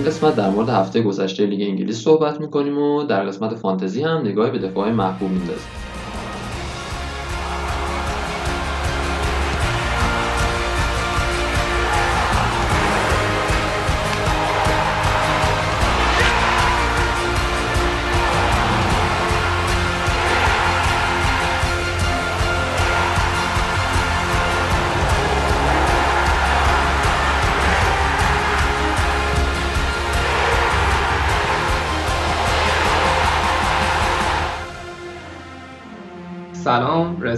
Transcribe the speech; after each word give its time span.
این 0.00 0.08
قسمت 0.08 0.36
در 0.36 0.50
مورد 0.50 0.68
هفته 0.68 1.02
گذشته 1.02 1.46
لیگ 1.46 1.68
انگلیس 1.68 2.02
صحبت 2.02 2.40
می‌کنیم 2.40 2.78
و 2.78 3.02
در 3.02 3.24
قسمت 3.24 3.54
فانتزی 3.54 4.02
هم 4.02 4.18
نگاهی 4.18 4.50
به 4.50 4.58
دفاع 4.58 4.90
محبوب 4.90 5.30
میندازیم. 5.30 5.79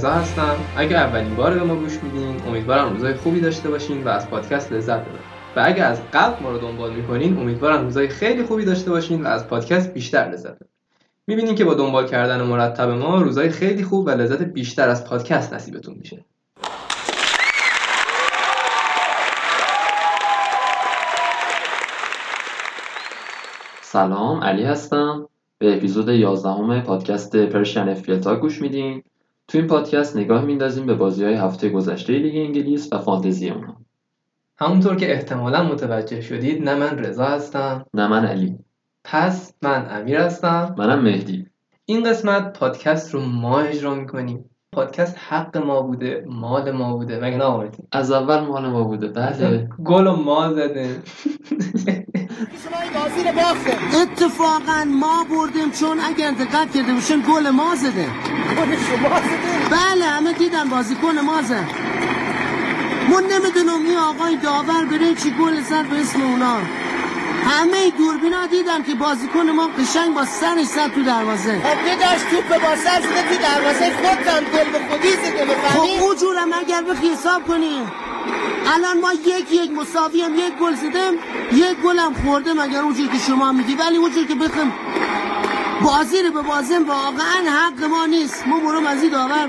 رضا 0.02 0.10
هستم. 0.10 0.56
اگر 0.76 0.96
اولین 0.96 1.34
بار 1.34 1.54
به 1.54 1.62
ما 1.62 1.76
گوش 1.76 1.98
میدین 2.02 2.42
امیدوارم 2.46 2.92
روزای 2.92 3.14
خوبی 3.14 3.40
داشته 3.40 3.70
باشین 3.70 4.04
و 4.04 4.08
از 4.08 4.30
پادکست 4.30 4.72
لذت 4.72 5.00
ببرید 5.00 5.20
و 5.56 5.62
اگر 5.64 5.86
از 5.86 6.10
قلب 6.10 6.42
ما 6.42 6.50
رو 6.50 6.58
دنبال 6.58 6.92
می‌کنین 6.92 7.38
امیدوارم 7.38 7.84
روزای 7.84 8.08
خیلی 8.08 8.42
خوبی 8.42 8.64
داشته 8.64 8.90
باشین 8.90 9.22
و 9.22 9.26
از 9.26 9.48
پادکست 9.48 9.94
بیشتر 9.94 10.18
لذت 10.18 10.54
ببرید 10.54 10.68
می‌بینین 11.26 11.54
که 11.54 11.64
با 11.64 11.74
دنبال 11.74 12.06
کردن 12.06 12.42
مرتب 12.42 12.88
ما 12.88 13.22
روزای 13.22 13.50
خیلی 13.50 13.84
خوب 13.84 14.06
و 14.06 14.10
لذت 14.10 14.42
بیشتر 14.42 14.88
از 14.88 15.04
پادکست 15.04 15.54
نصیبتون 15.54 15.94
میشه. 15.94 16.24
سلام 23.80 24.44
علی 24.44 24.64
هستم. 24.64 25.28
به 25.58 25.76
اپیزود 25.76 26.08
11 26.08 26.80
پادکست 26.80 27.36
پرشین 27.36 27.88
اف 27.88 28.26
گوش 28.26 28.62
میدین. 28.62 29.02
تو 29.48 29.58
این 29.58 29.66
پادکست 29.66 30.16
نگاه 30.16 30.44
میندازیم 30.44 30.86
به 30.86 30.94
بازی 30.94 31.24
های 31.24 31.34
هفته 31.34 31.68
گذشته 31.68 32.12
لیگ 32.12 32.36
انگلیس 32.36 32.92
و 32.92 32.98
فانتزی 32.98 33.50
اونها 33.50 33.76
همونطور 34.58 34.96
که 34.96 35.12
احتمالا 35.12 35.62
متوجه 35.62 36.20
شدید 36.20 36.62
نه 36.62 36.74
من 36.74 36.98
رضا 36.98 37.24
هستم. 37.24 37.86
نه 37.94 38.08
من 38.08 38.24
علی. 38.24 38.58
پس 39.04 39.54
من 39.62 39.86
امیر 39.90 40.18
هستم. 40.18 40.74
منم 40.78 41.02
مهدی. 41.02 41.46
این 41.84 42.10
قسمت 42.10 42.58
پادکست 42.58 43.14
رو 43.14 43.20
ما 43.20 43.60
اجرا 43.60 43.94
می‌کنیم. 43.94 44.50
پادکست 44.72 45.16
حق 45.18 45.56
ما 45.56 45.82
بوده 45.82 46.24
مال 46.28 46.70
ما 46.70 46.96
بوده. 46.96 47.20
مگه 47.20 47.36
نه؟ 47.36 47.70
از 47.92 48.10
اول 48.10 48.40
مال 48.40 48.66
ما 48.66 48.84
بوده. 48.84 49.08
بله. 49.08 49.68
گل 49.84 50.06
و 50.06 50.16
ما 50.16 50.52
زده. 50.52 50.96
اتفاقا 54.02 54.84
ما 54.86 55.24
بردیم 55.24 55.70
چون 55.70 56.00
اگر 56.00 56.30
دقت 56.30 56.72
کرده 56.74 56.92
باشین 56.92 57.24
گل 57.28 57.50
ما 57.50 57.74
زده. 57.74 58.08
بله 59.70 60.04
همه 60.04 60.32
دیدن 60.32 60.68
بازیکن 60.68 61.18
ما 61.18 61.42
زد. 61.42 61.66
من 63.08 63.22
نمی‌دونم 63.22 63.86
این 63.86 63.96
آقای 63.96 64.36
داور 64.36 64.84
بره 64.84 65.14
چی 65.14 65.30
گل 65.30 65.60
زد 65.60 65.86
به 65.86 66.00
اسم 66.00 66.22
اونا. 66.22 66.56
همه 67.50 67.90
دوربینا 67.98 68.46
دیدن 68.46 68.82
که 68.82 68.94
بازیکن 68.94 69.50
ما 69.50 69.66
قشنگ 69.66 70.14
با 70.14 70.24
سرش 70.24 70.66
زد 70.66 70.94
تو 70.94 71.02
دروازه. 71.02 71.60
خب 71.60 72.00
داشت 72.00 72.30
توپ 72.30 72.48
با 72.48 72.76
سر 72.76 73.00
شده 73.00 73.22
تو 73.28 73.42
دروازه 73.42 73.90
خودتان 73.96 74.44
گل 74.44 74.70
به 74.72 74.78
خودی 74.88 75.10
زده 75.10 75.46
خب 75.68 76.02
اونجورم 76.02 76.52
اگر 76.52 76.82
بخی 76.82 77.08
حساب 77.08 77.46
کنیم 77.46 77.92
الان 78.66 79.00
ما 79.00 79.12
یک 79.12 79.52
یک 79.52 79.70
مساوی 79.70 80.22
هم 80.22 80.34
یک 80.34 80.54
گل 80.60 80.74
زدیم 80.74 81.14
یک 81.52 81.76
گل 81.84 81.98
هم 81.98 82.14
خوردیم 82.14 82.58
اگر 82.58 82.80
اونجور 82.80 83.08
که 83.08 83.18
شما 83.18 83.52
میگی 83.52 83.74
ولی 83.74 83.96
اونجور 83.96 84.24
که 84.26 84.34
بخیم 84.34 84.72
بازی 85.82 86.22
رو 86.22 86.32
به 86.32 86.42
بازیم 86.48 86.88
واقعا 86.88 87.50
حق 87.50 87.84
ما 87.84 88.06
نیست. 88.06 88.46
ما 88.46 88.60
برم 88.60 88.86
از 88.86 89.02
این 89.02 89.12
داور. 89.12 89.48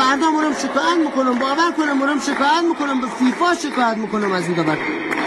فردا 0.00 0.30
مرم 0.30 0.52
شکایت 0.52 0.98
می‌کنم 1.06 1.38
باور 1.38 1.70
کنم 1.76 1.98
مرم 1.98 2.20
شکایت 2.20 2.64
می‌کنم 2.68 3.00
به 3.00 3.06
فیفا 3.06 3.54
شکایت 3.54 3.96
می‌کنم 3.96 4.32
از 4.32 4.46
این 4.46 4.56
داور 4.56 4.78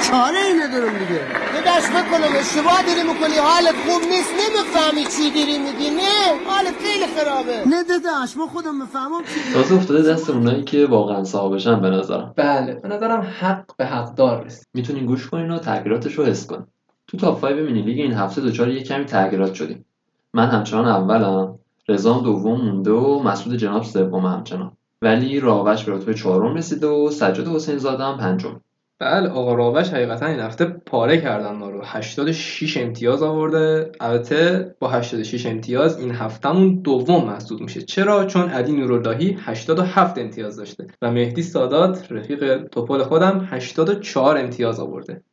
چاره 0.05 0.41
ای 0.47 0.53
ندارم 0.53 0.93
دیگه. 0.97 1.21
داشت 1.65 1.89
بکنم 1.89 2.31
اشتباه 2.39 2.81
داری 2.87 3.03
می‌کنی 3.11 3.37
حالت 3.37 3.75
خوب 3.85 4.01
نیست 4.11 4.33
نمی‌فهمی 4.41 5.03
چی 5.05 5.31
داری 5.35 5.57
میگی 5.57 5.89
نه؟ 5.89 6.49
حالت 6.49 6.73
خیلی 6.85 7.05
خرابه. 7.15 7.57
نه 7.67 7.83
داداش 7.83 8.37
ما 8.37 8.47
خودم 8.47 8.75
می‌فهمم 8.81 9.21
چی 9.23 9.53
تازه 9.53 9.75
افتاده 9.75 10.11
دست 10.11 10.29
اونایی 10.29 10.63
که 10.63 10.85
واقعا 10.85 11.23
صاحبشن 11.23 11.81
به 11.81 11.89
نظرم. 11.89 12.33
بله 12.35 12.73
به 12.73 12.87
نظرم 12.87 13.33
حق 13.39 13.65
به 13.77 13.85
حقدار 13.85 14.43
رسید 14.43 14.67
می‌تونین 14.73 15.05
گوش 15.05 15.29
کنین 15.29 15.51
و 15.51 15.59
تغییراتش 15.59 16.13
رو 16.13 16.25
حس 16.25 16.47
کنین. 16.47 16.65
تو 17.07 17.17
تاپ 17.17 17.41
5 17.41 17.59
مینی 17.59 17.81
لیگ 17.81 17.99
این 17.99 18.13
هفته 18.13 18.41
دچار 18.41 18.69
یه 18.69 18.83
کمی 18.83 19.05
تغییرات 19.05 19.53
شدیم. 19.53 19.85
من 20.33 20.47
همچنان 20.47 20.85
اولم. 20.85 21.59
رضام 21.87 22.23
دوم 22.23 22.61
مونده 22.61 22.91
و 22.91 23.23
مسعود 23.23 23.55
جناب 23.55 23.83
سوم 23.83 24.25
همچنان. 24.25 24.71
ولی 25.01 25.39
راوش 25.39 25.83
به 25.83 25.91
رتبه 25.91 26.13
چهارم 26.13 26.55
رسیده 26.55 26.87
و 26.87 27.09
سجاد 27.09 27.47
حسین 27.47 27.77
زاده 27.77 28.03
هم 28.03 28.17
پنجم. 28.17 28.61
بله 28.99 29.29
آقا 29.29 29.53
راوش 29.53 29.89
حقیقتا 29.89 30.25
این 30.25 30.39
هفته 30.39 30.65
پاره 30.65 31.21
کردن 31.21 31.55
ما 31.55 31.69
رو. 31.69 31.81
86 31.83 32.77
امتیاز 32.77 33.23
آورده. 33.23 33.91
البته 33.99 34.75
با 34.79 34.89
86 34.89 35.45
امتیاز 35.45 35.99
این 35.99 36.11
هفتهمون 36.11 36.75
دوم 36.75 37.25
محسوب 37.25 37.61
میشه. 37.61 37.81
چرا؟ 37.81 38.25
چون 38.25 38.49
علی 38.49 38.71
نوراللهی 38.71 39.37
87 39.41 40.17
امتیاز 40.17 40.55
داشته 40.55 40.87
و 41.01 41.11
مهدی 41.11 41.43
سادات 41.43 42.11
رفیق 42.11 42.67
توپل 42.67 43.03
خودم 43.03 43.47
84 43.51 44.37
امتیاز 44.37 44.79
آورده. 44.79 45.23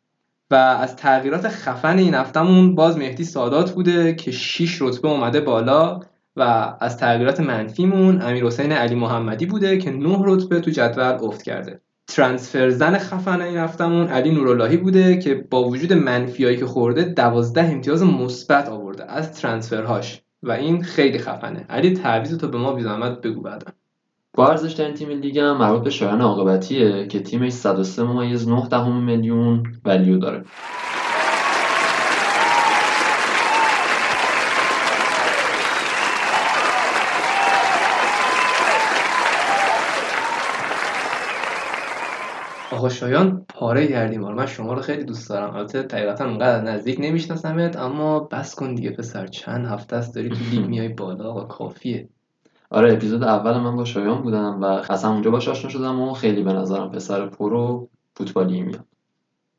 و 0.50 0.54
از 0.54 0.96
تغییرات 0.96 1.48
خفن 1.48 1.98
این 1.98 2.14
هفتهمون 2.14 2.74
باز 2.74 2.98
مهدی 2.98 3.24
سادات 3.24 3.72
بوده 3.72 4.14
که 4.14 4.30
6 4.30 4.82
رتبه 4.82 5.08
اومده 5.08 5.40
بالا. 5.40 6.00
و 6.36 6.72
از 6.80 6.96
تغییرات 6.96 7.40
منفیمون 7.40 8.22
امیر 8.22 8.44
حسین 8.44 8.72
علی 8.72 8.94
محمدی 8.94 9.46
بوده 9.46 9.78
که 9.78 9.90
9 9.90 10.18
رتبه 10.24 10.60
تو 10.60 10.70
جدول 10.70 11.04
افت 11.04 11.42
کرده. 11.42 11.80
ترانسفر 12.06 12.70
زن 12.70 12.98
خفن 12.98 13.40
این 13.40 13.58
هفتمون 13.58 14.08
علی 14.08 14.30
نوراللهی 14.30 14.76
بوده 14.76 15.18
که 15.18 15.34
با 15.50 15.64
وجود 15.64 15.92
منفیایی 15.92 16.56
که 16.56 16.66
خورده 16.66 17.04
12 17.04 17.64
امتیاز 17.64 18.02
مثبت 18.02 18.68
آورده 18.68 19.12
از 19.12 19.40
ترانسفرهاش 19.40 20.22
و 20.42 20.52
این 20.52 20.82
خیلی 20.82 21.18
خفنه. 21.18 21.66
علی 21.68 21.94
تعویض 21.94 22.38
تو 22.38 22.48
به 22.48 22.58
ما 22.58 22.72
بی 22.72 22.82
زحمت 22.82 23.20
بگو 23.20 23.40
بعدا. 23.40 23.66
با 24.34 24.48
ارزشترین 24.48 24.94
تیم 24.94 25.08
لیگ 25.08 25.38
هم 25.38 25.56
مربوط 25.56 25.82
به 25.82 25.90
شایان 25.90 26.20
عاقبتیه 26.20 27.06
که 27.06 27.20
تیمش 27.20 27.52
103 27.52 28.02
ممیز 28.02 28.48
9 28.48 28.68
دهم 28.68 29.04
میلیون 29.04 29.62
ولیو 29.84 30.18
داره. 30.18 30.44
آقا 42.80 42.88
شایان 42.88 43.44
پاره 43.48 43.86
کردیم. 43.86 44.20
من 44.20 44.46
شما 44.46 44.72
رو 44.72 44.80
خیلی 44.80 45.04
دوست 45.04 45.28
دارم. 45.28 45.56
البته 45.56 45.78
حقیقتا 45.78 46.24
اونقدر 46.24 46.62
نزدیک 46.62 46.96
نمیشناسمت 47.00 47.76
اما 47.76 48.20
بس 48.20 48.54
کن 48.54 48.74
دیگه 48.74 48.90
پسر. 48.90 49.26
چند 49.26 49.66
هفته 49.66 49.96
است 49.96 50.14
داری 50.14 50.28
تو 50.28 50.36
لیگ 50.50 50.66
میای 50.66 50.88
بالا. 50.88 51.30
آقا 51.30 51.44
کافیه. 51.44 52.08
آره 52.70 52.92
اپیزود 52.92 53.22
اول 53.22 53.58
من 53.58 53.76
با 53.76 53.84
شایان 53.84 54.22
بودم 54.22 54.62
و 54.62 54.64
از 54.64 55.04
همونجا 55.04 55.30
باش 55.30 55.48
آشنا 55.48 55.70
شدم 55.70 56.00
و 56.00 56.14
خیلی 56.14 56.42
به 56.42 56.52
نظرم 56.52 56.90
پسر 56.90 57.26
pro 57.26 57.88
فوتبالی 58.16 58.62
میاد. 58.62 58.84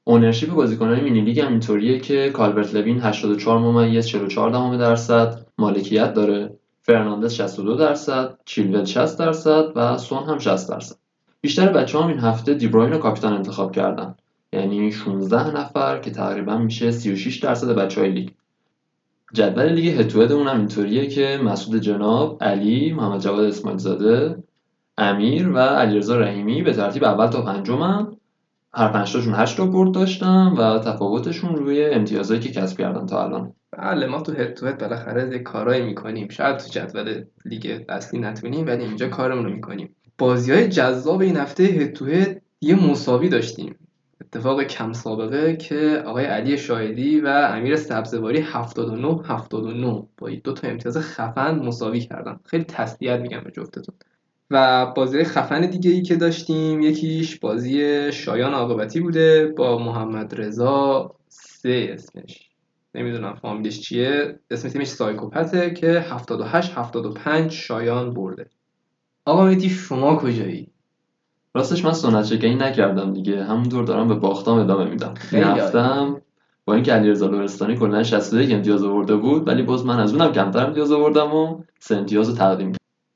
ownership 0.04 0.54
بازیکنان 0.54 1.00
mini 1.00 1.22
league 1.22 1.40
هم 1.40 1.52
اینطوریه 1.52 2.00
که 2.00 2.30
کالبرت 2.30 2.76
لوین 2.76 3.02
84 3.02 3.60
ممیز 3.60 4.06
44 4.06 4.50
دهم 4.50 4.78
درصد 4.78 5.46
مالکیت 5.58 6.14
داره 6.14 6.58
فرناندز 6.82 7.34
62 7.34 7.76
درصد 7.76 8.38
چیلول 8.46 8.86
60 8.86 9.20
درصد 9.20 9.64
و 9.76 9.98
سون 9.98 10.24
هم 10.24 10.40
60 10.40 10.70
درصد. 10.70 11.01
بیشتر 11.42 11.74
بچه 11.74 12.00
هم 12.00 12.08
این 12.08 12.20
هفته 12.20 12.54
دیبروین 12.54 12.94
رو 12.94 12.98
کاپیتان 12.98 13.34
انتخاب 13.34 13.72
کردن. 13.72 14.16
یعنی 14.54 14.92
16 14.92 15.58
نفر 15.58 16.00
که 16.00 16.12
تقریبا 16.12 16.58
میشه 16.58 16.92
36 16.92 17.38
درصد 17.38 17.76
بچه 17.76 18.02
های 18.02 18.12
لیگ. 18.12 18.30
جدول 19.34 19.70
لیگ 19.70 20.00
هتوهد 20.00 20.32
اونم 20.32 20.58
اینطوریه 20.58 21.08
که 21.08 21.40
مسعود 21.44 21.82
جناب 21.82 22.44
علی 22.44 22.94
محمد 22.94 23.22
جواد 23.22 23.46
اسماعیل 23.46 23.80
زاده 23.80 24.44
امیر 24.98 25.50
و 25.50 25.58
علیرضا 25.58 26.20
رحیمی 26.20 26.62
به 26.62 26.74
ترتیب 26.74 27.04
اول 27.04 27.28
تا 27.28 27.42
پنجمن 27.42 28.08
هر 28.74 28.88
پنج 28.88 29.14
تاشون 29.14 29.34
8 29.34 29.58
تا 29.58 29.66
برد 29.66 29.92
داشتن 29.92 30.48
و 30.48 30.80
تفاوتشون 30.80 31.56
روی 31.56 31.86
امتیازایی 31.86 32.40
که 32.40 32.52
کسب 32.52 32.78
کردن 32.78 33.06
تا 33.06 33.24
الان. 33.24 33.54
بله 33.72 34.08
ما 34.08 34.22
تو 34.22 34.32
هد 34.32 34.54
تو 34.54 34.68
هد 34.68 34.80
بالاخره 34.80 35.40
کارایی 35.40 35.84
می‌کنیم. 35.84 36.30
شاید 36.30 36.58
تو 36.58 36.70
جدول 36.70 37.24
لیگ 37.46 37.82
اصلی 37.90 38.20
نتونیم 38.20 38.68
ولی 38.68 38.84
اینجا 38.84 39.08
کارمون 39.08 39.46
رو 39.46 39.52
می‌کنیم. 39.52 39.96
بازی 40.22 40.52
های 40.52 40.68
جذاب 40.68 41.22
این 41.22 41.38
هفته 41.38 41.64
هد 41.64 41.94
تو 41.94 42.06
هد 42.06 42.42
یه 42.62 42.90
مساوی 42.90 43.30
داشتیم. 43.30 43.76
اتفاق 44.22 44.64
کم 44.64 44.94
سابقه 44.94 45.56
که 45.56 46.04
آقای 46.06 46.26
علی 46.26 46.58
شاهدی 46.58 47.22
و 47.22 47.28
امیر 47.28 47.76
سبزواری 47.76 48.40
79 48.40 49.22
79 49.26 50.04
با 50.18 50.30
دو 50.44 50.54
تا 50.54 50.68
امتیاز 50.68 50.98
خفن 50.98 51.56
مساوی 51.56 52.00
کردن. 52.00 52.40
خیلی 52.46 52.64
تسلیت 52.64 53.20
میگم 53.20 53.42
به 53.44 53.52
جفتتون. 53.52 53.96
و 54.52 54.86
بازی 54.86 55.24
خفن 55.24 55.62
دیگه 55.62 55.92
ای 55.92 56.02
که 56.02 56.16
داشتیم 56.16 56.82
یکیش 56.82 57.40
بازی 57.40 58.12
شایان 58.12 58.54
عاقبتی 58.54 59.00
بوده 59.00 59.48
با 59.48 59.78
محمد 59.78 60.42
رضا 60.42 61.16
سه 61.28 61.90
اسمش. 61.94 62.50
نمی‌دونم 62.96 63.36
فامیلش 63.36 63.80
چیه. 63.80 64.40
اسم 64.52 64.70
تیمش 64.70 64.88
سایکوپته 64.88 65.74
که 65.74 65.88
78 65.88 66.72
75 66.76 67.52
شایان 67.52 68.14
برده. 68.14 68.46
آقا 69.26 69.46
مهدی 69.46 69.70
شما 69.70 70.16
کجایی؟ 70.16 70.68
راستش 71.54 71.86
من 71.86 71.94
سنت 71.94 72.26
شکنی 72.26 72.56
نکردم 72.56 73.14
دیگه. 73.14 73.44
همونطور 73.44 73.84
دارم 73.84 74.08
به 74.08 74.16
باختام 74.16 74.60
ادامه 74.60 74.90
میدم. 74.90 75.14
این 75.32 75.44
هفتم 75.44 76.22
با 76.66 76.74
اینکه 76.74 76.94
علیرضا 76.94 77.28
لرستانی 77.28 77.76
کلا 77.76 78.04
61 78.04 78.52
امتیاز 78.52 78.84
آورده 78.84 79.16
بود 79.16 79.48
ولی 79.48 79.64
باز 79.64 79.86
من 79.86 80.00
از 80.00 80.14
اونم 80.14 80.32
کمتر 80.32 80.66
امتیاز 80.66 80.92
آوردم 80.92 81.34
و 81.34 81.64
سه 81.80 81.96
امتیاز 81.98 82.30
رو 82.30 82.36
تقدیم 82.36 82.72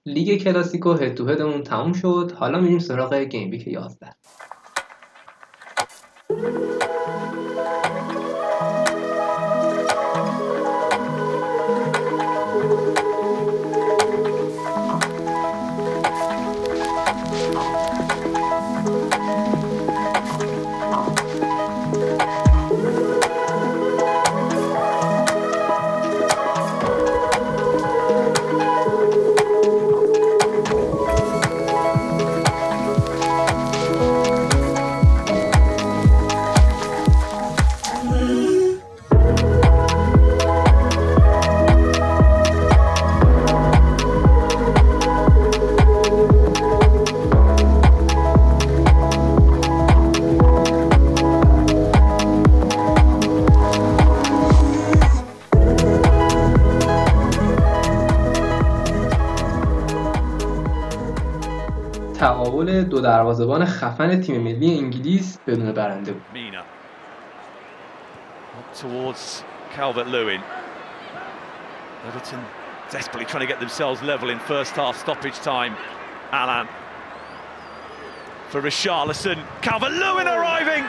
لیگ 0.06 0.42
کلاسیکو 0.44 0.94
هد 0.94 1.14
تو 1.14 1.28
هدمون 1.28 1.64
تموم 1.64 1.94
شد. 1.94 2.32
حالا 2.36 2.60
میریم 2.60 2.80
سراغ 2.80 3.14
گیم 3.14 3.52
ویک 3.52 3.68
11 3.68 4.10
دو 62.91 63.01
دروازه‌بان 63.01 63.65
خفن 63.65 64.21
تیم 64.21 64.41
ملی 64.41 64.79
انگلیس 64.79 65.39
بدون 65.47 65.73
برنده 65.73 66.13
بود 66.13 66.23
Mina. 66.35 66.63
Up 68.59 68.75
towards 68.83 69.45
Calvert 69.77 70.09
Lewin. 70.09 70.41
Everton 72.09 72.41
desperately 72.91 73.27
trying 73.27 73.45
to 73.47 73.53
get 73.53 73.61
themselves 73.61 74.03
level 74.03 74.29
in 74.31 74.39
first 74.41 74.73
half 74.77 74.99
stoppage 74.99 75.39
time. 75.53 75.77
Alan. 76.33 76.67
For 78.51 78.61
Richarlison. 78.61 79.39
Calvert 79.63 79.93
Lewin 79.93 80.27
arriving! 80.27 80.85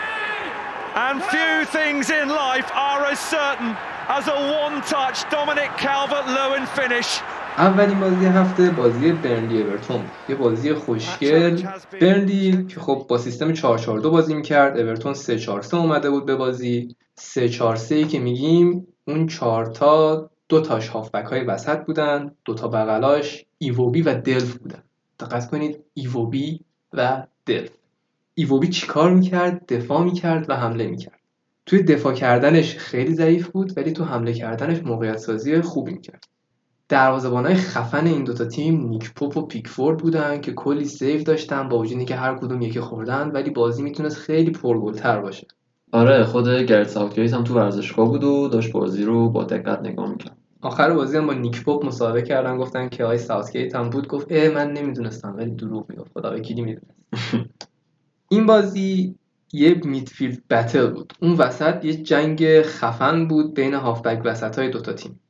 And 0.95 1.23
few 1.23 1.53
things 1.65 2.09
in 2.09 2.27
life 2.27 2.69
are 2.73 3.05
as 3.05 3.19
certain 3.19 3.77
as 4.17 4.27
a 4.27 4.37
one 4.63 4.81
touch 4.81 5.17
Dominic 5.29 5.71
Calvert 5.77 6.27
Lewin 6.27 6.65
finish. 6.65 7.21
اولین 7.58 7.98
بازی 7.98 8.24
هفته 8.24 8.70
بازی 8.70 9.12
برنلی 9.12 9.62
اورتون. 9.62 10.12
یه 10.28 10.34
بازی 10.34 10.74
خوشگل 10.74 11.62
برنلی 12.00 12.66
که 12.66 12.80
خب 12.80 13.06
با 13.08 13.18
سیستم 13.18 13.52
442 13.52 14.10
بازی 14.10 14.34
می‌کرد. 14.34 14.78
اورتون 14.78 15.14
343 15.14 15.76
اومده 15.76 16.10
بود 16.10 16.26
به 16.26 16.36
بازی. 16.36 16.96
343 17.14 18.04
که 18.04 18.18
میگیم 18.18 18.86
اون 19.08 19.26
چهارتا 19.26 20.30
دو 20.48 20.60
تاش 20.60 20.88
هافبک 20.88 21.24
های 21.24 21.44
وسط 21.44 21.84
بودن. 21.84 22.30
دو 22.44 22.54
تا 22.54 22.68
بغلاش 22.68 23.44
ایووبی 23.58 24.02
و 24.02 24.14
دلف 24.14 24.54
بودن. 24.54 24.82
دقت 25.20 25.50
کنید 25.50 25.78
ایووبی 25.94 26.60
و 26.92 27.26
دلف. 27.46 27.70
ایووبی 28.34 28.68
چیکار 28.68 29.14
می‌کرد؟ 29.14 29.66
دفاع 29.72 30.04
می‌کرد 30.04 30.50
و 30.50 30.56
حمله 30.56 30.86
می‌کرد. 30.86 31.20
توی 31.66 31.82
دفاع 31.82 32.14
کردنش 32.14 32.76
خیلی 32.76 33.14
ضعیف 33.14 33.48
بود 33.48 33.78
ولی 33.78 33.92
تو 33.92 34.04
حمله 34.04 34.32
کردنش 34.32 34.82
موقعیت 34.82 35.16
سازی 35.16 35.60
خوبی 35.60 35.92
می‌کرد. 35.92 36.24
دروازه‌بانای 36.88 37.54
خفن 37.54 38.06
این 38.06 38.24
دوتا 38.24 38.44
تیم 38.44 38.86
نیک 38.88 39.14
پاپ 39.14 39.36
و 39.36 39.46
پیکفورد 39.46 39.98
بودن 39.98 40.40
که 40.40 40.52
کلی 40.52 40.84
save 40.84 41.22
داشتن 41.22 41.68
با 41.68 41.78
وجودی 41.78 42.04
که 42.04 42.16
هر 42.16 42.34
کدوم 42.34 42.62
یکی 42.62 42.80
خوردن 42.80 43.30
ولی 43.30 43.50
بازی 43.50 43.82
می‌تونست 43.82 44.16
خیلی 44.16 44.50
پرگلتر 44.50 45.20
باشه. 45.20 45.46
آره 45.92 46.24
خود 46.24 46.48
گرت 46.48 46.88
ساوتگیت 46.88 47.34
هم 47.34 47.44
تو 47.44 47.54
ورزشگاه 47.54 48.08
بود 48.08 48.24
و 48.24 48.48
داشت 48.48 48.72
بازی 48.72 49.04
رو 49.04 49.30
با 49.30 49.44
دقت 49.44 49.80
نگاه 49.80 50.10
می‌کرد. 50.10 50.36
آخر 50.60 50.94
بازی 50.94 51.16
هم 51.16 51.26
با 51.26 51.32
نیک 51.34 51.64
پاپ 51.64 51.86
مسابقه 51.86 52.22
کردن 52.22 52.56
گفتن 52.56 52.88
که 52.88 53.04
آقای 53.04 53.18
ساوتگیت 53.18 53.74
هم 53.74 53.90
بود 53.90 54.08
گفت 54.08 54.26
اه 54.30 54.48
من 54.48 54.72
نمی‌دونستم 54.72 55.34
ولی 55.36 55.50
دروغ 55.50 55.90
می‌گفت 55.90 56.12
خدا 56.14 56.34
وکیلی 56.34 56.62
می‌دونست 56.62 57.00
این 58.30 58.46
بازی 58.46 59.14
یه 59.52 59.80
midfield 59.84 60.48
battle 60.50 60.86
بود. 60.86 61.12
اون 61.22 61.32
وسط 61.32 61.84
یه 61.84 61.94
جنگ 61.94 62.62
خفن 62.62 63.28
بود 63.28 63.54
بین 63.54 63.74
هافبک 63.74 64.22
وسط 64.24 64.58
های 64.58 64.70
دوتا 64.70 64.92
تیم. 64.92 65.20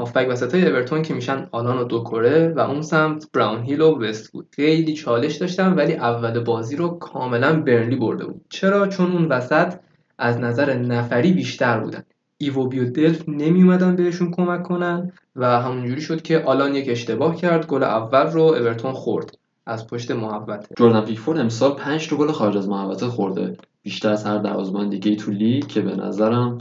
هافبک 0.00 0.28
وسط 0.30 0.54
های 0.54 0.70
اورتون 0.70 1.02
که 1.02 1.14
میشن 1.14 1.48
آلان 1.52 1.78
و 1.78 1.84
دوکوره 1.84 2.52
و 2.56 2.60
اون 2.60 2.82
سمت 2.82 3.26
براون 3.32 3.62
هیل 3.62 3.80
و 3.80 4.02
وستوود 4.02 4.32
بود. 4.32 4.46
خیلی 4.50 4.94
چالش 4.94 5.36
داشتن 5.36 5.72
ولی 5.72 5.92
اول 5.92 6.40
بازی 6.40 6.76
رو 6.76 6.88
کاملا 6.88 7.60
برنلی 7.60 7.96
برده 7.96 8.26
بود. 8.26 8.40
چرا؟ 8.48 8.86
چون 8.86 9.12
اون 9.12 9.24
وسط 9.24 9.74
از 10.18 10.38
نظر 10.38 10.74
نفری 10.74 11.32
بیشتر 11.32 11.80
بودن. 11.80 12.02
ایوبی 12.38 12.78
و 12.78 12.90
دلف 12.90 13.28
نمی 13.28 13.62
اومدن 13.62 13.96
بهشون 13.96 14.30
کمک 14.30 14.62
کنن 14.62 15.12
و 15.36 15.60
همونجوری 15.60 16.00
شد 16.00 16.22
که 16.22 16.38
آلان 16.38 16.74
یک 16.74 16.88
اشتباه 16.88 17.36
کرد 17.36 17.66
گل 17.66 17.82
اول 17.82 18.26
رو 18.26 18.42
اورتون 18.42 18.92
خورد 18.92 19.38
از 19.66 19.86
پشت 19.86 20.10
محوطه. 20.10 20.74
جردن 20.78 21.00
پیکفورد 21.00 21.38
امسال 21.38 21.74
5 21.74 22.08
تا 22.08 22.16
گل 22.16 22.32
خارج 22.32 22.56
از 22.56 22.68
محوطه 22.68 23.06
خورده. 23.06 23.56
بیشتر 23.82 24.10
از 24.10 24.26
هر 24.26 24.38
دروازه‌بان 24.38 24.88
دیگه 24.88 25.16
تو 25.16 25.30
لیگ 25.30 25.66
که 25.66 25.80
به 25.80 25.96
نظرم 25.96 26.58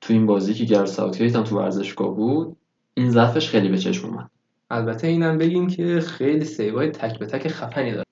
تو 0.00 0.12
این 0.12 0.26
بازی 0.26 0.54
که 0.54 0.64
گرد 0.64 0.86
ساوتگیت 0.86 1.36
تو 1.36 1.58
ورزشگاه 1.58 2.16
بود 2.16 2.56
این 2.94 3.10
ضعفش 3.10 3.48
خیلی 3.48 3.68
به 3.68 3.78
چشم 3.78 4.08
اومد. 4.08 4.30
البته 4.70 5.06
اینم 5.06 5.38
بگیم 5.38 5.66
که 5.66 6.00
خیلی 6.00 6.44
سیوای 6.44 6.90
تک 6.90 7.18
به 7.18 7.26
تک 7.26 7.48
خفنی 7.48 7.92
داره. 7.92 8.06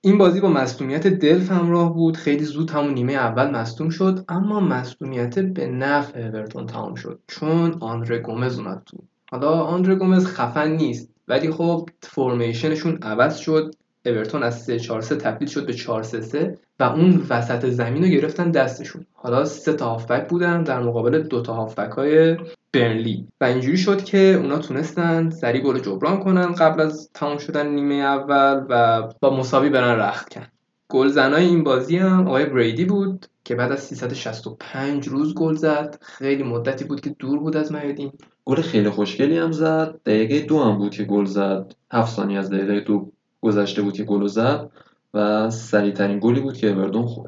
این 0.00 0.18
بازی 0.18 0.40
با 0.40 0.48
مصونیت 0.48 1.06
دلف 1.06 1.50
همراه 1.50 1.94
بود. 1.94 2.16
خیلی 2.16 2.44
زود 2.44 2.70
همون 2.70 2.94
نیمه 2.94 3.12
اول 3.12 3.50
مصدوم 3.50 3.88
شد 3.88 4.24
اما 4.28 4.60
مصدومیت 4.60 5.38
به 5.38 5.66
نفع 5.66 6.20
اورتون 6.20 6.66
تمام 6.66 6.94
شد. 6.94 7.20
چون 7.26 7.76
آندره 7.80 8.18
گومز 8.18 8.58
اومد 8.58 8.82
تو. 8.86 8.98
حالا 9.30 9.60
آندره 9.60 9.94
گومز 9.94 10.26
خفن 10.26 10.70
نیست 10.70 11.10
ولی 11.28 11.50
خب 11.50 11.88
فرمیشنشون 12.02 12.98
عوض 13.02 13.36
شد. 13.36 13.74
اورتون 14.06 14.42
از 14.42 14.62
3 14.62 14.78
4 14.78 15.00
3 15.00 15.16
تبدیل 15.16 15.48
شد 15.48 15.66
به 15.66 15.72
4 15.72 16.02
3 16.02 16.20
3 16.20 16.58
و 16.80 16.82
اون 16.82 17.26
وسط 17.30 17.66
زمین 17.66 18.02
رو 18.02 18.08
گرفتن 18.08 18.50
دستشون. 18.50 19.06
حالا 19.12 19.44
سه 19.44 19.72
تا 19.72 19.88
هافبک 19.88 20.28
بودن 20.28 20.62
در 20.62 20.80
مقابل 20.80 21.22
دو 21.22 21.42
تا 21.42 21.54
هافبک 21.54 21.90
های 21.90 22.36
برنلی 22.72 23.28
و 23.40 23.44
اینجوری 23.44 23.76
شد 23.76 24.04
که 24.04 24.18
اونا 24.18 24.58
تونستن 24.58 25.30
سریع 25.30 25.62
گل 25.62 25.78
جبران 25.78 26.20
کنن 26.20 26.52
قبل 26.52 26.80
از 26.80 27.10
تمام 27.14 27.38
شدن 27.38 27.66
نیمه 27.68 27.94
اول 27.94 28.66
و 28.68 29.02
با 29.20 29.36
مساوی 29.36 29.70
برن 29.70 29.98
رخت 29.98 30.34
کن 30.34 30.46
گل 30.90 31.08
زنای 31.08 31.44
این 31.44 31.64
بازی 31.64 31.96
هم 31.96 32.28
آقای 32.28 32.46
بریدی 32.46 32.84
بود 32.84 33.26
که 33.44 33.54
بعد 33.54 33.72
از 33.72 33.80
365 33.80 35.08
روز 35.08 35.34
گل 35.34 35.54
زد. 35.54 35.98
خیلی 36.02 36.42
مدتی 36.42 36.84
بود 36.84 37.00
که 37.00 37.10
دور 37.18 37.38
بود 37.38 37.56
از 37.56 37.72
میادین 37.72 38.12
گل 38.44 38.60
خیلی 38.60 38.90
خوشگلی 38.90 39.38
هم 39.38 39.52
زد. 39.52 40.00
دقیقه 40.06 40.40
دو 40.40 40.62
هم 40.62 40.78
بود 40.78 40.94
که 40.94 41.04
گل 41.04 41.24
زد. 41.24 41.74
هفت 41.92 42.16
ثانیه 42.16 42.38
از 42.38 42.50
دقیقه 42.50 42.80
دو 42.80 43.12
گذشته 43.40 43.82
بود 43.82 43.94
که 43.94 44.04
گل 44.04 44.26
زد 44.26 44.70
و 45.14 45.50
سریع 45.50 45.92
ترین 45.92 46.20
گلی 46.20 46.40
بود 46.40 46.56
که 46.56 46.68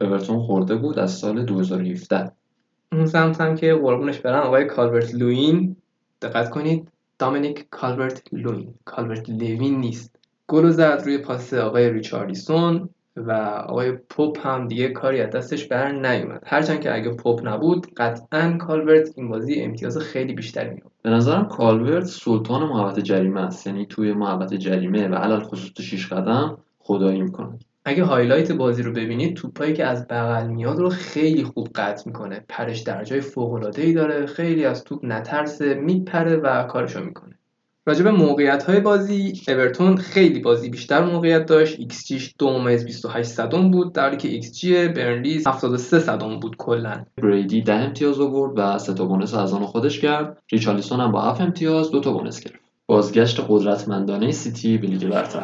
اورتون 0.00 0.40
خورده 0.40 0.74
بود 0.74 0.98
از 0.98 1.12
سال 1.12 1.44
2017 1.44 2.32
اون 2.92 3.06
سمت 3.06 3.40
هم 3.40 3.54
که 3.54 3.74
قربونش 3.74 4.18
برن 4.18 4.38
آقای 4.40 4.64
کالورت 4.64 5.14
لوین. 5.14 5.76
دقت 6.22 6.50
کنید 6.50 6.88
دامینیک 7.18 7.66
کالورت 7.70 8.22
لوین. 8.32 8.74
کالورت 8.84 9.30
لوین 9.30 9.80
نیست. 9.80 10.16
گل 10.48 10.70
زد 10.70 11.02
روی 11.04 11.18
پاس 11.18 11.54
آقای 11.54 11.90
ریچارلیسون 11.90 12.88
و 13.16 13.32
آقای 13.68 13.92
پاپ 13.92 14.46
هم 14.46 14.68
دیگه 14.68 14.88
کاری 14.88 15.20
از 15.20 15.30
دستش 15.30 15.66
بر 15.66 15.92
نیومد. 15.92 16.42
هرچند 16.46 16.80
که 16.80 16.94
اگه 16.94 17.10
پاپ 17.10 17.48
نبود 17.48 17.86
قطعا 17.96 18.56
کالورت 18.56 19.08
این 19.16 19.28
بازی 19.28 19.60
امتیاز 19.60 19.98
خیلی 19.98 20.32
بیشتری 20.32 20.70
می‌آورد. 20.70 20.92
به 21.02 21.10
نظرم 21.10 21.48
کالورت 21.48 22.04
سلطان 22.04 22.62
محوطه 22.62 23.02
جریمه 23.02 23.40
است. 23.40 23.66
یعنی 23.66 23.86
توی 23.86 24.12
محوطه 24.12 24.58
جریمه 24.58 25.08
و 25.08 25.14
علی‌الخصوص 25.14 25.80
شیش 25.80 26.12
قدم 26.12 26.58
خدایی 26.78 27.22
می‌کنه. 27.22 27.58
اگه 27.90 28.04
highlight 28.04 28.52
بازی 28.52 28.82
رو 28.82 28.92
ببینید 28.92 29.36
توپایی 29.36 29.72
که 29.72 29.84
از 29.84 30.08
بغل 30.08 30.46
میاد 30.46 30.78
رو 30.78 30.88
خیلی 30.88 31.44
خوب 31.44 31.68
قطع 31.74 32.02
می‌کنه. 32.06 32.44
پرش 32.48 32.80
درجای 32.80 33.20
فوق 33.20 33.52
العاده 33.52 33.82
ای 33.82 33.92
داره 33.92 34.26
خیلی 34.26 34.64
از 34.64 34.84
توپ 34.84 35.00
نترسه 35.02 35.74
میپره 35.74 36.36
و 36.36 36.62
کارشو 36.62 37.04
می‌کنه. 37.04 37.38
راجب 37.86 38.08
موقعیت 38.08 38.62
های 38.62 38.80
بازی 38.80 39.32
اورتون 39.48 39.96
خیلی 39.96 40.40
بازی 40.40 40.68
بیشتر 40.68 41.04
موقعیت 41.04 41.46
داشت. 41.46 41.80
XG 41.80 42.06
ش 42.06 42.34
2.28 42.38 43.22
صدم 43.22 43.70
بود 43.70 43.92
در 43.92 44.02
حالی 44.02 44.16
که 44.16 44.28
XG 44.28 44.88
برنلی 44.88 45.42
73 45.46 45.98
صدم 45.98 46.40
بود 46.40 46.56
کلا. 46.56 47.04
بریدی 47.22 47.62
10 47.62 47.74
امتیاز 47.74 48.20
آورد 48.20 48.52
و 48.56 48.78
سه 48.78 48.94
تا 48.94 49.04
bonus 49.04 49.34
از 49.34 49.52
آن 49.52 49.62
خودش 49.62 50.00
کرد. 50.00 50.42
ریچارلیسون 50.52 51.00
هم 51.00 51.12
با 51.12 51.22
7 51.22 51.40
امتیاز 51.40 51.90
دو 51.90 52.00
تا 52.00 52.12
bonus 52.12 52.40
گرفت. 52.40 52.69
بازگشت 52.89 53.39
قدرتمندانه 53.49 54.31
سیتی 54.31 54.77
به 54.77 54.87
لیگ 54.87 55.09
برتر 55.09 55.43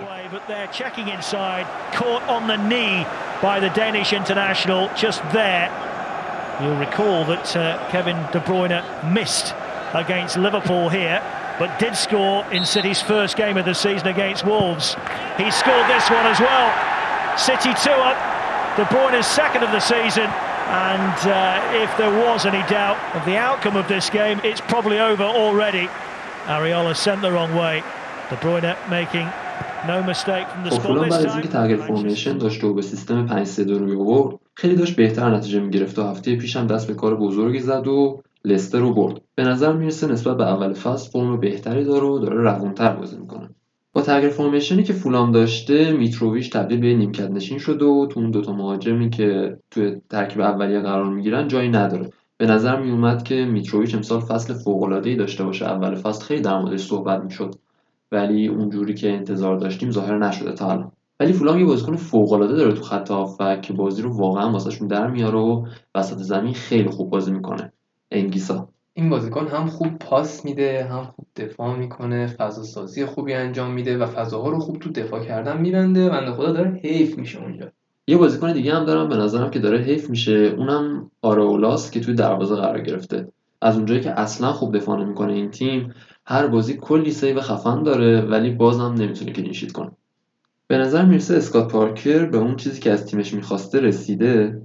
You'll 6.61 6.77
recall 6.77 7.25
that 7.25 7.55
uh, 7.55 7.63
Kevin 7.91 8.17
De 8.31 8.39
Bruyne 8.39 8.79
missed 9.17 9.55
against 9.93 10.37
Liverpool 10.37 10.89
here 10.89 11.19
but 11.61 11.77
did 11.79 11.95
score 11.95 12.43
in 12.51 12.65
City's 12.65 13.01
first 13.01 13.37
game 13.37 13.57
of 13.57 13.65
the 13.65 13.73
season 13.75 14.07
against 14.07 14.45
Wolves. 14.45 14.95
He 15.37 15.51
scored 15.51 15.87
this 15.87 16.09
one 16.09 16.25
as 16.25 16.39
well. 16.39 16.67
City 17.37 17.73
2 17.83 17.89
up, 17.91 18.17
De 18.77 18.85
Bruyne's 18.85 19.27
second 19.27 19.63
of 19.63 19.71
the 19.71 19.79
season. 19.79 20.25
And 20.25 21.27
uh, 21.27 21.83
if 21.83 21.95
there 21.97 22.09
was 22.09 22.45
any 22.45 22.63
doubt 22.69 22.97
of 23.15 23.25
the 23.25 23.37
outcome 23.37 23.75
of 23.75 23.87
this 23.87 24.09
game, 24.09 24.39
it's 24.43 24.61
probably 24.61 24.99
over 24.99 25.23
already. 25.23 25.87
Ariola 26.54 26.94
sent 26.94 27.20
the 27.22 27.30
wrong 27.32 27.52
way. 27.56 27.82
De 28.30 28.36
Bruyne 28.42 28.72
making 28.88 29.28
no 29.88 29.96
mistake 30.10 30.46
from 30.52 30.62
the 30.64 30.70
spot 30.70 31.08
this 31.08 31.24
time. 31.24 31.32
اینکه 31.32 31.48
تغییر 31.48 31.76
فرمیشن 31.76 32.38
داشت 32.38 32.64
و 32.64 32.74
به 32.74 32.82
سیستم 32.82 33.26
5 33.26 33.46
3 33.46 33.64
2 33.64 33.78
روی 33.78 33.96
آورد 33.96 34.38
خیلی 34.54 34.76
داشت 34.76 34.96
بهتر 34.96 35.30
نتیجه 35.36 35.60
می‌گرفت 35.60 35.98
و 35.98 36.02
هفته 36.02 36.36
پیشم 36.36 36.66
دست 36.66 36.86
به 36.86 36.94
کار 36.94 37.16
بزرگی 37.16 37.58
زد 37.58 37.88
و 37.88 38.22
لستر 38.44 38.78
رو 38.78 38.94
برد. 38.94 39.20
به 39.34 39.44
نظر 39.44 39.72
می‌رسه 39.72 40.06
نسبت 40.06 40.36
به 40.36 40.46
اول 40.46 40.72
فصل 40.72 41.10
فرم 41.10 41.40
بهتری 41.40 41.84
داره 41.84 42.06
و 42.06 42.18
داره 42.18 42.36
روونتر 42.36 42.92
بازی 42.92 43.16
می‌کنه. 43.16 43.48
با 43.92 44.02
تغییر 44.02 44.30
فرمیشنی 44.30 44.82
که 44.82 44.92
فولام 44.92 45.32
داشته 45.32 45.92
میتروویچ 45.92 46.52
تبدیل 46.52 46.80
به 46.80 46.94
نیمکت 46.94 47.30
نشین 47.30 47.58
شده 47.58 47.84
و 47.84 48.06
تو 48.06 48.20
اون 48.20 48.30
دوتا 48.30 48.52
مهاجمی 48.52 49.10
که 49.10 49.56
توی 49.70 49.96
ترکیب 50.10 50.40
اولیه 50.40 50.80
قرار 50.80 51.04
می‌گیرن 51.04 51.48
جایی 51.48 51.68
نداره. 51.68 52.10
به 52.38 52.46
نظر 52.46 52.80
میومد 52.80 53.22
که 53.22 53.34
میتروویچ 53.44 53.94
امسال 53.94 54.20
فصل 54.20 54.54
فوق 54.54 55.00
داشته 55.00 55.44
باشه. 55.44 55.64
اول 55.64 55.94
فصل 55.94 56.24
خیلی 56.24 56.42
در 56.42 56.58
موردش 56.58 56.80
صحبت 56.80 57.24
می‌شد 57.24 57.54
ولی 58.12 58.48
اونجوری 58.48 58.94
که 58.94 59.12
انتظار 59.12 59.56
داشتیم 59.56 59.90
ظاهر 59.90 60.18
نشده 60.18 60.52
تا 60.52 60.70
الان. 60.70 60.92
ولی 61.20 61.32
فولام 61.32 61.58
یه 61.58 61.64
بازیکن 61.64 61.96
فوق 61.96 62.38
داره 62.40 62.72
تو 62.72 62.82
خط 62.82 63.10
هافک 63.10 63.62
که 63.62 63.72
بازی 63.72 64.02
رو 64.02 64.16
واقعا 64.16 64.52
واسهشون 64.52 64.88
در 64.88 65.10
میاره 65.10 65.38
و 65.38 65.66
وسط 65.94 66.18
زمین 66.18 66.54
خیلی 66.54 66.90
خوب 66.90 67.10
بازی 67.10 67.32
می‌کنه. 67.32 67.72
انگیسا 68.10 68.68
این 68.94 69.10
بازیکن 69.10 69.46
هم 69.46 69.66
خوب 69.66 69.98
پاس 69.98 70.44
میده 70.44 70.84
هم 70.84 71.04
خوب 71.04 71.26
دفاع 71.36 71.76
می‌کنه 71.76 72.26
فضا 72.26 72.62
سازی 72.62 73.04
خوبی 73.04 73.34
انجام 73.34 73.70
میده 73.70 73.98
و 73.98 74.06
فضاها 74.06 74.48
رو 74.48 74.58
خوب 74.58 74.78
تو 74.78 74.90
دفاع 74.90 75.24
کردن 75.24 75.60
میبنده. 75.60 76.08
بنده 76.08 76.32
خدا 76.32 76.52
داره 76.52 76.80
حیف 76.84 77.18
میشه 77.18 77.42
اونجا. 77.42 77.72
یه 78.08 78.16
بازیکن 78.16 78.52
دیگه 78.52 78.74
هم 78.74 78.84
دارم 78.84 79.08
به 79.08 79.16
نظرم 79.16 79.50
که 79.50 79.58
داره 79.58 79.78
حیف 79.78 80.10
میشه. 80.10 80.54
اونم 80.58 81.10
آرئولاس 81.22 81.90
که 81.90 82.00
توی 82.00 82.14
دروازه 82.14 82.56
قرار 82.56 82.80
گرفته. 82.80 83.28
از 83.62 83.76
اونجایی 83.76 84.00
که 84.00 84.20
اصلا 84.20 84.52
خوب 84.52 84.76
دفاع 84.76 85.00
نمی‌کنه 85.00 85.32
این 85.32 85.50
تیم 85.50 85.94
هر 86.26 86.46
بازی 86.46 86.76
کلی 86.76 87.10
save 87.10 87.40
خفن 87.40 87.82
داره 87.82 88.20
ولی 88.20 88.50
بازم 88.50 88.94
نمی‌تونه 88.98 89.32
clean 89.32 89.52
sheet 89.52 89.72
کنه. 89.72 89.90
به 90.66 90.78
نظر 90.78 91.04
می‌رسه 91.04 91.34
اسکات 91.36 91.72
پارکر 91.72 92.26
به 92.26 92.38
اون 92.38 92.56
چیزی 92.56 92.80
که 92.80 92.92
از 92.92 93.06
تیمش 93.06 93.34
می‌خواسته 93.34 93.80
رسیده 93.80 94.62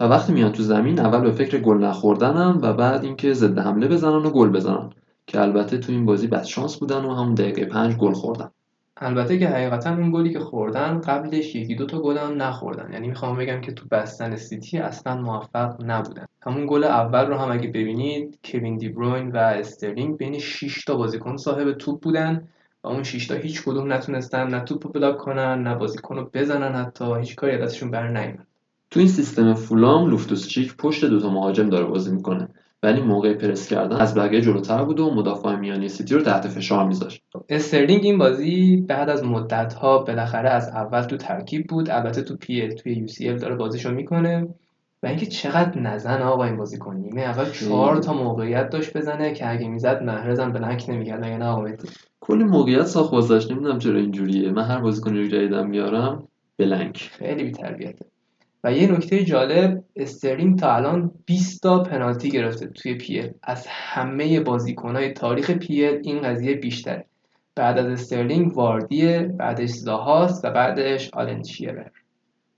و 0.00 0.04
وقتی 0.04 0.32
میان 0.32 0.52
تو 0.52 0.62
زمین 0.62 1.00
اول 1.00 1.20
به 1.20 1.32
فکر 1.32 1.58
گل 1.58 1.76
نخوردنم 1.76 2.58
و 2.62 2.72
بعد 2.72 3.04
اینکه 3.04 3.32
ضد 3.32 3.58
حمله 3.58 3.88
بزنن 3.88 4.26
و 4.26 4.30
گل 4.30 4.48
بزنن. 4.48 4.90
که 5.26 5.40
البته 5.40 5.78
تو 5.78 5.92
این 5.92 6.06
بازی 6.06 6.26
بد 6.26 6.44
شانس 6.44 6.76
بودن 6.76 7.04
و 7.04 7.14
همون 7.14 7.34
دقیقه 7.34 7.64
پنج 7.64 7.96
گل 7.96 8.12
خوردن. 8.12 8.50
البته 9.00 9.38
که 9.38 9.48
حقیقتا 9.48 9.90
اون 9.90 10.12
گلی 10.12 10.32
که 10.32 10.40
خوردن 10.40 11.00
قبلش 11.00 11.54
یکی 11.54 11.74
دو 11.74 11.86
تا 11.86 12.00
گل 12.00 12.18
هم 12.18 12.42
نخوردن. 12.42 12.92
یعنی 12.92 13.08
می‌خوام 13.08 13.36
بگم 13.36 13.60
که 13.60 13.72
تو 13.72 13.86
بستن 13.90 14.36
سیتی 14.36 14.78
اصلا 14.78 15.16
موفق 15.20 15.84
نبودن. 15.84 16.26
همون 16.42 16.66
گل 16.66 16.84
اول 16.84 17.26
رو 17.26 17.36
هم 17.36 17.52
اگه 17.52 17.68
ببینید 17.68 18.38
کوین 18.44 18.76
دی 18.76 18.88
بروین 18.88 19.30
و 19.30 19.36
استرلینگ 19.36 20.16
بین 20.16 20.38
6 20.38 20.84
تا 20.84 20.96
بازیکن 20.96 21.36
صاحب 21.36 21.72
توپ 21.72 22.02
بودن 22.02 22.48
و 22.84 22.88
اون 22.88 23.02
6 23.02 23.26
تا 23.26 23.34
هیچ 23.34 23.64
کدوم 23.64 23.92
نتونستن 23.92 24.46
نه 24.46 24.60
توپ 24.60 24.92
block 24.92 25.18
کنن 25.18 25.62
نه 25.62 25.74
بازیکن 25.74 26.16
رو 26.16 26.30
بزنن 26.34 26.74
حتی. 26.74 27.04
هیچ 27.18 27.36
کاری 27.36 27.56
ازشون 27.56 27.90
بر 27.90 28.08
نیومد 28.08 28.46
تو 28.90 29.00
این 29.00 29.08
سیستم 29.08 29.54
فولام 29.54 30.10
لوفتوس 30.10 30.48
چیک 30.48 30.76
پشت 30.76 31.04
دوتا 31.04 31.30
مهاجم 31.30 31.68
داره 31.68 31.84
بازی 31.84 32.12
می‌کنه. 32.12 32.48
ولی 32.82 33.00
موقع 33.00 33.34
پرس 33.34 33.68
کردن 33.68 33.96
از 33.96 34.14
بقیه 34.14 34.40
جلوتر 34.40 34.84
بود 34.84 35.00
و 35.00 35.14
مدافع 35.14 35.56
میانی 35.56 35.88
سیتی 35.88 36.14
رو 36.14 36.22
تحت 36.22 36.48
فشار 36.48 36.86
میذاشت. 36.86 37.22
استرلینگ 37.48 38.04
این 38.04 38.18
بازی 38.18 38.76
بعد 38.76 39.10
از 39.10 39.24
مدت 39.24 39.74
ها 39.74 39.98
بالاخره 39.98 40.50
از 40.50 40.68
اول 40.68 41.02
تو 41.02 41.16
ترکیب 41.16 41.66
بود 41.66 41.90
البته 41.90 42.22
تو 42.22 42.36
PL 42.36 42.70
توی 42.70 42.92
UCL 42.92 43.38
داره 43.38 43.54
بازیشو 43.54 43.90
می‌کنه. 43.90 44.48
و 45.02 45.06
اینکه 45.06 45.26
چقدر 45.26 45.80
نزن 45.80 46.22
آقا 46.22 46.44
این 46.44 46.56
بازی 46.56 46.78
کنیم 46.78 47.04
نیمه 47.04 47.22
اول 47.22 47.50
چهار 47.50 47.96
تا 47.96 48.12
موقعیت 48.12 48.70
داشت 48.70 48.96
بزنه 48.96 49.32
که 49.32 49.50
اگه 49.50 49.68
می‌زد 49.68 50.02
محرزم 50.02 50.52
blank 50.52 50.84
نمی‌کرد 50.88 51.24
مگه 51.24 51.36
نه 51.36 51.46
آقا 51.46 51.68
کلی 52.20 52.44
موقعیت 52.44 52.84
ساخت 52.84 53.10
بازداشت 53.10 53.52
نمی‌دونم 53.52 53.78
چرا 53.78 53.98
اینجوریه. 53.98 54.52
من 54.52 54.64
هر 54.64 54.80
بازیکنی 54.80 55.18
رو 55.18 55.28
جدیدم 55.28 55.66
میارم 55.66 56.28
بلنک. 56.58 57.10
خیلی 57.12 57.44
بی 57.44 57.52
و 58.66 58.72
یه 58.72 58.92
نکته 58.92 59.24
جالب 59.24 59.84
استرلینگ 59.96 60.58
تا 60.58 60.74
الان 60.74 61.10
20 61.26 61.62
تا 61.62 61.82
پنالتی 61.82 62.30
گرفته 62.30 62.66
توی 62.66 62.94
پیل 62.94 63.30
از 63.42 63.66
همه 63.68 64.40
بازیکنهای 64.40 65.12
تاریخ 65.12 65.50
پیل 65.50 66.00
این 66.02 66.20
قضیه 66.20 66.54
بیشتره. 66.54 67.04
بعد 67.54 67.78
از 67.78 67.86
استرلینگ 67.86 68.56
واردیه 68.56 69.34
بعدش 69.38 69.70
زاهاست 69.70 70.44
و 70.44 70.50
بعدش 70.50 71.10
آلن 71.12 71.42
شیرر 71.42 71.88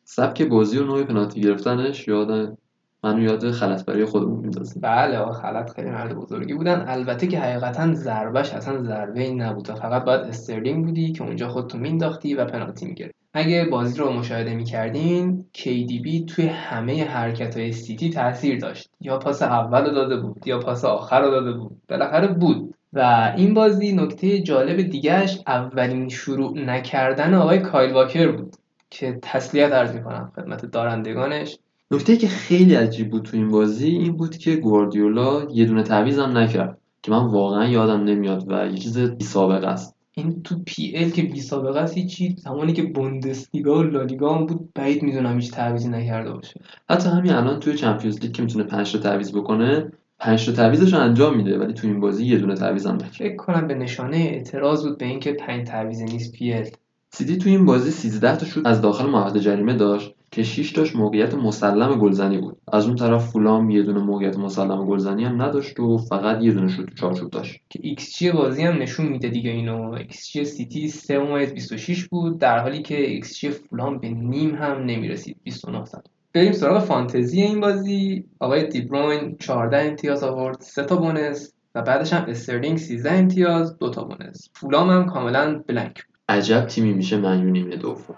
سبک 0.04 0.42
بازی 0.42 0.78
و 0.78 0.84
نوع 0.84 1.04
پنالتی 1.04 1.40
گرفتنش 1.40 2.08
یادم 2.08 2.58
منو 3.04 3.22
یاد 3.22 3.50
خلط 3.50 3.84
برای 3.84 4.04
خودمون 4.04 4.40
میندازه 4.40 4.80
بله 4.80 5.32
خلط 5.32 5.74
خیلی 5.74 5.90
مرد 5.90 6.14
بزرگی 6.14 6.54
بودن. 6.54 6.84
البته 6.88 7.26
که 7.26 7.38
حقیقتا 7.38 7.94
ضربش 7.94 8.54
اصلا 8.54 8.82
ضربه 8.82 9.22
ای 9.22 9.34
نبود. 9.34 9.66
فقط 9.66 10.04
باید 10.04 10.20
استرلینگ 10.20 10.84
بودی 10.84 11.12
که 11.12 11.24
اونجا 11.24 11.48
خودتو 11.48 11.78
مینداختی 11.78 12.34
و 12.34 12.44
پنالتی 12.44 12.86
می‌گرفت 12.86 13.17
اگه 13.38 13.64
بازی 13.64 13.98
رو 13.98 14.12
مشاهده 14.12 14.54
می‌کردین 14.54 15.44
KDB 15.56 16.24
توی 16.26 16.46
همه 16.46 17.04
حرکت 17.04 17.56
های 17.56 17.72
سیتی 17.72 18.10
تاثیر 18.10 18.58
داشت. 18.58 18.90
یا 19.00 19.18
پاس 19.18 19.42
اول 19.42 19.84
رو 19.84 19.94
داده 19.94 20.16
بود 20.16 20.46
یا 20.46 20.58
پاس 20.58 20.84
آخر 20.84 21.20
رو 21.20 21.30
داده 21.30 21.52
بود. 21.52 21.76
بالاخره 21.88 22.28
بود. 22.28 22.74
و 22.92 23.32
این 23.36 23.54
بازی 23.54 23.92
نکته 23.92 24.38
جالب 24.40 24.82
دیگهش 24.82 25.38
اولین 25.46 26.08
شروع 26.08 26.58
نکردن 26.58 27.34
آقای 27.34 27.58
کایل 27.58 27.92
واکر 27.92 28.32
بود 28.32 28.56
که 28.90 29.18
تسلیت 29.22 29.72
عرض 29.72 29.94
می‌کنم 29.94 30.32
خدمت 30.36 30.66
دارندگانش. 30.66 31.58
نکته 31.90 32.16
که 32.16 32.28
خیلی 32.28 32.74
عجیب 32.74 33.10
بود 33.10 33.22
تو 33.22 33.36
این 33.36 33.50
بازی 33.50 33.88
این 33.88 34.16
بود 34.16 34.36
که 34.36 34.56
گواردیولا 34.56 35.46
یه 35.50 35.64
دونه 35.64 35.82
تعویضم 35.82 36.38
نکرد 36.38 36.78
که 37.02 37.10
من 37.10 37.24
واقعا 37.26 37.68
یادم 37.68 38.04
نمیاد 38.04 38.52
و 38.52 38.66
یه 38.66 38.78
چیز 38.78 38.98
بی 38.98 39.24
سابقه 39.24 39.66
است. 39.66 39.97
این 40.18 40.42
تو 40.42 40.58
PL 40.66 41.10
که 41.10 41.22
بی 41.22 41.40
سابقه 41.40 41.80
است 41.80 42.06
چی 42.06 42.36
زمانی 42.38 42.72
که 42.72 42.82
بوندسلیگا 42.82 43.78
و 43.78 43.82
لالیگا 43.82 44.34
هم 44.34 44.46
بود 44.46 44.72
بعید 44.74 45.02
می‌دونم 45.02 45.34
هیچ 45.40 45.50
تعویضی 45.50 45.88
نکرده 45.88 46.32
باشه. 46.32 46.60
حتی 46.90 47.08
همین 47.08 47.32
الان 47.32 47.60
توی 47.60 47.74
Champions 47.74 48.20
League 48.20 48.32
که 48.32 48.42
می‌تونه 48.42 48.64
5 48.64 48.92
تا 48.92 48.98
تعویض 48.98 49.32
بکنه 49.32 49.92
5 50.18 50.46
تا 50.46 50.52
تعویضش 50.52 50.94
انجام 50.94 51.36
میده 51.36 51.58
ولی 51.58 51.74
تو 51.74 51.86
این 51.86 52.00
بازی 52.00 52.26
یه 52.26 52.38
دونه 52.38 52.54
تعویض 52.54 52.86
هم 52.86 52.94
نکرد 52.94 53.12
فکر 53.12 53.36
کنم 53.36 53.66
به 53.66 53.74
نشانه 53.74 54.16
اعتراض 54.16 54.86
بود 54.86 54.98
به 54.98 55.06
اینکه 55.06 55.32
5 55.32 55.66
تعویض 55.66 56.02
نیست 56.02 56.32
PL 56.32 56.66
سیتی 57.10 57.36
تو 57.36 57.48
این 57.48 57.64
بازی 57.64 57.90
13 57.90 58.36
تا 58.36 58.46
شوت 58.46 58.66
از 58.66 58.80
داخل 58.80 59.06
محوطه 59.06 59.40
جریمه 59.40 59.74
داشت. 59.74 60.14
که 60.30 60.42
6 60.42 60.72
تاش 60.72 60.96
موقعیت 60.96 61.34
مسلم 61.34 61.98
گلزنی 61.98 62.38
بود. 62.38 62.56
از 62.72 62.86
اون 62.86 62.96
طرف 62.96 63.24
فولام 63.24 63.70
یه 63.70 63.82
دونه 63.82 64.00
موقعیت 64.00 64.38
مسلم 64.38 64.86
گلزنی 64.86 65.24
هم 65.24 65.42
نداشت 65.42 65.80
و 65.80 65.98
فقط 65.98 66.42
یه 66.42 66.52
دونه 66.52 66.68
شوت 66.68 66.94
چارچوب 66.94 67.30
داشت. 67.30 67.60
که 67.70 67.80
XG 67.82 68.30
بازی 68.32 68.62
هم 68.62 68.82
نشون 68.82 69.06
میده 69.06 69.28
دیگه 69.28 69.50
اینو. 69.50 69.92
XG 69.92 70.44
سیتی 70.44 70.88
3.26 70.88 72.08
بود 72.08 72.38
در 72.38 72.58
حالی 72.58 72.82
که 72.82 73.10
XG 73.10 73.50
فولام 73.50 73.98
به 73.98 74.08
نیم 74.08 74.54
هم 74.54 74.84
نمی‌رسید. 74.84 75.36
29 75.42 75.84
بریم 76.32 76.52
سراغ 76.52 76.84
فانتزی 76.84 77.42
این 77.42 77.60
بازی. 77.60 78.24
آقای 78.38 78.68
دیبروین 78.68 79.36
14 79.40 79.88
امتیاز 79.88 80.22
آورد 80.24 80.60
3 80.60 80.84
تا 80.84 80.96
بونس 80.96 81.52
و 81.74 81.82
بعدش 81.82 82.12
هم 82.12 82.24
استرلینگ 82.28 82.78
13 82.78 83.12
امتیاز 83.12 83.78
2 83.78 83.90
تا 83.90 84.04
بونس. 84.04 84.50
فولام 84.54 84.90
هم 84.90 85.06
کاملا 85.06 85.62
بلنک 85.66 86.04
عجب 86.28 86.66
تیمی 86.66 86.92
میشه 86.92 87.16
من 87.16 87.44
نیمه 87.44 87.76
دوم 87.76 88.14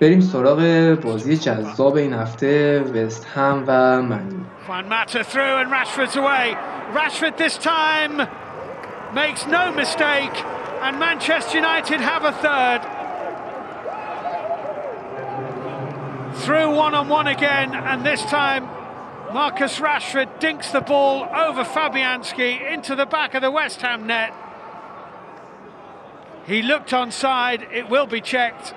بریم 0.00 0.20
سراغ 0.20 0.94
بازی 1.02 1.36
جذاب 1.36 1.96
این 1.96 2.14
هفته 2.14 2.80
وست 2.94 3.26
هم 3.34 3.64
و 3.66 4.02
من 4.02 4.46
through 4.68 5.56
and 5.60 5.70
Rashford's 5.70 6.16
away. 6.16 6.54
Rashford 6.92 7.36
this 7.36 7.56
time 7.56 8.28
makes 9.14 9.46
no 9.46 9.72
mistake 9.72 10.36
and 10.82 10.98
Manchester 10.98 11.56
United 11.56 12.00
have 12.00 12.24
a 12.24 12.32
third. 12.32 12.80
Through 16.42 16.70
one 16.76 16.94
on 16.94 17.08
one 17.08 17.26
again 17.26 17.74
and 17.74 18.04
this 18.04 18.22
time 18.24 18.68
Marcus 19.32 19.78
Rashford 19.78 20.40
dinks 20.40 20.70
the 20.70 20.80
ball 20.80 21.24
over 21.24 21.62
Fabianski 21.64 22.72
into 22.72 22.94
the 22.94 23.04
back 23.06 23.34
of 23.34 23.42
the 23.42 23.50
West 23.50 23.82
Ham 23.82 24.06
net. 24.06 24.32
He 26.46 26.62
looked 26.62 26.90
onside. 26.92 27.70
It 27.72 27.90
will 27.90 28.06
be 28.06 28.22
checked, 28.22 28.72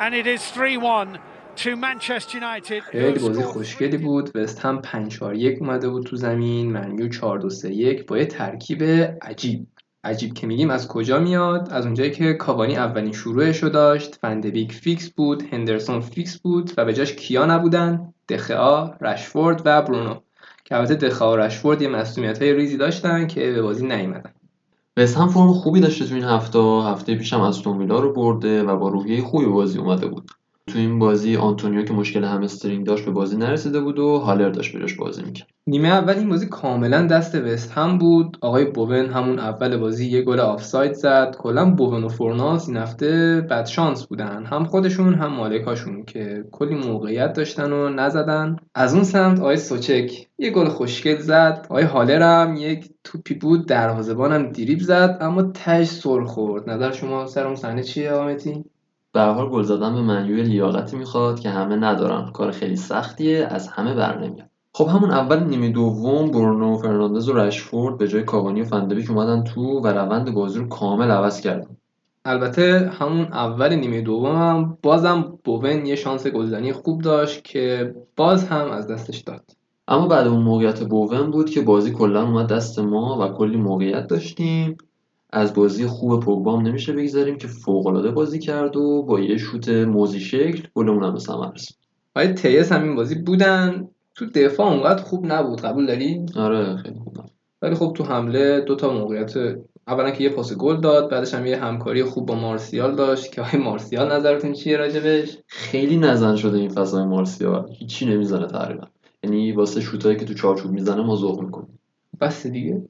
And 0.00 0.14
it 0.14 0.26
is 0.26 0.40
3-1 0.40 1.18
to 1.56 1.76
Manchester 1.76 2.38
United. 2.38 2.82
خیلی 2.82 3.18
بازی 3.18 3.42
خوشگلی 3.42 3.96
بود. 3.96 4.36
وست 4.36 4.60
هم 4.60 4.82
5 4.82 5.18
4 5.18 5.34
1 5.34 5.58
اومده 5.60 5.88
بود 5.88 6.06
تو 6.06 6.16
زمین. 6.16 6.72
منیو 6.72 7.08
4 7.08 7.38
2 7.38 7.50
3 7.50 7.74
1 7.74 8.06
با 8.06 8.18
یه 8.18 8.26
ترکیب 8.26 8.82
عجیب. 9.22 9.66
عجیب 10.04 10.34
که 10.34 10.46
میگیم 10.46 10.70
از 10.70 10.88
کجا 10.88 11.18
میاد؟ 11.18 11.68
از 11.72 11.84
اونجایی 11.84 12.10
که 12.10 12.32
کاوانی 12.32 12.76
اولین 12.76 13.12
شروعش 13.12 13.62
رو 13.62 13.68
داشت 13.68 14.14
فندبیک 14.14 14.72
fix 14.72 15.10
بود. 15.10 15.42
هندرسون 15.54 16.00
fix 16.00 16.38
بود 16.38 16.72
و 16.76 16.84
به 16.84 16.94
جاش 16.94 17.12
کیا 17.12 17.46
نبودن؟ 17.46 18.14
دخا 18.28 18.90
رشفورد 19.00 19.62
و 19.64 19.82
برونو 19.82 20.20
که 20.64 20.76
البته 20.76 20.94
دخیا 20.94 21.32
و 21.32 21.36
رشفورد 21.36 21.82
یه 21.82 21.88
مصدومیت 21.88 22.42
های 22.42 22.54
ریزی 22.54 22.76
داشتن 22.76 23.26
که 23.26 23.52
به 23.52 23.62
بازی 23.62 23.86
نیومدن. 23.86 24.32
وست 24.96 25.16
هم 25.16 25.28
فرم 25.28 25.52
خوبی 25.52 25.80
داشته 25.80 26.06
تو 26.06 26.14
این 26.14 26.24
هفته 26.24 26.58
هفته 26.58 27.14
پیشم 27.14 27.40
از 27.40 27.66
ویلا 27.66 28.00
رو 28.00 28.12
برده 28.12 28.62
و 28.62 28.76
با 28.76 28.88
روحیه 28.88 29.22
خوبی 29.22 29.46
بازی 29.46 29.78
اومده 29.78 30.06
بود. 30.06 30.30
تو 30.66 30.78
این 30.78 30.98
بازی 30.98 31.36
آنتونیو 31.36 31.82
که 31.82 31.92
مشکل 31.92 32.24
همسترینگ 32.24 32.86
داشت 32.86 33.04
به 33.04 33.10
بازی 33.10 33.36
نرسیده 33.36 33.80
بود 33.80 33.98
و 33.98 34.18
هالر 34.18 34.50
داشت 34.50 34.76
بهش 34.76 34.94
بازی 34.94 35.22
می‌کرد. 35.22 35.48
نیمه 35.66 35.88
اول 35.88 36.14
این 36.14 36.28
بازی 36.28 36.46
کاملا 36.46 37.06
دست 37.06 37.34
وست 37.34 37.72
هم 37.72 37.98
بود. 37.98 38.38
آقای 38.40 38.64
بوون 38.64 39.06
همون 39.06 39.38
اول 39.38 39.76
بازی 39.76 40.10
یه 40.10 40.22
گل 40.22 40.40
آفساید 40.40 40.92
زد. 40.92 41.36
کلا 41.38 41.70
بوون 41.70 42.04
و 42.04 42.08
فورنالس 42.08 42.68
این 42.68 42.76
هفته 42.76 43.40
بد 43.50 43.66
شانس 43.66 44.06
بودن. 44.06 44.44
هم 44.44 44.64
خودشون 44.64 45.14
هم 45.14 45.32
مالکاشون 45.32 46.04
که 46.04 46.44
کلی 46.52 46.74
موقعیت 46.74 47.32
داشتن 47.32 47.72
و 47.72 47.88
نزدن. 47.88 48.56
از 48.74 48.94
اون 48.94 49.04
سمت 49.04 49.40
آقای 49.40 49.56
سوچک 49.56 50.26
یه 50.38 50.50
گل 50.50 50.68
خوشگل 50.68 51.18
زد. 51.18 51.66
آقای 51.70 51.84
هالر 51.84 52.22
هم 52.22 52.56
یک 52.56 52.90
توپی 53.04 53.34
بود. 53.34 53.66
دروازه‌بانم 53.66 54.52
دریبل 54.52 54.80
زد. 54.80 55.18
اما 55.20 55.42
تهش 55.42 55.86
سر 55.86 56.24
خورد. 56.24 56.70
نظر 56.70 56.92
شما 56.92 57.26
سر 57.26 57.46
اون 57.46 57.56
صحنه 57.56 57.82
چیه 57.82 58.12
آمتی 58.12 58.64
به 59.12 59.20
حال 59.20 59.48
گل 59.48 59.62
زدن 59.62 59.94
به 59.94 60.00
منیو 60.00 60.42
لیاقتی 60.42 60.96
می‌خواد 60.96 61.40
که 61.40 61.50
همه 61.50 61.76
ندارن. 61.76 62.30
کار 62.32 62.50
خیلی 62.50 62.76
سختیه 62.76 63.46
از 63.50 63.68
همه 63.68 63.94
برنمیاد 63.94 64.50
خب 64.72 64.86
همون 64.88 65.10
اول 65.10 65.44
نیمه 65.44 65.70
دوم 65.70 66.30
برونو 66.30 66.76
فرناندز 66.76 67.28
و 67.28 67.32
رشفورد 67.32 67.98
به 67.98 68.08
جای 68.08 68.22
کاوانی 68.22 68.62
و 68.62 68.64
فندبیک 68.64 69.10
اومدن 69.10 69.44
تو 69.44 69.62
و 69.62 69.86
روند 69.86 70.34
بازی 70.34 70.58
رو 70.58 70.68
کامل 70.68 71.10
عوض 71.10 71.40
کردن. 71.40 71.76
البته 72.24 72.90
همون 72.98 73.24
اول 73.24 73.74
نیمه 73.74 74.00
دوم 74.00 74.36
هم 74.36 74.78
بازم 74.82 75.38
بوون 75.44 75.86
یه 75.86 75.96
شانس 75.96 76.26
گلزنی 76.26 76.72
خوب 76.72 77.02
داشت 77.02 77.44
که 77.44 77.94
باز 78.16 78.48
هم 78.48 78.70
از 78.70 78.86
دستش 78.88 79.18
داد. 79.18 79.50
اما 79.88 80.06
بعد 80.06 80.26
اون 80.26 80.42
موقعیت 80.42 80.82
بوون 80.82 81.30
بود 81.30 81.50
که 81.50 81.60
بازی 81.60 81.92
کلا 81.92 82.22
اومد 82.22 82.46
دست 82.46 82.78
ما 82.78 83.18
و 83.20 83.36
کلی 83.36 83.56
موقعیت 83.56 84.06
داشتیم. 84.06 84.76
از 85.32 85.54
بازی 85.54 85.86
خوب 85.86 86.20
پوگبام 86.20 86.66
نمیشه 86.66 86.92
بگذاریم 86.92 87.38
که 87.38 87.48
فوقالعاده 87.48 88.10
بازی 88.10 88.38
کرد 88.38 88.76
و 88.76 89.02
با 89.02 89.20
یه 89.20 89.38
شوت 89.38 89.68
موزی 89.68 90.20
شکل 90.20 90.68
گلمون 90.74 91.04
هم 91.04 91.12
به 91.12 91.18
ثمر 91.18 91.52
رسید. 91.54 91.76
آقای 92.16 92.32
تیس 92.32 92.72
هم 92.72 92.82
این 92.82 92.94
بازی 92.94 93.14
بودن. 93.14 93.88
تو 94.14 94.26
دفاع 94.26 94.66
اونقدر 94.66 95.02
خوب 95.02 95.26
نبود. 95.26 95.60
قبول 95.60 95.86
داری؟ 95.86 96.26
آره 96.36 96.76
خیلی 96.76 96.98
خوب 97.04 97.16
ولی 97.62 97.74
خب 97.74 97.92
تو 97.96 98.04
حمله 98.04 98.60
دو 98.60 98.76
تا 98.76 98.92
موقعیت 98.92 99.32
اولا 99.88 100.10
که 100.10 100.24
یه 100.24 100.30
پاس 100.30 100.56
گل 100.56 100.80
داد 100.80 101.10
بعدش 101.10 101.34
هم 101.34 101.46
یه 101.46 101.56
همکاری 101.56 102.04
خوب 102.04 102.26
با 102.26 102.34
مارسیال 102.34 102.96
داشت 102.96 103.32
که 103.32 103.40
آقای 103.42 103.60
مارسیال 103.60 104.12
نظرتون 104.12 104.52
چیه 104.52 104.76
راجبش 104.76 105.38
خیلی 105.46 105.96
نزن 105.96 106.36
شده 106.36 106.58
این 106.58 106.68
فضای 106.68 107.04
مارسیال. 107.04 107.70
هیچی 107.72 108.06
نمی‌زنه 108.06 108.46
تقریبا. 108.46 108.86
یعنی 109.24 109.52
واسه 109.52 109.80
شوتایی 109.80 110.16
که 110.16 110.24
تو 110.24 110.34
چارچوب 110.34 110.72
می‌زنه 110.72 111.02
ما 111.02 111.16
ذوق 111.16 111.40
می‌کنیم. 111.40 111.78
بس 112.20 112.46
دیگه. 112.46 112.82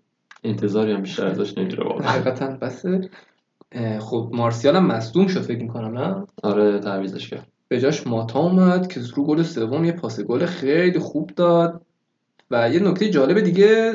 انتظاری 0.45 0.93
هم 0.93 1.03
بیشتر 1.03 1.27
ازش 1.27 1.59
نمیره 1.59 1.85
واقعا. 1.85 2.09
حقیقتا 2.09 2.47
بسه. 2.47 3.11
خب 4.01 4.31
مارسیال 4.33 4.77
هم 4.77 4.87
مصدوم 4.87 5.27
شد 5.27 5.41
فکر 5.41 5.63
می‌کنم 5.63 5.99
نه؟ 5.99 6.27
آره 6.43 6.79
تعویزش 6.79 7.29
کرد. 7.29 7.47
به 7.69 7.81
جاش 7.81 8.07
ماتا 8.07 8.39
اومد 8.39 8.93
که 8.93 9.01
رو 9.17 9.25
گل 9.25 9.43
سوم 9.43 9.85
یه 9.85 9.93
پاس 9.93 10.21
گل 10.21 10.47
خیلی 10.47 10.99
خوب 10.99 11.31
داد 11.37 11.83
و 12.51 12.71
یه 12.71 12.81
نکته 12.81 13.11
جالب 13.11 13.41
دیگه 13.41 13.93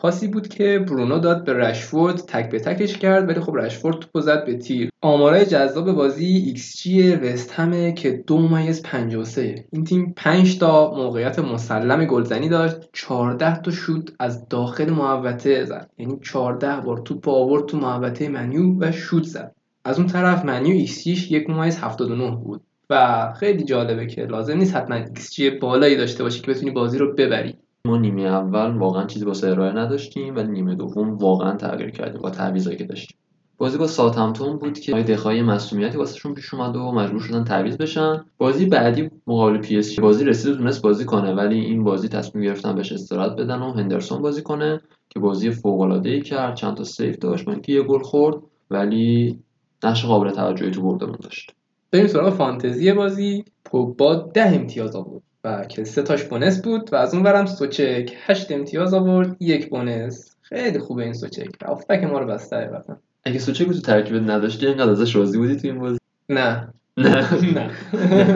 پاسی 0.00 0.28
بود 0.28 0.48
که 0.48 0.78
برونو 0.88 1.18
داد 1.18 1.44
به 1.44 1.52
رشفورد 1.52 2.16
تک 2.16 2.50
به 2.50 2.60
تکش 2.60 2.98
کرد 2.98 3.28
ولی 3.28 3.40
خب 3.40 3.56
رشفورد 3.56 3.98
توپو 3.98 4.20
زد 4.20 4.44
به 4.44 4.56
تیر. 4.56 4.90
آمارای 5.00 5.46
جذاب 5.46 5.92
بازی 5.92 6.52
جی 6.52 7.14
وست 7.14 7.52
همه 7.52 7.92
که 7.92 8.10
دو 8.26 8.38
ممیز 8.38 8.82
53 8.82 9.64
این 9.70 9.84
تیم 9.84 10.12
5 10.16 10.58
تا 10.58 10.94
موقعیت 10.94 11.38
مسلم 11.38 12.04
گلزنی 12.04 12.48
داشت 12.48 12.76
14 12.92 13.62
تا 13.62 13.70
شوت 13.70 14.12
از 14.18 14.48
داخل 14.48 14.90
محوطه 14.90 15.64
زد. 15.64 15.90
یعنی 15.98 16.18
14 16.22 16.80
بار 16.80 16.98
توپ 16.98 17.28
آورد 17.28 17.66
تو 17.66 17.76
محوطه 17.76 18.28
منیو 18.28 18.78
و 18.78 18.92
شوت 18.92 19.24
زد. 19.24 19.54
از 19.84 19.98
اون 19.98 20.06
طرف 20.06 20.44
من 20.44 20.86
یو 20.86 21.01
xG 21.01 21.15
ش 21.15 21.30
یک 21.30 21.50
ممیز 21.50 21.78
79 21.78 22.36
بود. 22.36 22.60
و 22.90 23.32
خیلی 23.40 23.64
جالبه 23.64 24.06
که 24.06 24.22
لازم 24.22 24.56
نیست 24.56 24.76
حتما 24.76 24.96
ایکس 24.96 25.34
جی 25.34 25.50
بالایی 25.50 25.96
داشته 25.96 26.22
باشی 26.22 26.40
که 26.40 26.50
بتونی 26.50 26.70
بازی 26.70 26.98
رو 26.98 27.14
ببری. 27.14 27.54
ما 27.86 27.96
نیمه 27.96 28.22
اول 28.22 28.76
واقعا 28.76 29.06
چیزی 29.06 29.24
واسه 29.24 29.48
ارائه 29.48 29.72
نداشتیم 29.72 30.36
و 30.36 30.42
نیمه 30.42 30.74
دوم 30.74 31.16
واقعا 31.16 31.56
تغییر 31.56 31.90
کردیم 31.90 32.20
با 32.20 32.30
تعویضایی 32.30 32.76
که 32.76 32.84
داشتیم. 32.84 33.16
بازی 33.58 33.78
با 33.78 33.86
ساوثهمپتون 33.86 34.58
بود 34.58 34.78
که 34.78 34.92
دخیا 34.92 35.42
مصدومیتی 35.42 35.98
واسهشون 35.98 36.34
پیش 36.34 36.54
اومد 36.54 36.76
و 36.76 36.92
مجبور 36.92 37.20
شدن 37.20 37.44
تعویض 37.44 37.76
بشن. 37.76 38.24
بازی 38.38 38.66
بعدی 38.66 39.10
مقابل 39.26 39.58
پی 39.58 39.78
اس 39.78 39.85
جی 39.85 39.98
بازی 39.98 40.24
رسید 40.24 40.56
تونست 40.56 40.82
بازی 40.82 41.04
کنه 41.04 41.34
ولی 41.34 41.60
این 41.60 41.84
بازی 41.84 42.08
تصمیم 42.08 42.44
گرفتن 42.44 42.74
بهش 42.74 42.92
استراحت 42.92 43.32
بدن 43.32 43.62
و 43.62 43.72
هندرسون 43.72 44.22
بازی 44.22 44.42
کنه 44.42 44.80
که 45.08 45.20
بازی 45.20 45.50
فوق 45.50 45.80
العاده 45.80 46.10
ای 46.10 46.22
کرد. 46.22 46.54
چند 46.54 46.76
تا 46.76 46.84
سیف 46.84 47.18
داشت 47.18 47.48
من 47.48 47.60
که 47.60 47.72
یه 47.72 47.82
گل 47.82 48.02
خورد؟ 48.02 48.36
ولی 48.70 49.38
نقش 49.84 50.04
قابل 50.06 50.30
توجهی 50.30 50.70
تو 50.70 50.82
بردمون 50.82 51.18
داشت. 51.22 51.54
بریم 51.90 52.06
سراغ 52.06 52.34
فانتزی 52.34 52.92
بازی. 52.92 53.44
پوگبا 53.64 54.14
ده 54.14 54.54
امتیاز 54.54 54.96
آورد. 54.96 55.22
و 55.44 55.64
که 55.64 55.84
سه 55.84 56.02
تاش 56.02 56.24
بونس 56.24 56.62
بود 56.62 56.92
و 56.92 56.96
از 56.96 57.14
اون 57.14 57.22
برم 57.22 57.46
سوچک 57.46 58.12
هشت 58.26 58.52
امتیاز 58.52 58.94
آورد 58.94 59.36
یک 59.40 59.70
بونس. 59.70 60.36
خیلی 60.42 60.78
خوبه 60.78 61.02
این 61.02 61.12
سوچک 61.12 61.48
آفبک 61.66 62.04
ما 62.04 62.18
رو 62.18 62.26
بسته 62.26 62.56
حقیقتا 62.56 62.96
اگه 63.24 63.38
سوچک 63.38 63.66
تو 63.66 63.80
ترکیبت 63.80 64.30
نداشتی 64.30 64.66
اینقدر 64.66 64.90
ازش 64.90 65.16
راضی 65.16 65.38
بودی 65.38 65.56
تو 65.56 65.68
این 65.68 65.78
بازی؟ 65.78 65.98
نه. 66.28 66.68
نه. 66.96 67.42
نه. 67.56 67.70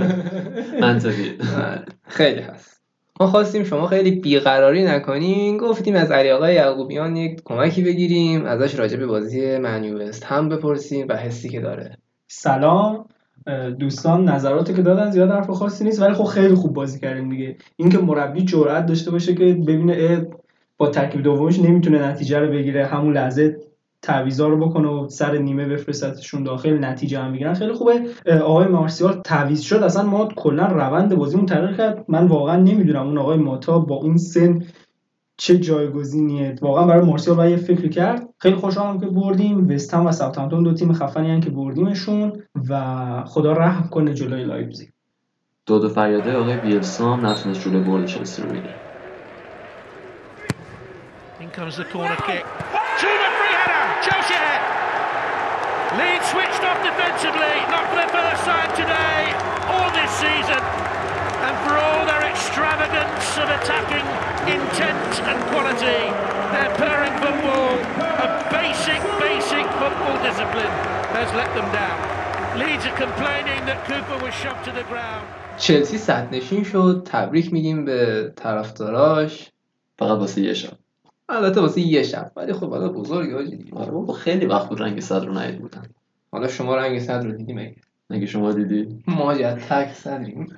منطقی 0.80 1.38
خیلی 2.18 2.40
هست. 2.40 2.78
ما 3.20 3.26
خواستیم 3.26 3.64
شما 3.64 3.86
خیلی 3.86 4.10
بیقراری 4.10 4.84
نکنین. 4.84 5.56
گفتیم 5.56 5.96
از 5.96 6.10
علی 6.10 6.30
آقای 6.30 6.54
یعقوبیان 6.54 7.16
یک 7.16 7.40
کمکی 7.44 7.82
بگیریم 7.82 8.44
ازش 8.44 8.74
راجع 8.74 8.96
به 8.96 9.06
بازی 9.06 9.58
منیوست 9.58 10.24
هم 10.24 10.48
بپرسیم 10.48 11.06
و 11.08 11.16
حسی 11.16 11.48
که 11.48 11.60
داره. 11.60 11.98
سلام. 12.28 13.08
دوستان 13.78 14.28
نظراتی 14.28 14.74
که 14.74 14.82
دادن 14.82 15.10
زیاد 15.10 15.30
حرف 15.30 15.50
خاصی 15.50 15.84
نیست 15.84 16.02
ولی 16.02 16.14
خب 16.14 16.24
خیلی 16.24 16.54
خوب 16.54 16.72
بازی 16.72 17.00
کردیم 17.00 17.28
دیگه. 17.28 17.56
اینکه 17.76 17.98
مربی 17.98 18.42
جرأت 18.44 18.86
داشته 18.86 19.10
باشه 19.10 19.34
که 19.34 19.44
ببینه 19.44 20.26
با 20.78 20.88
ترکیب 20.90 21.22
دومش 21.22 21.58
نمی‌تونه 21.58 22.08
نتیجه 22.08 22.38
رو 22.38 22.48
بگیره 22.48 22.86
همون 22.86 23.14
لحظه 23.14 23.56
تعویضا 24.02 24.48
رو 24.48 24.68
بکنه 24.68 24.88
و 24.88 25.08
سر 25.08 25.38
نیمه 25.38 25.64
بفرستتشون 25.64 26.42
داخل 26.42 26.84
نتیجه 26.84 27.18
هم 27.18 27.32
بگیرن 27.32 27.54
خیلی 27.54 27.72
خوبه. 27.72 28.00
آقای 28.42 28.66
مارسیال 28.66 29.20
تعویض 29.24 29.60
شد. 29.60 29.76
اصلا 29.76 30.02
ما 30.02 30.28
کلا 30.36 30.66
روند 30.66 31.14
بازیمون 31.14 31.46
تغییر 31.46 31.76
کرد. 31.76 32.04
من 32.08 32.26
واقعا 32.26 32.56
نمی‌دونم 32.56 33.06
اون 33.06 33.18
آقای 33.18 33.36
ماتا 33.36 33.78
با 33.78 33.94
اون 33.94 34.16
سن 34.16 34.62
چه 35.36 35.58
جایگزینیه. 35.58 36.54
واقعا 36.60 36.86
برای 36.86 37.06
مارسیال 37.06 37.36
باید 37.36 37.50
یه 37.50 37.56
فکر 37.56 37.88
کرد. 37.88 38.27
خیلی 38.40 38.56
خوشحالم 38.56 39.00
که 39.00 39.06
بردیم 39.06 39.70
وستهم 39.70 40.06
و 40.06 40.12
ساوثهامپتون 40.12 40.62
دو 40.62 40.74
تیم 40.74 40.92
خفنی 40.92 41.40
که 41.40 41.50
بردیمشون 41.50 42.42
و 42.68 43.24
خدا 43.24 43.52
رحم 43.52 43.88
کنه 43.88 44.14
جلوی 44.14 44.44
لایپزیگ 44.44 44.88
دو 45.66 45.78
دو 45.78 45.88
فریاده 45.88 46.36
آقای 46.36 46.56
بیلسا 46.56 47.14
هم 47.14 47.26
نتونست 47.26 47.64
جلوی 47.64 47.80
برد 47.80 48.06
چلسی 48.06 48.42
رو 48.42 48.48
بگیره 48.48 48.74
In 51.40 51.50
comes 51.58 51.76
the 51.76 51.86
corner 51.94 52.20
kick. 52.28 52.44
To 53.02 53.10
the 53.22 53.30
free 53.38 53.54
header. 53.60 53.84
Chelsea 54.06 54.34
ahead. 54.40 54.62
Leeds 55.98 56.26
switched 56.32 56.62
off 56.68 56.78
defensively. 56.90 57.56
Not 57.74 57.84
for 57.90 57.98
the 58.02 58.08
first 58.16 58.42
time 58.52 58.70
today 58.82 59.20
or 59.74 59.84
this 59.98 60.12
season. 60.24 60.62
And 61.46 61.54
for 61.62 61.74
all 61.84 62.02
their 62.10 62.24
extravagance 62.32 63.26
of 63.42 63.48
attacking 63.58 64.06
intent 64.56 65.12
and 65.30 65.38
quality, 65.50 66.00
their 66.54 66.70
purring 66.80 67.14
football, 67.22 68.07
a 68.24 68.28
basic, 68.56 69.00
basic 69.26 69.66
football 69.80 70.16
discipline, 70.26 70.74
has 71.18 71.30
let 71.40 71.50
them 71.56 71.68
down. 71.80 71.98
Leeds 72.60 72.84
are 72.90 72.98
complaining 73.04 73.60
that 73.68 73.78
Cooper 73.88 74.18
was 74.24 74.34
shoved 74.42 74.62
to 74.64 74.72
the 74.78 74.84
ground. 74.92 75.26
چلسی 75.58 75.98
صد 75.98 76.34
نشین 76.34 76.64
شد 76.64 77.02
تبریک 77.06 77.52
میگیم 77.52 77.84
به 77.84 78.32
طرفداراش. 78.36 79.50
فقط 79.98 80.18
واسه 80.18 80.40
یه 80.40 80.54
شب. 80.54 80.72
البته 81.28 81.60
واسه 81.60 81.80
یه 81.80 82.02
شب 82.02 82.32
ولی 82.36 82.52
خب 82.52 82.70
حالا 82.70 82.88
بزرگ 82.88 83.32
حاجی 83.32 83.64
آره 83.72 83.90
بابا 83.90 84.12
خیلی 84.12 84.46
وقت 84.46 84.68
بود 84.68 84.82
رنگ 84.82 85.00
صدر 85.00 85.26
رو 85.26 85.32
ندید 85.38 85.60
بودن. 85.60 85.82
حالا 86.32 86.48
شما 86.48 86.76
رنگ 86.76 86.98
صدر 86.98 87.24
رو 87.26 87.32
دیدی 87.32 87.52
مگه؟ 87.52 87.76
مگه 88.10 88.26
شما 88.26 88.52
دیدی؟ 88.52 89.02
ما 89.06 89.34
تک 89.34 89.92
صدریم. 89.94 90.46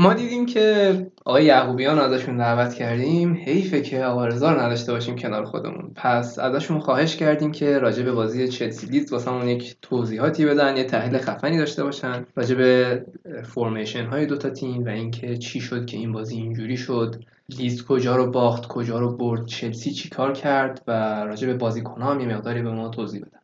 ما 0.00 0.14
دیدیم 0.14 0.46
که 0.46 1.06
آقای 1.24 1.44
یعقوبیان 1.44 1.98
ازشون 1.98 2.36
دعوت 2.36 2.74
کردیم. 2.74 3.34
حیفه 3.34 3.80
که 3.80 4.04
آقا 4.04 4.26
رضا 4.26 4.52
رو 4.52 4.60
نداشته 4.60 4.92
باشیم 4.92 5.16
کنار 5.16 5.44
خودمون. 5.44 5.92
پس 5.94 6.38
ازشون 6.38 6.80
خواهش 6.80 7.16
کردیم 7.16 7.52
که 7.52 7.78
راجع 7.78 8.02
به 8.02 8.12
بازی 8.12 8.48
چلسی 8.48 8.86
لیدز 8.86 9.12
واسمون 9.12 9.48
یک 9.48 9.76
توضیحاتی 9.82 10.46
بدن 10.46 10.76
یه 10.76 10.84
تحلیل 10.84 11.18
خفنی 11.18 11.58
داشته 11.58 11.84
باشن 11.84 12.26
راجع 12.36 12.54
به 12.54 13.04
فرمیشن 13.42 14.06
های 14.06 14.26
دوتا 14.26 14.50
تیم 14.50 14.84
و 14.84 14.88
اینکه 14.88 15.36
چی 15.36 15.60
شد 15.60 15.86
که 15.86 15.96
این 15.96 16.12
بازی 16.12 16.36
اینجوری 16.36 16.76
شد. 16.76 17.24
لیدز 17.48 17.84
کجا 17.84 18.16
رو 18.16 18.30
باخت 18.30 18.68
کجا 18.68 18.98
رو 18.98 19.16
برد 19.16 19.46
چلسی 19.46 19.90
چی 19.90 20.08
کار 20.08 20.32
کرد 20.32 20.82
و 20.86 20.92
راجع 21.24 21.46
به 21.46 21.54
بازیکن‌ها 21.54 22.10
هم 22.10 22.20
یه 22.20 22.26
مقداری 22.26 22.62
به 22.62 22.70
ما 22.70 22.88
توضیح 22.88 23.20
بدن. 23.20 23.40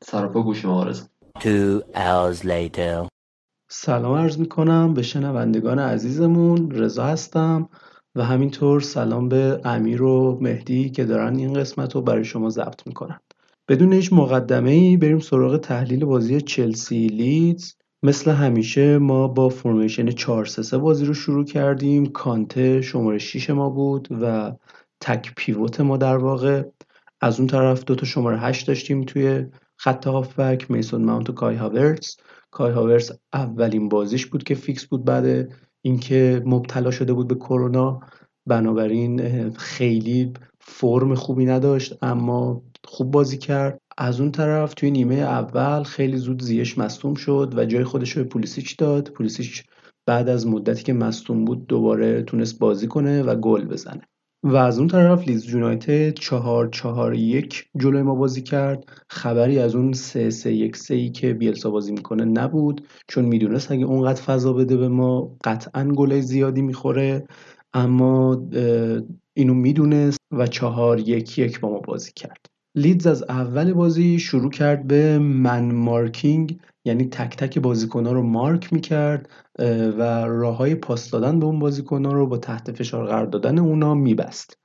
سراپا 0.00 0.42
گوش 0.42 0.64
رضا. 0.64 1.04
Two 1.38 1.82
hours 1.94 2.44
later. 2.44 3.11
سلام 3.74 4.14
عرض 4.14 4.38
می 4.38 4.48
کنم 4.48 4.94
به 4.94 5.02
شنوندگان 5.02 5.78
عزیزمون 5.78 6.70
رضا 6.70 7.04
هستم 7.04 7.68
و 8.14 8.24
همینطور 8.24 8.80
سلام 8.80 9.28
به 9.28 9.60
امیر 9.64 10.02
و 10.02 10.38
مهدی 10.40 10.90
که 10.90 11.04
دارن 11.04 11.36
این 11.36 11.52
قسمت 11.52 11.94
رو 11.94 12.02
برای 12.02 12.24
شما 12.24 12.50
ضبط 12.50 12.86
می‌کنن. 12.86 13.20
بدون 13.68 13.92
هیچ 13.92 14.12
مقدمه 14.12 14.70
ای 14.70 14.96
بریم 14.96 15.18
سراغ 15.18 15.56
تحلیل 15.56 16.04
بازی 16.04 16.40
چلسی 16.40 17.06
لیدز. 17.06 17.74
مثل 18.02 18.30
همیشه 18.30 18.98
ما 18.98 19.28
با 19.28 19.48
formation 19.48 20.10
4 20.10 20.44
3 20.44 20.78
بازی 20.78 21.04
رو 21.04 21.14
شروع 21.14 21.44
کردیم. 21.44 22.06
کانته 22.06 22.80
شماره 22.80 23.18
6 23.18 23.50
ما 23.50 23.70
بود 23.70 24.08
و 24.22 24.52
تک 25.00 25.32
pivot 25.36 25.80
ما 25.80 25.96
در 25.96 26.16
واقع. 26.16 26.62
از 27.20 27.38
اون 27.38 27.48
طرف 27.48 27.84
دوتا 27.84 28.06
شماره 28.06 28.38
8 28.38 28.66
داشتیم 28.66 29.04
توی 29.04 29.46
خط 29.76 30.06
هافبک 30.06 30.70
میسون 30.70 31.04
ماونت 31.04 31.30
و 31.30 31.32
کای 31.32 31.56
هاورتس 31.56 32.16
کای 32.52 32.72
هاورتس 32.72 33.10
اولین 33.32 33.88
بازیش 33.88 34.26
بود 34.26 34.42
که 34.42 34.54
فیکس 34.54 34.86
بود 34.86 35.04
بعد 35.04 35.52
اینکه 35.82 36.42
مبتلا 36.46 36.90
شده 36.90 37.12
بود 37.12 37.28
به 37.28 37.34
کرونا. 37.34 38.00
بنابراین 38.46 39.50
خیلی 39.50 40.32
فرم 40.60 41.14
خوبی 41.14 41.44
نداشت 41.44 41.98
اما 42.02 42.62
خوب 42.84 43.10
بازی 43.10 43.38
کرد. 43.38 43.78
از 43.98 44.20
اون 44.20 44.30
طرف 44.32 44.74
توی 44.74 44.90
نیمه 44.90 45.14
اول 45.14 45.82
خیلی 45.82 46.16
زود 46.16 46.42
زیاش 46.42 46.78
مصدوم 46.78 47.14
شد 47.14 47.54
و 47.56 47.64
جای 47.64 47.84
خودش 47.84 48.16
رو 48.16 48.22
به 48.22 48.28
پولیسیچ 48.28 48.76
داد. 48.76 49.10
پولیسیچ 49.10 49.64
بعد 50.06 50.28
از 50.28 50.46
مدتی 50.46 50.82
که 50.82 50.92
مصدوم 50.92 51.44
بود 51.44 51.66
دوباره 51.66 52.22
تونست 52.22 52.58
بازی 52.58 52.86
کنه 52.86 53.22
و 53.22 53.34
گل 53.34 53.64
بزنه. 53.64 54.02
و 54.44 54.56
از 54.56 54.78
اون 54.78 54.88
طرف 54.88 55.28
لیز 55.28 55.54
یونایتد 55.54 56.14
چهار 56.14 56.68
چهار 56.68 57.14
یک 57.14 57.68
جلوی 57.76 58.02
ما 58.02 58.14
بازی 58.14 58.42
کرد. 58.42 58.84
خبری 59.08 59.58
از 59.58 59.74
اون 59.74 59.92
سه 59.92 60.30
سه 60.30 60.52
یک 60.52 60.76
سه 60.76 60.94
ای 60.94 61.10
که 61.10 61.34
بیلسا 61.34 61.70
بازی 61.70 61.92
می‌کنه 61.92 62.24
نبود 62.24 62.86
چون 63.08 63.24
می‌دونست 63.24 63.72
اگه 63.72 63.84
اونقدر 63.84 64.22
فضا 64.22 64.52
بده 64.52 64.76
به 64.76 64.88
ما 64.88 65.36
قطعا 65.44 65.84
گله 65.84 66.20
زیادی 66.20 66.62
می‌خوره. 66.62 67.26
اما 67.74 68.46
اینو 69.34 69.54
می‌دونست 69.54 70.18
و 70.32 70.46
چهار 70.46 71.00
یک 71.00 71.38
یک 71.38 71.60
با 71.60 71.70
ما 71.70 71.78
بازی 71.78 72.12
کرد. 72.16 72.46
لیدز 72.74 73.06
از 73.06 73.22
اول 73.22 73.72
بازی 73.72 74.18
شروع 74.18 74.50
کرد 74.50 74.86
به 74.86 75.18
من 75.18 75.72
مارکینگ 75.72 76.58
یعنی 76.84 77.04
تک 77.04 77.36
تک 77.36 77.58
بازیکنها 77.58 78.12
رو 78.12 78.22
مارک 78.22 78.72
می‌کرد 78.72 79.30
و 79.98 80.02
راه 80.26 80.56
های 80.56 80.74
پاس 80.74 81.10
دادن 81.10 81.40
به 81.40 81.46
اون 81.46 81.58
بازیکنها 81.58 82.12
رو 82.12 82.26
با 82.26 82.38
تحت 82.38 82.72
فشار 82.72 83.06
قرار 83.06 83.26
دادن 83.26 83.58
اونا 83.58 83.94
میبست. 83.94 84.58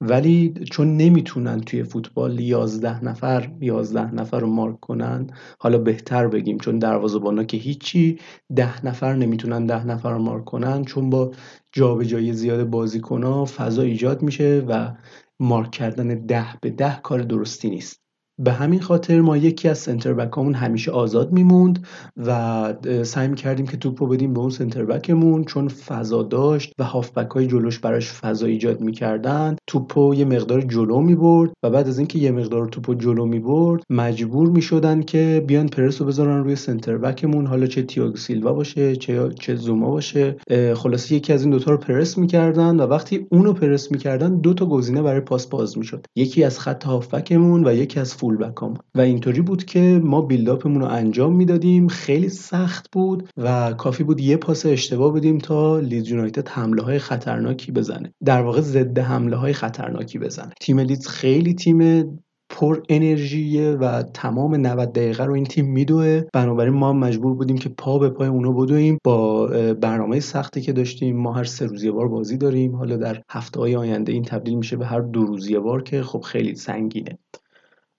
ولی 0.00 0.54
چون 0.72 0.96
نمی‌تونن 0.96 1.60
توی 1.60 1.84
فوتبال 1.84 2.40
11 2.40 3.04
نفر 3.04 3.52
11 3.60 4.14
نفر 4.14 4.40
رو 4.40 4.46
مارک 4.46 4.80
کنن 4.80 5.26
حالا 5.60 5.78
بهتر 5.78 6.28
بگیم 6.28 6.58
چون 6.58 6.78
دروازه‌بانا 6.78 7.44
که 7.44 7.56
هیچی 7.56 8.18
ده 8.56 8.86
نفر 8.86 9.14
نمی‌تونن 9.14 9.66
ده 9.66 9.86
نفر 9.86 10.12
رو 10.12 10.18
مارک 10.18 10.44
کنن 10.44 10.84
چون 10.84 11.10
با 11.10 11.32
جابجایی 11.72 12.32
زیاد 12.32 12.64
بازیکنها 12.70 13.44
فضا 13.44 13.82
ایجاد 13.82 14.22
میشه 14.22 14.64
و 14.68 14.92
مارک 15.40 15.70
کردن 15.70 16.08
ده 16.26 16.46
به 16.62 16.70
ده 16.70 17.00
کار 17.02 17.20
درستی 17.22 17.70
نیست. 17.70 18.03
به 18.38 18.52
همین 18.52 18.80
خاطر 18.80 19.20
ما 19.20 19.36
یکی 19.36 19.68
از 19.68 19.78
center 19.78 20.14
back 20.14 20.37
امون 20.37 20.54
همیشه 20.54 20.90
آزاد 20.90 21.32
میموند 21.32 21.86
و 22.16 22.74
سعی 23.02 23.28
می‌کردیم 23.28 23.66
که 23.66 23.76
توپ 23.76 24.02
رو 24.02 24.08
بدیم 24.08 24.34
به 24.34 24.40
اون 24.40 24.50
center 24.50 24.84
back 24.84 25.18
مون 25.18 25.44
چون 25.44 25.68
فضا 25.68 26.22
داشت 26.22 26.72
و 26.78 26.84
هافبک 26.84 27.30
های 27.30 27.46
جلوش 27.46 27.78
براش 27.78 28.12
فضا 28.12 28.46
ایجاد 28.46 28.80
می‌کردن. 28.80 29.56
توپ 29.66 29.98
رو 29.98 30.14
یه 30.14 30.24
مقدار 30.24 30.60
جلو 30.62 31.00
می‌برد 31.00 31.50
و 31.62 31.70
بعد 31.70 31.88
از 31.88 31.98
اینکه 31.98 32.18
یه 32.18 32.30
مقدار 32.30 32.66
توپ 32.66 32.90
رو 32.90 32.94
جلو 32.94 33.26
می‌برد 33.26 33.82
مجبور 33.90 34.48
می‌شدن 34.48 35.02
که 35.02 35.44
بیان 35.46 35.68
پرس 35.68 36.00
رو 36.00 36.06
بذارن 36.06 36.44
روی 36.44 36.56
center 36.56 36.98
back 36.98 37.22
مون. 37.22 37.46
حالا 37.46 37.66
چه 37.66 37.82
تیاگو 37.82 38.16
سیلوا 38.16 38.52
باشه 38.52 38.96
چه 38.96 39.28
چه 39.40 39.54
زوما 39.54 39.90
باشه 39.90 40.36
خلاصه 40.74 41.14
یکی 41.14 41.32
از 41.32 41.42
این 41.42 41.50
دوتا 41.50 41.70
رو 41.70 41.76
پرس 41.76 42.18
می‌کردن 42.18 42.76
و 42.76 42.82
وقتی 42.82 43.26
اونو 43.30 43.52
پرس 43.52 43.92
می‌کردن 43.92 44.40
دو 44.40 44.54
تا 44.54 44.66
گزینه 44.66 45.02
برای 45.02 45.20
پاس 45.20 45.46
باز 45.46 45.78
می‌شد. 45.78 46.06
یکی 46.16 46.44
از 46.44 46.58
خط 46.58 46.84
هافبکمون 46.84 47.66
و 47.66 47.74
یکی 47.74 48.00
از 48.00 48.14
full 48.24 48.36
back 48.36 48.66
ام 48.66 48.74
و 48.94 49.00
اینطوری 49.00 49.40
بود 49.40 49.64
که 49.64 50.00
ما 50.04 50.20
build-up 50.20 50.64
مون 50.64 50.80
رو 50.80 50.86
انجام 50.86 51.36
می‌دادیم 51.36 51.88
خیلی 51.88 52.28
سخت 52.28 52.90
بود 52.92 53.28
و 53.36 53.72
کافی 53.72 54.04
بود 54.04 54.20
یه 54.20 54.36
پاس 54.36 54.66
اشتباه 54.66 55.12
بدیم 55.12 55.38
تا 55.38 55.78
لیدز 55.78 56.10
یونایتد 56.10 56.48
حمله 56.48 56.82
های 56.82 56.98
خطرناکی 56.98 57.72
بزنه. 57.72 58.14
در 58.24 58.42
واقع 58.42 58.60
ضد 58.60 58.98
حمله 58.98 59.36
های 59.36 59.52
خطرناکی 59.52 60.18
بزنه. 60.18 60.52
تیم 60.60 60.80
لیدز 60.80 61.06
خیلی 61.06 61.54
تیم 61.54 62.04
پر 62.48 62.82
انرژیه 62.88 63.70
و 63.70 64.02
تمام 64.02 64.54
90 64.54 64.92
دقیقه 64.92 65.24
رو 65.24 65.32
این 65.32 65.44
تیم 65.44 65.66
میدوه. 65.66 66.22
بنابراین 66.32 66.74
ما 66.74 66.92
مجبور 66.92 67.34
بودیم 67.34 67.58
که 67.58 67.68
پا 67.68 67.98
به 67.98 68.10
پای 68.10 68.28
اونو 68.28 68.52
بدویم. 68.52 68.98
با 69.04 69.46
برنامه 69.74 70.20
سختی 70.20 70.60
که 70.60 70.72
داشتیم 70.72 71.16
ما 71.16 71.32
هر 71.32 71.44
سه 71.44 71.66
روزیه 71.66 71.92
بار 71.92 72.08
بازی 72.08 72.36
داریم. 72.36 72.76
حالا 72.76 72.96
در 72.96 73.22
هفته 73.30 73.60
های 73.60 73.76
آینده 73.76 74.12
این 74.12 74.22
تبدیل 74.22 74.54
میشه 74.54 74.76
به 74.76 74.86
هر 74.86 75.00
دو 75.00 75.24
روزیه 75.24 75.60
بار 75.60 75.82
که 75.82 76.02
خب 76.02 76.20
خیلی 76.20 76.54
سنگینه. 76.54 77.18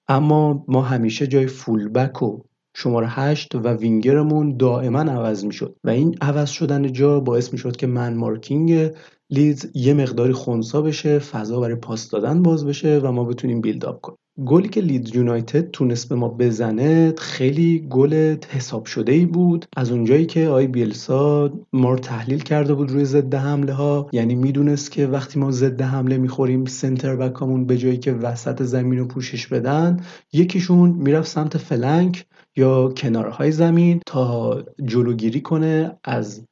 اما 0.07 0.65
ما 0.67 0.81
همیشه 0.81 1.27
جای 1.27 1.47
فولبک 1.47 2.23
و 2.23 2.39
شماره 2.75 3.07
هشت 3.09 3.55
و 3.55 3.69
وینگرمون 3.69 4.57
دائما 4.57 4.99
عوض 5.01 5.45
می‌شد. 5.45 5.75
و 5.83 5.89
این 5.89 6.15
عوض 6.21 6.49
شدن 6.49 6.91
جا 6.93 7.19
باعث 7.19 7.53
می‌شد 7.53 7.75
که 7.75 7.87
من 7.87 8.13
مارکینگ 8.13 8.91
لیدز 9.29 9.71
یه 9.75 9.93
مقداری 9.93 10.33
خونسا 10.33 10.81
بشه 10.81 11.19
فضا 11.19 11.59
برای 11.59 11.75
پاس 11.75 12.09
دادن 12.09 12.43
باز 12.43 12.65
بشه 12.65 12.99
و 13.03 13.11
ما 13.11 13.23
بتونیم 13.23 13.61
build 13.61 14.01
کنیم. 14.01 14.17
گلی 14.43 14.69
که 14.69 14.81
لیدز 14.81 15.15
یونایتد 15.15 15.71
تونست 15.71 16.09
به 16.09 16.15
ما 16.15 16.29
بزنه 16.29 17.13
خیلی 17.17 17.87
گل 17.89 18.35
حساب 18.49 18.85
شده 18.85 19.11
ای 19.11 19.25
بود. 19.25 19.65
از 19.77 19.91
اونجایی 19.91 20.25
که 20.25 20.47
آقای 20.47 20.67
بیلسا 20.67 21.53
ما 21.73 21.91
رو 21.91 21.99
تحلیل 21.99 22.39
کرده 22.39 22.73
بود 22.73 22.91
روی 22.91 23.05
ضد 23.05 23.35
حمله 23.35 23.73
ها 23.73 24.09
یعنی 24.11 24.35
می‌دونست 24.35 24.91
که 24.91 25.07
وقتی 25.07 25.39
ما 25.39 25.51
ضد 25.51 25.81
حمله 25.81 26.17
می‌خوریم 26.17 26.65
center 26.65 27.15
back 27.15 27.44
امون 27.44 27.65
به 27.65 27.77
جایی 27.77 27.97
که 27.97 28.13
وسط 28.13 28.63
زمین 28.63 28.99
رو 28.99 29.05
پوشش 29.07 29.47
بدن 29.47 29.99
یکیشون 30.33 30.89
می‌رفت 30.89 31.27
سمت 31.27 31.57
flank 31.57 32.25
یا 32.55 32.89
کنارهای 32.89 33.51
زمین 33.51 34.01
تا 34.05 34.63
جلوگیری 34.85 35.41
کنه 35.41 35.97
از 36.03 36.45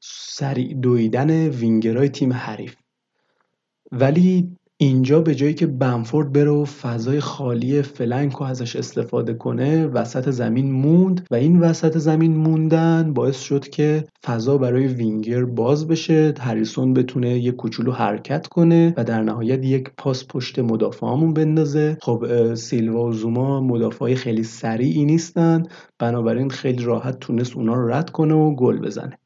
سریع 0.00 0.74
دویدن 0.74 1.48
وینگرهای 1.48 2.08
تیم 2.08 2.32
حریف. 2.32 2.76
ولی 3.92 4.56
اینجا 4.78 5.20
به 5.20 5.34
جایی 5.34 5.54
که 5.54 5.66
بمفورد 5.66 6.32
بره 6.32 6.50
و 6.50 6.64
فضای 6.64 7.20
خالی 7.20 7.82
flank 7.82 8.32
رو 8.32 8.42
ازش 8.42 8.76
استفاده 8.76 9.34
کنه 9.34 9.86
وسط 9.86 10.30
زمین 10.30 10.72
موند 10.72 11.26
و 11.30 11.34
این 11.34 11.60
وسط 11.60 11.98
زمین 11.98 12.36
موندن 12.36 13.12
باعث 13.12 13.40
شد 13.40 13.68
که 13.68 14.04
فضا 14.24 14.58
برای 14.58 14.86
وینگر 14.86 15.44
باز 15.44 15.88
بشه 15.88 16.34
هریسون 16.40 16.94
بتونه 16.94 17.38
یه 17.38 17.52
کوچولو 17.52 17.92
حرکت 17.92 18.46
کنه 18.46 18.94
و 18.96 19.04
در 19.04 19.22
نهایت 19.22 19.64
یک 19.64 19.90
پاس 19.98 20.26
پشت 20.28 20.58
مدافعامون 20.58 21.34
بندازه. 21.34 21.98
خب 22.02 22.54
سیلوا 22.54 23.04
و 23.04 23.12
زوما 23.12 23.60
مدافعای 23.60 24.14
خیلی 24.14 24.42
سریعی 24.44 25.04
نیستن 25.04 25.62
بنابراین 25.98 26.50
خیلی 26.50 26.84
راحت 26.84 27.18
تونست 27.20 27.56
اونا 27.56 27.74
رو 27.74 27.88
رد 27.88 28.10
کنه 28.10 28.34
و 28.34 28.54
گل 28.54 28.78
بزنه. 28.78 29.18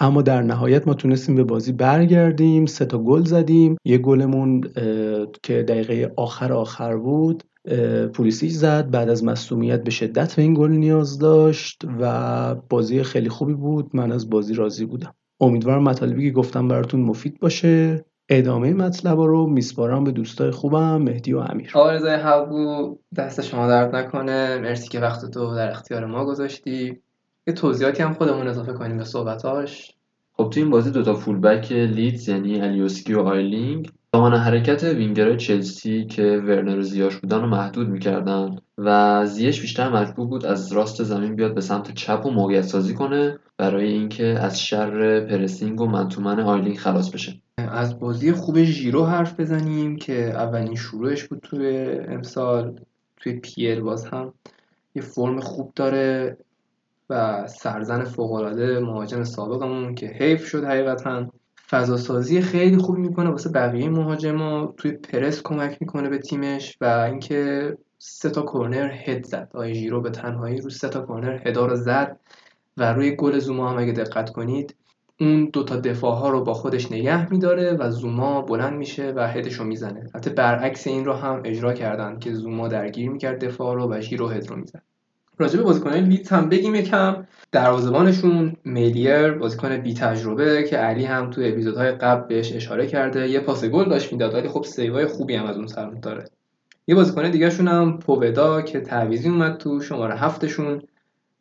اما 0.00 0.22
در 0.22 0.42
نهایت 0.42 0.86
ما 0.86 0.94
تونستیم 0.94 1.34
به 1.34 1.44
بازی 1.44 1.72
برگردیم 1.72 2.66
سه 2.66 2.84
تا 2.84 2.98
گل 2.98 3.24
زدیم. 3.24 3.76
یه 3.84 3.98
گلمون 3.98 4.60
که 5.42 5.62
دقیقه 5.62 6.12
آخر 6.16 6.52
آخر 6.52 6.96
بود 6.96 7.44
پولیسیش 8.14 8.52
زد. 8.52 8.90
بعد 8.90 9.08
از 9.08 9.24
مصومیت 9.24 9.84
به 9.84 9.90
شدت 9.90 10.36
به 10.36 10.42
این 10.42 10.54
گل 10.54 10.70
نیاز 10.70 11.18
داشت 11.18 11.82
و 12.00 12.54
بازی 12.54 13.02
خیلی 13.02 13.28
خوبی 13.28 13.54
بود. 13.54 13.90
من 13.94 14.12
از 14.12 14.30
بازی 14.30 14.54
راضی 14.54 14.84
بودم. 14.84 15.14
امیدوارم 15.40 15.82
مطالبی 15.82 16.28
که 16.28 16.36
گفتم 16.36 16.68
براتون 16.68 17.00
مفید 17.00 17.40
باشه. 17.40 18.04
ادامه 18.28 18.74
مطلب 18.74 19.20
رو 19.20 19.46
میسپارم 19.46 20.04
به 20.04 20.12
دوستای 20.12 20.50
خوبم 20.50 21.02
مهدی 21.02 21.32
و 21.32 21.38
امیر. 21.38 21.70
آقا 21.74 21.92
رضای 21.92 22.14
حقو 22.14 22.94
دست 23.16 23.40
شما 23.40 23.68
درد 23.68 23.96
نکنه. 23.96 24.58
مرسی 24.58 24.88
که 24.88 25.00
وقت 25.00 25.30
تو 25.30 25.54
در 25.54 25.70
اختیار 25.70 26.06
ما 26.06 26.24
گذاشتی. 26.24 27.02
یه 27.50 27.54
توضیحاتی 27.54 28.02
هم 28.02 28.14
خودمون 28.14 28.48
اضافه 28.48 28.72
کنیم 28.72 28.96
به 28.96 29.04
صحبتاش. 29.04 29.94
خب 30.32 30.50
تو 30.50 30.60
این 30.60 30.70
بازی 30.70 30.90
دوتا 30.90 31.14
full 31.14 31.43
back 31.43 31.72
لیدز 31.72 32.28
یعنی 32.28 32.60
آلیوسکی 32.60 33.14
و 33.14 33.20
آیلینگ 33.20 33.90
زمان 34.14 34.34
حرکت 34.34 34.84
وینگرهای 34.84 35.36
چلسی 35.36 36.04
که 36.04 36.22
ورنر 36.22 36.78
و 36.78 36.82
زیاش 36.82 37.16
بودن 37.16 37.40
رو 37.40 37.46
محدود 37.46 37.88
می‌کردن 37.88 38.58
و 38.78 39.26
زیاش 39.26 39.60
بیشتر 39.60 39.88
مجبور 39.88 40.26
بود 40.26 40.46
از 40.46 40.72
راست 40.72 41.02
زمین 41.02 41.36
بیاد 41.36 41.54
به 41.54 41.60
سمت 41.60 41.94
چپ 41.94 42.26
و 42.26 42.30
موقعیت 42.30 42.62
سازی 42.62 42.94
کنه 42.94 43.38
برای 43.56 43.92
اینکه 43.92 44.26
از 44.26 44.60
شر 44.60 45.20
pressing 45.20 45.80
و 45.80 45.86
man-to-man 45.86 46.40
آیلینگ 46.40 46.76
خلاص 46.76 47.10
بشه. 47.10 47.40
از 47.58 47.98
بازی 47.98 48.32
خوب 48.32 48.62
ژیرو 48.62 49.04
حرف 49.04 49.40
بزنیم 49.40 49.96
که 49.96 50.30
اولین 50.30 50.74
شروعش 50.74 51.24
بود 51.24 51.38
توی 51.38 51.90
امسال. 52.08 52.80
توی 53.16 53.32
پیل 53.32 53.80
باز 53.80 54.04
هم 54.04 54.32
یه 54.94 55.02
فرم 55.02 55.40
خوب 55.40 55.72
داره. 55.76 56.36
و 57.10 57.46
سرزن 57.46 58.04
فوقالعاده 58.04 58.80
مهاجم 58.80 59.24
سابقمون 59.24 59.94
که 59.94 60.06
حیف 60.06 60.46
شد 60.46 60.64
حقیقتا. 60.64 61.26
فضا 61.70 61.96
سازی 61.96 62.40
خیلی 62.40 62.76
خوب 62.76 62.96
می‌کنه 62.96 63.30
واسه 63.30 63.50
بقیه 63.50 63.88
مهاجما. 63.88 64.74
توی 64.76 64.92
پرس 64.92 65.42
کمک 65.42 65.76
می‌کنه 65.80 66.08
به 66.08 66.18
تیمش 66.18 66.76
و 66.80 66.84
اینکه 66.84 67.76
سه 67.98 68.30
تا 68.30 68.42
کرنر 68.42 68.92
هد 68.92 69.24
زد. 69.24 69.50
آی 69.54 69.74
ژیرو 69.74 70.00
به 70.00 70.10
تنهایی 70.10 70.60
رو 70.60 70.70
سه 70.70 70.88
تا 70.88 71.06
کرنر 71.06 71.48
هدا 71.48 71.66
رو 71.66 71.76
زد 71.76 72.20
و 72.76 72.92
روی 72.92 73.16
گل 73.16 73.38
زوما 73.38 73.70
هم 73.70 73.78
اگه 73.78 73.92
دقت 73.92 74.30
کنید 74.30 74.76
اون 75.20 75.50
دوتا 75.52 75.76
دفاع 75.76 76.14
ها 76.14 76.30
رو 76.30 76.44
با 76.44 76.52
خودش 76.54 76.92
نگه 76.92 77.30
میداره 77.30 77.76
و 77.80 77.90
زوما 77.90 78.42
بلند 78.42 78.78
میشه 78.78 79.12
و 79.16 79.28
هدش 79.28 79.52
رو 79.52 79.64
می‌زنه. 79.64 80.10
حتی 80.14 80.30
برعکس 80.30 80.86
این 80.86 81.04
رو 81.04 81.12
هم 81.12 81.42
اجرا 81.44 81.72
کردن 81.72 82.18
که 82.18 82.32
زوما 82.32 82.68
درگیر 82.68 83.10
می‌کرد 83.10 83.44
دفاع 83.44 83.74
رو 83.74 83.92
و 83.92 84.00
ژیرو 84.00 84.28
هد 84.28 84.46
رو 84.46 84.56
میزن 84.56 84.80
راجع 85.40 85.56
به 85.56 85.64
بازیکنان 85.64 85.98
لیدز 85.98 86.28
هم 86.28 86.48
بگیم 86.48 86.74
یکم. 86.74 87.26
دروازه‌بانشون 87.52 88.56
میلیر 88.64 89.30
بازیکن 89.30 89.76
بی 89.76 89.94
تجربه 89.94 90.62
که 90.62 90.76
علی 90.76 91.04
هم 91.04 91.30
تو 91.30 91.40
اپیزودهای 91.44 91.90
قبل 91.90 92.28
بهش 92.28 92.52
اشاره 92.52 92.86
کرده. 92.86 93.28
یه 93.28 93.40
پاس 93.40 93.64
گل 93.64 93.88
داشت 93.88 94.12
می‌داد 94.12 94.34
ولی 94.34 94.48
خب 94.48 94.64
سیوای 94.64 95.06
خوبی 95.06 95.34
هم 95.34 95.46
از 95.46 95.56
اون 95.56 95.66
سر 95.66 95.90
داره. 95.90 96.24
یه 96.86 96.94
بازیکن 96.94 97.30
دیگه 97.30 97.50
شون 97.50 97.68
هم 97.68 97.98
پوودا 97.98 98.62
که 98.62 98.80
تعویزی 98.80 99.28
اومد 99.28 99.56
تو 99.56 99.80
شماره 99.80 100.14
هفتشون. 100.14 100.82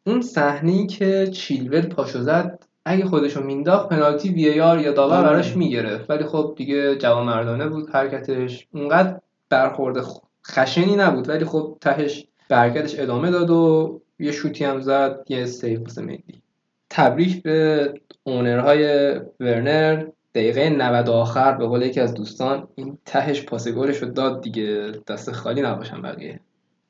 اون 0.08 0.22
صحنه 0.22 0.88
که 0.88 1.28
چیلول 1.28 1.82
پاشو 1.82 2.20
زد 2.20 2.64
اگه 2.86 3.06
خودشو 3.06 3.44
مینداخت 3.44 3.90
پنالتی 3.90 4.30
وی 4.30 4.62
آر 4.62 4.80
یا 4.80 4.92
داور 4.92 5.22
براش 5.22 5.56
می‌گرفت. 5.56 6.10
ولی 6.10 6.24
خب 6.24 6.54
دیگه 6.58 6.96
جوان 6.96 7.26
مردانه 7.26 7.68
بود 7.68 7.90
حرکتش. 7.90 8.68
اونقدر 8.72 9.20
برخورد 9.50 10.06
خشنی 10.48 10.96
نبود 10.96 11.30
ولی 11.30 11.46
خب 11.46 11.78
تهش 11.82 12.26
برگردش 12.50 13.00
ادامه 13.00 13.32
داد 13.32 13.50
و 13.50 14.02
یه 14.20 14.32
شوتی 14.32 14.66
هم 14.66 14.82
زد 14.82 15.26
یه 15.30 15.46
سیف 15.46 15.80
واسه 15.80 16.02
ملی 16.02 16.42
تبریک 16.90 17.44
به 17.44 17.94
اونرهای 18.24 19.14
ورنر. 19.40 20.06
دقیقه 20.36 20.70
90 20.70 21.10
آخر 21.10 21.52
به 21.52 21.68
قول 21.68 21.82
یکی 21.82 22.00
از 22.00 22.14
دوستان 22.14 22.68
این 22.76 22.98
تهش 23.06 23.46
پاس 23.46 23.68
گلش 23.68 23.98
رو 23.98 24.10
داد 24.10 24.42
دیگه. 24.42 24.92
دست 25.08 25.32
خالی 25.32 25.62
نباشن 25.62 26.02
بقیه. 26.02 26.40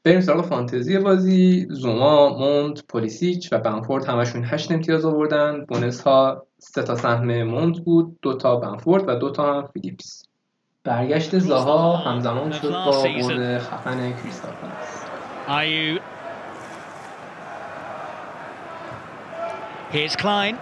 بریم 0.04 0.22
سراغ 0.22 0.46
فانتزی 0.46 0.98
بازی. 0.98 1.68
زوما 1.70 2.38
مونت 2.38 2.84
پولیسیچ 2.88 3.54
و 3.54 3.58
بنفورد 3.58 4.06
همشون 4.06 4.44
8 4.44 4.72
امتیاز 4.72 5.06
آوردن. 5.06 5.66
بونس 5.66 6.02
ها 6.02 6.46
سه 6.58 6.84
تا 6.84 6.96
سهم 6.96 7.44
مونت 7.44 7.80
بود 7.80 8.18
دو 8.22 8.34
تا 8.34 8.56
بنفورد 8.56 9.04
و 9.08 9.16
دو 9.16 9.32
تا 9.32 9.54
هم 9.54 9.68
فیلیپس. 9.74 10.24
برگشت 10.84 11.40
زاها 11.40 11.98
همزمان 11.98 12.52
شد 12.52 12.72
با 12.72 13.04
برد 13.04 13.58
خفن 13.58 14.12
کریستال 14.12 14.52
Ayu. 15.50 16.00
Here's 19.90 20.16
Klein. 20.16 20.60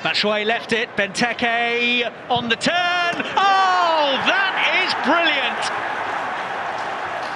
Batshuayi 0.00 0.46
left 0.46 0.72
it. 0.72 0.88
Benteke 0.96 2.10
on 2.30 2.48
the 2.48 2.56
turn. 2.56 2.72
Oh, 3.36 4.16
that 4.24 4.54
is 4.80 4.94
brilliant. 5.04 5.84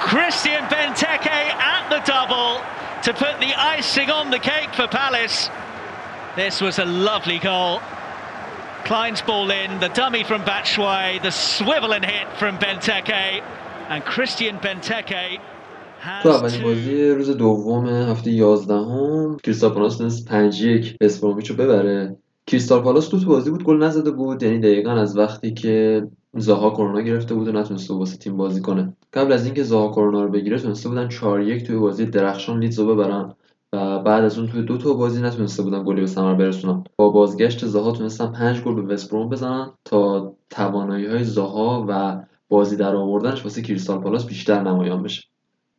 Christian 0.08 0.64
Benteke 0.68 1.26
at 1.26 1.90
the 1.90 2.00
double 2.10 2.64
to 3.02 3.12
put 3.12 3.38
the 3.38 3.52
icing 3.54 4.10
on 4.10 4.30
the 4.30 4.38
cake 4.38 4.72
for 4.72 4.88
Palace. 4.88 5.50
This 6.36 6.62
was 6.62 6.78
a 6.78 6.86
lovely 6.86 7.38
goal. 7.38 7.82
Klein's 8.84 9.20
ball 9.20 9.50
in, 9.50 9.78
the 9.80 9.90
dummy 9.90 10.24
from 10.24 10.42
Batshuayi, 10.42 11.20
the 11.20 11.32
swivel 11.32 11.92
and 11.92 12.02
hit 12.02 12.26
from 12.38 12.56
Benteke. 12.56 13.42
And 13.90 14.02
Christian 14.04 14.54
Benteke 14.64 15.40
تو 16.22 16.28
اولین 16.28 16.62
بازی 16.62 17.10
روز 17.10 17.30
دوم 17.30 17.86
هفته 17.86 18.30
11 18.30 18.74
هم 18.74 19.36
کریستال 19.42 19.70
پالاس 19.70 19.96
تونست 19.96 20.28
5 20.28 20.62
1 20.62 20.96
اسپرومیچ 21.00 21.50
رو 21.50 21.56
ببره. 21.56 22.16
کریستال 22.46 22.80
پالاس 22.80 23.08
تو 23.08 23.20
تو 23.20 23.26
بازی 23.26 23.50
بود 23.50 23.64
گل 23.64 23.82
نزده 23.82 24.10
بود. 24.10 24.42
یعنی 24.42 24.58
دقیقا 24.58 24.90
از 24.90 25.18
وقتی 25.18 25.54
که 25.54 26.06
زاها 26.36 26.70
کرونا 26.70 27.00
گرفته 27.00 27.34
بود 27.34 27.48
و 27.48 27.52
نتونسته 27.52 27.94
واسه 27.94 28.16
تیم 28.16 28.36
بازی 28.36 28.60
کنه. 28.60 28.92
قبل 29.12 29.32
از 29.32 29.44
اینکه 29.44 29.62
زاها 29.62 29.92
کرونا 29.92 30.22
رو 30.22 30.30
بگیره 30.30 30.58
تونسته 30.58 30.88
بودن 30.88 31.08
4 31.08 31.40
1 31.40 31.66
توی 31.66 31.76
بازی 31.76 32.06
درخشان 32.06 32.60
لیدز 32.60 32.78
رو 32.78 32.86
ببرن. 32.86 33.34
و 33.72 33.98
بعد 33.98 34.24
از 34.24 34.38
اون 34.38 34.48
توی 34.48 34.62
دو 34.62 34.78
تا 34.78 34.94
بازی 34.94 35.22
نتونسته 35.22 35.62
بودن 35.62 35.84
گلی 35.84 36.00
به 36.00 36.06
ثمر 36.06 36.34
برسونن. 36.34 36.84
با 36.96 37.08
بازگشت 37.08 37.66
زاها 37.66 37.92
تونستن 37.92 38.32
5 38.32 38.62
گل 38.62 38.74
به 38.74 38.94
وستبروم 38.94 39.28
بزنن 39.28 39.70
تا 39.84 40.32
توانایی 40.50 41.06
های 41.06 41.24
زاها 41.24 41.86
و 41.88 42.20
بازی 42.48 42.76
در 42.76 42.96
آوردنش 42.96 43.44
واسه 43.44 43.62
کریستال 43.62 43.98
پالاس 43.98 44.26
بیشتر 44.26 44.62
نمایان 44.62 45.02
بشه. 45.02 45.22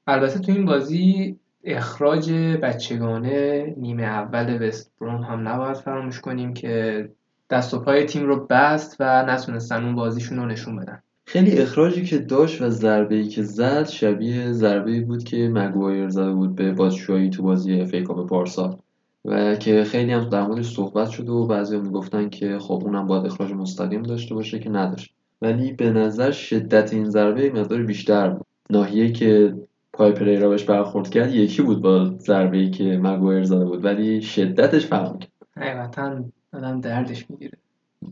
البته 0.08 0.39
تو 0.39 0.51
این 0.51 0.65
بازی 0.65 1.36
اخراج 1.63 2.32
بچگانه 2.32 3.73
نیمه 3.77 4.03
اول 4.03 4.67
وست 4.67 4.91
بروم 5.01 5.21
هم 5.21 5.47
نباید 5.47 5.77
فراموش 5.77 6.19
کنیم 6.19 6.53
که 6.53 7.10
دست 7.49 7.73
و 7.73 7.79
پای 7.79 8.05
تیم 8.05 8.25
رو 8.25 8.47
بست 8.49 8.95
و 8.99 9.25
نتونستن 9.25 9.86
اون 9.86 9.95
بازیشون 9.95 10.38
رو 10.38 10.45
نشون 10.45 10.75
بدن. 10.75 11.01
خیلی 11.25 11.58
اخراجی 11.58 12.05
که 12.05 12.17
داشت 12.17 12.62
و 12.62 12.69
ضربه 12.69 13.15
ای 13.15 13.27
که 13.27 13.43
زد 13.43 13.88
شبیه 13.88 14.51
ضربه 14.51 15.01
بود 15.01 15.23
که 15.23 15.49
مگوایر 15.53 16.10
زده 16.10 16.32
بود 16.32 16.55
به 16.55 16.73
بازشویی 16.73 17.29
تو 17.29 17.43
بازی 17.43 17.86
فیکاپ 17.86 18.29
پارسال 18.29 18.77
و 19.25 19.55
که 19.55 19.84
خیلی 19.84 20.12
هم 20.12 20.29
در 20.29 20.47
موردش 20.47 20.73
صحبت 20.73 21.10
شده 21.10 21.32
و 21.32 21.47
بعضی 21.47 21.75
هم 21.75 21.82
می‌گفتن 21.82 22.29
که 22.29 22.60
خب 22.60 22.82
اونم 22.86 23.08
باید 23.08 23.25
اخراج 23.25 23.53
مستقیم 23.53 24.03
داشته 24.03 24.36
باشه 24.36 24.60
که 24.60 24.69
نداشت. 24.69 25.13
ولی 25.41 25.73
به 25.73 25.91
نظر 25.91 26.32
شدت 26.32 26.93
این 26.93 27.10
ضربه 27.10 27.49
مقدار 27.49 27.84
بیشتر 27.84 28.30
بود. 28.30 28.45
ناحیه 28.69 29.12
که 29.12 29.56
پای 29.93 30.12
پریرا 30.12 30.49
بهش 30.49 30.63
برخورد 30.63 31.10
کرد 31.10 31.34
یکی 31.34 31.62
بود 31.62 31.82
با 31.82 32.06
ضربه 32.06 32.58
ای 32.58 32.69
که 32.69 32.84
مگوایر 32.84 33.43
زده 33.43 33.65
بود 33.65 33.86
ولی 33.86 34.21
شدتش 34.21 34.86
فرق 34.86 35.19
کرد. 35.19 35.32
حقیقتا 35.58 36.23
آدم 36.54 36.82
دردش 36.82 37.30
می‌گیره. 37.30 37.58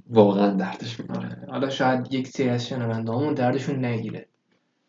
واقعا 0.09 0.49
دردش 0.51 0.99
می‌گیره. 0.99 1.19
آره. 1.19 1.37
حالا 1.49 1.69
شاید 1.69 2.13
یک 2.13 2.27
سری 2.27 2.49
از 2.49 2.67
شنوندهامون 2.67 3.33
دردشون 3.33 3.85
نگیره. 3.85 4.25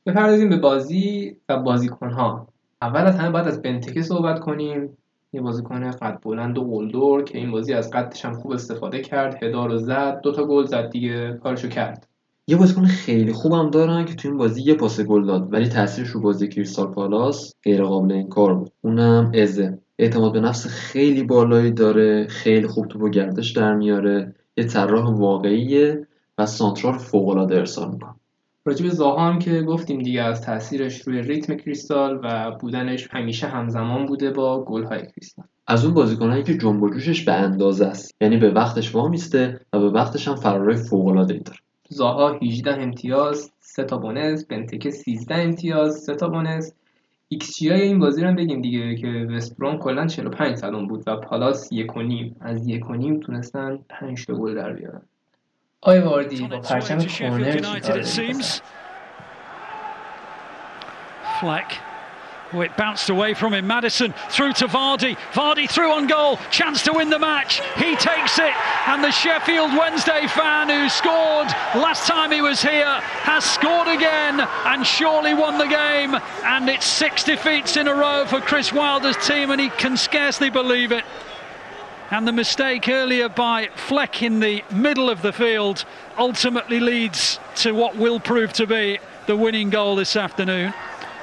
بپردازیم 0.07 0.49
به 0.49 0.57
بازی 0.57 1.37
و 1.49 1.63
بازیکنها. 1.63 2.49
اول 2.83 3.01
از 3.01 3.17
همه 3.17 3.31
باید 3.31 3.47
از 3.47 3.63
بنتکه 3.63 4.03
صحبت 4.03 4.41
کنیم. 4.41 4.97
یه 5.33 5.41
بازیکن 5.41 5.91
قد 5.91 6.19
بلند 6.23 6.59
و 6.59 6.65
قلدر 6.65 7.25
که 7.25 7.39
این 7.39 7.51
بازی 7.51 7.75
از 7.75 7.91
قدش 7.91 8.25
هم 8.25 8.33
خوب 8.33 8.53
استفاده 8.53 9.01
کرد. 9.01 9.43
هدا 9.43 9.67
رو 9.67 9.79
زد. 9.79 10.21
دوتا 10.23 10.45
گل 10.45 10.65
زد 10.65 10.91
دیگه. 10.91 11.39
کارشو 11.43 11.69
کرد. 11.69 12.09
یه 12.51 12.57
بازیکن 12.57 12.85
خیلی 12.85 13.33
خوبم 13.33 13.71
دارن 13.71 14.05
که 14.05 14.15
تو 14.15 14.29
این 14.29 14.37
بازی 14.37 14.63
یه 14.63 14.75
پاس 14.75 15.01
گل 15.01 15.27
داد 15.27 15.53
ولی 15.53 15.69
تاثیرش 15.69 16.09
رو 16.09 16.21
بازی 16.21 16.49
کریستال 16.49 16.87
پالاس 16.87 17.55
غیر 17.63 17.83
قابل 17.83 18.13
انکار 18.13 18.55
بود. 18.55 18.73
اونم 18.81 19.33
ازه. 19.35 19.79
اعتماد 19.99 20.33
به 20.33 20.41
نفس 20.41 20.67
خیلی 20.67 21.23
بالایی 21.23 21.71
داره 21.71 22.27
خیلی 22.27 22.67
خوب 22.67 22.89
تو 22.89 22.99
با 22.99 23.09
گردش 23.09 23.53
در 23.53 23.75
میاره. 23.75 24.35
یه 24.57 24.65
طراح 24.65 25.11
واقعیه 25.11 26.07
و 26.39 26.47
سانترای 26.47 26.99
فوق 26.99 27.29
العاده 27.29 27.57
ارسال 27.57 27.91
می‌کنه. 27.91 28.15
راجب 28.65 28.89
زاها 28.89 29.29
هم 29.29 29.39
که 29.39 29.63
گفتیم 29.63 30.03
دیگه 30.03 30.23
از 30.23 30.43
تاثیرش 30.43 31.01
روی 31.01 31.23
ریتم 31.23 31.55
کریستال 31.55 32.21
و 32.23 32.51
بودنش 32.61 33.09
همیشه 33.11 33.47
همزمان 33.47 34.07
بوده 34.07 34.31
با 34.31 34.65
گل‌های 34.65 35.01
کریستال. 35.01 35.45
از 35.67 35.85
اون 35.85 35.95
بازیکنایی 35.95 36.43
که 36.43 36.59
جنب 36.59 36.83
و 36.83 36.91
جوشش 36.91 37.25
به 37.25 37.33
اندازه 37.33 37.87
است. 37.87 38.15
یعنی 38.21 38.37
به 38.37 38.51
وقتش 38.51 38.95
وامیسته 38.95 39.61
و 39.73 39.79
به 39.79 39.91
وقتش 39.91 40.29
هم 40.29 40.35
فرارای 40.35 40.77
فوق 40.77 41.07
العاده 41.07 41.35
داره. 41.35 41.59
زاها 41.89 42.39
18 42.43 42.83
امتیاز 42.83 43.53
3 43.61 43.85
تا 43.85 43.99
bonus 43.99 44.45
بنتکه 44.45 44.91
13 44.91 45.35
امتیاز 45.35 45.95
3 45.95 46.15
تا 46.15 46.29
bonus 46.29 46.73
xG 47.29 47.73
این 47.73 47.99
بازی 47.99 48.23
رو 48.23 48.29
هم 48.29 48.37
بگیم 48.37 48.61
دیگه 48.61 48.97
که 48.97 49.09
وستبروم 49.09 49.79
کلا 49.79 50.07
45 50.07 50.57
صدم 50.57 50.87
بود 50.87 51.03
و 51.07 51.17
پالاس 51.17 51.69
یک 51.73 51.97
و 51.97 52.03
نیم. 52.03 52.37
از 52.41 52.69
یک 52.69 52.91
و 52.91 52.95
نیم 52.95 53.21
تونستن 53.21 53.79
5 53.89 54.27
تا 54.27 54.35
گل 54.35 54.55
در 54.55 54.73
بیارن. 54.73 55.03
آی 55.81 56.01
واردی 56.01 56.47
با 56.47 56.61
پرچم 56.61 56.99
کورنر 56.99 57.59
چیکار 57.59 58.03
Fleck 61.41 61.88
Oh, 62.51 62.63
it 62.63 62.75
bounced 62.79 63.11
away 63.11 63.35
from 63.35 63.53
him. 63.53 63.67
Madison 63.67 64.15
through 64.31 64.55
to 64.55 64.67
Vardy. 64.67 65.17
Vardy 65.33 65.69
through 65.69 65.93
on 65.93 66.07
goal. 66.07 66.39
Chance 66.51 66.83
to 66.85 66.95
win 66.95 67.11
the 67.11 67.19
match. 67.19 67.61
He 67.77 67.95
takes 67.97 68.39
it. 68.39 68.55
And 68.87 69.05
the 69.05 69.11
Sheffield 69.11 69.77
Wednesday 69.77 70.27
fan 70.29 70.71
who 70.71 70.89
scored 70.89 71.49
last 71.75 72.07
time 72.07 72.33
he 72.33 72.41
was 72.41 72.63
here 72.63 73.01
has 73.23 73.45
scored 73.45 73.89
again 73.89 74.41
and 74.41 74.87
surely 74.87 75.35
won 75.35 75.59
the 75.59 75.67
game. 75.67 76.17
And 76.45 76.71
it's 76.71 76.87
six 76.87 77.23
defeats 77.23 77.77
in 77.77 77.87
a 77.87 77.95
row 77.95 78.25
for 78.27 78.41
Chris 78.41 78.73
Wilder's 78.73 79.19
team, 79.27 79.51
and 79.51 79.61
he 79.61 79.69
can 79.69 79.99
scarcely 79.99 80.49
believe 80.49 80.91
it. 80.91 81.05
And 82.11 82.27
the 82.27 82.33
mistake 82.33 82.89
earlier 82.89 83.29
by 83.29 83.69
Fleck 83.77 84.23
in 84.23 84.41
the 84.41 84.65
middle 84.71 85.11
of 85.11 85.21
the 85.21 85.35
field 85.35 85.85
ultimately 86.17 86.81
leads 86.81 87.39
to 87.57 87.73
what 87.73 87.97
will 87.97 88.19
prove 88.19 88.55
to 88.55 88.67
be 88.67 88.99
the 89.27 89.37
winning 89.37 89.69
goal 89.69 89.97
this 89.97 90.17
afternoon. 90.17 90.73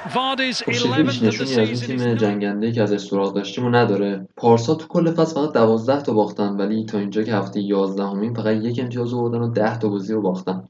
خب 0.08 0.72
شکلی 0.72 0.76
11th 0.76 1.10
هیچ 1.10 1.18
of 1.18 1.20
the 1.20 1.24
نشونی 1.24 1.70
از 1.70 1.82
is 1.82 1.86
تیم 1.86 2.14
جنگنده 2.14 2.72
که 2.72 2.82
ازش 2.82 3.00
سراغ 3.00 3.34
داشتیم 3.34 3.64
و 3.64 3.70
نداره. 3.70 4.28
پارسا 4.36 4.74
تو 4.74 4.86
کل 4.86 5.10
فصل 5.10 5.34
فقط 5.34 5.52
12 5.52 6.02
تا 6.02 6.12
باختن 6.12 6.56
ولی 6.56 6.84
تا 6.84 6.98
اینجا 6.98 7.22
که 7.22 7.34
هفته 7.34 7.60
11 7.60 8.04
همین 8.04 8.34
فقط 8.34 8.56
یک 8.56 8.78
امتیاز 8.78 9.14
آوردن 9.14 9.38
و 9.38 9.50
10 9.50 9.78
تا 9.78 9.88
بازی 9.88 10.14
رو 10.14 10.22
باختن. 10.22 10.62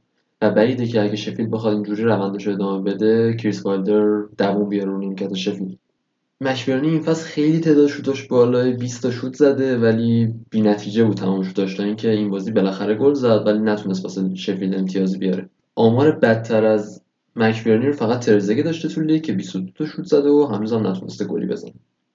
و 0.42 0.50
بعیده 0.50 0.86
که 0.86 1.02
اگه 1.02 1.16
شفیل 1.16 1.48
بخواد 1.52 1.74
اینجوری 1.74 2.02
روندش 2.02 2.46
رو 2.46 2.52
ادامه 2.52 2.92
بده 2.92 3.36
کریس 3.36 3.66
وایلدر 3.66 4.20
دووم 4.38 4.68
بیاره 4.68 4.90
رو 4.90 4.98
نیمکت 4.98 5.34
شفیل 5.34 5.76
مشبرنی 6.40 6.88
این 6.88 7.02
فصل 7.02 7.24
خیلی 7.24 7.60
تعداد 7.60 7.86
شوتاش 7.86 8.22
بالای 8.26 8.72
20 8.72 9.02
تا 9.02 9.10
شوت 9.10 9.34
زده 9.34 9.78
ولی 9.78 10.34
بی 10.50 10.60
نتیجه 10.60 11.04
بود 11.04 11.16
تمام 11.16 11.42
شوتاش 11.42 11.74
تا 11.74 11.82
اینکه 11.82 12.10
این 12.10 12.30
بازی 12.30 12.50
بالاخره 12.50 12.94
گل 12.94 13.14
زد 13.14 13.42
ولی 13.46 13.58
نتونست 13.58 14.04
واسه 14.04 14.34
شفیل 14.34 14.74
امتیازی 14.74 15.18
بیاره. 15.18 15.48
آمار 15.74 16.10
بدتر 16.10 16.64
از 16.64 17.02
مکبرنی 17.36 17.86
رو 17.86 17.92
فقط 17.92 18.18
ترزگه 18.18 18.62
داشته 18.62 18.88
تو 18.88 19.00
لیگ 19.00 19.22
که 19.22 19.32
22 19.32 19.72
تا 19.72 19.84
شوت 19.84 20.04
زده 20.06 20.28
و 20.28 20.46
هنوز 20.46 20.72
هم 20.72 20.86
نتونسته 20.86 21.24
گلی 21.24 21.46
بزنه. 21.46 21.72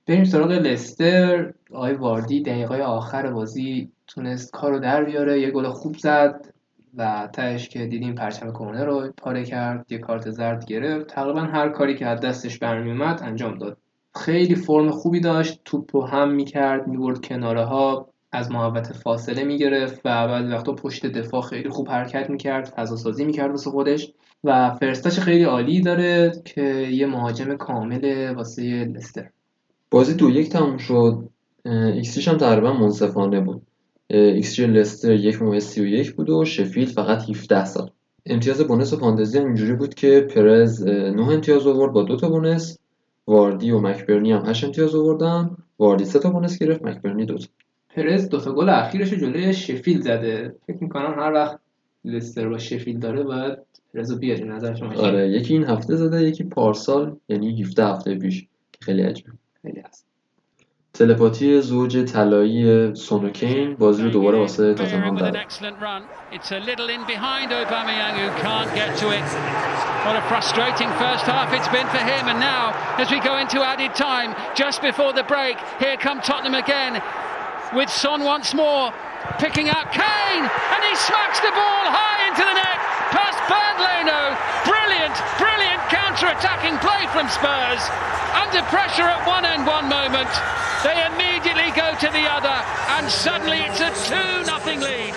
بریم 0.08 0.24
سراغ 0.24 0.52
لستر. 0.52 1.54
آقای 1.72 1.94
واردی 1.94 2.42
دقیقه 2.42 2.82
آخر 2.82 3.32
بازی 3.32 3.92
تونست 4.08 4.52
کارو 4.52 4.80
در 4.80 5.04
بیاره. 5.04 5.42
یه 5.42 5.52
گل 5.52 5.70
خوب 5.70 5.98
زد 5.98 6.54
و 6.98 7.30
تهش 7.34 7.70
که 7.70 7.86
دیدیم 7.86 8.16
پرچم 8.16 8.52
کورنر 8.52 8.86
رو 8.86 9.14
پاره 9.18 9.46
کرد. 9.46 9.86
یه 9.92 9.98
کارت 9.98 10.30
زرد 10.32 10.66
گرفت. 10.66 11.08
تقریبا 11.08 11.42
هر 11.42 11.70
کاری 11.70 11.96
که 11.96 12.06
از 12.06 12.22
دستش 12.22 12.60
برمیومد 12.60 13.20
انجام 13.24 13.58
داد. 13.58 13.78
خیلی 14.16 14.56
فرم 14.56 14.92
خوبی 14.92 15.20
داشت. 15.20 15.62
توپ 15.66 15.96
رو 15.96 16.06
حمل 16.06 16.32
می‌کرد 16.32 16.88
می‌برد 16.88 17.26
کناره 17.26 17.64
ها 17.64 18.08
از 18.32 18.52
محوطه 18.52 18.94
فاصله 18.94 19.44
می‌گرفت 19.44 20.02
و 20.06 20.28
بعضی 20.28 20.54
وقتا 20.54 20.74
پشت 20.74 21.06
دفاع 21.06 21.42
خیلی 21.42 21.70
خوب 21.70 21.90
حرکت 21.90 22.30
می‌کرد. 22.30 22.74
فضا 22.78 22.96
سازی 22.96 23.26
می‌کرد 23.26 23.52
واسه 23.52 23.70
خودش. 23.72 24.14
و 24.44 24.76
first 24.80 24.96
touch 24.96 25.13
ش 25.13 25.20
خیلی 25.20 25.44
عالی 25.44 25.82
داره 25.82 26.32
که 26.46 26.62
یه 26.92 27.08
مهاجم 27.08 27.56
کامل 27.56 28.34
واسه 28.36 28.64
لستر. 28.96 29.30
بازی 29.90 30.14
دو 30.14 30.30
یک 30.30 30.50
تموم 30.50 30.78
شد. 30.78 31.30
ایکسیش 31.66 32.28
هم 32.28 32.38
تقریبا 32.38 32.74
منصفانه 32.74 33.40
بود. 33.40 33.62
ایکس 34.10 34.54
جی 34.54 34.68
لستر 34.68 35.12
یک 35.12 35.42
ممیز 35.42 35.66
سی 35.66 35.82
و 35.82 35.86
یک 35.86 36.14
بود 36.14 36.30
و 36.30 36.46
شفیل 36.46 36.86
فقط 36.86 37.30
17 37.30 37.66
صدم. 37.66 37.90
امتیاز 38.26 38.62
bonus 38.62 38.94
و 38.94 38.98
فانتزی 38.98 39.38
هم 39.38 39.46
اینجوری 39.46 39.74
بود 39.74 39.94
که 39.94 40.22
پرز 40.22 40.88
9 40.88 41.22
امتیاز 41.22 41.68
آورد 41.68 41.94
با 41.94 42.04
دو 42.04 42.16
تا 42.16 42.30
bonus. 42.30 42.78
واردی 43.28 43.72
و 43.72 43.80
مکبرنی 43.80 44.32
هم 44.32 44.46
8 44.46 44.64
امتیاز 44.64 44.96
آوردن. 44.96 45.58
واردی 45.80 46.06
سه 46.06 46.20
تا 46.20 46.30
بونس 46.30 46.60
گرفت 46.60 46.84
مکبرنی 46.84 47.26
دو 47.26 47.38
تا. 47.38 47.48
پرز 47.96 48.30
دو 48.30 48.40
تا 48.40 48.54
گل 48.54 48.70
اخیرش 48.70 49.14
جلوی 49.14 49.54
شفیل 49.54 50.02
زده. 50.02 50.56
فکر 50.68 50.84
می‌کنم 50.84 51.16
هر 51.20 51.32
وقت 51.34 51.60
لستر 52.06 52.50
با 52.50 52.58
شفیل 52.58 53.00
داره 53.00 53.24
بعد 53.24 53.66
رضا 53.94 54.16
بیاد 54.16 54.42
نظر 54.42 54.76
شما. 54.76 54.94
آره 54.94 55.30
یکی 55.30 55.54
این 55.54 55.64
هفته 55.64 55.96
زده 55.96 56.24
یکی 56.24 56.44
پارسال 56.44 57.18
یعنی 57.30 57.62
17 57.62 57.86
هفته 57.86 58.16
پیش. 58.16 58.48
خیلی 58.82 59.02
عجب 59.02 59.26
خیلی 59.62 59.80
هست 59.80 60.06
تلپاتی 60.94 61.62
زوج 61.62 62.06
طلایی 62.06 62.96
سونوکین 62.96 63.76
بازی 63.76 64.04
رو 64.04 64.10
دوباره 64.10 64.38
واسه 64.38 64.74
تاتنهام 64.74 65.16
داد. 65.16 65.38
What 70.06 70.16
a 70.16 70.26
frustrating 70.34 70.90
first 71.04 71.26
half 71.34 71.50
it's 71.58 71.72
been 71.78 71.90
for 71.96 72.04
him. 72.12 72.24
And 72.32 72.40
now, 72.40 72.64
as 72.98 73.08
we 73.12 73.20
go 73.30 73.34
into 73.44 73.58
added 73.74 73.94
time, 73.94 74.30
just 74.56 74.82
before 74.90 75.12
the 75.20 75.26
break, 75.36 75.58
here 75.84 75.98
come 76.06 76.20
Tottenham 76.30 76.56
again 76.66 76.94
with 77.78 77.90
Son 78.04 78.20
once 78.34 78.50
more. 78.64 78.86
picking 79.43 79.69
out 79.75 79.87
Kane, 79.93 80.45
and 80.75 80.81
he 80.89 80.95
smacks 81.09 81.41
the 81.47 81.53
ball 81.61 81.85
high 81.99 82.21
into 82.29 82.45
the 82.51 82.57
net 82.62 82.81
past 83.17 83.39
Bernd 83.51 83.79
Leno. 83.87 84.21
Brilliant, 84.71 85.17
brilliant 85.43 85.83
counter-attacking 85.97 86.77
play 86.87 87.03
from 87.15 87.27
Spurs. 87.37 87.83
Under 88.43 88.62
pressure 88.75 89.09
at 89.17 89.23
one 89.27 89.45
end 89.53 89.67
one 89.67 89.87
moment, 89.99 90.33
they 90.87 90.97
immediately 91.11 91.71
go 91.83 91.89
to 92.05 92.09
the 92.19 92.25
other, 92.37 92.59
and 92.97 93.05
suddenly 93.25 93.61
it's 93.67 93.81
a 93.81 93.91
2 93.91 94.51
nothing 94.53 94.81
lead. 94.81 95.15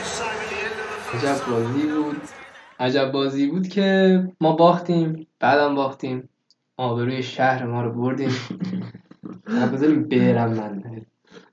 عجب 1.14 1.46
بازی 1.48 1.88
بود 1.88 2.22
عجب 2.80 3.12
بازی 3.12 3.48
بود 3.48 3.68
که 3.68 4.24
ما 4.42 4.52
باختیم 4.52 5.28
بعدم 5.40 5.76
باختیم 5.76 6.30
آبروی 6.78 7.24
شهر 7.24 7.66
ما 7.66 7.82
رو 7.82 7.92
بردیم 7.92 8.36
نه 9.48 9.68
بذاریم 9.68 10.04
برم 10.04 10.50
من 10.50 10.84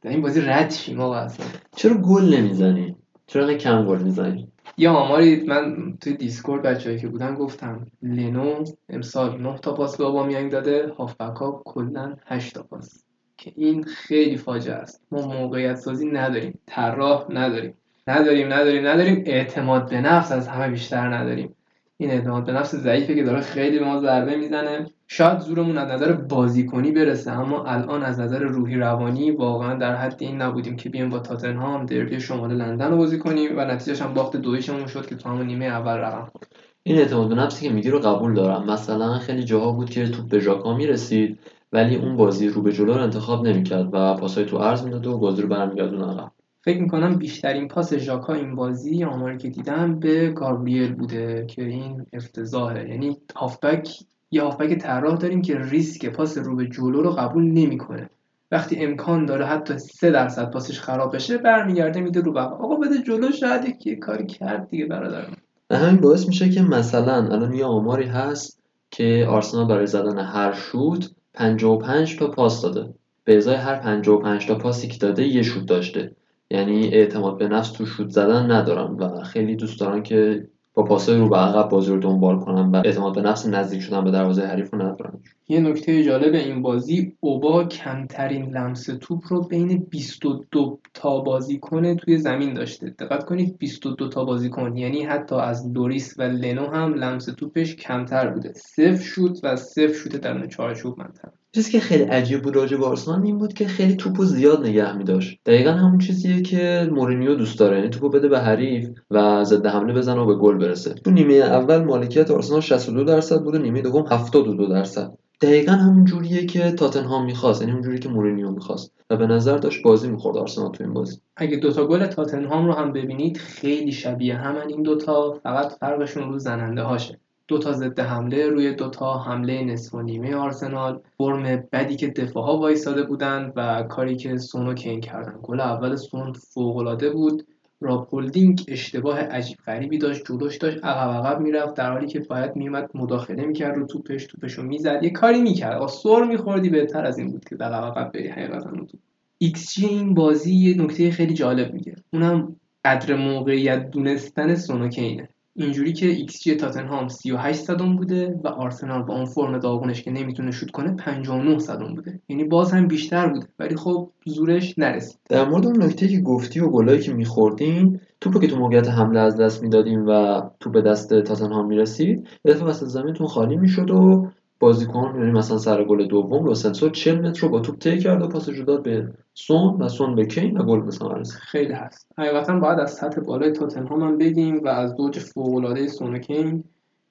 در 0.01 0.09
این 0.09 0.21
بازی 0.21 0.41
رد 0.41 0.71
شیم 0.71 0.99
آقا 0.99 1.15
اصلا. 1.15 1.45
چرا 1.75 1.93
گل 1.93 2.33
نمی‌زنی؟ 2.37 2.95
چرا 3.27 3.43
انقدر 3.43 3.57
کم 3.57 3.85
گل 3.85 4.01
می‌زنی؟ 4.01 4.51
یه 4.77 4.89
آماری 4.89 5.43
من 5.47 5.93
توی 6.01 6.13
دیسکورد 6.13 6.61
بچه‌ای 6.61 6.99
که 6.99 7.07
بودن 7.07 7.35
گفتم 7.35 7.87
لنو 8.01 8.63
امسال 8.89 9.41
9 9.41 9.57
تا 9.57 9.73
پاس 9.73 9.97
به 9.97 10.05
آبامیانگ 10.05 10.51
داده 10.51 10.93
هافبک 10.97 11.37
ها 11.37 11.61
کلا 11.65 12.15
8 12.25 12.53
تا 12.53 12.63
پاس. 12.63 13.03
که 13.37 13.53
این 13.55 13.83
خیلی 13.83 14.37
فاجعه 14.37 14.75
است. 14.75 15.03
ما 15.11 15.27
موقعیت 15.27 15.75
سازی 15.75 16.07
نداریم 16.07 16.59
طراح 16.65 17.25
نداریم. 17.29 17.73
نداریم 18.07 18.53
نداریم 18.53 18.87
نداریم. 18.87 19.23
اعتماد 19.25 19.89
به 19.89 20.01
نفس 20.01 20.31
از 20.31 20.47
همه 20.47 20.69
بیشتر 20.69 21.15
نداریم. 21.15 21.55
این 21.97 22.11
اعتماد 22.11 22.45
به 22.45 22.51
نفس 22.51 22.75
ضعیفه 22.75 23.15
که 23.15 23.23
داره 23.23 23.41
خیلی 23.41 23.79
به 23.79 23.85
ما 23.85 24.01
ضربه 24.01 24.35
می‌زنه. 24.35 24.85
شاید 25.13 25.39
زورمون 25.39 25.77
از 25.77 25.91
نظر 25.91 26.11
بازیکنی 26.11 26.91
برسه 26.91 27.31
اما 27.31 27.63
الان 27.65 28.03
از 28.03 28.19
نظر 28.19 28.39
روحی 28.39 28.75
روانی 28.75 29.31
واقعا 29.31 29.75
در 29.75 29.95
حد 29.95 30.15
این 30.19 30.41
نبودیم 30.41 30.75
که 30.75 30.89
بیایم 30.89 31.09
با 31.09 31.19
تاتنهام 31.19 31.85
دربی 31.85 32.19
شمال 32.19 32.53
لندن 32.53 32.91
رو 32.91 32.97
بازی 32.97 33.19
کنیم 33.19 33.57
و 33.57 33.65
نتیجهش 33.65 34.01
هم 34.01 34.13
باخت 34.13 34.37
دویشمون 34.37 34.87
شد 34.87 35.05
که 35.05 35.15
تو 35.15 35.29
همون 35.29 35.47
نیمه 35.47 35.65
اول 35.65 35.97
رقم 35.97 36.25
خورد. 36.31 36.55
این 36.83 36.97
اعتماد 36.97 37.29
به 37.29 37.35
نفسی 37.35 37.67
که 37.67 37.73
میگی 37.73 37.89
رو 37.89 37.99
قبول 37.99 38.33
دارم. 38.33 38.71
مثلا 38.71 39.19
خیلی 39.19 39.43
جاها 39.43 39.71
بود 39.71 39.89
که 39.89 40.07
توپ 40.07 40.29
به 40.29 40.39
ژاکا 40.39 40.75
می‌رسید 40.77 41.39
ولی 41.71 41.95
اون 41.95 42.17
بازی 42.17 42.49
رو 42.49 42.61
به 42.61 42.71
جلو 42.71 42.93
رو 42.93 43.01
انتخاب 43.01 43.47
نمی‌کرد 43.47 43.89
و 43.93 44.15
پاسای 44.15 44.45
تو 44.45 44.57
عرض 44.57 44.83
می‌داد 44.83 45.07
و 45.07 45.17
بازی 45.17 45.41
رو 45.41 45.47
برمیگردون 45.47 46.09
عقب. 46.09 46.31
فکر 46.61 46.81
می‌کنم 46.81 47.15
بیشترین 47.15 47.67
پاس 47.67 47.93
ژاکا 47.93 48.33
این 48.33 48.55
بازی 48.55 49.03
آماری 49.03 49.37
که 49.37 49.49
دیدم 49.49 49.99
به 49.99 50.29
گابریل 50.29 50.93
بوده 50.93 51.45
که 51.49 51.63
این 51.63 52.05
افتضاحه. 52.13 52.89
یعنی 52.89 53.17
هافبک 53.35 53.89
یه 54.31 54.43
هافبک 54.43 54.77
طراح 54.77 55.17
داریم 55.17 55.41
که 55.41 55.59
ریسک 55.59 56.05
پاس 56.05 56.37
رو 56.37 56.55
به 56.55 56.67
جلو 56.67 57.01
رو 57.01 57.11
قبول 57.11 57.43
نمی‌کنه. 57.43 58.09
وقتی 58.51 58.75
امکان 58.85 59.25
داره 59.25 59.45
حتی 59.45 59.77
سه 59.77 60.11
درصد 60.11 60.51
پاسش 60.51 60.79
خراب 60.79 61.15
بشه 61.15 61.37
برمیگرده 61.37 62.01
میده 62.01 62.21
رو 62.21 62.33
بقا. 62.33 62.55
آقا 62.55 62.75
بده 62.75 62.97
جلو 62.97 63.31
شاید 63.31 63.65
یکی 63.65 63.95
کاری 63.95 64.25
کرد 64.25 64.69
دیگه 64.69 64.85
برادر 64.85 65.25
همین 65.71 66.01
باعث 66.01 66.27
میشه 66.27 66.49
که 66.49 66.61
مثلا 66.61 67.15
الان 67.15 67.53
یه 67.53 67.65
آماری 67.65 68.05
هست 68.05 68.59
که 68.91 69.27
آرسنال 69.29 69.67
برای 69.67 69.87
زدن 69.87 70.19
هر 70.19 70.53
شوت 70.53 71.11
55 71.33 72.19
تا 72.19 72.27
پاس 72.27 72.61
داده. 72.61 72.93
به 73.23 73.37
ازای 73.37 73.55
هر 73.55 73.75
55 73.75 74.47
تا 74.47 74.55
پاسی 74.55 74.87
که 74.87 74.97
داده 74.97 75.23
یه 75.23 75.41
شوت 75.41 75.65
داشته. 75.65 76.15
یعنی 76.51 76.87
اعتماد 76.87 77.37
به 77.37 77.47
نفس 77.47 77.71
تو 77.71 77.85
شوت 77.85 78.09
زدن 78.09 78.51
ندارن 78.51 78.93
و 78.93 79.23
خیلی 79.23 79.55
دوست 79.55 79.79
دارن 79.79 80.03
که 80.03 80.47
با 80.73 80.83
پاسای 80.83 81.17
رو 81.17 81.29
به 81.29 81.37
عقب 81.37 81.69
بازی 81.69 81.91
رو 81.91 81.99
دنبال 81.99 82.39
کنن 82.39 82.71
و 82.71 82.81
اعتماد 82.85 83.15
به 83.15 83.21
نفس 83.21 83.45
نزدیک 83.45 83.81
شدن 83.81 84.03
به 84.03 84.11
دروازه 84.11 84.45
حریف 84.45 84.73
رو 84.73 84.81
ندارن. 84.81 85.19
یه 85.47 85.59
نکته 85.59 86.03
جالب 86.03 86.33
این 86.33 86.61
بازی 86.61 87.17
اوبا 87.19 87.63
کمترین 87.63 88.57
لمس 88.57 88.85
توپ 89.01 89.23
رو 89.29 89.41
بین 89.41 89.77
22 89.89 90.79
تا 90.93 91.19
بازیکن 91.19 91.95
توی 91.95 92.17
زمین 92.17 92.53
داشته. 92.53 92.89
دقت 92.89 93.25
کنید 93.25 93.57
22 93.57 94.09
تا 94.09 94.25
بازیکن 94.25 94.77
یعنی 94.77 95.03
حتی 95.03 95.35
از 95.35 95.71
لوریس 95.71 96.19
و 96.19 96.21
لنو 96.21 96.65
هم 96.65 96.93
لمس 96.93 97.25
توپش 97.25 97.75
کمتر 97.75 98.27
بوده. 98.27 98.53
صفر 98.53 99.03
شوت 99.03 99.39
و 99.43 99.55
صفر 99.55 99.93
شوت 99.93 100.15
درون 100.15 100.47
چارچوب 100.47 100.99
منطقه. 100.99 101.40
چیزی 101.55 101.71
که 101.71 101.79
خیلی 101.79 102.03
عجیب 102.03 102.41
بود 102.41 102.55
راجع 102.55 102.77
به 102.77 102.85
آرسنال 102.85 103.23
این 103.23 103.37
بود 103.37 103.53
که 103.53 103.67
خیلی 103.67 103.95
توپو 103.95 104.25
زیاد 104.25 104.65
نگه 104.65 104.97
می‌داشت. 104.97 105.39
دقیقا 105.45 105.71
همون 105.71 105.99
چیزیه 105.99 106.41
که 106.41 106.89
مورینیو 106.91 107.35
دوست 107.35 107.59
داره 107.59 107.77
یعنی 107.77 107.89
توپو 107.89 108.09
بده 108.09 108.27
به 108.27 108.39
حریف 108.39 108.89
و 109.11 109.43
ضد 109.43 109.65
حمله 109.65 109.93
بزنه 109.93 110.21
و 110.21 110.25
به 110.25 110.35
گل 110.35 110.57
برسه. 110.57 110.93
تو 110.93 111.11
نیمه 111.11 111.33
اول 111.33 111.83
مالکیت 111.83 112.31
آرسنال 112.31 112.61
62 112.61 113.03
درصد 113.03 113.43
بود 113.43 113.55
و 113.55 113.57
نیمه 113.57 113.81
دوم 113.81 114.05
72 114.11 114.67
درصد. 114.67 115.13
دقیقا 115.41 115.71
همون 115.71 116.05
جوریه 116.05 116.45
که 116.45 116.71
تاتنهام 116.71 117.25
می‌خواست 117.25 117.61
یعنی 117.61 117.73
اون 117.73 117.81
جوری 117.81 117.99
که 117.99 118.09
مورینیو 118.09 118.51
می‌خواست 118.51 118.93
و 119.09 119.17
به 119.17 119.27
نظر 119.27 119.57
داشت 119.57 119.83
بازی 119.83 120.09
می‌خورد 120.09 120.37
آرسنال 120.37 120.71
تو 120.71 120.83
این 120.83 120.93
بازی. 120.93 121.17
اگه 121.37 121.57
دوتا 121.57 121.87
گل 121.87 122.05
تاتنهام 122.05 122.65
رو 122.65 122.73
هم 122.73 122.93
ببینید 122.93 123.37
خیلی 123.37 123.91
شبیه 123.91 124.35
همن 124.35 124.67
این 124.67 124.83
دوتا 124.83 125.39
فقط 125.43 125.71
فرقشون 125.71 126.23
رو 126.31 126.39
زننده 126.39 126.81
هاشه. 126.81 127.19
دوتا 127.51 127.73
ضد 127.73 127.99
حمله 127.99 128.47
روی 128.47 128.73
دوتا 128.73 129.17
حمله 129.17 129.63
نصف 129.63 129.93
و 129.93 130.01
نیمه 130.01 130.35
آرسنال. 130.35 130.99
فرم 131.17 131.63
بدی 131.71 131.95
که 131.95 132.07
دفاع 132.07 132.43
ها 132.43 132.57
وایساده 132.57 133.03
بودن 133.03 133.53
و 133.55 133.83
کاری 133.83 134.15
که 134.15 134.37
سون 134.37 134.67
و 134.67 134.73
کین 134.73 135.01
کردن. 135.01 135.39
گل 135.43 135.59
اول 135.59 135.95
سون 135.95 136.33
فوق 136.33 137.11
بود. 137.13 137.47
راب 137.81 138.07
هولدینگ 138.13 138.65
اشتباه 138.67 139.19
عجیب 139.19 139.57
غریبی 139.65 139.97
داشت. 139.97 140.25
جلوش 140.25 140.57
داشت 140.57 140.85
عقب 140.85 141.25
عقب 141.25 141.41
می‌رفت 141.41 141.73
در 141.75 141.91
حالی 141.91 142.07
که 142.07 142.19
باید 142.19 142.55
میومد 142.55 142.89
مداخله 142.93 143.45
می‌کرد 143.45 143.75
رو 143.75 143.85
توپش 143.85 144.25
توپش 144.25 144.53
رو 144.53 144.63
می‌زد. 144.63 145.03
یه 145.03 145.09
کاری 145.09 145.41
می‌کرد. 145.41 145.87
سر 145.87 146.23
میخوردی 146.23 146.69
بهتر 146.69 147.05
از 147.05 147.17
این 147.17 147.31
بود 147.31 147.45
که 147.49 147.55
عقب 147.55 147.97
عقب 147.97 148.11
بری. 148.11 148.27
حقیقتا 148.27 148.69
توپ 148.71 148.99
ایکس 149.37 149.73
جی 149.73 149.85
این 149.85 150.13
بازی 150.13 150.55
یه 150.55 150.81
نکته 150.81 151.11
خیلی 151.11 151.33
جالب 151.33 151.73
میگه. 151.73 151.95
اونم 152.13 152.55
قدر 152.85 153.15
موقعیت 153.15 153.89
دونستن 153.89 154.55
سونوکینه 154.55 155.29
اینجوری 155.55 155.93
که 155.93 156.15
جی 156.15 156.55
تاتنهام 156.55 157.07
38 157.07 157.59
صدم 157.59 157.95
بوده 157.95 158.39
و 158.43 158.47
آرسنال 158.47 159.03
با 159.03 159.13
اون 159.13 159.25
فرم 159.25 159.59
داغونش 159.59 160.01
که 160.01 160.11
نمی‌تونه 160.11 160.51
شوت 160.51 160.71
کنه 160.71 160.95
59 160.95 161.59
صدم 161.59 161.95
بوده. 161.95 162.19
یعنی 162.29 162.43
باز 162.43 162.71
هم 162.71 162.87
بیشتر 162.87 163.29
بوده 163.29 163.47
ولی 163.59 163.75
خب 163.75 164.09
زورش 164.25 164.79
نرسید. 164.79 165.19
در 165.29 165.49
مورد 165.49 165.65
اون 165.65 165.83
نکته 165.83 166.07
که 166.07 166.19
گفتی 166.19 166.59
و 166.59 166.69
گلایی 166.69 166.99
که 166.99 167.13
میخوردیم 167.13 168.01
توپو 168.21 168.39
که 168.39 168.47
تو 168.47 168.55
موقعیت 168.55 168.89
حمله 168.89 169.19
از 169.19 169.37
دست 169.37 169.63
می‌دادیم 169.63 170.05
و 170.07 170.41
تو 170.59 170.69
به 170.69 170.81
دست 170.81 171.21
تاتنهام 171.21 171.67
می‌رسید 171.67 172.27
یه 172.45 172.53
دفعه 172.53 172.65
وسط 172.67 172.85
زمینتون 172.85 173.27
خالی 173.27 173.55
می‌شد 173.55 173.91
و 173.91 174.27
بازیکن 174.61 175.13
یعنی 175.15 175.31
مثلا 175.31 175.57
سر 175.57 175.83
گل 175.83 176.07
دوم 176.07 176.45
لوسلسو 176.45 176.89
40 176.89 177.27
متر 177.27 177.41
رو 177.41 177.49
با 177.49 177.59
توپ 177.59 177.77
طی 177.79 177.99
کرد 177.99 178.21
و 178.21 178.27
پاسش 178.27 178.57
رو 178.57 178.65
داد 178.65 178.83
به 178.83 179.07
سون 179.33 179.81
و 179.81 179.87
سون 179.87 180.15
به 180.15 180.25
کین 180.25 180.57
و 180.57 180.63
گل 180.63 180.87
رسید. 180.87 181.27
خیلی 181.27 181.73
هست. 181.73 182.07
حقیقتا 182.17 182.59
باید 182.59 182.79
از 182.79 182.93
سطح 182.93 183.21
بالای 183.21 183.51
تاتنهام 183.51 184.01
هم 184.01 184.17
بگیم 184.17 184.61
و 184.63 184.67
از 184.67 184.93
زوج 184.97 185.19
فوق‌العاده 185.19 185.87
سون 185.87 186.15
و 186.15 186.19
کین 186.19 186.63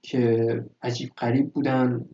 که 0.02 0.46
عجیب 0.82 1.10
غریب 1.18 1.52
بودن 1.52 2.04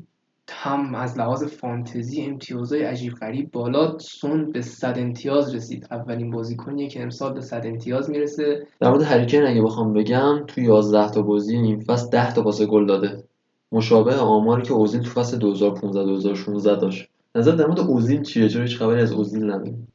هم 0.51 0.95
از 0.95 1.19
لحاظ 1.19 1.45
فانتزی 1.45 2.23
امتیازهای 2.23 2.83
عجیب 2.83 3.13
غریب 3.13 3.51
بالا 3.51 3.99
سون 3.99 4.53
به 4.53 4.61
100 4.61 4.99
امتیاز 4.99 5.55
رسید. 5.55 5.87
اولین 5.91 6.31
بازیکنیه 6.31 6.89
که 6.89 7.03
امسال 7.03 7.35
به 7.35 7.41
100 7.41 7.67
امتیاز 7.67 8.11
می‌رسه. 8.11 8.67
در 8.81 8.91
مورد 8.91 9.03
هریکن 9.03 9.43
اگه 9.43 9.63
بخوام 9.63 9.93
بگم 9.93 10.45
تو 10.47 10.61
11 10.61 11.11
تا 11.11 11.23
بازی 11.23 11.59
نیم 11.59 11.81
فصل 11.81 12.11
10 12.11 12.35
تا 12.35 12.43
پاس 12.43 12.63
گل 12.63 12.87
داده. 12.87 13.23
مشابه 13.73 14.17
آماری 14.17 14.63
که 14.63 14.73
اوزیل 14.73 15.03
تو 15.03 15.11
فصل 15.11 15.39
2015 15.39 16.05
2016 16.05 16.81
داشت. 16.81 17.09
نظر 17.35 17.53
در 17.53 17.67
مورد 17.67 17.81
اوزیل 17.81 18.23
چیه؟ 18.23 18.49
چرا 18.49 18.63
هیچ 18.63 18.77
خبری 18.77 19.01
از 19.01 19.13
اوزیل 19.13 19.45
نداریم؟ 19.45 19.89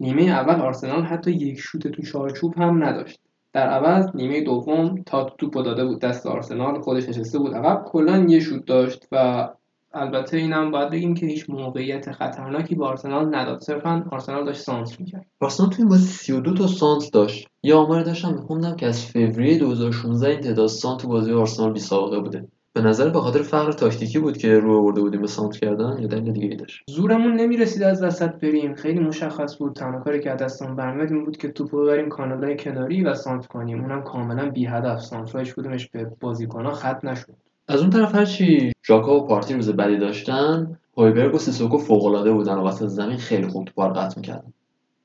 نیمه 0.00 0.22
اول 0.22 0.60
آرسنال 0.60 1.02
حتی 1.02 1.30
یک 1.30 1.58
شوت 1.58 1.88
تو 1.88 2.02
چارچوب 2.02 2.54
هم 2.58 2.84
نداشت. 2.84 3.20
در 3.52 3.68
عوض 3.68 4.06
نیمه 4.14 4.40
دوم 4.40 5.02
تا 5.06 5.24
توپو 5.24 5.62
داده 5.62 5.84
بود. 5.84 6.00
دست 6.00 6.26
آرسنال 6.26 6.80
خودش 6.80 7.08
نشسته 7.08 7.38
بود. 7.38 7.54
عقب 7.54 7.84
کلا 7.86 8.18
یه 8.28 8.40
شوت 8.40 8.66
داشت 8.66 9.08
و 9.12 9.48
البته 9.94 10.36
اینم 10.36 10.70
باید 10.70 10.90
بگیم 10.90 11.14
که 11.14 11.26
هیچ 11.26 11.50
موقعیت 11.50 12.12
خطرناکی 12.12 12.74
به 12.74 12.86
آرسنال 12.86 13.34
نداد 13.34 13.60
صرفا 13.60 14.04
آرسنال 14.12 14.44
داشت 14.44 14.60
سانس 14.60 15.00
می‌کرد. 15.00 15.26
آرسنال 15.40 15.70
تو 15.70 15.76
این 15.78 15.88
بازی 15.88 16.06
32 16.06 16.54
تا 16.54 16.66
سانت 16.66 17.10
داشت. 17.12 17.48
یه 17.62 17.74
آمار 17.74 18.02
داشتم 18.02 18.34
میخوندم 18.34 18.76
که 18.76 18.86
از 18.86 19.06
فوریه 19.06 19.58
2016 19.58 20.28
این 20.28 20.40
تعداد 20.40 20.66
سانت 20.66 21.00
تو 21.00 21.08
بازی 21.08 21.32
آرسنال 21.32 21.72
بی 21.72 21.80
سابقه 21.80 22.20
بوده. 22.20 22.48
به 22.74 22.82
نظر 22.82 23.10
به 23.10 23.20
خاطر 23.20 23.42
فقر 23.42 23.72
تاکتیکی 23.72 24.18
بود 24.18 24.36
که 24.36 24.58
رو 24.58 24.78
آورده 24.78 25.00
بودیم 25.00 25.20
به 25.20 25.26
سانت 25.26 25.56
کردن 25.56 25.96
یا 26.00 26.06
دلیل 26.06 26.32
دیگه 26.32 26.46
ای 26.46 26.56
داشت. 26.56 26.84
زورمون 26.88 27.34
نمی‌رسید 27.34 27.82
از 27.82 28.02
وسط 28.02 28.30
بریم. 28.30 28.74
خیلی 28.74 29.00
مشخص 29.00 29.58
بود. 29.58 29.74
تنها 29.74 30.00
کاری 30.00 30.20
که 30.20 30.30
دستمون 30.30 30.76
برمیاد 30.76 31.12
این 31.12 31.24
بود 31.24 31.36
که 31.36 31.48
توپو 31.48 31.82
ببریم 31.82 32.08
کانالای 32.08 32.56
کناری 32.56 33.02
و 33.02 33.14
سانت 33.14 33.46
کنیم. 33.46 33.80
اونم 33.80 34.02
کاملا 34.02 34.50
بی 34.50 34.66
هدف 34.66 35.00
سانترایش 35.00 35.54
بودیمش 35.54 35.88
به 35.88 36.12
بازیکن‌ها 36.20 36.72
خط 36.72 37.04
نشد. 37.04 37.34
از 37.68 37.80
اون 37.80 37.90
طرف 37.90 38.14
هرچی 38.14 38.72
ژاکا 38.86 39.16
و 39.16 39.26
پارتی 39.26 39.54
روز 39.54 39.70
بدی 39.70 39.96
داشتن 39.96 40.78
هویبرگ 40.96 41.34
و 41.34 41.38
سیسوکو 41.38 41.78
فوق‌العاده 41.78 42.32
بودن 42.32 42.54
و 42.54 42.66
وسط 42.66 42.86
زمین 42.86 43.16
خیلی 43.16 43.46
خوب 43.46 43.64
توپا 43.64 43.86
رو 43.86 43.94
قطع 43.94 44.14
می‌کردن. 44.16 44.52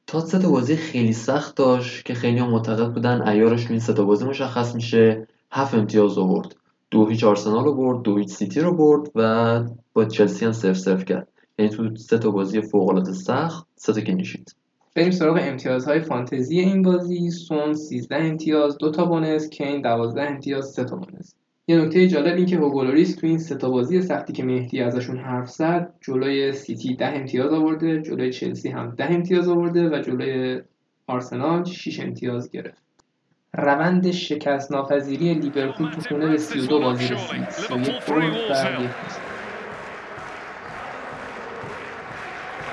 تا 0.07 0.19
سه 0.19 0.47
بازی 0.47 0.75
خیلی 0.75 1.13
سخت 1.13 1.55
داشت 1.55 2.05
که 2.05 2.13
خیلی 2.13 2.39
هم 2.39 2.49
معتقد 2.49 2.93
بودن 2.93 3.21
عیارش 3.21 3.63
تو 3.63 3.71
این 3.71 3.79
سه 3.79 3.93
بازی 3.93 4.25
مشخص 4.25 4.75
میشه. 4.75 5.27
هفت 5.51 5.73
امتیاز 5.73 6.17
آورد. 6.17 6.55
دو 6.91 7.07
هیچ 7.07 7.23
آرسنال 7.23 7.63
رو 7.63 7.75
برد 7.75 8.01
دو 8.01 8.17
هیچ 8.17 8.29
سیتی 8.29 8.59
رو 8.59 8.75
برد 8.75 9.11
و 9.15 9.63
با 9.93 10.05
چلسی 10.05 10.45
هم 10.45 10.51
صفر 10.51 10.77
صفر 10.77 11.05
کرد. 11.05 11.27
یعنی 11.59 11.71
تو 11.71 11.95
سه 11.95 12.17
بازی 12.17 12.61
فوق‌العاده 12.61 13.13
سخت 13.13 13.67
سه 13.75 13.93
تا 13.93 14.01
clean 14.01 14.27
sheet 14.27 14.53
بریم 14.95 15.11
سراغ 15.11 15.39
امتیازهای 15.41 15.99
فانتزی 15.99 16.59
این 16.59 16.81
بازی. 16.81 17.29
سون 17.29 17.73
13 17.73 18.15
امتیاز 18.15 18.77
دو 18.77 18.91
تا 18.91 19.05
bonus. 19.05 19.49
کین 19.49 19.81
12 19.81 20.21
امتیاز 20.21 20.71
سه 20.71 20.83
تا 20.83 20.95
bonus. 20.95 21.35
یه 21.69 21.77
نکته 21.77 22.07
جالب 22.07 22.35
این 22.35 22.45
که 22.45 22.57
هوگو 22.57 22.83
لوریس 22.83 23.15
تو 23.15 23.27
این 23.27 23.37
سه 23.37 23.55
تا 23.55 23.69
بازی 23.69 24.01
سختی 24.01 24.33
که 24.33 24.43
مهدی 24.43 24.81
ازشون 24.81 25.17
حرف 25.17 25.49
زد 25.49 25.93
جلوی 26.01 26.51
سیتی 26.51 26.95
10 26.95 27.05
امتیاز 27.05 27.53
آورده 27.53 28.01
جلوی 28.01 28.33
چلسی 28.33 28.69
هم 28.69 28.95
10 28.97 29.05
امتیاز 29.05 29.49
آورده 29.49 29.89
و 29.89 30.01
جلوی 30.01 30.61
آرسنال 31.07 31.65
6 31.65 31.99
امتیاز 31.99 32.51
گرفت 32.51 32.83
روند 33.53 34.11
شکست 34.11 34.71
ناپذیری 34.71 35.33
لیورپول 35.33 35.91
تو 35.91 36.01
خونه 36.01 36.27
به 36.27 36.37
32 36.37 36.79
بازی 36.79 37.07
رسید 37.07 37.49
31 37.49 38.05
برد 38.05 38.23
و 38.23 38.23
یک. 38.23 38.89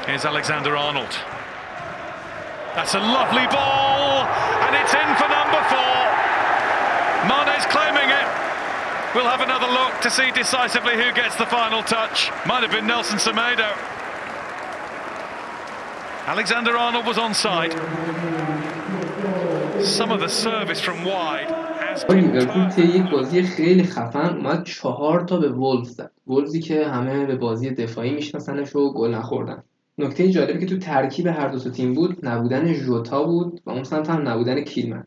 Here's 0.07 0.24
Alexander 0.26 0.76
Arnold. 0.76 1.14
That's 2.76 2.95
a 2.95 3.03
lovely 3.18 3.47
ball, 3.57 4.26
and 4.64 4.72
it's 4.80 4.95
in 5.03 5.11
for 5.20 5.28
number 5.38 5.62
four. 5.72 6.01
Mane's 7.30 7.66
claiming 7.74 8.11
it. 8.20 8.53
We'll 9.15 9.25
have 9.25 9.41
another 9.41 9.69
look 9.69 10.01
to 10.01 10.11
see 10.11 10.33
decisively 10.33 10.95
who 10.95 11.12
gets 11.12 11.37
the 11.37 11.47
final 11.47 11.83
touch. 11.83 12.31
Might 12.47 12.62
have 12.65 12.73
been 12.73 12.87
Nelson 12.87 13.19
Semedo. 13.19 13.71
Alexander 16.27 16.77
Arnold 16.77 17.07
was 17.07 17.17
onside. 17.17 17.73
Some 19.85 20.11
of 20.11 20.21
the 20.21 20.29
service 20.29 20.81
from 20.81 21.05
wide 21.05 21.65
لیورپول 22.09 22.69
طی 22.69 22.83
یک 22.83 23.11
بازی 23.11 23.43
خیلی 23.43 23.83
خفن 23.83 24.37
اومد 24.37 24.65
چهار 24.65 25.21
تا 25.21 25.37
به 25.37 25.49
وولز 25.49 25.89
زد 25.89 26.11
وولزی 26.27 26.61
که 26.61 26.87
همه 26.87 27.27
به 27.27 27.37
بازی 27.37 27.71
دفاعی 27.71 28.15
میشناسنش 28.15 28.77
و 28.77 28.93
گل 28.93 29.15
نخوردن 29.15 29.62
نکته 29.99 30.31
جالبی 30.31 30.59
که 30.59 30.67
تو 30.67 30.79
ترکیب 30.79 31.27
هر 31.27 31.49
دو 31.49 31.59
تا 31.59 31.71
تیم 31.71 31.95
بود 31.95 32.27
نبودن 32.27 32.73
ژوتا 32.73 33.25
بود 33.25 33.61
و 33.67 33.71
اون 33.71 33.85
سمت 33.85 34.11
هم 34.11 34.29
نبودن 34.29 34.61
کیلمن 34.61 35.07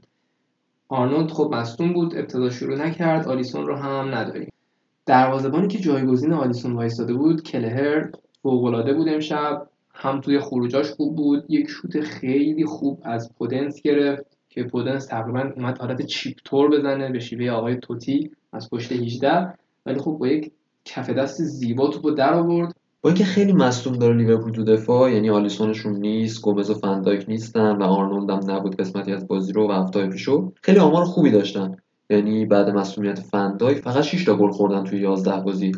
آرنولد 0.90 1.32
خب 1.32 1.50
مصدوم 1.54 1.94
بود 1.94 2.16
ابتدا 2.16 2.50
شروع 2.50 2.76
نکرد 2.76 3.28
آلیسون 3.28 3.66
رو 3.66 3.76
هم 3.76 4.16
نداریم. 4.16 4.52
دروازه‌بانی 5.06 5.68
که 5.68 5.80
جایگزین 5.80 6.34
آلیسون 6.34 6.74
وایستاده 6.74 7.14
بود 7.14 7.44
کلهر 7.44 8.12
فوق‌العاده 8.42 8.94
بود 8.94 9.10
امشب 9.10 9.68
هم 9.94 10.22
توی 10.22 10.40
خروجاش 10.40 10.92
خوب 10.92 11.16
بود 11.16 11.46
یک 11.50 11.70
شوت 11.70 12.00
خیلی 12.00 12.66
خوب 12.66 13.02
از 13.04 13.34
پودنس 13.38 13.82
گرفت 13.82 14.38
که 14.50 14.64
پودنس 14.64 15.06
تقریبا 15.06 15.52
اومد 15.56 15.78
حالت 15.78 16.06
چیپ 16.06 16.38
تور 16.46 16.70
بزنه 16.70 17.12
به 17.12 17.20
شیوه 17.20 17.52
آقای 17.52 17.76
توتی 17.76 18.32
از 18.54 18.70
پشت 18.70 18.92
18 18.92 19.54
ولی 19.86 20.00
خب 20.00 20.12
با 20.12 20.28
یک 20.28 20.52
کف 20.86 21.10
دست 21.10 21.44
زیبا 21.44 21.88
توپو 21.88 22.12
در 22.12 22.34
آورد. 22.34 22.76
با 23.08 23.12
اینکه 23.12 23.26
خیلی 23.26 23.54
مصدوم 23.54 23.94
داره 23.94 24.16
لیورپول 24.16 24.52
تو 24.52 24.64
دفاع 24.64 25.12
یعنی 25.12 25.30
آلیسونشون 25.30 25.96
نیست 25.96 26.42
گومز 26.42 26.70
و 26.70 26.74
فندایک 26.74 27.26
نیستن 27.28 27.72
و 27.72 27.84
آرنولد 27.84 28.30
هم 28.30 28.52
نبود 28.52 28.76
قسمتی 28.76 29.14
از 29.14 29.28
بازی 29.28 29.54
رو 29.54 29.70
و 29.70 29.72
هفته 29.72 30.08
پیشو 30.08 30.52
خیلی 30.62 30.80
آمار 30.80 31.06
خوبی 31.06 31.32
داشتن. 31.32 31.76
یعنی 32.10 32.46
بعد 32.46 32.70
مسئولیت 32.70 33.20
فندایک 33.20 33.78
فقط 33.78 34.04
6 34.04 34.26
تا 34.26 34.36
گل 34.36 34.52
خوردن 34.52 34.84
توی 34.84 35.00
11 35.00 35.42
بازی. 35.42 35.72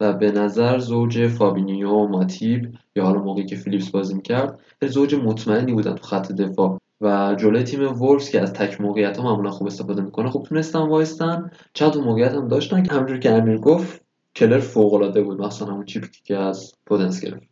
و 0.00 0.12
به 0.12 0.32
نظر 0.32 0.78
زوج 0.78 1.26
فابینیو 1.26 1.90
و 1.90 2.08
ماتیب 2.08 2.74
یا 2.96 3.04
حالا 3.04 3.22
موقعی 3.22 3.46
که 3.46 3.56
فیلیپس 3.56 3.90
بازی 3.90 4.14
می‌کرد 4.14 4.60
زوج 4.82 5.14
مطمئنی 5.14 5.72
بودن 5.72 5.94
تو 5.94 6.02
خط 6.02 6.32
دفاع. 6.32 6.78
و 7.00 7.34
جلوی 7.38 7.62
تیم 7.62 7.92
وولفز 7.92 8.30
که 8.30 8.40
از 8.40 8.52
تک 8.52 8.80
موقعیت 8.80 9.16
ها 9.16 9.24
معمولا 9.24 9.50
خوب 9.50 9.66
استفاده 9.66 10.02
می‌کنه 10.02 10.30
خوب 10.30 10.42
تونستن 10.42 10.88
وایستن. 10.88 11.50
چند 11.74 11.96
موقعیت 11.96 12.34
هم 12.34 12.48
داشتن 12.48 12.82
که 12.82 12.92
همونجور 12.92 13.18
که 13.18 13.32
امیر 13.32 13.58
گفت 13.58 14.05
کلر 14.36 14.58
فوق 14.58 14.94
العاده 14.94 15.22
بود. 15.22 15.40
مثلا 15.40 15.68
همون 15.68 15.84
چیپی 15.84 16.08
که 16.24 16.36
از 16.36 16.72
پودنس 16.86 17.20
گرفت. 17.20 17.48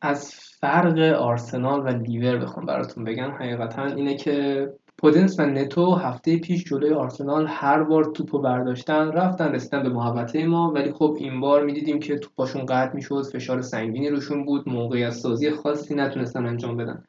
از 0.00 0.34
فرق 0.60 0.98
آرسنال 0.98 1.80
و 1.80 1.88
لیور 1.88 2.36
بخوام 2.36 2.66
براتون 2.66 3.04
بگم 3.04 3.30
حقیقتا 3.30 3.84
اینه 3.84 4.16
که 4.16 4.68
پودنس 4.98 5.40
و 5.40 5.46
نتو 5.46 5.94
هفته 5.94 6.38
پیش 6.38 6.64
جلوی 6.64 6.94
آرسنال 6.94 7.46
هر 7.48 7.82
بار 7.82 8.04
توپو 8.04 8.38
برداشتن 8.38 9.12
رفتن 9.12 9.52
رسیدن 9.52 9.82
به 9.82 9.88
محوطه 9.88 10.46
ما. 10.46 10.72
ولی 10.72 10.92
خب 10.92 11.16
این 11.18 11.40
بار 11.40 11.64
می‌دیدیم 11.64 12.00
که 12.00 12.18
توپاشون 12.18 12.66
قطع 12.66 12.94
می‌شد 12.94 13.22
فشار 13.32 13.62
سنگینی 13.62 14.08
روشون 14.08 14.44
بود 14.44 14.68
موقعیت 14.68 15.10
سازی 15.10 15.50
خاصی 15.50 15.94
نتونستن 15.94 16.46
انجام 16.46 16.76
بدن. 16.76 17.04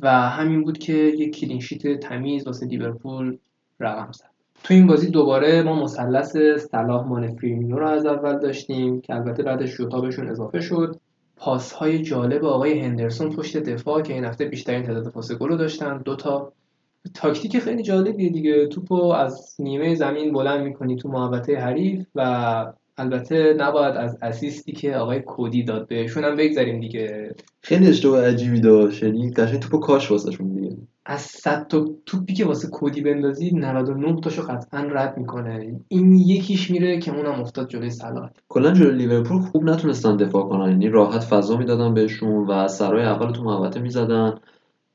و 0.00 0.10
همین 0.10 0.64
بود 0.64 0.78
که 0.78 0.92
یک 0.92 1.40
clean 1.40 1.70
sheet 1.70 2.00
تمیز 2.00 2.46
واسه 2.46 2.66
لیورپول 2.66 3.36
رقم 3.80 4.12
زد. 4.12 4.35
تو 4.66 4.74
این 4.74 4.86
بازی 4.86 5.10
دوباره 5.10 5.62
ما 5.62 5.82
مثلث 5.82 6.36
صلاح 6.70 7.08
مانه 7.08 7.36
فیرمینو 7.36 7.78
رو 7.78 7.88
از 7.88 8.06
اول 8.06 8.38
داشتیم 8.38 9.00
که 9.00 9.14
البته 9.14 9.42
بعدش 9.42 9.76
ژوتا 9.76 10.00
بهشون 10.00 10.28
اضافه 10.28 10.60
شد. 10.60 10.96
پاس 11.36 11.72
های 11.72 12.02
جالب 12.02 12.44
آقای 12.44 12.80
هندرسون 12.80 13.30
پشت 13.30 13.56
دفاع 13.56 14.02
که 14.02 14.14
این 14.14 14.24
هفته 14.24 14.44
بیشترین 14.44 14.82
تعداد 14.82 15.08
پاس 15.08 15.32
گل 15.32 15.48
رو 15.48 15.56
داشتن. 15.56 16.02
دو 16.04 16.16
تا 16.16 16.52
تاکتیک 17.14 17.58
خیلی 17.58 17.82
جالبیه 17.82 18.30
دیگه. 18.30 18.66
توپو 18.66 19.02
از 19.02 19.56
نیمه 19.58 19.94
زمین 19.94 20.32
بلند 20.32 20.64
می‌کنی 20.64 20.96
تو 20.96 21.08
محوطه 21.08 21.56
حریف 21.56 22.06
و 22.14 22.72
البته 22.98 23.54
نباید 23.58 23.96
از 23.96 24.18
assist 24.22 24.65
ی 24.65 24.72
که 24.72 24.96
آقای 24.96 25.20
کودی 25.20 25.64
داد 25.64 25.88
بهشون 25.88 26.24
هم 26.24 26.36
بگذریم 26.36 26.80
دیگه. 26.80 27.34
خیلی 27.60 27.88
اشتباه 27.88 28.26
عجیبی 28.26 28.60
داشت. 28.60 29.02
یعنی 29.02 29.30
قشنگ 29.30 29.60
توپو 29.60 29.78
کاشت 29.78 30.10
واسه‌شون 30.10 30.48
دیگه 30.48 30.76
از 31.08 31.20
100 31.20 31.66
تا 31.66 31.84
توپی 32.06 32.34
که 32.34 32.44
واسه 32.44 32.68
کودی 32.68 33.00
بندازی 33.00 33.50
99 33.50 34.20
تاشو 34.20 34.42
قطعا 34.42 34.80
رد 34.80 35.18
می‌کنه. 35.18 35.80
این 35.88 36.12
یکیش 36.12 36.70
میره 36.70 36.98
که 36.98 37.16
اونم 37.16 37.40
افتاد 37.40 37.68
جلوی 37.68 37.90
صلاح. 37.90 38.30
کلا 38.48 38.72
جلوی 38.72 38.96
لیورپول 38.96 39.40
خوب 39.40 39.64
نتونستن 39.64 40.16
دفاع 40.16 40.48
کنن. 40.48 40.70
یعنی 40.70 40.88
راحت 40.88 41.24
فضا 41.24 41.56
می‌دادن 41.56 41.94
بهشون 41.94 42.46
و 42.46 42.68
سرای 42.68 43.04
اول 43.04 43.32
تو 43.32 43.42
محوطه 43.42 43.80
می‌زدن. 43.80 44.34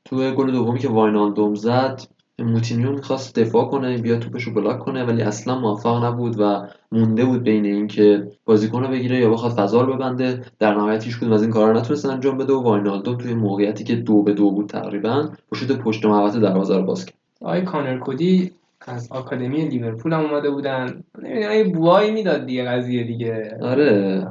تو 0.04 0.34
گل 0.34 0.52
دومی 0.52 0.78
که 0.78 0.88
واینالدوم 0.88 1.54
زد 1.54 2.02
موتینیو 2.44 2.92
می‌خواست 2.92 3.38
دفاع 3.38 3.64
کنه 3.64 3.98
بیا 3.98 4.16
توپشو 4.16 4.54
بلاک 4.54 4.78
کنه 4.78 5.04
ولی 5.04 5.22
اصلا 5.22 5.58
موفق 5.58 6.04
نبود 6.04 6.40
و 6.40 6.66
مونده 6.92 7.24
بود 7.24 7.42
بین 7.42 7.64
اینکه 7.64 8.28
بازیکن 8.44 8.82
رو 8.82 8.88
بگیره 8.88 9.18
یا 9.18 9.30
بخواد 9.30 9.52
فضا 9.52 9.82
رو 9.82 9.94
ببنده. 9.94 10.44
در 10.58 10.74
نهایت 10.74 11.04
هیچ 11.04 11.18
کدوم 11.18 11.32
از 11.32 11.42
این 11.42 11.50
کارا 11.50 11.80
نتونست 11.80 12.06
انجام 12.06 12.38
بده 12.38 12.52
و 12.52 12.62
واینالدوم 12.62 13.18
توی 13.18 13.34
موقعیتی 13.34 13.84
که 13.84 13.96
دو 13.96 14.22
به 14.22 14.32
دو 14.32 14.50
بود 14.50 14.68
تقریبا 14.68 15.28
پشت 15.50 15.72
پشت 15.72 16.06
محوطه 16.06 16.40
دروازه 16.40 16.76
رو 16.76 16.82
باز 16.82 17.04
کرد. 17.04 17.18
آقای 17.40 17.62
کانر 17.62 17.98
کودی 17.98 18.50
از 18.86 19.08
آکادمی 19.12 19.68
لیورپول 19.68 20.12
هم 20.12 20.20
اومده 20.20 20.50
بودن. 20.50 21.02
نمی‌دونم 21.22 21.72
بوایی 21.72 22.10
می‌داد 22.10 22.46
دیگه 22.46 22.64
قضیه 22.64 23.04
دیگه. 23.04 23.58
آره. 23.62 24.26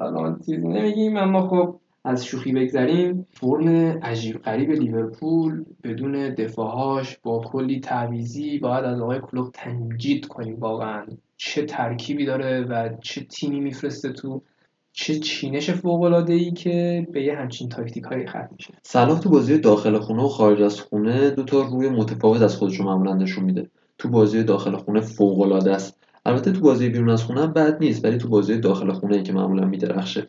الان 0.00 0.38
چیزی 0.46 0.68
نمیگیم 0.68 1.16
اما 1.16 1.48
خب 1.48 1.74
از 2.08 2.24
شوخی 2.24 2.52
بگذریم. 2.52 3.26
فرم 3.32 3.68
عجیب 4.02 4.42
غریب 4.42 4.70
لیورپول 4.70 5.64
بدون 5.84 6.34
دفاعهاش 6.34 7.18
با 7.22 7.40
کلی 7.40 7.80
تعویزی 7.80 8.58
باید 8.58 8.84
از 8.84 9.00
آقای 9.00 9.20
کلوب 9.20 9.50
تنجید 9.52 10.26
کنیم 10.26 10.56
واقعا. 10.58 11.06
چه 11.36 11.64
ترکیبی 11.64 12.26
داره 12.26 12.60
و 12.60 12.88
چه 13.02 13.20
تیمی 13.24 13.60
میفرسته 13.60 14.12
تو 14.12 14.42
چه 14.92 15.18
چینش 15.18 15.70
فوق 15.70 16.02
العاده 16.02 16.32
ای 16.32 16.50
که 16.50 17.06
به 17.12 17.22
یه 17.22 17.36
همچین 17.36 17.68
تاکتیک 17.68 18.04
هایی 18.04 18.26
ختم 18.26 18.48
میشه. 18.52 18.74
صلاح 18.82 19.20
تو 19.20 19.30
بازی 19.30 19.58
داخل 19.58 19.98
خونه 19.98 20.22
و 20.22 20.28
خارج 20.28 20.62
از 20.62 20.80
خونه 20.80 21.30
دو 21.30 21.44
تا 21.44 21.62
روی 21.62 21.88
متفاوت 21.88 22.42
از 22.42 22.56
خودش 22.56 22.80
معمولا 22.80 23.14
نشون 23.14 23.44
میده. 23.44 23.70
تو 23.98 24.08
بازی 24.08 24.44
داخل 24.44 24.76
خونه 24.76 25.00
فوق 25.00 25.40
العاده 25.40 25.72
است. 25.74 25.98
البته 26.26 26.52
تو 26.52 26.60
بازی 26.60 26.88
بیرون 26.88 27.10
از 27.10 27.22
خونه 27.22 27.40
هم 27.40 27.52
بد 27.52 27.76
نیست 27.80 28.04
ولی 28.04 28.18
تو 28.18 28.28
بازی 28.28 28.58
داخل 28.58 28.92
خونه 28.92 29.16
ای 29.16 29.22
که 29.22 29.32
معمولا 29.32 29.66
میدرخشه. 29.66 30.28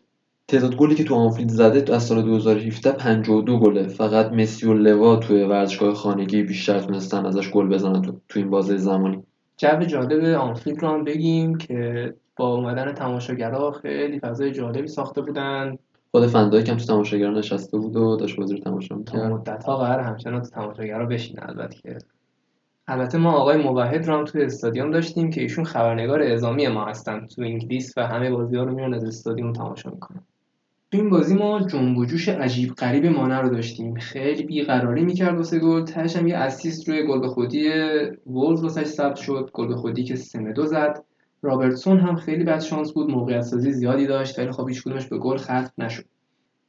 تعداد 0.50 0.76
گلی 0.76 0.94
که 0.94 1.04
تو 1.04 1.14
آنفیلد 1.14 1.48
زده 1.48 1.94
از 1.94 2.02
سال 2.02 2.22
2017 2.22 2.92
52 2.92 3.58
گله. 3.58 3.88
فقط 3.88 4.32
مسی 4.32 4.66
و 4.66 4.74
لوا 4.74 5.16
توی 5.16 5.44
ورزشگاه 5.44 5.94
خانگی 5.94 6.42
بیشتر 6.42 6.80
تونستن 6.80 7.26
ازش 7.26 7.50
گل 7.50 7.68
بزنن 7.68 8.02
تو, 8.02 8.12
تو 8.28 8.38
این 8.38 8.50
بازه 8.50 8.76
زمانی. 8.76 9.22
جو 9.56 9.82
جالب 9.82 10.24
آنفیلد 10.24 10.82
رو 10.82 10.88
هم 10.88 11.04
بگیم 11.04 11.58
که 11.58 12.14
با 12.36 12.54
اومدن 12.54 12.92
تماشاگرها 12.92 13.70
خیلی 13.70 14.20
فضای 14.20 14.52
جالبی 14.52 14.88
ساخته 14.88 15.20
بودن. 15.20 15.78
خود 16.10 16.26
فندایک 16.26 16.68
هم 16.68 16.76
تو 16.76 16.84
تماشاگرها 16.84 17.38
نشسته 17.38 17.78
بود 17.78 17.96
و 17.96 18.16
داشت 18.16 18.36
بازی 18.36 18.54
رو 18.54 18.60
تماشا 18.60 18.94
می‌کرد. 18.94 19.32
مدت 19.32 19.64
ها 19.64 19.76
قرار 19.76 20.00
همچنان 20.00 20.42
تو 20.42 20.48
تماشاگرها 20.48 21.06
بشینه 21.06 21.48
البته. 21.48 21.76
که 21.76 21.98
البته 22.88 23.18
ما 23.18 23.32
آقای 23.32 23.56
موحد 23.56 24.06
رو 24.06 24.18
هم 24.18 24.24
توی 24.24 24.42
استادیوم 24.42 24.90
داشتیم 24.90 25.30
که 25.30 25.40
ایشون 25.40 25.64
خبرنگار 25.64 26.22
اعزامی 26.22 26.68
ما 26.68 26.84
هستن 26.84 27.26
تو 27.26 27.42
انگلیس 27.42 27.94
و 27.96 28.06
همه 28.06 28.30
بازی 28.30 28.56
ها 28.56 28.64
رو 28.64 28.74
میرن 28.74 28.94
از 28.94 29.04
استادیوم 29.04 29.52
تماشا 29.52 29.90
می‌کنن. 29.90 30.22
تو 30.92 30.98
این 30.98 31.10
بازی 31.10 31.34
ما 31.34 31.60
جنب 31.60 31.98
و 31.98 32.04
جوش 32.04 32.28
عجیب 32.28 32.74
غریب 32.74 33.06
مانه 33.06 33.38
رو 33.38 33.48
داشتیم. 33.48 33.94
خیلی 33.94 34.42
بیقراری 34.42 35.04
می‌کرد 35.04 35.36
واسه 35.36 35.58
گل 35.58 35.84
تهش 35.84 36.16
هم 36.16 36.26
یه 36.26 36.36
اسیست 36.36 36.88
روی 36.88 37.06
گل 37.06 37.20
به 37.20 37.28
خودی 37.28 37.68
وولز 38.26 38.62
واسش 38.62 38.84
ثبت 38.84 39.16
شد. 39.16 39.50
گل 39.52 39.68
به 39.68 39.76
خودی 39.76 40.04
که 40.04 40.16
سه 40.16 40.52
دو 40.52 40.66
زد. 40.66 41.04
رابرتسون 41.42 42.00
هم 42.00 42.16
خیلی 42.16 42.44
بد 42.44 42.60
شانس 42.60 42.92
بود 42.92 43.10
موقعیت 43.10 43.40
سازی 43.40 43.72
زیادی 43.72 44.06
داشت 44.06 44.38
ولی 44.38 44.50
خب 44.52 44.68
هیچ 44.68 44.82
کدومش 44.82 45.06
به 45.06 45.18
گل 45.18 45.36
ختم 45.36 45.70
نشد. 45.78 46.04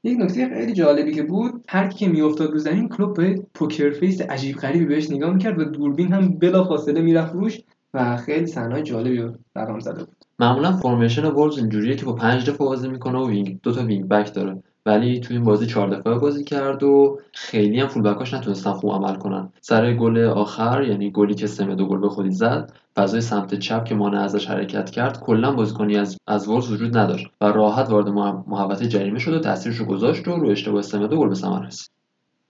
یک 0.03 0.19
نکته 0.19 0.49
خیلی 0.49 0.74
جالبی 0.74 1.11
که 1.11 1.24
بود 1.24 1.65
هر 1.69 1.88
کی 1.88 1.97
که 2.05 2.11
میافتاد 2.11 2.51
رو 2.51 2.57
زمین 2.57 2.89
کلوب 2.89 3.17
یه 3.18 3.43
poker 3.54 3.89
face 3.89 4.22
عجیب 4.22 4.55
غریبی 4.55 4.86
بهش 4.86 5.11
نگاه 5.11 5.34
می‌کرد 5.34 5.59
و 5.59 5.63
دوربین 5.63 6.13
هم 6.13 6.39
بلا 6.39 6.63
فاصله 6.63 7.01
می‌رفت 7.01 7.34
روش. 7.34 7.59
و 7.94 8.18
خیلی 8.18 8.48
صحنه‌های 8.48 8.84
جالبی 8.84 9.18
رو 9.18 9.34
رقم 9.54 9.80
زده 9.80 10.04
بود. 10.04 10.16
معمولا 10.39 10.72
formation 10.72 11.26
وولوز 11.26 11.58
اینجوریه 11.58 11.96
که 11.96 12.06
با 12.06 12.14
پنج 12.14 12.50
دفاعه 12.49 12.68
بازی 12.68 12.89
می‌کنه 12.89 13.18
و 13.18 13.30
wing 13.30 13.60
دو 13.64 13.72
تا 13.72 13.84
wing 13.84 14.08
back 14.08 14.34
داره. 14.34 14.64
ولی 14.86 15.20
تو 15.20 15.34
این 15.34 15.44
بازی 15.44 15.66
چهار 15.66 15.89
دفاعه 15.89 16.20
بازی 16.20 16.44
کرد 16.44 16.84
و 16.84 17.20
خیلی 17.34 17.80
هم 17.80 17.88
full 17.88 18.04
back 18.04 18.24
اش 18.24 18.34
نتونستن 18.34 18.74
خوب 18.74 18.92
عمل 18.92 19.16
کنن. 19.16 19.50
سر 19.62 19.94
گل 19.94 20.20
آخر 20.20 20.84
یعنی 20.84 21.12
گلی 21.12 21.36
که 21.36 21.48
سمدو 21.48 21.88
گل 21.88 22.00
به 22.00 22.10
خودی 22.10 22.32
زد 22.32 22.74
فضای 22.96 23.22
سمت 23.22 23.56
چپ 23.56 23.86
که 23.86 23.96
مانه 23.95 24.22
ازش 24.22 24.48
حرکت 24.48 24.89
کرد 24.89 25.20
کلا 25.20 25.52
بازیکنی 25.52 25.98
از 25.98 26.18
از 26.28 26.48
وولوز 26.47 26.72
وجود 26.72 26.98
نداشت 26.98 27.28
و 27.42 27.46
راحت 27.46 27.89
وارد 27.89 28.08
مح- 28.08 28.48
محوطه 28.48 28.88
جریمه 28.88 29.20
شد 29.20 29.34
و 29.34 29.39
تاثیرش 29.39 29.76
رو 29.76 29.86
گذاشت 29.86 30.28
و 30.28 30.36
رو 30.36 30.50
اشتباه 30.50 30.82
سمدو 30.82 31.18
گل 31.18 31.30
به 31.30 31.36
ثمر 31.36 31.66
رسید. 31.66 32.01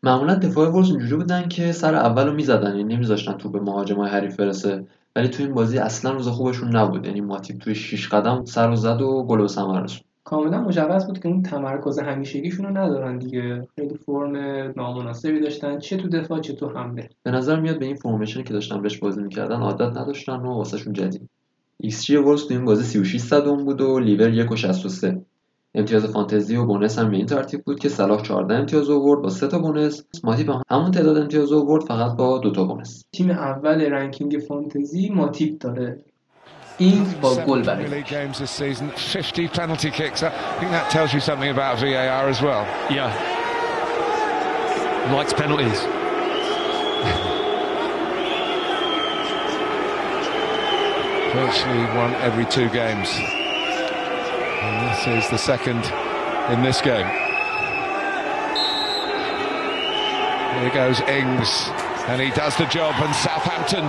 معمولا 0.03 0.35
دفاع 0.35 0.69
وولوز 0.69 0.89
اینجوری 0.89 1.15
بودن 1.15 1.47
که 1.47 1.71
سر 1.71 1.95
اول 1.95 2.27
رو 2.27 2.33
می‌زدن. 2.33 2.77
یعنی 2.77 2.95
نمیذاشتن 2.95 3.33
توپ 3.33 3.49
به 3.49 3.59
مهاجمای 3.59 4.09
حریف 4.09 4.35
برسه. 4.35 4.85
ولی 5.15 5.27
تو 5.27 5.43
این 5.43 5.53
بازی 5.53 5.77
اصلا 5.77 6.11
روز 6.11 6.27
خوبشون 6.27 6.75
نبود. 6.75 7.05
یعنی 7.05 7.21
ماتیب 7.21 7.57
توی 7.57 7.75
6 7.75 8.07
قدم 8.07 8.45
سرو 8.45 8.75
زد 8.75 9.01
و 9.01 9.23
گل 9.23 9.41
به 9.41 9.47
ثمر 9.47 9.83
رسوند. 9.83 10.03
کاملا 10.23 10.61
مشخص 10.61 11.05
بود 11.05 11.19
که 11.19 11.29
اون 11.29 11.43
تمرکز 11.43 11.99
همیشگیشون 11.99 12.65
رو 12.65 12.77
ندارن 12.77 13.17
دیگه. 13.17 13.67
خیلی 13.75 13.97
فرم 14.05 14.35
نامناسبی 14.77 15.39
داشتن. 15.39 15.79
چه 15.79 15.97
تو 15.97 16.09
دفاع 16.09 16.39
چه 16.39 16.53
تو 16.53 16.69
حمله. 16.69 17.09
به 17.23 17.31
نظر 17.31 17.59
میاد 17.59 17.79
به 17.79 17.85
این 17.85 17.95
formation 17.95 18.38
ی 18.38 18.43
که 18.43 18.53
داشتن 18.53 18.81
بهش 18.81 18.97
بازی 18.97 19.21
می‌کردن 19.21 19.55
عادت 19.55 19.97
نداشتن 19.97 20.33
و 20.33 20.53
واسه‌شون 20.53 20.93
جدید. 20.93 21.29
ایکس 21.77 22.03
جی 22.03 22.15
ورز 22.15 22.47
تو 22.47 22.53
این 22.53 22.65
بازی 22.65 22.83
36 22.83 23.19
صدم 23.19 23.57
بود 23.57 23.81
و 23.81 23.99
لیور 23.99 24.33
1 24.33 24.51
و 24.51 24.55
63 24.55 25.21
امتیاز 25.75 26.05
فانتزی 26.05 26.55
و 26.55 26.65
بونس 26.65 26.99
هم 26.99 27.11
به 27.11 27.17
این 27.17 27.25
ترتیب 27.25 27.63
بود 27.63 27.79
که 27.79 27.89
صلاح 27.89 28.21
14 28.21 28.55
امتیاز 28.55 28.89
آورد 28.89 29.21
با 29.21 29.29
3 29.29 29.47
تا 29.47 29.59
بونس 29.59 30.03
ماتیپ 30.23 30.49
هم 30.49 30.61
همون 30.69 30.91
تعداد 30.91 31.17
امتیاز 31.17 31.53
آورد 31.53 31.83
فقط 31.83 32.15
با 32.17 32.37
2 32.37 32.51
تا 32.51 32.63
بونس 32.63 33.05
تیم 33.11 33.29
اول 33.29 33.81
رنکینگ 33.81 34.37
فانتزی 34.47 35.09
ماتیپ 35.09 35.57
داره 35.57 35.97
این 36.77 37.05
با 37.21 37.35
گل 37.35 37.63
برای 37.63 37.85
Premier 37.85 37.89
League 37.89 38.09
games 38.09 38.37
this 38.39 38.51
season, 38.51 38.89
50 38.89 39.47
penalty 39.47 39.91
kicks. 39.91 40.23
I 40.23 40.31
think 40.59 40.71
that 40.71 40.89
tells 40.89 41.13
you 41.13 41.19
something 41.19 41.49
about 41.49 41.79
VAR 41.79 42.29
as 42.29 42.41
well. 42.41 42.65
Yeah. 42.89 43.11
Likes 45.13 45.33
penalties. 45.33 45.79
Virtually 51.35 51.85
one 52.03 52.13
every 52.27 52.45
two 52.45 52.67
games. 52.69 53.40
And 54.81 54.89
this 54.89 55.05
is 55.07 55.29
the 55.29 55.37
second 55.37 55.83
in 56.53 56.59
this 56.67 56.81
game. 56.81 57.07
Here 60.57 60.73
goes 60.81 60.99
Ings, 61.17 61.51
and 62.09 62.17
he 62.19 62.29
does 62.31 62.55
the 62.57 62.65
job, 62.77 62.95
and 63.05 63.13
Southampton 63.25 63.85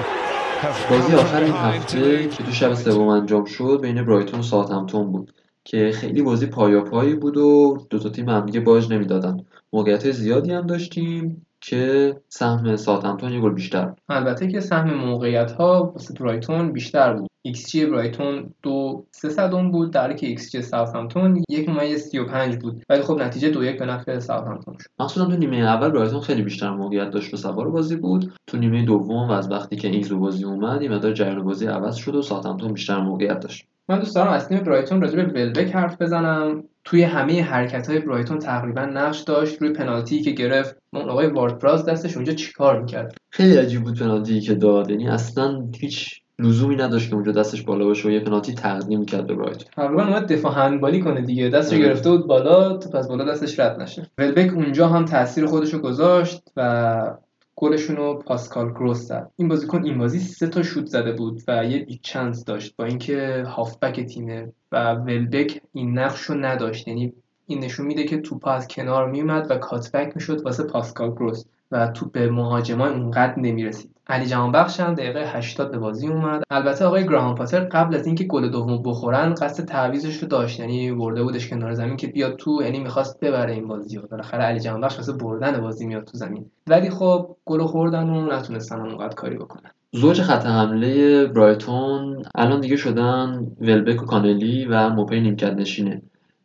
have 0.61 0.91
بازی 0.91 1.15
آخر 1.15 1.43
این 1.43 1.55
هفته. 1.55 2.29
که 2.29 2.43
تو 2.45 2.53
شب 2.53 2.75
سوم 2.75 3.09
انجام 3.09 3.45
شد 3.45 3.79
بین 3.83 4.05
برایتون 4.05 4.41
و 4.41 4.43
ساوثهمپتون 4.43 5.13
بود 5.13 5.35
که 5.65 5.91
خیلی 5.95 6.23
بازی 6.23 6.47
پایاپایی 6.47 7.15
بود 7.15 7.37
و 7.37 7.79
دو 7.91 7.99
تا 7.99 8.09
تیم 8.09 8.29
هم 8.29 8.47
دیگه 8.47 8.61
باج 8.61 8.93
نمی‌دادن 8.93 9.37
موقعیت 9.73 10.11
زیادی 10.11 10.53
هم 10.53 10.67
داشتیم 10.67 11.47
که 11.61 12.17
سهم 12.29 12.77
ساوثهمپتون 12.77 13.33
یه 13.33 13.41
گل 13.41 13.53
بیشتر 13.53 13.85
بود. 13.85 13.99
البته 14.09 14.49
که 14.49 14.61
سهم 14.61 14.95
موقعیت 14.95 15.53
ها 15.53 15.93
واسه 15.95 16.15
برایتون 16.15 16.73
بیشتر 16.73 17.13
بود 17.13 17.32
ایکس 17.45 17.71
جی 17.71 17.87
برایتون 17.87 18.55
دو 18.63 19.07
سه 19.13 19.29
صدم 19.29 19.71
بود 19.71 19.93
در 19.93 20.01
حالی 20.01 20.15
که 20.15 20.27
ایکس 20.27 20.51
جی 20.51 20.63
ساوثهمپتون 20.63 21.43
یک 21.49 21.69
ممیز 21.69 22.03
سی 22.03 22.19
و 22.19 22.27
پنج 22.27 22.57
بود. 22.57 22.83
ولی 22.89 23.03
خب 23.03 23.19
نتیجه 23.19 23.51
دو 23.51 23.65
یک 23.65 23.79
به 23.79 23.87
نفع 23.87 24.19
ساوثهمپتون 24.19 24.77
شد. 24.81 24.89
مخصوصا 24.99 25.27
تو 25.27 25.37
نیمه 25.37 25.57
اول 25.57 25.91
برایتون 25.91 26.21
خیلی 26.21 26.43
بیشتر 26.43 26.71
موقعیت 26.71 27.11
داشت 27.11 27.35
و 27.35 27.37
سوار 27.37 27.71
بازی 27.71 27.97
بود. 27.97 28.33
تو 28.47 28.57
نیمه 28.57 28.85
دوم 28.85 29.29
و 29.29 29.33
از 29.33 29.51
وقتی 29.51 29.77
که 29.77 29.89
اینگز 29.89 30.09
به 30.09 30.15
بازی 30.15 30.45
اومد 30.45 30.83
یه 30.83 30.93
مقدار 30.93 31.13
جریان 31.13 31.43
بازی 31.43 31.67
عوض 31.67 31.95
شد 31.95 32.15
و 32.15 32.23
ساوثهمپتون 32.23 32.73
بیشتر 32.73 33.01
موقعیت 33.01 33.41
داشت. 33.41 33.67
من 33.89 33.99
دوست 33.99 34.15
دارم 34.15 34.33
از 34.33 34.49
تیم 34.49 34.59
برایتون 34.59 35.01
راجع 35.01 35.17
به 35.17 35.23
ولبک 35.23 35.75
حرف 35.75 36.03
بزنم. 36.03 36.65
توی 36.85 37.03
همه 37.03 37.43
حرکت 37.43 37.91
های 37.91 37.99
برایتون 37.99 38.39
تقریبا 38.39 38.81
نقش 38.81 39.21
داشت. 39.21 39.63
روی 39.63 39.73
پنالتی 39.73 40.23
که 40.23 40.31
گرفت 40.31 40.77
اون 40.93 41.09
آقای 41.09 41.27
وارد 41.27 41.59
پراوز 41.59 41.85
دستش 41.85 42.17
اونجا 42.17 42.33
چیکار 42.33 42.81
می‌کرد؟ 42.81 43.15
خیلی 43.31 43.57
عجیب 43.57 43.83
بود 43.83 43.99
پنالتی 43.99 44.41
که 44.41 44.55
داد. 44.55 44.91
یعنی 44.91 45.09
اصلا 45.09 45.67
هیچ 45.81 46.22
لزومی 46.43 46.77
نداشت 46.77 47.09
که 47.09 47.15
اونجا 47.15 47.33
دستش 47.33 47.63
بالا 47.63 47.85
باشه 47.85 48.09
و 48.09 48.11
یه 48.11 48.21
پنالتی 48.21 48.55
تقدیم 48.55 49.05
کرد 49.05 49.27
به 49.27 49.35
برایتون 49.35 49.69
تقریبا 49.77 50.03
اومد 50.03 50.33
دفاع 50.33 50.53
هندبالی 50.53 51.01
کنه 51.01 51.21
دیگه. 51.21 51.49
دستش 51.49 51.73
آره. 51.73 51.87
گرفته 51.87 52.11
بود 52.11 52.27
بالا 52.27 52.77
توپ 52.77 52.91
از 52.91 53.09
بالا 53.09 53.25
دستش 53.25 53.61
رد 53.61 53.81
نشه. 53.81 54.11
ولبک 54.19 54.55
اونجا 54.55 54.89
هم 54.89 55.05
تاثیر 55.05 55.47
خودش 55.47 55.75
رو 55.75 55.79
گذاشت 55.79 56.43
و 56.57 57.15
گلشون 57.57 57.97
رو 57.97 58.15
پاسکال 58.15 58.71
گروس 58.71 58.99
زد. 58.99 59.31
این 59.37 59.49
بازیکن 59.49 59.85
این 59.85 59.99
بازی 59.99 60.19
سه 60.19 60.47
تا 60.47 60.63
شوت 60.63 60.87
زده 60.87 61.13
بود 61.13 61.43
و 61.49 61.65
یه 61.65 61.79
big 61.79 61.99
chance 62.03 62.45
داشت 62.45 62.77
با 62.77 62.85
اینکه 62.85 63.45
هافبک 63.47 64.01
تیمه 64.01 64.53
و 64.73 64.95
ولبک 64.95 65.63
این 65.73 65.99
نقش 65.99 66.21
رو 66.21 66.35
نداشت. 66.35 66.89
یعنی 66.89 67.13
این 67.47 67.65
نشون 67.65 67.87
میده 67.87 68.05
که 68.05 68.21
توپ 68.21 68.47
از 68.47 68.69
کنار 68.69 69.11
میومد 69.11 69.47
و 69.51 69.57
cut 69.57 69.81
back 69.81 70.13
می‌شد 70.15 70.43
واسه 70.45 70.63
پاسکال 70.63 71.11
گروس. 71.11 71.45
و 71.73 71.87
توپ 71.87 72.13
به 72.13 72.31
مهاجمای 72.31 72.93
اونقدر 72.93 73.39
نمی‌رسید. 73.39 73.93
علی 74.07 74.27
جهانبخش 74.27 74.81
هم 74.81 74.95
دقیقه 74.95 75.37
80 75.37 75.71
به 75.71 75.79
بازی 75.79 76.09
اومد. 76.09 76.43
البته 76.51 76.85
آقای 76.85 77.05
گراهام 77.05 77.35
پاتر 77.35 77.61
قبل 77.61 77.95
از 77.95 78.07
اینکه 78.07 78.25
گل 78.25 78.49
دوم 78.49 78.83
بخورن 78.83 79.35
قصد 79.35 79.65
تعویضش 79.65 80.17
رو 80.17 80.29
داشت. 80.29 80.61
یعنی 80.61 80.93
برده 80.93 81.23
بودش 81.23 81.49
کنار 81.49 81.75
زمین 81.75 81.97
که 81.97 82.07
بیاد 82.07 82.37
تو 82.37 82.63
یعنی 82.63 82.79
می‌خواست 82.79 83.21
ببره 83.21 83.53
این 83.53 83.69
بازی 83.69 83.97
رو. 83.97 84.09
بالاخره 84.11 84.43
علی 84.43 84.61
جهانبخش 84.61 84.97
واسه 84.97 85.13
بردن 85.13 85.61
بازی 85.61 85.87
میاد 85.87 86.05
تو 86.05 86.19
زمین. 86.19 86.51
ولی 86.67 86.91
خب 86.91 87.37
گل 87.45 87.67
خوردن 87.67 88.11
و 88.11 88.27
نتونستن 88.37 88.81
اونقدر 88.81 89.15
کاری 89.15 89.37
بکنن. 89.37 89.71
زوج 89.93 90.23
خط 90.23 90.47
حمله 90.47 91.27
برایتون 91.27 92.23
الان 92.35 92.61
دیگه 92.61 92.77
شدن 92.77 93.47
ولبک 93.61 94.03
و 94.03 94.07
کانلی 94.07 94.65
و 94.65 94.89
موپی 94.89 95.21
نیمکت 95.21 95.53
نشینه. 95.53 96.03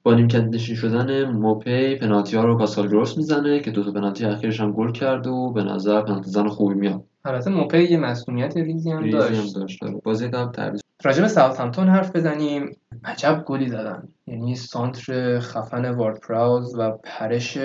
با 0.08 0.14
نیمکت 0.14 0.43
نشین 0.43 0.76
شدن 0.76 1.26
موپی 1.32 1.95
پنالتی 1.95 2.38
ها 2.38 2.43
رو 2.43 2.58
پاسکال 2.58 2.88
گروس 2.88 3.18
می‌زنه 3.18 3.60
که 3.60 3.72
دو 3.72 3.84
تا 3.84 3.91
پنالتی 3.91 4.26
اخیرش 4.26 4.60
هم 4.60 4.72
گل 4.72 4.91
کرد 4.91 5.28
و 5.28 5.51
به 5.51 5.64
نظر 5.64 6.01
پنالتی 6.01 6.30
زن 6.30 6.47
خوبی 6.47 6.76
میاد. 6.76 7.03
البته 7.26 7.49
موپی 7.49 7.84
یه 7.84 7.97
مسئولیت 7.97 8.58
ریزی 8.58 8.91
هم 8.91 9.03
ریزی 9.03 9.18
داشت 9.18 9.55
هم 9.55 9.62
داشت. 9.62 9.82
داره. 9.82 10.01
بازی 10.03 10.28
قبل 10.28 10.51
تعویض 10.51 10.82
راجع 11.03 11.22
به 11.22 11.28
ساوثهامپتون 11.28 11.89
حرف 11.89 12.16
بزنیم. 12.16 12.76
عجب 13.05 13.43
گلی 13.45 13.70
زدن. 13.70 14.08
یعنی 14.28 14.55
سانتر 14.55 15.39
خفن 15.39 15.89
وارد 15.89 16.20
پراوز 16.20 16.76
و 16.78 16.91
پرش 17.03 17.58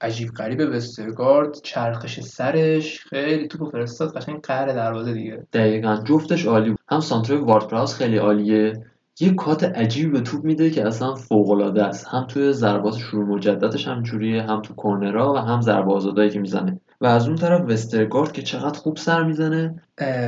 عجیب 0.00 0.28
غریب 0.28 0.60
وسترگارد 0.72 1.60
چرخش 1.62 2.20
سرش 2.20 3.00
خیلی 3.00 3.48
توپو 3.48 3.70
فرستاد 3.70 4.16
قشنگ 4.16 4.40
قهر 4.40 4.66
دروازه 4.66 5.12
دیگه. 5.12 5.46
دقیقا. 5.52 6.02
جفتش 6.04 6.46
عالی 6.46 6.70
بود. 6.70 6.78
هم 6.88 7.00
سانتر 7.00 7.34
وارد 7.34 7.66
پراوز 7.66 7.94
خیلی 7.94 8.16
عالیه. 8.16 8.72
یه 9.20 9.34
کات 9.34 9.64
عجیبی 9.64 10.10
به 10.10 10.20
توپ 10.20 10.44
میده 10.44 10.70
که 10.70 10.86
اصلا 10.86 11.14
فوق 11.14 11.50
العاده 11.50 11.84
است. 11.84 12.06
هم 12.08 12.26
توی 12.26 12.52
ضربات 12.52 12.96
شروع 12.96 13.24
مجددش 13.24 13.88
همینجوریه 13.88 14.42
هم 14.42 14.62
تو 14.62 14.74
کورنرها 14.74 15.34
و 15.34 15.36
هم 15.36 15.60
ضربه 15.60 15.92
آزادایی 15.92 16.30
که 16.30 16.40
می‌زنه. 16.40 16.80
و 17.00 17.06
از 17.06 17.26
اون 17.26 17.36
طرف 17.36 17.60
وسترگارد 17.60 18.32
که 18.32 18.42
چقدر 18.42 18.78
خوب 18.78 18.96
سر 18.96 19.22
می‌زنه. 19.22 19.82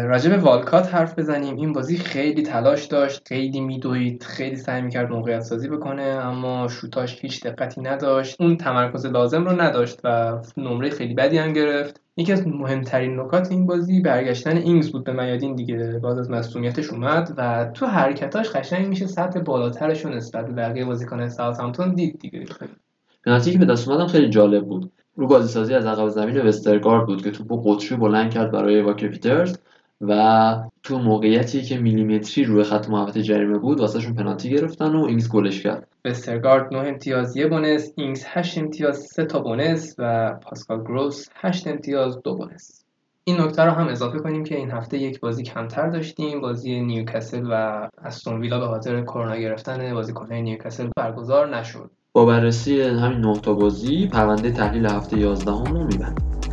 راجع 0.05 0.31
به 0.31 0.37
والکات 0.37 0.95
حرف 0.95 1.19
بزنیم. 1.19 1.57
این 1.57 1.73
بازی 1.73 1.97
خیلی 1.97 2.43
تلاش 2.43 2.85
داشت 2.85 3.29
خیلی 3.29 3.61
میدوید 3.61 4.23
خیلی 4.23 4.57
سعی 4.57 4.83
می‌کرد 4.83 5.11
موقعیت 5.11 5.41
سازی 5.41 5.69
بکنه 5.69 6.03
اما 6.03 6.69
شوتاش 6.69 7.19
هیچ 7.21 7.47
دقتی 7.47 7.81
نداشت. 7.81 8.41
اون 8.41 8.57
تمرکز 8.57 9.07
لازم 9.07 9.45
رو 9.45 9.61
نداشت 9.61 10.01
و 10.05 10.39
نمره 10.57 10.91
خیلی 10.91 11.15
بدی 11.15 11.39
هم 11.39 11.53
گرفت. 11.53 12.01
یکی 12.17 12.33
از 12.33 12.47
مهمترین 12.49 13.21
نکات 13.21 13.51
این 13.51 13.67
بازی 13.67 14.01
برگشتن 14.01 14.57
اینگز 14.57 14.93
بود 14.93 15.05
به 15.05 15.13
میادین 15.13 15.55
دیگه. 15.55 16.01
بعد 16.03 16.19
از 16.19 16.31
مصونیتش 16.31 16.91
اومد 16.91 17.35
و 17.37 17.71
تو 17.75 17.87
حرکتاش 17.87 18.51
قشنگ 18.51 18.89
میشه 18.89 19.07
سطح 19.07 19.41
بالاترش 19.41 20.05
رو 20.05 20.11
نسبت 20.11 20.47
به 20.47 20.53
بقیه 20.53 20.85
بازیکن 20.85 21.29
ساوثهامپتون 21.29 21.95
دید 21.95 22.19
دیگه. 22.19 22.45
پنالتی 23.25 23.53
که 23.53 23.59
به 23.59 23.65
دست 23.65 23.89
اومد 23.89 24.00
هم 24.00 24.07
خیلی 24.07 24.29
جالب 24.29 24.65
بود. 24.65 24.93
رو 25.17 25.27
بازی 25.27 25.49
سازی 25.49 25.75
از 25.75 25.87
عقب 25.87 26.09
زمین 26.09 26.41
وسترگارد 26.41 27.07
بود 27.07 27.23
که 27.23 27.31
توپو 27.31 27.57
قطری 27.57 27.97
بلند 27.97 28.31
کرد 28.31 28.53
برای 28.53 28.83
واکر 28.83 29.09
پیترز 29.09 29.59
و 30.01 30.57
تو 30.83 30.99
موقعیتی 30.99 31.63
که 31.63 31.79
میلیمتری 31.79 32.45
روی 32.45 32.65
خط 32.65 32.89
محوطه 32.89 33.23
جریمه 33.23 33.59
بود 33.59 33.81
واسه‌شون 33.81 34.15
پنالتی 34.15 34.51
گرفتن 34.51 34.95
و 34.95 35.05
اینگز 35.05 35.29
گلش 35.29 35.63
کرد. 35.63 35.89
وسترگارد 36.05 36.75
9 36.75 36.79
امتیاز 36.79 37.37
یه 37.37 37.47
bonus 37.47 37.93
اینگز 37.97 38.25
8 38.27 38.59
امتیاز 38.59 38.99
3 38.99 39.25
تا 39.25 39.41
bonus 39.41 39.95
و 39.99 40.35
پاسکال 40.43 40.81
گروس 40.81 41.29
8 41.35 41.67
امتیاز 41.67 42.23
دو 42.23 42.35
bonus. 42.35 42.85
این 43.25 43.41
نکته 43.41 43.63
رو 43.63 43.71
هم 43.71 43.89
اضافه 43.89 44.19
کنیم 44.19 44.45
که 44.45 44.57
این 44.57 44.71
هفته 44.71 44.99
یک 44.99 45.21
بازی 45.21 45.43
کمتر 45.43 45.91
داشتیم. 45.91 46.41
بازی 46.41 46.81
نیوکاسل 46.81 47.47
و 47.51 47.89
استون 48.05 48.41
ویلا 48.41 48.61
به 48.61 48.67
خاطر 48.67 49.03
کرونا 49.03 49.37
گرفتن 49.37 49.95
بازیکن‌های 49.95 50.43
نیوکاسل 50.43 50.89
برگزار 50.97 51.57
نشد. 51.57 51.91
با 52.17 52.25
بررسی 52.25 52.81
همین 52.81 53.21
نه 53.21 53.41
تا 53.41 53.55
بازی 53.55 54.07
پرونده 54.07 54.51
تحلیل 54.51 54.87
هفته 54.87 55.19
11 55.19 55.51
هم 55.51 55.75
رو 55.75 55.85
میبندیم. 55.85 56.46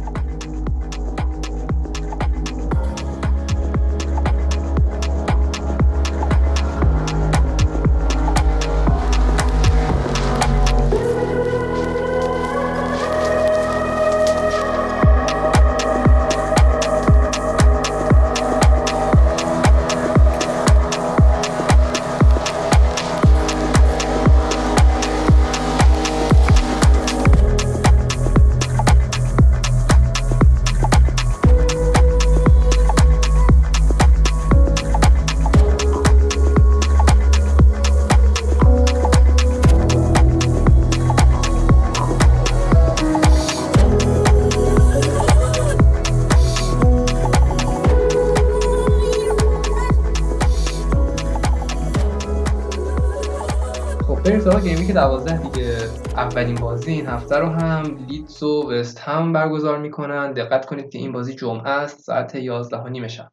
که 54.93 54.99
دوازده 54.99 55.49
دیگه 55.49 55.77
اولین 56.15 56.55
بازی 56.55 56.91
این 56.91 57.05
هفته 57.05 57.37
رو 57.37 57.47
هم 57.47 58.05
لیدز 58.07 58.43
و 58.43 58.71
وست 58.71 58.99
هم 58.99 59.33
برگزار 59.33 59.77
می‌کنن. 59.79 60.33
دقت 60.33 60.65
کنید 60.65 60.89
که 60.89 60.99
این 60.99 61.11
بازی 61.11 61.35
جمعه 61.35 61.69
است 61.69 61.99
ساعت 61.99 62.35
11 62.35 62.77
و 62.77 62.87
نیم 62.87 63.07
شب. 63.07 63.31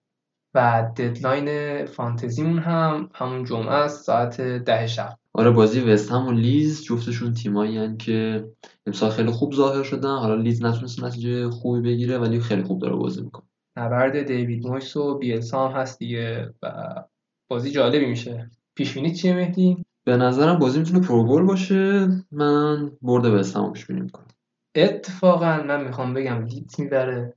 و 0.54 0.88
deadline 0.97 1.86
فانتزیمون 1.86 2.58
هم 2.58 3.08
همون 3.14 3.44
جمعه 3.44 3.72
است 3.72 4.04
ساعت 4.04 4.40
ده 4.40 4.86
شب. 4.86 5.16
آره 5.34 5.50
بازی 5.50 5.80
وست 5.80 6.12
هم 6.12 6.26
و 6.26 6.32
لیدز 6.32 6.84
جفتشون 6.84 7.34
تیمایی 7.34 7.78
هن 7.78 7.96
که 7.96 8.48
امسال 8.86 9.11
خیلی 9.11 9.30
خوب 9.30 9.54
ظاهر 9.54 9.82
شدن. 9.82 10.16
حالا 10.16 10.34
لیدز 10.34 10.64
نتونست 10.64 11.04
نتیجه 11.04 11.50
خوبی 11.50 11.80
بگیره 11.80 12.18
ولی 12.18 12.40
خیلی 12.40 12.62
خوب 12.62 12.80
داره 12.80 12.96
بازی 12.96 13.22
می‌کنه. 13.22 13.46
نبرد 13.76 14.22
دیوید 14.22 14.66
مویز 14.66 14.97
و 14.96 15.18
بیلسا 15.18 15.68
هم 15.68 15.80
هست 15.80 15.98
دیگه 15.98 16.54
و 16.62 16.94
بازی 17.50 17.70
جالبی 17.70 18.06
میشه. 18.06 18.50
پیش 18.74 18.94
بینی 18.94 19.14
چیه 19.14 19.34
مهدی؟ 19.34 19.84
به 20.05 20.16
نظرم 20.16 20.59
بازی 20.59 20.78
می‌تونه 20.78 21.07
پرگل 21.07 21.43
باشه. 21.42 22.09
من 22.32 22.92
برد 23.03 23.24
وست 23.24 23.57
هم 23.57 23.72
پیش 23.72 23.86
بینی 23.86 24.01
می‌کنم. 24.01 24.26
اتفاقا 24.74 25.62
من 25.62 25.84
می‌خوام 25.84 26.14
بگم 26.14 26.44
لیدز 26.44 26.80
می‌بره 26.80 27.34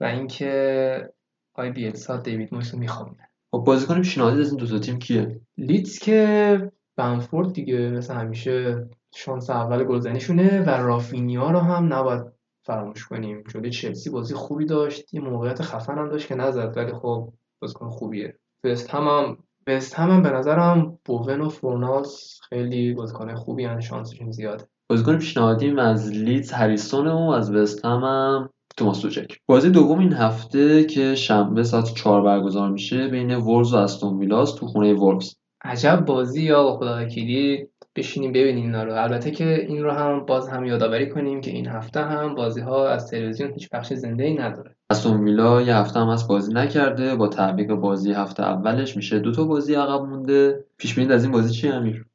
و 0.00 0.04
اینکه 0.04 1.12
آی 1.54 1.70
بیلسا 1.70 2.16
دیوید 2.16 2.54
مویس 2.54 2.74
رو 2.74 2.80
می‌خوام 2.80 3.16
خب 3.50 3.58
بازیکن 3.58 3.98
پیشنهادی 3.98 4.40
از 4.40 4.48
این 4.48 4.56
دو 4.56 4.66
تا 4.66 4.78
تیم 4.78 4.98
کیه؟ 4.98 5.40
لیدز 5.58 5.98
که 5.98 6.72
بنفورد 6.96 7.52
دیگه 7.52 7.90
مثل 7.90 8.14
همیشه 8.14 8.86
شانس 9.14 9.50
اول 9.50 9.84
گلزنیشونه 9.84 10.62
و 10.62 10.70
رافینیا 10.70 11.50
رو 11.50 11.58
هم 11.58 11.92
نباید 11.92 12.22
فراموش 12.62 13.06
کنیم. 13.06 13.44
جلوی 13.48 13.70
چلسی 13.70 14.10
بازی 14.10 14.34
خوبی 14.34 14.66
داشت 14.66 15.14
یه 15.14 15.20
موقعیت 15.20 15.62
خفن 15.62 15.98
هم 15.98 16.08
داشت 16.08 16.28
که 16.28 16.34
نزد 16.34 16.76
ولی 16.76 16.92
خب 16.92 17.32
بازیکن 17.60 17.90
خوبیه. 17.90 18.38
وست 18.64 18.90
هم 18.90 19.02
هم 19.02 19.36
وست 19.66 19.94
هم, 19.94 20.10
هم 20.10 20.22
به 20.22 20.30
نظرم 20.30 20.98
بوون 21.04 21.40
و 21.40 21.48
فورنالز 21.48 22.40
خیلی 22.48 22.94
بازیکن 22.94 23.34
خوبی 23.34 23.64
هن 23.64 23.80
شانسشون 23.80 24.30
زیاده. 24.30 24.64
بازیکن 24.90 25.18
پیشنهادیم 25.18 25.78
از 25.78 26.10
لیدز 26.10 26.52
هریسون 26.52 27.06
و 27.06 27.30
از 27.30 27.54
وست 27.54 27.84
هم, 27.84 28.00
هم 28.04 28.50
توماس 28.76 29.00
توچک 29.00 29.38
بازی 29.46 29.70
دوم 29.70 29.98
این 29.98 30.12
هفته 30.12 30.84
که 30.84 31.14
شنبه 31.14 31.62
ساعت 31.62 31.94
4 31.94 32.22
برگزار 32.22 32.70
میشه 32.70 33.08
بین 33.08 33.34
ورز 33.34 33.74
و 33.74 33.76
استون 33.76 34.18
ویلاس 34.18 34.54
تو 34.54 34.66
خونه 34.66 34.94
ورز 34.94 35.34
عجب 35.64 36.04
بازی 36.06 36.42
یا 36.42 36.72
خدا 36.72 36.96
وکیلی. 37.02 37.68
بشینیم 37.96 38.32
ببینیم 38.32 38.64
اینا 38.64 38.84
رو. 38.84 38.94
البته 38.94 39.30
که 39.30 39.66
این 39.68 39.82
رو 39.82 39.90
هم 39.90 40.26
باز 40.26 40.48
هم 40.48 40.64
یادآوری 40.64 41.10
کنیم 41.10 41.40
که 41.40 41.50
این 41.50 41.66
هفته 41.66 42.00
هم 42.00 42.34
بازی 42.34 42.60
ها 42.60 42.88
از 42.88 43.10
تلویزیون 43.10 43.52
هیچ 43.52 43.70
بخش 43.70 43.92
زنده 43.92 44.24
ای 44.24 44.34
نداره. 44.34 44.76
استون 44.92 45.24
ویلا 45.24 45.62
یه 45.62 45.76
هفته 45.76 46.00
هم 46.00 46.08
از 46.08 46.28
بازی 46.28 46.52
نکرده 46.52 47.16
با 47.16 47.28
تعویق 47.28 47.74
بازی 47.74 48.12
هفته 48.12 48.42
اولش 48.42 48.96
میشه. 48.96 49.18
دو 49.18 49.32
تا 49.32 49.44
بازی 49.44 49.74
عقب 49.74 50.00
مونده. 50.02 50.64
پیش 50.76 50.94
بینی 50.94 51.12
از 51.12 51.24
این 51.24 51.32
بازی 51.32 51.54
چی 51.54 51.68
امیر؟ 51.68 52.06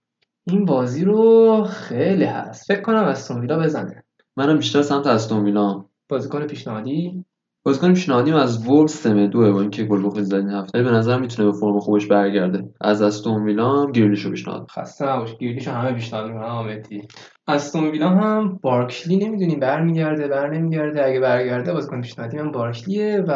این 0.48 0.66
بازی 0.66 1.06
رو 1.06 1.64
خیلی 1.64 2.24
هست. 2.24 2.68
فکر 2.68 2.82
کنم 2.82 3.04
استون 3.04 3.42
ویلا 3.42 3.60
بزنه. 3.60 4.04
منم 4.38 4.58
بیشتر 4.58 4.82
سمت 4.82 5.08
استون 5.08 5.44
ویلا 5.44 5.86
بازیکن 6.10 6.48
پیشنهادی؟ 6.48 7.26
بازیکن 7.64 7.94
پیشنهادیم 7.94 8.36
از 8.36 8.68
وولز 8.68 8.92
سم 8.92 9.28
دوه 9.28 9.52
با 9.52 9.62
اینکه 9.62 9.84
گل 9.84 10.06
بخوره 10.06 10.24
زدین 10.24 10.50
هفته. 10.50 10.84
به 10.84 10.92
نظر 10.92 11.20
می‌تونه 11.20 11.52
به 11.52 11.58
فرم 11.58 11.80
خوبش 11.80 12.06
برگرده. 12.06 12.70
از 12.82 13.02
استون 13.02 13.44
ویلا 13.44 13.70
هم 13.70 13.92
گریلیشو 13.92 14.30
پیشنهاد. 14.30 14.68
خسته 14.72 15.10
نباش. 15.10 15.38
گریلیشو 15.38 15.72
همه 15.72 15.92
پیشنهاد 15.92 16.28
می‌کنن 16.28 16.44
آمدی 16.44 17.08
استون 17.50 17.88
ویلا 17.88 18.10
هم 18.10 18.60
بارکلی 18.62 19.18
نمی‌دونیم 19.18 19.60
برمیگرده 19.60 20.28
بر 20.28 20.50
نمیگرده 20.50 21.06
اگه 21.06 21.20
برگرده 21.20 21.74
بازیکن 21.74 22.02
پیشنهادی 22.02 22.38
من 22.38 22.52
بارکلیه 22.52 23.24
و 23.28 23.32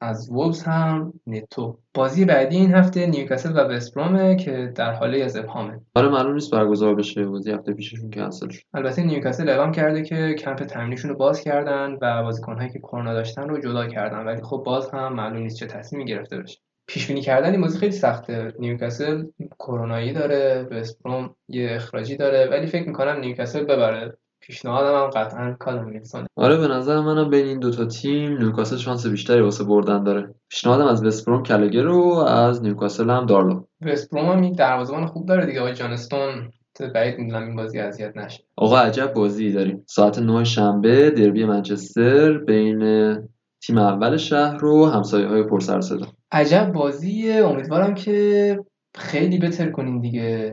از 0.00 0.30
وولز 0.30 0.62
هم 0.62 1.12
نتو. 1.26 1.78
بازی 1.94 2.24
بعدی 2.24 2.56
این 2.56 2.74
هفته 2.74 3.06
نیوکاسل 3.06 3.52
و 3.52 3.58
وستبرومه 3.58 4.36
که 4.36 4.72
در 4.76 4.92
حاله 4.92 5.24
از 5.24 5.36
ابهامه 5.36 5.80
آره 5.94 6.08
معلوم 6.08 6.34
نیست 6.34 6.50
برگزار 6.50 6.94
بشه 6.94 7.24
بازی 7.24 7.50
هفته 7.50 7.72
پیششون 7.72 8.10
کنسل 8.10 8.48
شد. 8.48 8.62
البته 8.74 9.02
نیوکاسل 9.02 9.48
اعلام 9.48 9.72
کرده 9.72 10.02
که 10.02 10.34
کمپ 10.34 10.58
تمرینشون 10.58 11.10
رو 11.10 11.16
باز 11.16 11.40
کردن 11.40 11.98
و 12.02 12.22
بازیکن‌هایی 12.22 12.70
که 12.70 12.78
کرونا 12.78 13.14
داشتن 13.14 13.48
رو 13.48 13.60
جدا 13.60 13.86
کردن. 13.86 14.26
ولی 14.26 14.42
خب 14.42 14.62
باز 14.66 14.90
هم 14.90 15.14
معلوم 15.14 15.42
نیست 15.42 15.56
چه 15.56 15.66
تصمیمی 15.66 16.04
گرفته 16.10 16.38
بشه. 16.38 16.58
پیش 16.92 17.06
بینی 17.06 17.20
کردن 17.20 17.50
این 17.50 17.60
بازی 17.60 17.78
خیلی 17.78 17.92
سخته. 17.92 18.52
نیوکاسل 18.58 19.24
کرونایی 19.58 20.12
داره 20.12 20.68
وستبروم 20.70 21.34
یه 21.48 21.68
اخراجی 21.72 22.16
داره 22.16 22.48
ولی 22.50 22.66
فکر 22.66 22.86
می‌کنم 22.86 23.20
نیوکاسل 23.20 23.64
ببره. 23.64 24.16
پیشنهادم 24.40 25.04
هم 25.04 25.10
قطعا 25.10 25.56
کالم 25.58 25.86
ویلسون 25.86 26.26
آره 26.36 26.56
به 26.56 26.68
نظر 26.68 27.00
منم 27.00 27.30
بین 27.30 27.46
این 27.46 27.58
دوتا 27.58 27.84
تیم 27.84 28.38
نیوکاسل 28.38 28.76
شانس 28.76 29.06
بیشتری 29.06 29.40
واسه 29.40 29.64
بردن 29.64 30.04
داره. 30.04 30.34
پیشنهادم 30.48 30.86
از 30.86 31.04
وستبروم 31.04 31.42
کلگر 31.42 31.86
و 31.86 32.14
از 32.14 32.62
نیوکاسل 32.62 33.10
هم 33.10 33.26
دارلو. 33.26 33.64
وستبروم 33.80 34.26
هم 34.26 34.42
این 34.42 34.52
دروازه‌بان 34.52 35.06
خوب 35.06 35.26
داره 35.28 35.46
دیگه. 35.46 35.60
آقای 35.60 35.74
جانستون 35.74 36.50
بعید 36.94 37.18
می‌دونم 37.18 37.46
این 37.46 37.56
بازی 37.56 37.78
اذیت 37.78 38.16
نشه. 38.16 38.44
آقا 38.56 38.78
عجب 38.78 39.12
بازی 39.12 39.52
داریم. 39.52 39.84
ساعت 39.86 40.18
9 40.18 40.44
شنبه 40.44 41.10
دربی 41.10 41.44
منچستر 41.44 42.38
بین 42.38 43.14
تیم 43.62 43.78
اول 43.78 44.16
شهر 44.16 44.64
و 44.64 44.86
همسایه 44.86 45.26
های 45.26 45.42
پرسر 45.42 45.80
صدا 45.80 46.06
عجب 46.32 46.72
بازیه. 46.72 47.34
امیدوارم 47.46 47.94
که 47.94 48.58
خیلی 48.94 49.38
بهتر 49.38 49.70
کنین 49.70 50.00
دیگه 50.00 50.52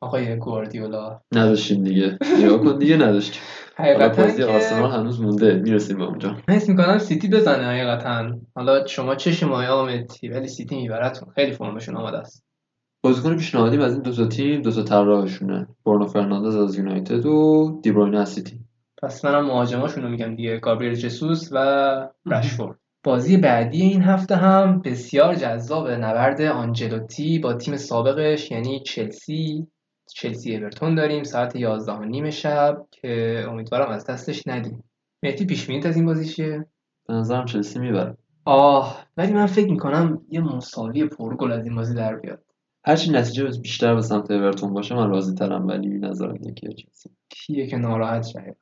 آقای 0.00 0.36
گواردیولا. 0.36 1.20
نداشتیم 1.32 1.84
دیگه. 1.84 2.18
نگاه 2.42 2.58
کن 2.58 2.78
دیگه 2.78 2.96
نداشتیم. 2.96 3.42
حقیقتا 3.76 4.22
بازی 4.22 4.36
که 4.36 4.44
آرسنال 4.44 4.90
هنوز 4.90 5.20
مونده. 5.20 5.54
می‌رسیم 5.54 5.98
به 5.98 6.04
اونجا. 6.04 6.36
حس 6.48 6.68
می‌کنم 6.68 6.98
سیتی 6.98 7.28
بزنه 7.28 7.64
حقیقتا. 7.66 8.38
حالا 8.54 8.86
شما 8.86 9.14
چه 9.14 9.32
شمایی 9.32 9.68
آمدی 9.68 10.28
ولی 10.28 10.48
سیتی 10.48 10.76
میبرتون. 10.76 11.28
خیلی 11.34 11.52
فرمشون 11.52 11.96
آماده 11.96 12.18
است. 12.18 12.44
بازیکن 13.02 13.36
پیشنهادیم 13.36 13.80
از 13.80 13.92
این 13.92 14.02
دو 14.02 14.12
تا 14.12 14.26
تیم 14.26 14.62
دو 14.62 14.70
تا 14.70 14.82
طراحشونه 14.82 15.66
برونو 15.86 16.06
فرناندز 16.06 16.56
از 16.56 16.78
یونایتد 16.78 17.26
و 17.26 17.80
دیبروینه 17.82 18.20
از 18.20 18.28
سیتی. 18.28 18.60
پس 19.02 19.24
منم 19.24 19.46
مهاجماشون 19.46 20.02
رو 20.02 20.08
میگم 20.08 20.36
دیگه. 20.36 20.58
گابریل 20.58 20.94
جسوس 20.94 21.48
و 21.52 22.08
رشفورد. 22.26 22.78
بازی 23.06 23.36
بعدی 23.36 23.82
این 23.82 24.02
هفته 24.02 24.36
هم 24.36 24.80
بسیار 24.80 25.34
جذاب 25.34 25.88
نبرد 25.88 26.40
آنجلوتی 26.40 27.38
با 27.38 27.54
تیم 27.54 27.76
سابقش 27.76 28.50
یعنی 28.50 28.80
چلسی. 28.80 29.66
چلسی 30.14 30.56
اورتون 30.56 30.94
داریم 30.94 31.24
ساعت 31.24 31.56
11 31.56 31.92
و 31.92 32.04
نیم 32.04 32.30
شب 32.30 32.86
که 32.90 33.44
امیدوارم 33.48 33.90
از 33.90 34.06
دستش 34.06 34.42
ندیم. 34.46 34.84
مهدی 35.22 35.46
پیش 35.46 35.70
از 35.70 35.96
این 35.96 36.06
بازی 36.06 36.24
چیه؟ 36.24 36.66
به 37.08 37.14
نظرم 37.14 37.44
چلسی 37.44 37.78
می‌بره. 37.78 38.16
آه 38.44 39.06
ولی 39.16 39.32
من 39.32 39.46
فکر 39.46 39.70
می‌کنم 39.70 40.22
یه 40.28 40.40
مساوی 40.40 41.04
پرگل 41.04 41.52
از 41.52 41.66
این 41.66 41.74
بازی 41.74 41.94
در 41.94 42.16
بیاد. 42.16 42.42
هرچی 42.84 43.10
نتیجه 43.10 43.60
بیشتر 43.62 43.94
به 43.94 44.02
سمت 44.02 44.30
اورتون 44.30 44.74
باشه 44.74 44.94
من 44.94 45.10
راضی 45.10 45.34
ترم 45.34 45.66
ولی 45.66 45.88
نظرم 45.88 46.38
که 46.38 46.68
چلسی. 46.68 47.10
کیه 47.28 47.66
که 47.66 47.76
ناراحت 47.76 48.26
شه 48.26 48.56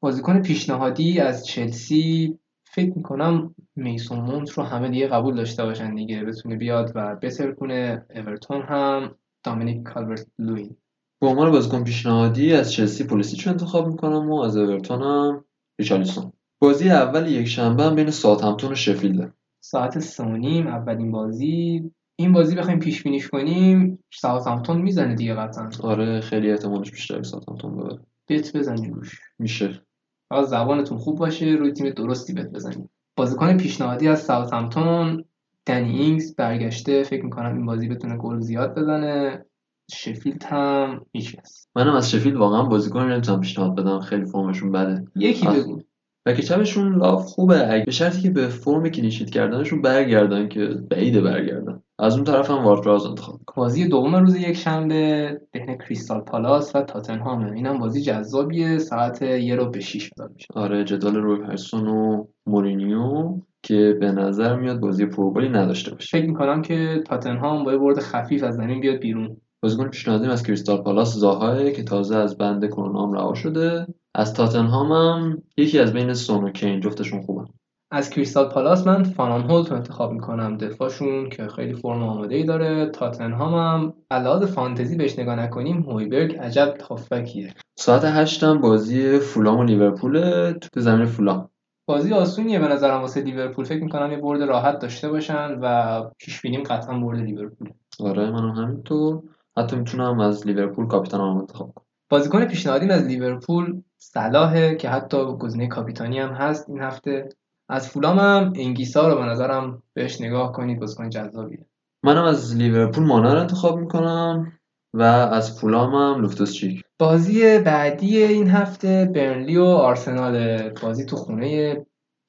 بازیکن 0.00 0.42
پیشنهادی 0.42 1.20
از 1.20 1.46
چلسی 1.46 2.38
فکر 2.76 2.92
می‌کنم 2.96 3.54
میسون 3.76 4.18
مونت 4.18 4.50
رو 4.50 4.62
همه 4.62 4.88
دیگه 4.88 5.08
قبول 5.08 5.36
داشته 5.36 5.64
باشن 5.64 5.94
دیگه. 5.94 6.24
بتونه 6.24 6.56
بیاد 6.56 6.92
و 6.94 7.16
بتر 7.16 7.52
کنه. 7.52 8.06
اورتون 8.14 8.62
هم. 8.62 9.14
دامینیک 9.44 9.82
کالورت 9.82 10.26
لوین 10.38 10.76
به 11.20 11.26
عنوان 11.26 11.50
بازیکن 11.50 11.84
پیشنهادی 11.84 12.52
از 12.52 12.72
چلسی 12.72 13.04
پولیسیچ 13.04 13.46
رو 13.46 13.52
انتخاب 13.52 13.88
می‌کنم 13.88 14.30
و 14.30 14.40
از 14.40 14.56
اورتون 14.56 15.02
هم 15.02 15.44
ریچارلیسون 15.78 16.32
بازی 16.58 16.90
اول 16.90 17.26
یک 17.26 17.46
شنبه 17.46 17.82
هم 17.82 17.94
بین 17.94 18.10
ساوثهمپتون 18.10 18.72
و 18.72 18.74
شفیلد 18.74 19.34
ساعت 19.60 19.98
سه 19.98 20.24
و 20.24 20.36
نیم 20.36 20.66
اولین 20.66 21.10
بازی. 21.10 21.90
این 22.18 22.32
بازی 22.32 22.54
بخوایم 22.54 22.78
پیش 22.78 23.02
بینیش 23.02 23.28
کنیم. 23.28 24.04
ساوثهمپتون 24.14 24.82
می‌زنه 24.82 25.14
دیگه 25.14 25.34
قطعا. 25.34 25.70
آره 25.82 26.20
خیلی 26.20 26.50
احتمالش 26.50 26.90
بیشتره 26.90 27.22
ساوثهمپتون 27.22 27.76
ببره. 27.76 27.98
bet 28.28 28.56
بزنیم 28.56 28.94
روش 28.94 29.20
میشه. 29.38 29.82
فقط 30.28 30.44
زبانتون 30.44 30.98
خوب 30.98 31.18
باشه 31.18 31.46
روی 31.46 31.72
تیم 31.72 31.90
درستی 31.90 32.32
bet 32.32 32.50
بزنید 32.50 32.90
بازیکن 33.16 33.56
پیشنهادی 33.56 34.08
از 34.08 34.22
ساوثهمپتون 34.22 35.24
دنی 35.66 36.00
اینگز 36.00 36.36
برگشته. 36.36 37.02
فکر 37.02 37.24
می‌کنم 37.24 37.54
این 37.56 37.66
بازی 37.66 37.88
بتونه 37.88 38.16
گل 38.16 38.40
زیاد 38.40 38.78
بزنه. 38.78 39.44
شفیلد 39.90 40.44
هم 40.44 41.06
هیچ 41.12 41.36
منم 41.76 41.94
از 41.94 42.10
شفیلد 42.10 42.36
واقعا 42.36 42.62
بازیکن 42.62 43.00
نمی‌تونم 43.12 43.40
پیشنهاد 43.40 43.74
بدم. 43.76 44.00
خیلی 44.00 44.24
فرمشون 44.24 44.72
بده. 44.72 45.04
یکی. 45.16 45.46
بگو. 45.46 45.80
و 46.26 46.34
چپشون 46.34 46.98
لاف 46.98 47.24
خوبه. 47.24 47.72
اگه 47.72 47.84
به 47.84 47.92
شرطی 47.92 48.20
که 48.20 48.30
به 48.30 48.48
فرم 48.48 48.88
کلینشیت 48.88 49.30
کردنشون 49.30 49.82
برگردن 49.82 50.48
که 50.48 50.68
بعیده 50.90 51.20
برگردن. 51.20 51.82
از 51.98 52.14
اون 52.14 52.24
طرف 52.24 52.50
هم 52.50 52.64
وارد 52.64 52.88
انتخاب 52.88 53.40
بازی 53.56 53.88
دوم 53.88 54.16
روز 54.16 54.36
یک 54.36 54.56
شنبه 54.56 55.40
بین 55.52 55.78
کریستال 55.78 56.20
پالاس 56.20 56.76
و 56.76 56.82
تاتنهامه 56.82 57.52
اینم 57.52 57.78
بازی 57.78 58.02
جذابیه. 58.02 58.78
ساعت 58.78 59.22
یه 59.22 59.56
رو 59.56 59.70
به 59.70 59.80
شیش 59.80 60.10
میشه. 60.34 60.46
آره 60.54 60.84
جدال 60.84 61.16
روی 61.16 61.46
پرسون 61.46 61.88
و 61.88 62.24
مورینیو 62.46 63.34
که 63.62 63.96
به 64.00 64.12
نظر 64.12 64.56
میاد 64.56 64.80
بازی 64.80 65.06
پرگلی 65.06 65.48
نداشته 65.48 65.90
باشه. 65.90 66.18
فکر 66.18 66.26
می‌کنم 66.26 66.62
که 66.62 67.02
تاتنهام 67.06 67.64
با 67.64 67.72
یه 67.72 67.78
برد 67.78 67.98
خفیف 67.98 68.42
از 68.44 68.54
زمین 68.54 68.80
بیاد 68.80 68.98
بیرون. 68.98 69.36
بازیکن 69.62 69.88
پیشنهادیم 69.88 70.30
از 70.30 70.42
کریستال 70.42 70.82
پالاس 70.82 71.14
زاهای 71.14 71.72
که 71.72 71.82
تازه 71.82 72.16
از 72.16 72.38
بند 72.38 72.66
کرونا 72.66 73.06
هم 73.06 73.12
رها 73.12 73.34
شده. 73.34 73.86
از 74.18 74.34
تاتنهام 74.34 74.92
هم 74.92 75.42
یکی 75.56 75.78
از 75.78 75.92
بین 75.92 76.14
سون 76.14 76.44
و 76.44 76.50
کین 76.50 76.80
جفتشون 76.80 77.22
خوبن. 77.22 77.44
از 77.90 78.10
کریستال 78.10 78.48
پالاس 78.48 78.86
من 78.86 79.02
فانان 79.02 79.50
هولت 79.50 79.70
رو 79.70 79.76
انتخاب 79.76 80.12
می‌کنم 80.12 80.56
دفاعشون 80.56 81.28
که 81.28 81.48
خیلی 81.48 81.74
فرم 81.74 82.02
آماده 82.02 82.34
ای 82.34 82.44
داره. 82.44 82.86
تاتنهام 82.86 83.54
هم 83.54 83.94
علاوه 84.10 84.46
فانتزی 84.46 84.96
بهش 84.96 85.18
نگاه 85.18 85.34
نکنیم 85.34 85.82
هویبرگ 85.82 86.36
عجب 86.36 86.74
هافبکیه 86.90 87.54
ساعت 87.78 88.04
هشت 88.04 88.44
هم 88.44 88.60
بازی 88.60 89.18
فولام 89.18 89.58
و 89.58 89.64
لیورپول 89.64 90.52
تو 90.52 90.80
زمین 90.80 91.06
فولام. 91.06 91.48
بازی 91.88 92.12
آسونیه 92.12 92.58
به 92.58 92.68
نظرم 92.68 93.00
واسه 93.00 93.20
لیورپول. 93.20 93.64
فکر 93.64 93.84
می‌کنم 93.84 94.12
یه 94.12 94.18
برد 94.18 94.42
راحت 94.42 94.78
داشته 94.78 95.08
باشن 95.08 95.58
و 95.62 96.02
پیش 96.18 96.42
بینیم 96.42 96.62
قطعا 96.62 96.98
برد 96.98 97.18
لیورپول 97.18 97.68
آره 98.00 98.30
منم 98.30 98.50
همینطور. 98.50 99.22
حتی 99.58 99.76
می‌تونم 99.76 100.20
از 100.20 100.46
لیورپول 100.46 100.86
کاپیتانم 100.86 101.36
انتخاب 101.36 101.72
کنم. 101.74 101.85
بازیکن 102.08 102.44
پیشنهادیم 102.44 102.90
از 102.90 103.06
لیورپول 103.06 103.82
صلاحه 103.98 104.74
که 104.76 104.88
حتی 104.88 105.24
گزینه 105.24 105.66
کاپیتانی 105.66 106.18
هم 106.18 106.32
هست 106.32 106.68
این 106.68 106.80
هفته. 106.80 107.28
از 107.68 107.88
فولام 107.88 108.18
هم 108.18 108.52
انگیسا 108.56 109.08
رو 109.08 109.16
به 109.16 109.24
نظرم 109.24 109.82
بهش 109.94 110.20
نگاه 110.20 110.52
کنید 110.52 110.80
بازیکن 110.80 111.10
جذابیه. 111.10 111.66
منم 112.02 112.24
از 112.24 112.56
لیورپول 112.56 113.04
مانا 113.04 113.34
رو 113.34 113.40
انتخاب 113.40 113.78
می‌کنم 113.78 114.52
و 114.94 115.02
از 115.02 115.60
فولام 115.60 115.94
هم 115.94 116.22
لوفتوس 116.22 116.52
چیک. 116.52 116.82
بازی 116.98 117.58
بعدی 117.58 118.22
این 118.22 118.50
هفته 118.50 119.10
برنلی 119.14 119.56
و 119.56 119.64
آرسنال 119.64 120.68
بازی 120.82 121.04
تو 121.04 121.16
خونه 121.16 121.86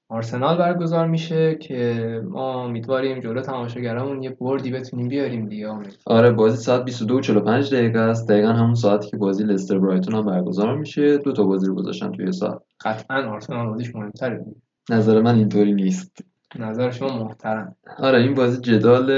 آرسنال 0.09 0.57
برگزار 0.57 1.07
میشه 1.07 1.55
که 1.55 2.21
ما 2.29 2.63
امیدواریم 2.63 3.19
جلو 3.19 3.41
تماشاگرامون 3.41 4.23
یه 4.23 4.29
بردی 4.29 4.71
بتونیم 4.71 5.07
بیاریم 5.07 5.49
دیگه 5.49 5.69
امید 5.69 5.97
آره 6.05 6.31
بازی 6.31 6.57
ساعت 6.57 6.85
22 6.85 7.17
و 7.17 7.21
45 7.21 7.75
دقیقه 7.75 7.99
است. 7.99 8.29
دقیقا 8.29 8.47
همون 8.47 8.75
ساعتی 8.75 9.09
که 9.09 9.17
بازی 9.17 9.43
لستر 9.43 9.79
برایتون 9.79 10.15
هم 10.15 10.25
برگزار 10.25 10.77
میشه. 10.77 11.17
دو 11.17 11.33
تا 11.33 11.43
بازی 11.43 11.67
رو 11.67 11.75
گذاشتن 11.75 12.11
توی 12.11 12.31
ساعت. 12.31 12.61
قطعا 12.81 13.31
آرسنال 13.31 13.67
بازیش 13.67 13.95
مهمتره. 13.95 14.45
نظر 14.89 15.21
من 15.21 15.35
اینطوری 15.35 15.73
نیست. 15.73 16.25
نظر 16.59 16.91
شما 16.91 17.23
محترم. 17.23 17.75
آره 17.97 18.21
این 18.21 18.33
بازی 18.33 18.61
جدال 18.61 19.11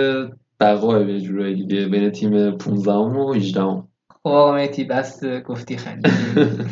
بقای 0.59 1.05
یه 1.05 1.21
جورایی 1.21 1.55
دیگه 1.55 1.87
بین 1.87 2.09
تیم 2.09 2.51
15 2.51 2.91
و 2.91 3.33
18 3.33 3.61
خب 4.23 4.29
آقا 4.29 4.55
مهدی 4.55 4.83
بس 4.83 5.23
گفتی 5.25 5.77
خندیدیم 5.77 6.69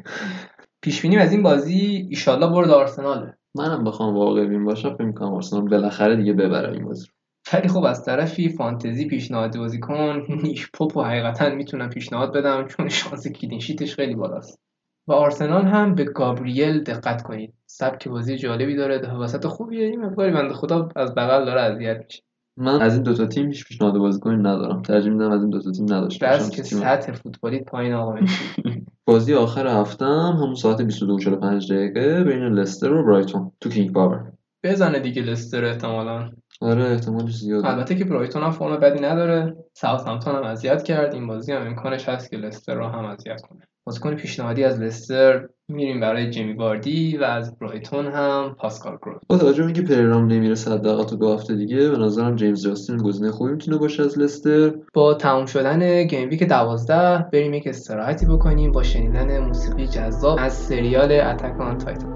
پیش 0.82 1.02
بینیم 1.02 1.20
از 1.20 1.32
این 1.32 1.42
بازی 1.42 2.06
ایشالله 2.10 2.46
برد 2.46 2.70
آرسناله. 2.70 3.34
منم 3.56 3.84
بخوام 3.84 4.14
واقع 4.14 4.46
بین 4.46 4.64
باشم 4.64 4.94
فکر 4.94 5.04
می‌کنم 5.04 5.34
آرسنال 5.34 5.68
بالاخره 5.68 6.16
دیگه 6.16 6.32
ببره 6.32 6.72
این 6.72 6.84
بازی 6.84 7.06
ولی 7.52 7.68
خب 7.68 7.84
از 7.84 8.04
طرفی 8.04 8.48
فانتزی 8.48 9.06
پیشنهاد 9.06 9.56
بازیکن 9.56 10.22
نیک 10.42 10.70
پاپ 10.74 10.96
رو 10.96 11.02
حقیقتا 11.02 11.54
می‌تونم 11.54 11.88
پیشنهاد 11.88 12.32
بدم 12.32 12.66
چون 12.66 12.88
شانس 12.88 13.28
clean 13.28 13.56
sheet 13.56 13.83
ش 13.83 13.94
خیلی 13.94 14.14
بالاست. 14.14 14.60
و 15.08 15.12
آرسنال 15.12 15.64
هم 15.64 15.94
به 15.94 16.04
گابریل 16.04 16.82
دقت 16.82 17.22
کنید. 17.22 17.54
سبک 17.66 18.08
بازی 18.08 18.36
جالبی 18.36 18.76
داره. 18.76 19.14
وسط 19.18 19.46
خوبیه. 19.46 19.86
این 19.86 20.04
مقداری 20.04 20.32
بنده 20.32 20.54
خدا 20.54 20.88
از 20.96 21.14
بغل 21.14 21.44
داره 21.44 21.60
اذیت 21.60 22.04
میشه. 22.04 22.22
من 22.56 22.82
از 22.82 22.94
این 22.94 23.02
دوتا 23.02 23.26
تیم 23.26 23.46
هیچ 23.46 23.64
پیشنهاد 23.64 23.98
بازیکنی 23.98 24.36
ندارم. 24.36 24.82
ترجیح 24.82 25.12
میدم 25.12 25.30
از 25.30 25.40
این 25.40 25.50
دوتا 25.50 25.70
تیم 25.70 25.84
نداشته 25.84 26.26
باشم. 26.26 26.50
که. 26.50 26.62
سطح 26.62 27.12
فوتبالی 27.12 27.60
پایین 27.60 27.92
آقا 27.92 28.14
بازی 29.06 29.34
آخر 29.34 29.66
هفته 29.66 30.04
هم 30.04 30.32
همون 30.32 30.54
ساعت 30.54 30.82
22 30.82 31.14
و 31.14 31.18
45 31.18 31.72
دقیقه 31.72 32.24
بین 32.24 32.42
لستر 32.42 32.92
و 32.92 33.04
برایتون 33.04 33.52
تو 33.60 33.70
کینگ 33.70 33.92
پاور 33.92 34.32
بزنه 34.64 34.98
دیگه 34.98 35.22
لستر 35.22 35.64
احتمالاً. 35.64 36.30
آره 36.60 36.84
احتمالش 36.84 37.36
زیاده. 37.36 37.68
البته 37.68 37.94
که 37.94 38.04
برایتون 38.04 38.42
هم 38.42 38.50
فرم 38.50 38.76
بدی 38.76 39.00
نداره. 39.00 39.56
ساوثهامپتون 39.74 40.34
هم 40.34 40.42
اذیت 40.42 40.82
کرد 40.82 41.14
این 41.14 41.26
بازی 41.26 41.52
هم 41.52 41.66
امکانش 41.66 42.08
هست 42.08 42.30
که 42.30 42.36
لستر 42.36 42.74
رو 42.74 42.86
هم 42.86 43.04
اذیت 43.04 43.40
کنه. 43.40 43.68
بازیکن 43.86 44.14
پیشنهادی 44.14 44.64
از 44.64 44.80
لستر 44.80 45.48
میریم 45.68 46.00
برای 46.00 46.30
جیمی 46.30 46.52
واردی 46.52 47.16
و 47.16 47.24
از 47.24 47.58
برایتون 47.58 48.06
هم 48.06 48.56
پاسکال 48.58 48.98
گرو 49.02 49.20
با 49.28 49.38
توجه 49.38 49.72
که 49.72 49.82
پررا 49.82 50.08
هم 50.08 50.26
نمی‌رسه 50.26 50.70
حداقل 50.72 51.04
تا 51.04 51.16
دو 51.16 51.34
هفته 51.34 51.54
دیگه 51.54 51.90
به 51.90 51.96
نظرم 51.96 52.36
جیمز 52.36 52.64
جاستین 52.64 52.96
گزینه 52.96 53.30
خوبی 53.30 53.52
می‌تونه 53.52 53.76
باشه 53.78 54.02
از 54.02 54.18
لستر. 54.18 54.72
با 54.94 55.14
تموم 55.14 55.46
شدن 55.46 56.06
game 56.06 56.28
week 56.28 56.42
12 56.42 57.18
بریم 57.32 57.54
یک 57.54 57.66
استراحتی 57.66 58.26
بکنیم 58.26 58.72
با 58.72 58.82
شنیدن 58.82 59.38
موسیقی 59.38 59.86
جذاب 59.86 60.38
از 60.40 60.52
سریال 60.52 61.12
Attack 61.12 61.60
on 61.60 61.78
Titan 61.78 62.14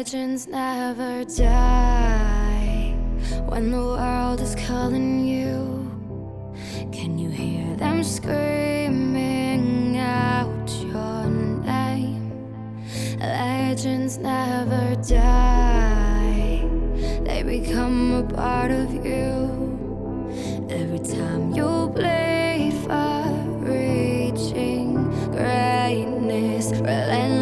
Legends 0.00 0.46
never 0.46 1.24
die. 1.36 2.29
When 3.46 3.70
the 3.70 3.78
world 3.78 4.40
is 4.40 4.54
calling 4.54 5.24
you. 5.24 5.86
Can 6.92 7.18
you 7.18 7.30
hear 7.30 7.76
them 7.76 8.02
screaming 8.02 9.98
out 9.98 10.70
your 10.82 11.26
name? 11.64 12.32
Legends 13.18 14.18
never 14.18 14.94
die, 14.96 16.64
they 17.24 17.42
become 17.42 18.14
a 18.14 18.22
part 18.22 18.70
of 18.70 18.92
you. 18.92 19.48
Every 20.68 21.00
time 21.00 21.52
you 21.52 21.90
bleed 21.94 22.74
for 22.84 23.24
reaching 23.60 24.94
greatness, 25.30 26.70
relentless, 26.72 27.39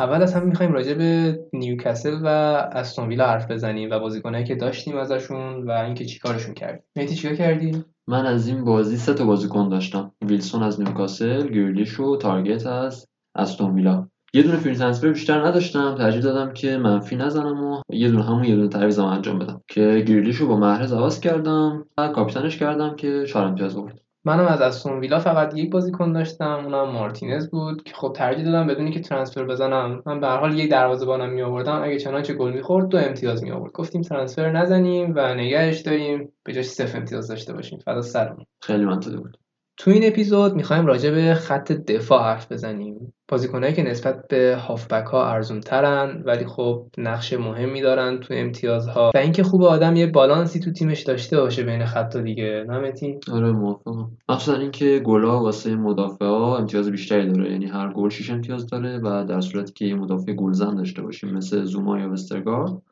اول 0.00 0.22
از 0.22 0.34
همه 0.34 0.44
می‌خوایم 0.44 0.72
راجع 0.72 0.94
به 0.94 1.40
نیوکاسل 1.52 2.18
و 2.22 2.26
استون 2.72 3.08
ویلا 3.08 3.26
حرف 3.26 3.50
بزنیم 3.50 3.90
و 3.90 3.98
بازیکنایی 3.98 4.44
که 4.44 4.54
داشتیم 4.54 4.96
ازشون 4.96 5.66
و 5.66 5.70
اینکه 5.70 6.04
چیکارشون 6.04 6.54
کردیم. 6.54 6.82
مهدی 6.96 7.14
چیکار 7.14 7.36
کردی؟ 7.36 7.84
من 8.08 8.26
از 8.26 8.48
این 8.48 8.64
بازی 8.64 8.96
سه 8.96 9.14
تا 9.14 9.24
بازیکن 9.24 9.68
داشتم. 9.68 10.12
ویلسون 10.24 10.62
از 10.62 10.80
نیوکاسل 10.80 11.48
گریلیش 11.48 12.00
و 12.00 12.16
تارگت 12.16 12.66
از 12.66 13.06
استون 13.34 13.74
ویلا. 13.74 14.08
یه 14.34 14.42
دونه 14.42 14.56
free 14.56 14.74
transfer 14.74 15.08
بیشتر 15.08 15.46
نداشتم. 15.46 15.94
ترجیح 15.94 16.20
دادم 16.20 16.52
که 16.52 16.76
منفی 16.76 17.16
نزنم 17.16 17.64
و 17.64 17.80
یه 17.90 18.10
دونه 18.10 18.24
همون 18.24 18.44
یه 18.44 18.56
دونه 18.56 18.68
تعویضم 18.68 19.04
انجام 19.04 19.38
بدم. 19.38 19.60
که 19.68 20.04
گریلیش 20.08 20.36
رو 20.36 20.48
با 20.48 20.56
محرز 20.56 20.92
عوض 20.92 21.20
کردم 21.20 21.86
و 21.98 22.08
کاپیتانش 22.08 22.56
کردم 22.56 22.96
که 22.96 23.24
چهار 23.28 23.44
امتیاز 23.44 23.76
آورد. 23.76 24.00
منم 24.24 24.46
از 24.46 24.60
استون 24.60 25.00
ویلا 25.00 25.18
فقط 25.18 25.56
یک 25.56 25.70
بازیکن 25.70 26.12
داشتم 26.12 26.60
اونم 26.64 26.90
مارتینز 26.90 27.50
بود 27.50 27.82
که 27.82 27.94
خب 27.94 28.12
ترجیح 28.16 28.44
دادم 28.44 28.66
بدون 28.66 28.84
اینکه 28.84 29.00
transfer 29.00 29.44
بزنم. 29.44 30.02
من 30.06 30.20
به 30.20 30.26
هر 30.26 30.36
حال 30.36 30.58
یک 30.58 30.70
دروازه‌بانم 30.70 31.30
می 31.30 31.42
آوردم 31.42 31.82
اگه 31.82 31.98
چنانچه 31.98 32.34
گل 32.34 32.52
می‌خورد 32.52 32.88
دو 32.88 32.98
امتیاز 32.98 33.44
می 33.44 33.50
آورد 33.50 33.72
گفتیم 33.72 34.02
transfer 34.02 34.50
نزنیم 34.50 35.12
و 35.16 35.34
نگهش 35.34 35.80
داریم. 35.80 36.32
به 36.44 36.52
جاش 36.52 36.66
صفر 36.66 36.98
امتیاز 36.98 37.28
داشته 37.28 37.52
باشیم. 37.52 37.78
فدا 37.78 38.02
سرمون. 38.02 38.46
خیلی 38.62 38.84
منطقی 38.84 39.16
بود. 39.16 39.39
تو 39.80 39.90
این 39.90 40.06
اپیزود 40.06 40.54
می‌خوایم 40.54 40.86
راجع 40.86 41.10
به 41.10 41.34
خط 41.34 41.72
دفاع 41.72 42.22
حرف 42.22 42.52
بزنیم. 42.52 43.12
بازیکنایی 43.28 43.74
که 43.74 43.82
نسبت 43.82 44.28
به 44.28 44.56
هافبک 44.60 45.06
ها 45.06 45.30
ارزون 45.30 45.60
ترن 45.60 46.22
ولی 46.26 46.46
خب 46.46 46.86
نقش 46.98 47.32
مهمی 47.32 47.80
دارن 47.80 48.20
تو 48.20 48.34
امتیازها. 48.36 49.10
و 49.14 49.18
اینکه 49.18 49.42
خوب 49.42 49.62
آدم 49.62 49.96
یه 49.96 50.06
بالانسی 50.06 50.60
تو 50.60 50.72
تیمش 50.72 51.02
داشته 51.02 51.40
باشه 51.40 51.62
بین 51.62 51.84
خط 51.84 52.16
دیگه 52.16 52.64
نمتی 52.68 53.18
آره 53.32 53.52
موافقم. 53.52 54.10
مخصوصا 54.28 54.58
اینکه 54.58 54.98
گلا 55.04 55.42
واسه 55.42 55.76
مدافع 55.76 56.24
ها 56.24 56.58
امتیاز 56.58 56.90
بیشتری 56.90 57.32
داره. 57.32 57.52
یعنی 57.52 57.66
هر 57.66 57.92
گل 57.92 58.08
6 58.08 58.30
امتیاز 58.30 58.66
داره 58.66 58.98
و 58.98 59.24
در 59.24 59.40
صورتی 59.40 59.72
که 59.72 59.84
یه 59.84 59.94
مدافع 59.94 60.32
گلزن 60.32 60.74
داشته 60.74 61.02
باشیم 61.02 61.30
مثل 61.30 61.64
زوما 61.64 61.98
یا 61.98 62.10
وسترگارد 62.10 62.82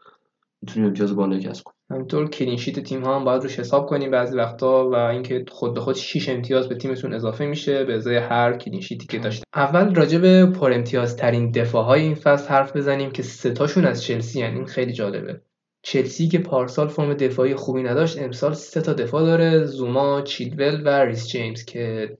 می‌تونیم 0.62 0.88
امتیاز 0.88 1.16
بالایی 1.16 1.42
کسب 1.42 1.64
کنیم 1.64 1.78
همینطور 1.90 2.28
clean 2.30 2.55
sheet 2.55 2.80
تیم 2.80 3.04
ها 3.04 3.16
هم 3.16 3.24
باید 3.24 3.42
روش 3.42 3.58
حساب 3.58 3.86
کنیم 3.86 4.10
بعضی 4.10 4.36
وقتا 4.36 4.90
و 4.90 4.94
اینکه 4.94 5.44
خود 5.48 5.74
به 5.74 5.80
خود 5.80 5.94
6 5.94 6.28
امتیاز 6.28 6.68
به 6.68 6.74
تیمتون 6.74 7.14
اضافه 7.14 7.46
میشه 7.46 7.84
به 7.84 7.94
ازای 7.94 8.16
هر 8.16 8.56
clean 8.56 8.79
sheet 8.79 9.02
ی 9.02 9.06
که 9.06 9.18
داشته 9.18 9.44
اول 9.54 9.94
راجع 9.94 10.18
به 10.18 10.46
پر 10.46 10.72
امتیاز 10.72 11.16
ترین 11.16 11.50
دفاع 11.50 11.84
های 11.84 12.02
این 12.02 12.14
فصل 12.14 12.48
حرف 12.48 12.76
بزنیم 12.76 13.10
که 13.10 13.22
سه 13.22 13.50
تاشون 13.50 13.84
از 13.84 14.02
چلسی 14.02 14.40
یعنی 14.40 14.56
این 14.56 14.66
خیلی 14.66 14.92
جالبه. 14.92 15.40
چلسی 15.82 16.28
که 16.28 16.38
پارسال 16.38 16.88
فرم 16.88 17.14
دفاعی 17.14 17.54
خوبی 17.54 17.82
نداشت 17.82 18.22
امسال 18.22 18.52
سه 18.52 18.80
تا 18.80 18.92
دفاع 18.92 19.22
داره 19.22 19.64
زوما، 19.64 20.20
چیلول 20.20 20.82
و 20.84 20.88
ریس 20.88 21.28
جیمز 21.28 21.64
که 21.64 22.16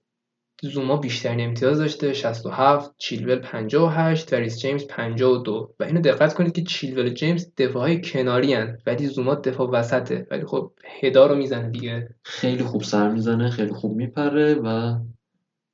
زوما 0.63 0.97
بیشترین 0.97 1.41
امتیاز 1.41 1.79
داشته 1.79 2.13
67 2.13 2.95
چیلول 2.99 3.39
58 3.39 4.33
و 4.33 4.37
ریس 4.37 4.59
جیمز 4.59 4.87
52 4.87 5.75
و 5.81 5.85
اینو 5.85 6.01
دقت 6.01 6.35
کنید 6.35 6.53
که 6.53 6.63
چیلول 6.63 7.07
و 7.07 7.11
جیمز 7.11 7.53
دفاعهای 7.57 8.01
کناری 8.01 8.55
هن 8.55 8.79
ولی 8.87 9.07
زوما 9.07 9.35
دفاع 9.35 9.71
وسطه. 9.71 10.27
ولی 10.31 10.45
خب 10.45 10.73
هدا 11.01 11.27
رو 11.27 11.35
می‌زنه 11.35 11.71
دیگه. 11.71 12.09
خیلی 12.25 12.65
خوب 12.65 12.83
سر 12.83 13.11
می‌زنه 13.11 13.51
خیلی 13.51 13.73
خوب 13.73 13.97
میپره 13.97 14.55
و 14.55 14.99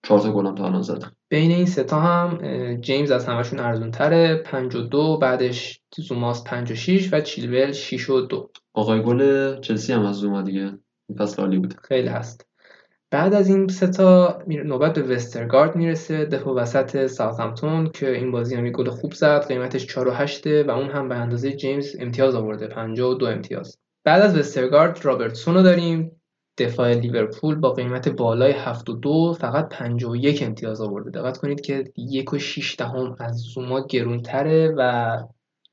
چهار 0.03 0.21
تا 0.21 0.33
گل 0.33 0.47
هم 0.47 0.55
تا 0.55 0.67
الان 0.67 0.83
زده. 0.83 1.07
بین 1.29 1.51
این 1.51 1.67
ستا 1.67 2.01
هم 2.01 2.39
جیمز 2.81 3.11
از 3.11 3.27
همشون 3.27 3.61
ارزون 3.61 3.91
تره 3.91 4.43
52 4.45 5.19
بعدش 5.19 5.81
زوماس 5.97 6.45
56 6.45 7.09
و 7.13 7.21
چیلول 7.21 7.73
6 7.73 8.11
و 8.11 8.21
2 8.21 8.51
آقای 8.75 9.03
گل 9.03 9.61
چلسی 9.61 9.93
هم 9.93 10.07
از 10.07 10.17
زوما 10.17 10.43
دیگه. 10.43 10.79
این 11.09 11.19
فصل 11.19 11.43
عالی 11.43 11.59
بود 11.59 11.75
خیلی 11.83 12.09
هست. 12.09 12.54
بعد 13.15 13.35
از 13.35 13.49
این 13.49 13.69
سه 13.69 13.87
تا 13.87 14.43
نوبت 14.47 14.99
به 14.99 15.15
وسترگارد 15.15 15.77
می‌رسه 15.77 16.25
دفاع 16.25 16.55
وسط 16.55 17.07
ساوثهمپتون 17.07 17.91
که 17.91 18.11
این 18.11 18.31
بازی 18.31 18.55
هم 18.55 18.71
گل 18.71 18.91
خوب 18.91 19.13
زد 19.13 19.47
قیمتش 19.49 19.87
4 19.87 20.09
و 20.09 20.11
8 20.11 20.47
و 20.47 20.71
اون 20.71 20.91
هم 20.91 21.09
به 21.09 21.15
اندازه 21.15 21.53
جیمز 21.53 21.97
امتیاز 22.01 22.35
آورده 22.35 22.67
52 22.67 23.27
امتیاز. 23.27 23.79
بعد 24.05 24.23
از 24.23 24.39
وسترگارد 24.39 25.05
رابرتسون 25.05 25.55
رو 25.55 25.63
داریم. 25.63 26.21
دفاع 26.59 26.93
لیورپول 26.93 27.55
با 27.55 27.73
قیمت 27.73 28.09
بالای 28.09 28.53
72 28.53 29.37
فقط 29.41 29.69
51 29.69 30.43
امتیاز 30.43 30.81
آورده. 30.81 31.11
دقت 31.11 31.39
کنید 31.39 31.61
که 31.61 31.85
یک 31.97 32.33
و 32.33 32.39
6 32.39 32.77
دهم 32.79 33.17
از 33.21 33.37
زوما 33.37 33.87
گرونتره 33.87 34.75
و 34.77 35.19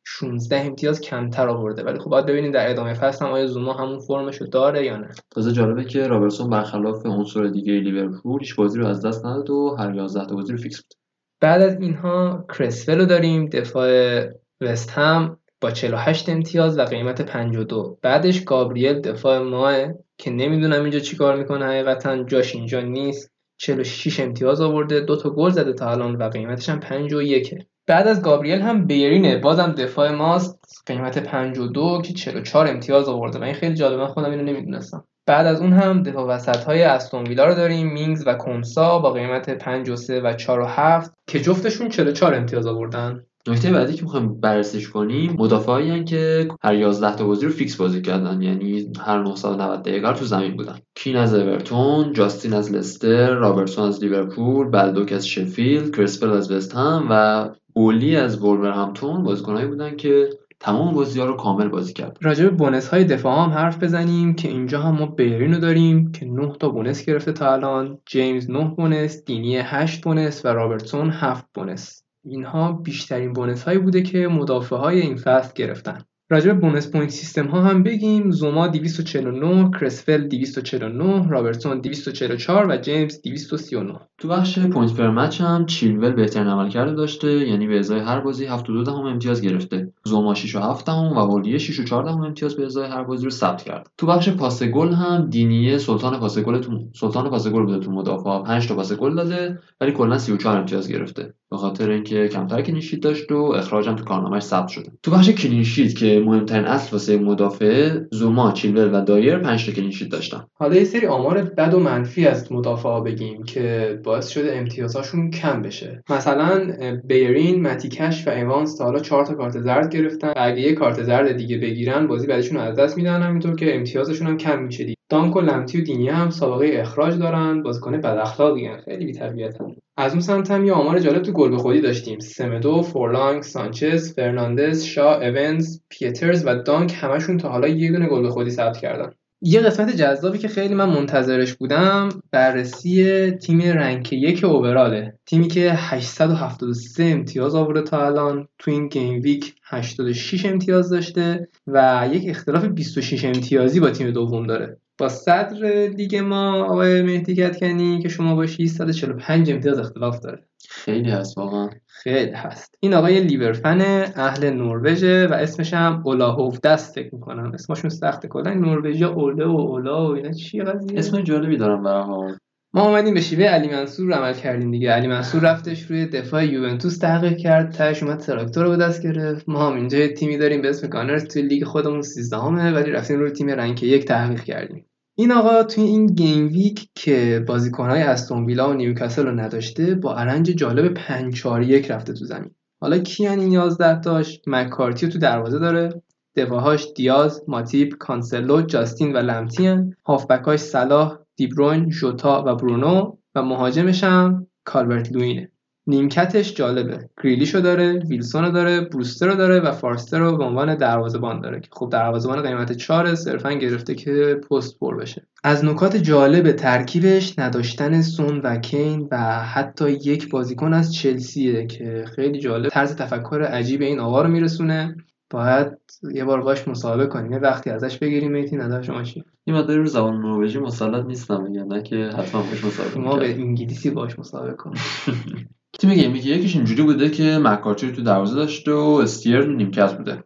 16 0.03 0.61
امتیاز 0.65 1.01
کمتر 1.01 1.49
آورده. 1.49 1.83
ولی 1.83 1.99
خب 1.99 2.09
باید 2.09 2.25
ببینید 2.25 2.53
در 2.53 2.69
ادامه 2.69 2.93
فصل 2.93 3.25
هم 3.25 3.31
آیا 3.31 3.47
زوما 3.47 3.73
همون 3.73 3.99
فرمش 3.99 4.41
رو 4.41 4.47
داره 4.47 4.85
یا 4.85 4.97
نه. 4.97 5.09
تازه 5.31 5.51
جالبه 5.51 5.85
که 5.85 6.07
رابرتسون 6.07 6.49
برخلاف 6.49 7.05
عناصر 7.05 7.43
دیگه 7.43 7.73
لیورپول 7.73 8.39
هیچ 8.39 8.55
بازی 8.55 8.79
رو 8.79 8.87
از 8.87 9.05
دست 9.05 9.25
نداد 9.25 9.49
و 9.49 9.75
هر 9.79 9.95
11 9.95 10.25
تا 10.25 10.35
بازی 10.35 10.51
رو 10.51 10.57
فیکس 10.57 10.81
بود. 10.81 10.93
بعد 11.41 11.61
از 11.61 11.81
اینها 11.81 12.45
کرسول 12.57 12.99
رو 12.99 13.05
داریم 13.05 13.45
دفاع 13.45 14.21
وست 14.61 14.89
هم 14.89 15.37
با 15.61 15.71
48 15.71 16.29
امتیاز 16.29 16.77
و 16.77 16.81
قیمت 16.81 17.21
52 17.21 17.97
بعدش 18.01 18.43
گابریل 18.43 18.99
دفاع 18.99 19.39
ماه 19.39 19.75
که 20.17 20.31
نمی‌دونم 20.31 20.81
اینجا 20.81 20.99
چیکار 20.99 21.35
می‌کنه 21.35 21.65
حقیقتا 21.65 22.23
جاش 22.23 22.55
اینجا 22.55 22.81
نیست. 22.81 23.31
46 23.57 24.19
امتیاز 24.19 24.61
آورده 24.61 24.99
دو 24.99 25.15
تا 25.15 25.29
گل 25.29 25.49
زده 25.49 25.73
تا 25.73 25.91
الان 25.91 26.15
و 26.15 26.29
قیمتش 26.29 26.69
هم 26.69 26.79
51 26.79 27.55
بعد 27.91 28.07
از 28.07 28.21
گابریل 28.21 28.61
هم 28.61 28.85
بیرینه. 28.85 29.37
بازم 29.37 29.71
دفاع 29.71 30.11
ماست. 30.11 30.83
قیمت 30.85 31.23
52 31.23 32.01
که 32.05 32.13
44 32.13 32.67
امتیاز 32.67 33.09
آورده 33.09 33.39
و 33.39 33.43
این 33.43 33.53
خیلی 33.53 33.75
جالبه. 33.75 34.01
من 34.01 34.07
خودم 34.07 34.31
اینو 34.31 34.43
نمی‌دونستم. 34.43 35.03
بعد 35.25 35.45
از 35.47 35.61
اون 35.61 35.73
هم 35.73 36.03
دفاع 36.03 36.27
وسط 36.27 36.63
های 36.63 36.83
استون 36.83 37.27
ویلا 37.27 37.45
رو 37.45 37.55
داریم. 37.55 37.93
مینگز 37.93 38.27
و 38.27 38.33
کنسا 38.33 38.99
با 38.99 39.11
قیمت 39.11 39.57
53 39.57 40.21
و 40.21 40.33
4 40.33 40.59
و 40.59 40.65
7 40.65 41.13
که 41.27 41.39
جفتشون 41.39 41.89
44 41.89 42.33
امتیاز 42.33 42.67
آوردن. 42.67 43.23
نکته 43.47 43.71
بعدی 43.71 43.93
که 43.93 44.03
می‌خوایم 44.03 44.39
بررسیش 44.39 44.89
کنیم 44.89 45.35
مدافعایی 45.39 46.03
که 46.03 46.47
هر 46.63 46.75
11 46.75 47.15
تا 47.15 47.27
بازی 47.27 47.45
رو 47.45 47.51
فیکس 47.51 47.75
بازی 47.75 48.01
کردن. 48.01 48.41
یعنی 48.41 48.91
هر 49.05 49.23
990 49.23 49.81
دقیقه 49.81 50.13
تو 50.13 50.25
زمین 50.25 50.57
بودن. 50.57 50.79
کین 50.95 51.15
از 51.15 51.33
اورتون 51.33 52.13
جاستین 52.13 52.53
از 52.53 52.73
لستر 52.73 53.29
رابرتسون 53.29 53.87
از 53.87 54.03
لیورپول 54.03 54.69
بلدوک 54.69 55.11
از 55.11 55.27
شفیلد 55.27 55.95
کرسول 55.95 56.29
از 56.31 56.51
وست 56.51 56.75
هم 56.75 57.07
و 57.09 57.49
اولی 57.73 58.15
از 58.15 58.43
وولورهمپتون 58.43 59.23
بازیکنایی 59.23 59.67
بودن 59.67 59.95
که 59.95 60.29
تمام 60.59 60.93
بازی 60.93 61.19
ها 61.19 61.25
رو 61.25 61.33
کامل 61.33 61.67
بازی 61.67 61.93
کرد. 61.93 62.17
راجع 62.21 62.43
به 62.43 62.49
bonus 62.49 62.87
های 62.87 63.03
دفاع 63.03 63.43
هم 63.43 63.49
حرف 63.49 63.83
بزنیم 63.83 64.33
که 64.35 64.47
اینجا 64.47 64.81
هم 64.81 64.95
ما 64.95 65.05
بیرین 65.05 65.53
رو 65.53 65.59
داریم 65.59 66.11
که 66.11 66.25
9 66.25 66.53
تا 66.59 66.69
bonus 66.69 67.05
گرفته 67.05 67.31
تا 67.31 67.53
الان 67.53 67.97
جیمز 68.05 68.49
9 68.49 68.63
bonus 68.77 69.25
دینی 69.25 69.57
8 69.57 70.03
bonus 70.03 70.45
و 70.45 70.47
رابرتسون 70.47 71.09
7 71.09 71.45
bonus. 71.53 72.03
اینها 72.23 72.71
بیشترین 72.71 73.33
bonus 73.33 73.63
هایی 73.63 73.79
بوده 73.79 74.01
که 74.01 74.27
مدافع 74.27 74.75
های 74.75 75.01
این 75.01 75.15
فصل 75.15 75.53
گرفتن. 75.55 76.05
راجع 76.31 76.53
به 76.53 76.59
bonus 76.59 76.91
point 76.91 77.09
system 77.09 77.47
ها 77.47 77.61
هم 77.61 77.83
بگیم. 77.83 78.31
زوما 78.31 78.67
249 78.67 79.71
کرسول 79.79 80.27
249 80.27 81.29
رابرتسون 81.29 81.81
244 81.81 82.67
و 82.69 82.77
جیمز 82.77 83.21
239 83.21 83.99
تو 84.17 84.27
بخش 84.27 84.59
point 84.59 84.93
per 84.93 85.09
match 85.09 85.41
هم 85.41 85.65
چیلول 85.65 86.13
بهترین 86.13 86.47
عملکرد 86.47 86.95
داشته 86.95 87.47
یعنی 87.47 87.67
به 87.67 87.79
ازای 87.79 87.99
هر 87.99 88.19
بازی 88.19 88.45
7 88.45 88.65
دهم 88.85 89.05
امتیاز 89.05 89.41
گرفته. 89.41 89.93
زوما 90.03 90.33
6 90.33 90.55
و 90.55 90.59
7 90.59 90.85
دهم 90.85 91.11
و 91.11 91.19
والیه 91.19 91.57
6 91.57 91.79
و 91.79 91.83
4 91.83 92.03
دهم 92.03 92.21
امتیاز 92.21 92.55
به 92.55 92.65
ازای 92.65 92.89
هر 92.89 93.03
بازی 93.03 93.23
رو 93.23 93.29
ثبت 93.29 93.63
کرد. 93.63 93.89
تو 93.97 94.07
بخش 94.07 94.29
پاس 94.29 94.63
گل 94.63 94.93
هم 94.93 95.29
دینیه 95.29 95.77
سلطان 95.77 96.19
پاس 96.19 96.39
گل 96.39 96.59
تو 96.59 96.79
سلطان 96.93 97.29
پاس 97.29 97.47
گل 97.47 97.63
بوده 97.65 97.79
تو 97.79 97.91
مدافع 97.91 98.43
5 98.43 98.67
تا 98.67 98.75
پاس 98.75 98.93
گل 98.93 99.15
داده 99.15 99.59
ولی 99.81 99.91
کلا 99.91 100.17
34 100.17 100.57
امتیاز 100.57 100.91
گرفته. 100.91 101.33
به 101.51 101.57
خاطر 101.57 101.89
اینکه 101.89 102.27
کمتر 102.27 102.61
clean 102.61 102.80
sheet 102.80 102.99
داشت 102.99 103.31
و 103.31 103.35
اخراجم 103.35 103.95
تو 103.95 104.03
کارنامه‌اش 104.03 104.43
ثبت 104.43 104.67
شده. 104.67 104.91
تو 105.03 105.11
بخش 105.11 105.29
clean 105.29 105.62
sheet 105.62 105.95
که 105.95 106.23
مهمترین 106.25 106.65
اصل 106.65 106.91
واسه 106.91 107.17
مدافع 107.17 107.99
زوما 108.11 108.51
چیلول 108.51 108.89
و 108.93 109.01
دایر 109.05 109.37
5 109.37 109.65
تا 109.65 109.71
clean 109.71 109.90
sheet 109.90 110.09
داشتن 110.09 110.45
حالا 110.53 110.75
یه 110.75 110.83
سری 110.83 111.07
آمار 111.07 111.41
بد 111.41 111.73
و 111.73 111.79
منفی 111.79 112.27
از 112.27 112.51
مدافعا 112.51 112.99
بگیم 112.99 113.43
که 113.43 113.99
باعث 114.03 114.27
شده 114.27 114.55
امتیازهاشون 114.57 115.31
کم 115.31 115.61
بشه. 115.61 116.03
مثلا 116.09 116.71
بیرین 117.03 117.61
متی 117.61 117.90
کش 117.90 118.27
و 118.27 118.31
ایوانز 118.31 118.77
تا 118.77 118.83
حالا 118.83 118.99
4 118.99 119.25
تا 119.25 119.33
کارت 119.33 119.59
زرد 119.59 119.95
گرفتن. 119.95 120.33
اگه 120.35 120.61
یه 120.61 120.73
کارت 120.73 121.03
زرد 121.03 121.31
دیگه 121.31 121.57
بگیرن 121.57 122.07
بازی 122.07 122.27
بعدشون 122.27 122.57
از 122.57 122.75
دست 122.75 122.97
میدن. 122.97 123.21
همینطور 123.21 123.55
که 123.55 123.75
امتیازشون 123.75 124.27
هم 124.27 124.37
کم 124.37 124.63
میشه 124.63 124.93
دیگه 125.11 125.21
دانک 125.21 125.35
و 125.35 125.41
لمتی 125.41 125.81
و 125.81 125.83
دینی 125.83 126.09
هم 126.09 126.29
سابقه 126.29 126.71
اخراج 126.79 127.19
دارن 127.19 127.63
بازیکن 127.63 127.97
بد 127.97 128.17
اخلاقی 128.17 128.69
خیلی 128.85 129.05
بی‌تربیتن. 129.05 129.75
از 129.97 130.11
اون 130.11 130.21
سمت 130.21 130.51
هم 130.51 130.65
یه 130.65 130.73
آمار 130.73 130.99
جالب 130.99 131.21
تو 131.21 131.31
گل 131.31 131.49
به 131.49 131.57
خودی 131.57 131.81
داشتیم. 131.81 132.19
سمدو، 132.19 132.81
فورلانگ، 132.81 133.43
سانچز، 133.43 134.13
فرناندز، 134.13 134.83
شا، 134.83 135.21
اونز، 135.21 135.79
پیترز 135.89 136.43
و 136.45 136.55
دانک 136.55 136.93
همشون 137.01 137.37
تا 137.37 137.49
حالا 137.49 137.67
یه 137.67 137.91
دونه 137.91 138.07
گل 138.07 138.21
به 138.21 138.29
خودی 138.29 138.49
ثبت 138.49 138.77
کردن. 138.77 139.11
یه 139.43 139.59
قسمت 139.59 139.95
جذابی 139.95 140.37
که 140.37 140.47
خیلی 140.47 140.73
من 140.73 140.89
منتظرش 140.89 141.53
بودم 141.53 142.09
بررسی 142.31 143.31
تیم 143.31 143.61
rank 143.61 144.13
یک 144.13 144.43
overall 144.43 144.98
ه. 144.98 145.13
تیمی 145.25 145.47
که 145.47 145.71
873 145.75 147.03
امتیاز 147.03 147.55
آورده 147.55 147.81
تا 147.81 148.05
الان 148.05 148.47
تو 148.59 148.71
این 148.71 148.87
game 148.87 149.21
week 149.21 149.55
86 149.63 150.45
امتیاز 150.45 150.89
داشته 150.89 151.47
و 151.67 152.09
یک 152.11 152.29
اختلاف 152.29 152.65
26 152.65 153.25
امتیازی 153.25 153.79
با 153.79 153.89
تیم 153.89 154.11
دوم 154.11 154.47
داره. 154.47 154.77
با 155.01 155.09
صدر 155.09 155.87
لیگ 155.97 156.15
ما 156.15 156.63
آقای 156.63 157.01
مهدی 157.01 157.35
کتکنی 157.35 157.99
که 157.99 158.09
شما 158.09 158.35
باشی 158.35 158.67
145 158.67 159.51
امتیاز 159.51 159.79
اختلاف 159.79 160.19
داره. 160.19 160.43
خیلی 160.69 161.09
هست 161.09 161.37
واقعا. 161.37 161.69
خیلی 161.87 162.31
هست. 162.31 162.75
این 162.79 162.93
آقای 162.93 163.19
لیورفن 163.19 163.81
اهل 164.15 164.49
نروژه 164.49 165.27
و 165.27 165.33
اسمش 165.33 165.73
هم 165.73 166.01
اولاهوف 166.05 166.59
دست 166.59 166.95
فکر 166.95 167.15
می‌کنم. 167.15 167.51
اسمشون 167.53 167.89
سخته. 167.89 168.27
کلا 168.27 168.53
نروژیا 168.53 169.09
اوله 169.09 169.45
و 169.45 169.57
اولا 169.57 170.07
و 170.07 170.15
اینا 170.15 170.31
چی 170.31 170.61
قضیه؟ 170.61 170.99
اسم 170.99 171.21
جالبی 171.21 171.57
دارم 171.57 171.87
حال 171.87 172.37
ما 172.73 172.87
اومدیم 172.87 173.13
به 173.13 173.21
شیوه 173.21 173.45
علی 173.45 173.69
منصور 173.69 174.13
عمل 174.13 174.33
کردیم 174.33 174.71
دیگه. 174.71 174.91
علی 174.91 175.07
منصور 175.07 175.41
رفتش 175.41 175.81
روی 175.81 176.05
دفاع 176.05 176.45
یوونتوس 176.45 176.97
تحقیق 176.97 177.37
کرد. 177.37 177.71
تهش 177.71 178.03
اومد 178.03 178.19
تراکتور 178.19 178.63
رو 178.63 178.69
به 178.69 178.77
دست 178.77 179.03
گرفت. 179.03 179.49
ما 179.49 179.67
هم 179.67 179.75
اینجا 179.75 180.07
تیمی 180.07 180.37
داریم 180.37 180.61
به 180.61 180.69
اسم 180.69 180.87
گانرز 180.87 181.25
توی 181.27 181.41
لیگ 181.41 181.63
خودمون 181.63 182.01
13 182.01 182.37
همه 182.37 182.71
ولی 182.71 182.91
رفتیم 182.91 183.19
روی 183.19 183.31
تیم 183.31 183.49
rank 183.49 183.83
یک 183.83 184.05
تحقیق 184.05 184.43
کردیم. 184.43 184.85
این 185.15 185.31
آقا 185.31 185.63
توی 185.63 185.83
این 185.83 186.07
game 186.07 186.47
week 186.47 186.89
که 186.95 187.43
بازیکنهای 187.47 188.01
استون 188.01 188.45
ویلا 188.45 188.69
و 188.69 188.73
نیوکاسل 188.73 189.25
رو 189.25 189.39
نداشته 189.39 189.95
با 189.95 190.15
arrange 190.15 190.49
جالب 190.51 190.93
5 190.93 191.33
4 191.33 191.61
1 191.61 191.91
رفته 191.91 192.13
تو 192.13 192.25
زمین. 192.25 192.51
حالا 192.81 192.97
کیان 192.97 193.39
این 193.39 193.51
11 193.51 194.01
تاش؟ 194.01 194.41
مکارتی 194.47 195.07
تو 195.07 195.19
دروازه 195.19 195.59
داره. 195.59 196.01
دفاعهاش 196.35 196.87
دیاز، 196.95 197.43
ماتیپ، 197.47 197.97
کانسلو، 197.97 198.61
جاستین 198.61 199.13
و 199.13 199.17
لمتین 199.17 199.95
هافبکاش 200.05 200.59
صلاح، 200.59 201.17
دیبروین، 201.35 201.91
ژوتا 201.91 202.43
و 202.47 202.55
برونو 202.55 203.17
و 203.35 203.43
مهاجمش 203.43 204.03
هم 204.03 204.47
کالورت 204.63 205.11
لوینه. 205.11 205.51
نیمکتش 205.91 206.53
جالبه. 206.53 207.09
گریلیشو 207.23 207.59
داره 207.59 207.99
ویلسون 207.99 208.51
داره 208.51 208.81
بروستر 208.81 209.27
رو 209.27 209.35
داره 209.35 209.59
و 209.59 209.71
فارستر 209.71 210.19
رو 210.19 210.37
به 210.37 210.43
عنوان 210.43 210.75
دروازه‌بان 210.75 211.41
داره 211.41 211.59
که 211.59 211.69
خب 211.71 211.89
دروازه‌بان 211.91 212.41
قیمت 212.41 212.71
4 212.71 213.15
صرفا 213.15 213.53
گرفته 213.53 213.95
که 213.95 214.41
پست 214.51 214.79
پر 214.79 214.97
بشه. 214.97 215.27
از 215.43 215.65
نکات 215.65 215.97
جالب 215.97 216.51
ترکیبش 216.51 217.39
نداشتن 217.39 218.01
سون 218.01 218.39
و 218.39 218.57
کین 218.57 219.07
و 219.11 219.17
حتی 219.39 219.91
یک 219.91 220.29
بازیکن 220.29 220.73
از 220.73 220.93
چلسیه 220.93 221.67
که 221.67 222.05
خیلی 222.15 222.39
جالب 222.39 222.69
طرز 222.69 222.95
تفکر 222.95 223.41
عجیب 223.41 223.81
این 223.81 223.99
آقا 223.99 224.21
رو 224.21 224.29
میرسونه. 224.29 224.95
باید 225.29 225.67
یه 226.13 226.25
بار 226.25 226.41
باش 226.41 226.67
مصاحبه 226.67 227.05
کنیم. 227.07 227.31
یه 227.31 227.39
وقتی 227.39 227.69
ازش 227.69 227.97
بگیریم 227.97 228.31
میتی 228.31 228.55
نظر 228.55 228.81
شما 228.81 229.03
چی 229.03 229.23
این 229.43 229.55
مقداری 229.55 229.79
رو 229.79 229.85
زبان 229.85 230.17
نروژی 230.17 230.59
مسلط 230.59 231.05
نیستم 231.05 231.47
یا 231.51 231.63
نه 231.63 231.83
که 231.83 232.09
حتما 232.17 232.41
باش 232.41 232.65
مصاحبه 232.65 232.99
ما 232.99 233.15
به. 233.15 233.31
انگلیسی 233.31 233.89
باش 233.89 234.19
مصاحبه 234.19 234.53
کنیم 234.53 234.81
تیم 235.79 235.93
game 235.93 236.13
week 236.13 236.25
یکیش 236.25 236.55
اینجوری 236.55 236.83
بوده 236.83 237.09
که 237.09 237.37
مکارتی 237.37 237.87
رو 237.87 237.95
تو 237.95 238.01
دروازه 238.01 238.35
داشته 238.35 238.71
و 238.71 238.99
استیر 239.03 239.45
نیمکت 239.45 239.97
بوده. 239.97 240.23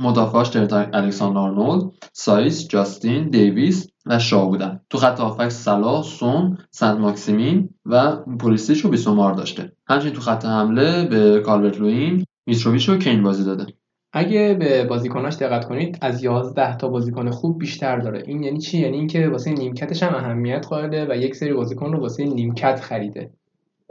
مدافعاش 0.00 0.48
ترنت 0.48 0.90
الکساندر 0.92 1.40
آرنولد 1.40 1.92
سایس 2.12 2.68
جاستین 2.68 3.30
دیویس 3.30 3.88
و 4.06 4.18
شا 4.18 4.44
بودن. 4.44 4.80
تو 4.90 4.98
خط 4.98 5.20
هافبک 5.20 5.48
صلاح 5.48 6.02
سون 6.02 6.58
سنت 6.70 6.98
ماکسیمین 6.98 7.68
و 7.86 8.16
پولیسیچ 8.16 8.84
و 8.84 8.88
بیسومار 8.88 9.32
داشته. 9.32 9.72
همچنین 9.88 10.12
تو 10.12 10.20
خط 10.20 10.44
حمله 10.44 11.04
به 11.04 11.40
کالورت 11.40 11.80
لوین 11.80 12.24
میتروویچ 12.46 12.88
و 12.88 12.98
کین 12.98 13.22
بازی 13.22 13.44
داده. 13.44 13.66
اگه 14.12 14.56
به 14.58 14.84
بازیکناش 14.84 15.34
دقت 15.34 15.64
کنید 15.68 15.98
از 16.00 16.24
11 16.24 16.76
تا 16.76 16.88
بازیکن 16.88 17.30
خوب 17.30 17.58
بیشتر 17.58 17.98
داره. 17.98 18.22
این 18.26 18.42
یعنی 18.42 18.58
چی؟ 18.58 18.78
یعنی 18.78 18.96
اینکه 18.96 19.28
واسه 19.28 19.50
نیمکتش 19.50 20.02
هم 20.02 20.14
اهمیت 20.14 20.66
قائله 20.66 21.06
و 21.10 21.16
یک 21.16 21.36
سری 21.36 21.52
بازیکن 21.52 21.92
رو 21.92 22.00
واسه 22.00 22.24
نیمکت 22.24 22.80
خریده. 22.80 23.30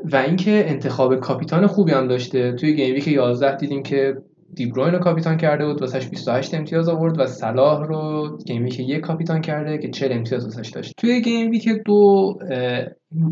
و 0.04 0.16
اینکه 0.16 0.64
انتخاب 0.68 1.20
کاپیتان 1.20 1.68
خوبی 1.68 1.92
هم 1.92 2.08
داشته. 2.08 2.52
توی 2.52 2.76
game 2.76 2.96
week 2.96 3.08
11 3.08 3.58
دیدیم 3.58 3.84
که 3.84 4.18
دیبروین 4.54 4.94
رو 4.94 5.00
کاپیتان 5.00 5.38
کرده 5.38 5.66
بود 5.66 5.82
واسش 5.82 6.08
28 6.08 6.54
امتیاز 6.54 6.90
آورد 6.90 7.20
و 7.20 7.28
صلاح 7.28 7.88
رو 7.88 8.38
game 8.46 8.64
week 8.64 8.80
یک 8.80 9.00
کاپیتان 9.00 9.42
کرده 9.42 9.78
که 9.78 9.90
40 9.90 10.12
امتیاز 10.12 10.44
واسش 10.46 10.70
داشت. 10.70 10.94
توی 10.98 11.22
game 11.22 11.52
week 11.52 11.70
دو 11.86 12.34
اه، 12.52 12.86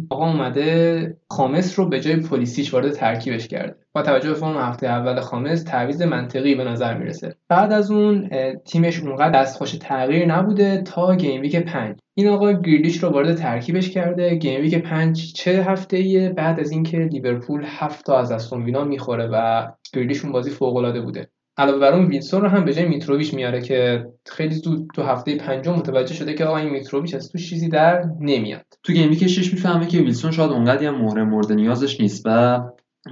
آقا 0.09 0.31
اومده 0.31 1.17
خامس 1.29 1.79
رو 1.79 1.89
به 1.89 1.99
جای 1.99 2.15
پولیسیچ 2.15 2.73
وارد 2.73 2.91
ترکیبش 2.91 3.47
کرده. 3.47 3.75
با 3.93 4.01
توجه 4.01 4.29
به 4.29 4.35
فرم 4.35 4.57
هفته 4.57 4.87
اول 4.87 5.19
خامس 5.19 5.63
تعویض 5.63 6.01
منطقی 6.01 6.55
به 6.55 6.63
نظر 6.63 6.97
می‌رسه. 6.97 7.35
بعد 7.49 7.73
از 7.73 7.91
اون 7.91 8.29
تیمش 8.65 8.99
اونقدر 8.99 9.41
دستخوش 9.41 9.71
تغییر 9.71 10.25
نبوده 10.25 10.81
تا 10.81 11.15
game 11.15 11.41
week 11.41 11.55
5 11.55 11.97
این 12.13 12.27
آقا 12.27 12.51
گریلیش 12.53 13.03
رو 13.03 13.09
وارد 13.09 13.35
ترکیبش 13.35 13.89
کرده. 13.89 14.35
game 14.35 14.61
week 14.61 14.75
5 14.75 15.33
چه 15.33 15.51
هفته 15.51 15.97
ایه 15.97 16.29
بعد 16.29 16.59
از 16.59 16.71
اینکه 16.71 16.97
لیورپول 16.97 17.63
7 17.65 18.05
تا 18.05 18.19
از 18.19 18.31
استون 18.31 18.63
ویلا 18.63 18.83
می‌خوره 18.83 19.29
و 19.31 19.67
گریلیش 19.93 20.23
اون 20.23 20.33
بازی 20.33 20.49
فوق 20.49 20.75
العاده 20.75 21.01
بوده. 21.01 21.29
علاوه 21.57 21.79
بر 21.79 21.93
اون 21.93 22.05
ویلسون 22.05 22.41
رو 22.41 22.47
هم 22.47 22.65
به 22.65 22.73
جای 22.73 22.85
میتروویچ 22.85 23.33
میاره 23.33 23.61
که 23.61 24.05
خیلی 24.25 24.55
زود 24.55 24.87
تو 24.95 25.03
هفته 25.03 25.35
پنجم 25.35 25.73
متوجه 25.73 26.13
شده 26.13 26.33
که 26.33 26.45
آقا 26.45 26.57
این 26.57 26.69
میتروویچ 26.69 27.15
از 27.15 27.29
تو 27.29 27.37
چیزی 27.37 27.69
در 27.69 28.03
نمیاد. 28.19 28.65
تو 28.83 28.93
game 28.93 29.09
week 29.09 29.27
6 29.27 29.53
می‌فهمه 29.53 29.87
که 29.87 29.97
ویلسون 29.97 30.31
شاید 30.31 30.51
اونقدی 30.51 30.85
هم 30.85 31.01
مهره 31.01 31.23
مورد 31.23 31.51
نیازش 31.51 32.01
نیست 32.01 32.21
و 32.25 32.61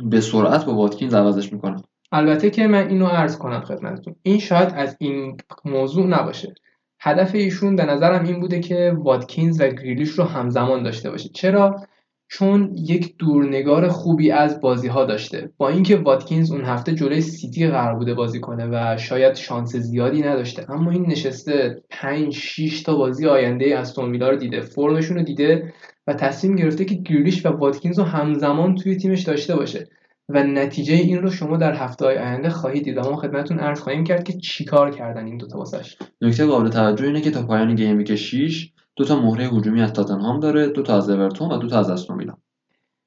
به 0.03 0.21
سرعت 0.21 0.65
با 0.65 0.75
واتکینز 0.75 1.13
عوضش 1.13 1.53
می‌کنه. 1.53 1.83
البته 2.11 2.49
که 2.49 2.67
من 2.67 2.87
اینو 2.87 3.05
عرض 3.05 3.37
کنم 3.37 3.61
خدمتتون. 3.61 4.15
این 4.23 4.39
شاید 4.39 4.73
از 4.75 4.95
این 4.99 5.37
موضوع 5.65 6.07
نباشه. 6.07 6.53
هدف 6.99 7.35
ایشون 7.35 7.75
به 7.75 7.85
نظرم 7.85 8.25
این 8.25 8.39
بوده 8.39 8.59
که 8.59 8.93
واتکینز 8.97 9.61
و 9.61 9.67
گریلیش 9.67 10.09
رو 10.09 10.23
همزمان 10.23 10.83
داشته 10.83 11.11
باشه. 11.11 11.29
چرا؟ 11.29 11.83
چون 12.27 12.75
یک 12.77 13.17
دورنگار 13.17 13.87
خوبی 13.87 14.31
از 14.31 14.61
بازی 14.61 14.87
ها 14.87 15.05
داشته. 15.05 15.49
با 15.57 15.69
اینکه 15.69 15.97
واتکینز 15.97 16.51
اون 16.51 16.65
هفته 16.65 16.93
جلوی 16.93 17.21
سیتی 17.21 17.67
قرار 17.67 17.95
بوده 17.95 18.13
بازی 18.13 18.39
کنه 18.39 18.67
و 18.71 18.97
شاید 18.97 19.35
شانس 19.35 19.75
زیادی 19.75 20.21
نداشته. 20.21 20.71
اما 20.71 20.91
این 20.91 21.05
نشسته 21.05 21.83
5 21.89 22.33
6 22.33 22.83
تا 22.83 22.95
بازی 22.95 23.27
آینده 23.27 23.79
استون 23.79 24.11
ویلا 24.11 24.29
رو 24.29 24.35
دیده. 24.35 24.61
فرمشون 24.61 25.17
رو 25.17 25.23
دیده 25.23 25.73
و 26.07 26.13
تصمیم 26.13 26.55
گرفته 26.55 26.85
که 26.85 26.95
گریلیش 26.95 27.45
و 27.45 27.49
واتکینز 27.49 27.99
رو 27.99 28.05
همزمان 28.05 28.75
توی 28.75 28.95
تیمش 28.95 29.21
داشته 29.21 29.55
باشه. 29.55 29.87
و 30.29 30.43
نتیجه 30.43 30.93
این 30.93 31.21
رو 31.21 31.31
شما 31.31 31.57
در 31.57 31.73
هفته 31.73 32.05
های 32.05 32.17
آینده 32.17 32.49
خواهید 32.49 32.83
دید. 32.83 32.99
ما 32.99 33.15
خدمتتون 33.15 33.59
عرض 33.59 33.79
خواهیم 33.79 34.03
کرد 34.03 34.23
که 34.23 34.33
چیکار 34.33 34.91
کردن 34.91 35.25
این 35.25 35.37
دوتا 35.37 35.57
واسش؟ 35.57 35.97
نکته 36.21 36.45
قابل 36.45 36.69
توجه 36.69 37.05
اینه 37.05 37.21
که 37.21 37.31
تا 37.31 37.45
پایان 37.45 37.75
game 37.75 37.97
week 37.97 38.15
6 38.15 38.72
دو 38.95 39.05
تا 39.05 39.21
مهره 39.21 39.45
هجومی 39.45 39.81
از 39.81 39.93
تاتنهام 39.93 40.39
داره 40.39 40.67
دو 40.67 40.81
تا 40.81 40.97
از 40.97 41.09
اورتون 41.09 41.51
و 41.51 41.57
دو 41.57 41.67
تا 41.67 41.79
از 41.79 41.89
استون 41.89 42.17
ویلا. 42.17 42.33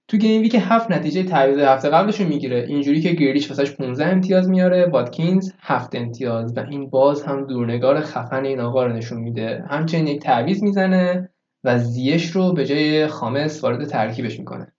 تو 0.08 0.16
game 0.16 0.42
week 0.42 0.56
هفت 0.60 0.90
نتیجه 0.90 1.22
تعویض 1.22 1.58
هفته 1.58 1.88
قبلش 1.88 2.20
رو 2.20 2.28
می‌گیره. 2.28 2.64
اینجوری 2.68 3.00
که 3.00 3.12
گریلیش 3.12 3.50
واسش 3.50 3.72
15 3.72 4.06
امتیاز 4.06 4.48
میاره 4.48 4.86
واتکینز 4.86 5.52
7 5.60 5.94
امتیاز 5.94 6.56
و 6.56 6.60
این 6.70 6.90
باز 6.90 7.22
هم 7.22 7.46
دورنگار 7.46 8.00
خفن 8.00 8.44
این 8.44 8.60
آقا 8.60 8.86
رو 8.86 8.92
نشون 8.92 9.18
میده. 9.18 9.64
همچنین 9.68 10.06
یک 10.06 10.22
تعویض 10.22 10.62
می‌زنه 10.62 11.30
و 11.64 11.78
زیش 11.78 12.30
رو 12.30 12.52
به 12.52 12.66
جای 12.66 13.06
خامس 13.06 13.64
وارد 13.64 13.84
ترکیبش 13.84 14.38
می‌کنه. 14.38 14.72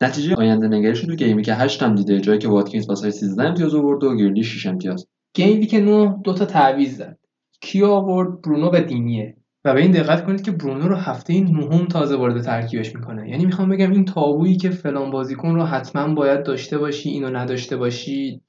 نتیجه 0.00 0.34
آینده 0.34 0.68
نگریش 0.68 1.00
رو 1.00 1.06
تو 1.06 1.14
game 1.14 1.36
week 1.36 1.50
8 1.52 1.82
هم 1.82 1.94
دیده 1.94 2.20
جایی 2.20 2.38
که 2.38 2.48
واتکینز 2.48 2.88
واسه 2.88 3.10
13 3.10 3.42
امتیاز 3.42 3.74
آورد 3.74 4.04
و 4.04 4.16
گریلیش 4.16 4.54
6 4.54 4.66
امتیاز. 4.66 5.06
game 5.34 5.60
week 5.60 5.74
9 5.74 6.20
دو 6.24 6.32
تا 6.32 6.44
تعویض 6.44 6.96
زد. 6.96 7.18
کی 7.60 7.82
آورد؟ 7.82 8.42
برونو 8.42 8.70
و 8.72 8.80
دینیه. 8.80 9.36
و 9.64 9.74
به 9.74 9.80
این 9.80 9.90
دقت 9.90 10.26
کنید 10.26 10.42
که 10.42 10.50
برونو 10.50 10.88
رو 10.88 10.96
هفته 10.96 11.40
نهم 11.40 11.86
تازه 11.86 12.16
وارد 12.16 12.42
ترکیبش 12.42 12.94
می‌کنه. 12.94 13.28
یعنی 13.28 13.46
می‌خوام 13.46 13.68
بگم 13.68 13.92
این 13.92 14.04
تابویی 14.04 14.56
که 14.56 14.70
فلان 14.70 15.10
بازیکن 15.10 15.54
رو 15.54 15.62
حتما 15.62 16.14
باید 16.14 16.42
داشته 16.42 16.78
باشی 16.78 17.10
اینو 17.10 17.30
نداشته 17.30 17.76
باشی 17.76 18.40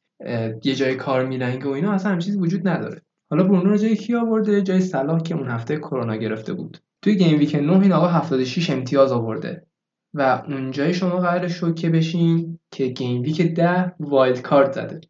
یه 0.63 0.75
جای 0.75 0.95
کار 0.95 1.25
میلنگه 1.25 1.65
و 1.65 1.71
اینا 1.71 1.91
اصلا 1.91 2.11
هم 2.11 2.19
چیزی 2.19 2.39
وجود 2.39 2.67
نداره. 2.67 3.01
حالا 3.29 3.43
برونو 3.43 3.69
رو 3.69 3.77
جای 3.77 3.95
کی 3.95 4.15
آورده؟ 4.15 4.61
جای 4.61 4.79
صلاح 4.79 5.21
که 5.21 5.35
اون 5.35 5.49
هفته 5.49 5.77
کرونا 5.77 6.15
گرفته 6.15 6.53
بود. 6.53 6.77
توی 7.01 7.15
game 7.15 7.39
week 7.39 7.55
9 7.55 7.79
این 7.79 7.91
آقا 7.91 8.07
76 8.07 8.69
امتیاز 8.69 9.11
آورده. 9.11 9.65
و 10.13 10.43
اونجای 10.47 10.93
شما 10.93 11.17
قراره 11.17 11.47
شوکه 11.47 11.89
بشین 11.89 12.59
که 12.71 12.87
game 12.87 13.21
week 13.21 13.41
10 13.41 13.93
wild 13.99 14.41
card 14.41 14.71
زده. 14.71 15.01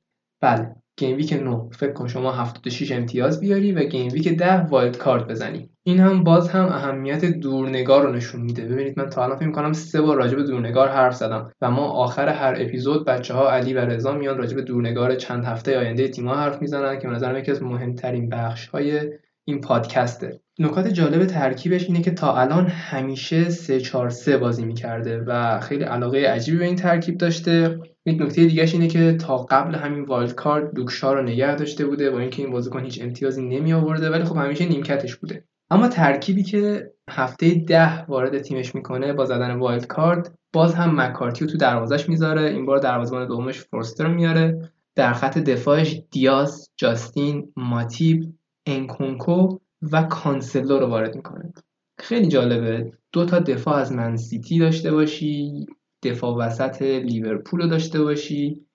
بله. 0.41 0.75
game 1.03 1.17
week 1.17 1.33
9 1.33 1.69
فکر 1.71 1.93
کن 1.93 2.07
شما 2.07 2.31
76 2.31 2.91
امتیاز 2.91 3.39
بیاری 3.39 3.71
و 3.71 3.83
game 3.83 4.07
week 4.11 4.37
10 4.37 4.61
wild 4.61 4.97
card 4.97 5.27
بزنی. 5.27 5.69
این 5.83 5.99
هم 5.99 6.23
باز 6.23 6.49
هم 6.49 6.65
اهمیت 6.65 7.25
دورنگار 7.25 8.07
رو 8.07 8.13
نشون 8.13 8.41
میده. 8.41 8.65
ببینید 8.65 8.99
من 8.99 9.09
تا 9.09 9.23
الان 9.23 9.37
فکر 9.37 9.51
کنم 9.51 9.73
سه 9.73 10.01
بار 10.01 10.17
راجع 10.17 10.35
به 10.35 10.43
دورنگار 10.43 10.89
حرف 10.89 11.15
زدم 11.15 11.51
و 11.61 11.71
ما 11.71 11.81
آخر 11.81 12.29
هر 12.29 12.55
اپیزود 12.57 13.05
بچه 13.05 13.33
ها 13.33 13.51
علی 13.51 13.73
و 13.73 13.79
رضا 13.79 14.13
میان 14.13 14.37
راجع 14.37 14.55
به 14.55 14.61
دورنگار 14.61 15.15
چند 15.15 15.45
هفته 15.45 15.79
آینده 15.79 16.07
تیم‌ها 16.07 16.35
حرف 16.35 16.61
می‌زنن 16.61 16.99
که 16.99 17.07
به 17.07 17.13
نظرم 17.13 17.37
یکی 17.37 17.51
از 17.51 17.63
مهمترین 17.63 18.29
بخش 18.29 18.67
های 18.67 19.01
این 19.45 19.61
پادکسته. 19.61 20.39
نکات 20.59 20.87
جالب 20.87 21.25
ترکیبش 21.25 21.85
اینه 21.87 22.01
که 22.01 22.11
تا 22.11 22.37
الان 22.37 22.67
همیشه 22.67 23.49
3 23.49 23.79
4 23.79 24.09
3 24.09 24.37
بازی 24.37 24.65
می‌کرده 24.65 25.23
و 25.27 25.59
خیلی 25.59 25.83
علاقه 25.83 26.27
عجیبی 26.27 26.57
به 26.57 26.65
این 26.65 26.75
ترکیب 26.75 27.17
داشته. 27.17 27.79
یک 28.05 28.21
نکته 28.21 28.45
دیگه 28.45 28.63
اینه 28.73 28.87
که 28.87 29.13
تا 29.13 29.37
قبل 29.37 29.75
همین 29.75 30.03
wild 30.05 30.35
card 30.35 30.75
لوک 30.75 31.00
شا 31.00 31.13
رو 31.13 31.21
نگه 31.23 31.55
داشته 31.55 31.85
بوده 31.85 32.11
با 32.11 32.19
اینکه 32.19 32.41
این 32.41 32.51
بازیکن 32.51 32.83
هیچ 32.83 33.01
امتیازی 33.01 33.41
نمی 33.41 33.73
آورده 33.73 34.09
ولی 34.09 34.23
خب 34.23 34.37
همیشه 34.37 34.65
نیمکتش 34.65 35.15
بوده. 35.15 35.43
اما 35.69 35.87
ترکیبی 35.87 36.43
که 36.43 36.91
هفته 37.09 37.53
ده 37.53 38.05
وارد 38.05 38.41
تیمش 38.41 38.75
می‌کنه 38.75 39.13
با 39.13 39.25
زدن 39.25 39.51
wild 39.51 39.87
card 39.87 40.31
باز 40.53 40.75
هم 40.75 41.01
مکارتی 41.01 41.45
رو 41.45 41.51
تو 41.51 41.57
دروازش 41.57 42.09
می‌ذاره. 42.09 42.41
این 42.41 42.65
بار 42.65 42.77
دروازه‌بان 42.77 43.27
دومش 43.27 43.59
فورستر 43.59 44.07
میاره 44.07 44.71
در 44.95 45.13
خط 45.13 45.37
دفاعش 45.37 46.01
دیاز، 46.11 46.69
جاستین، 46.77 47.53
ماتیب، 47.55 48.33
انکونکو 48.65 49.59
و 49.91 50.03
کانسلو 50.03 50.79
رو 50.79 50.87
وارد 50.87 51.15
می‌کنه 51.15 51.53
خیلی 51.99 52.27
جالبه. 52.27 52.91
دو 53.11 53.25
تا 53.25 53.39
دفاع 53.39 53.75
از 53.75 53.91
منسیتی 53.91 54.59
داشته 54.59 54.91
باشی 54.91 55.65
دفاع 56.03 56.35
وسط 56.35 56.81
لیورپول 56.81 57.61
رو 57.61 57.67
داشته 57.67 58.03
باشی 58.03 58.65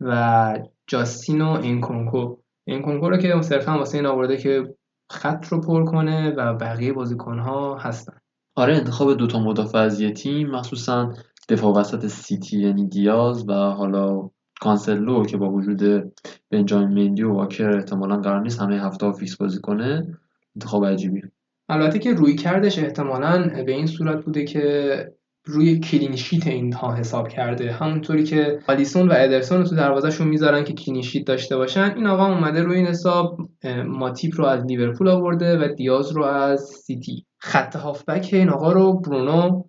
و 0.00 0.58
جاستین 0.86 1.40
و 1.40 1.48
انکونکو. 1.48 2.36
انکونکو 2.66 3.10
رو 3.10 3.16
که 3.16 3.42
صرفا 3.42 3.78
واسه 3.78 3.98
این 3.98 4.06
آورده 4.06 4.36
که 4.36 4.74
خط 5.10 5.46
رو 5.46 5.60
پر 5.60 5.84
کنه 5.84 6.30
و 6.30 6.54
بقیه 6.54 6.92
بازیکنها 6.92 7.78
هستن. 7.78 8.18
آره 8.56 8.76
انتخاب 8.76 9.14
دوتا 9.14 9.38
مدافع 9.38 9.78
از 9.78 10.00
یه 10.00 10.10
تیم 10.10 10.50
مخصوصا 10.50 11.14
دفاع 11.48 11.74
وسط 11.74 12.06
سیتی 12.06 12.60
یعنی 12.60 12.88
دیاز 12.88 13.48
و 13.48 13.52
حالا 13.52 14.30
کانسلو 14.60 15.24
که 15.24 15.36
با 15.36 15.50
وجود 15.50 16.12
بنجامین 16.50 16.88
مندی 16.88 17.22
و 17.22 17.32
واکر 17.32 17.70
احتمالا 17.70 18.16
قرار 18.16 18.40
نیست 18.40 18.60
همه 18.60 18.76
هفته 18.76 19.12
فیکس 19.12 19.36
بازی 19.36 19.60
کنه. 19.60 20.18
انتخاب 20.56 20.86
عجیبی. 20.86 21.22
البته 21.68 21.98
که 21.98 22.12
رویکردش 22.12 22.78
احتمالا 22.78 23.64
به 23.66 23.72
این 23.72 23.86
صورت 23.86 24.24
بوده 24.24 24.44
که 24.44 24.96
روی 25.44 25.80
clean 25.80 26.13
sheet 26.13 26.46
اینها 26.46 26.94
حساب 26.94 27.28
کرده. 27.28 27.72
همونطوری 27.72 28.24
که 28.24 28.58
آلیسون 28.68 29.08
و 29.08 29.14
ادرسون 29.16 29.58
رو 29.58 29.64
تو 29.64 29.76
دروازهشون 29.76 30.28
می‌ذارن 30.28 30.64
که 30.64 30.72
clean 30.72 30.99
sheet 30.99 31.26
داشته 31.26 31.56
باشن 31.56 31.92
این 31.96 32.06
آقا 32.06 32.26
اومده 32.26 32.62
روی 32.62 32.76
این 32.76 32.86
حساب 32.86 33.38
ماتیپ 33.86 34.40
رو 34.40 34.44
از 34.44 34.64
لیورپول 34.64 35.08
آورده 35.08 35.58
و 35.58 35.74
دیاز 35.74 36.12
رو 36.12 36.24
از 36.24 36.60
سیتی. 36.60 37.26
خط 37.38 37.76
هافبک 37.76 38.28
این 38.32 38.50
آقا 38.50 38.72
رو 38.72 39.00
برونو 39.00 39.62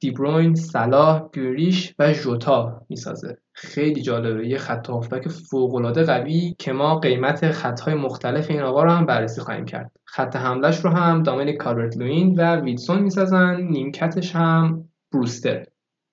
دیبروین، 0.00 0.54
صلاح، 0.54 1.28
گریلیش 1.32 1.94
و 1.98 2.12
ژوتا 2.12 2.86
می‌سازه. 2.88 3.36
خیلی 3.52 4.02
جالبه. 4.02 4.48
یه 4.48 4.58
خط 4.58 4.86
هافبک 4.86 5.28
فوق‌العاده 5.28 6.04
قوی 6.04 6.54
که 6.58 6.72
ما 6.72 6.98
قیمت 6.98 7.50
خطهای 7.50 7.94
مختلف 7.94 8.50
این 8.50 8.60
آقا 8.60 8.82
رو 8.84 8.90
هم 8.90 9.06
بررسی 9.06 9.40
خواهیم 9.40 9.64
کرد. 9.64 9.90
خط 10.04 10.36
حملش 10.36 10.84
رو 10.84 10.90
هم 10.90 11.22
دامینیک 11.22 11.56
کالورت 11.56 11.96
لوین 11.96 12.34
و 12.40 12.56
ویلسون 12.56 13.02
می‌سازن 13.02 13.60
نیمکتش 13.60 14.36
هم 14.36 14.88
بروستر. 15.12 15.64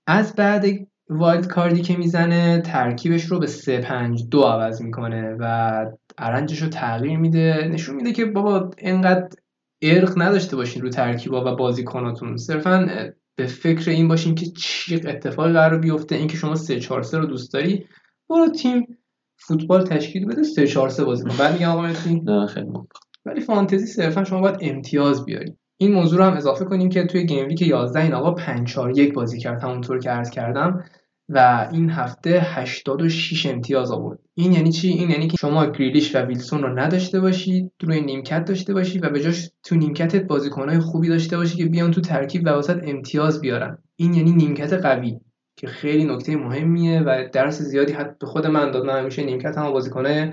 از 0.08 0.36
بعد 0.36 0.66
wild 1.10 1.48
card 1.48 1.75
ی 1.75 1.82
که 1.82 1.98
می‌زنه 1.98 2.62
ترکیبش 2.62 3.24
رو 3.24 3.40
به 3.40 3.48
3 3.48 3.78
5 3.78 4.30
2 4.30 4.42
عوض 4.42 4.82
می‌کنه 4.82 5.36
و 5.40 5.86
arrange 6.18 6.52
ش 6.52 6.62
رو 6.62 6.70
تغییر 6.70 7.18
میده. 7.18 7.70
نشون 7.72 7.96
میده 7.96 8.12
که 8.12 8.26
بابا 8.26 8.72
اینقدر 8.78 9.30
ارق 9.82 10.22
نداشته 10.22 10.56
باشین 10.56 10.82
رو 10.82 10.90
ترکیبا 10.90 11.54
و 11.54 11.56
بازیکناتون. 11.56 12.38
صرفا 12.38 12.88
به 13.42 13.48
فکر 13.48 13.92
این 13.92 14.08
باشین 14.08 14.36
که 14.36 14.46
چی 14.46 14.96
اتفاقی 14.96 15.54
قرار 15.54 15.80
بیفته 15.80 16.16
اینکه 16.16 16.38
شما 16.38 16.56
3 16.56 16.80
4 16.80 17.04
3 17.04 17.18
رو 17.18 17.26
دوست 17.26 17.54
داری 17.54 17.86
برو 18.30 18.50
تیم 18.50 18.98
فوتبال 19.38 19.84
تشکیل 19.84 20.26
بده 20.26 20.44
3 20.44 20.68
4 20.68 20.90
3 20.90 21.04
بازی 21.04 21.24
کن. 21.24 21.38
بعد 21.40 21.54
میگم 21.54 21.70
آقا 21.70 21.88
نه 22.24 22.48
خیلی. 22.48 22.72
ولی 23.26 23.42
فانتزی 23.42 23.86
صرفا 23.86 24.24
شما 24.24 24.42
باید 24.42 24.58
امتیاز 24.62 25.26
بیاری 25.26 25.54
این 25.78 25.94
موضوع 25.94 26.20
رو 26.20 26.26
هم 26.26 26.38
اضافه 26.38 26.66
کنیم 26.66 26.90
که 26.90 27.06
توی 27.06 27.26
گیم 27.26 27.48
ویک 27.48 27.62
11 27.62 28.00
این 28.00 28.14
آقا 28.14 28.32
5 28.32 28.68
4 28.68 29.00
1 29.00 29.14
بازی 29.14 29.40
کرد. 29.40 29.64
همونطور 29.64 30.00
که 30.00 30.10
عرض 30.10 30.30
کردم. 30.30 30.84
و 31.32 31.70
این 31.72 31.90
هفته 31.90 32.42
86 32.44 33.46
امتیاز 33.46 33.92
آورد. 33.92 34.20
این 34.34 34.52
یعنی 34.52 34.72
چی؟ 34.72 34.88
این 34.88 35.10
یعنی 35.10 35.28
که 35.28 35.38
شما 35.38 35.66
گریلیش 35.66 36.16
و 36.16 36.20
ویلسون 36.20 36.64
رو 36.64 36.80
نداشته 36.80 37.20
باشید 37.20 37.72
روی 37.82 38.02
نیمکت 38.02 38.46
داشته 38.46 38.74
باشی 38.74 39.00
و 39.00 39.10
به 39.10 39.20
جاش 39.20 39.50
تو 39.64 39.76
نیمکتت 39.76 40.24
بازیکنهای 40.24 40.80
خوبی 40.80 41.08
داشته 41.08 41.38
باشی 41.38 41.58
که 41.58 41.66
بیان 41.66 41.92
تو 41.92 42.02
ترکیب 42.02 42.46
و 42.46 42.50
واسط 42.50 42.80
امتیاز 42.84 43.42
بیارن. 43.42 43.78
این 43.96 44.14
یعنی 44.14 44.32
نیمکت 44.32 44.74
قوی 44.74 45.20
که 45.56 45.68
خیلی 45.68 46.04
نکته 46.04 46.36
مهمیه 46.36 47.02
و 47.02 47.28
درس 47.34 47.62
زیادی 47.62 47.94
حتی 47.94 48.16
به 48.20 48.28
خود 48.28 48.48
من 48.48 48.72
داد 48.72 48.86
من 48.86 49.00
همیشه 49.00 49.24
نیمکت 49.24 49.58
هم 49.58 49.72
بازیکنای 49.72 50.32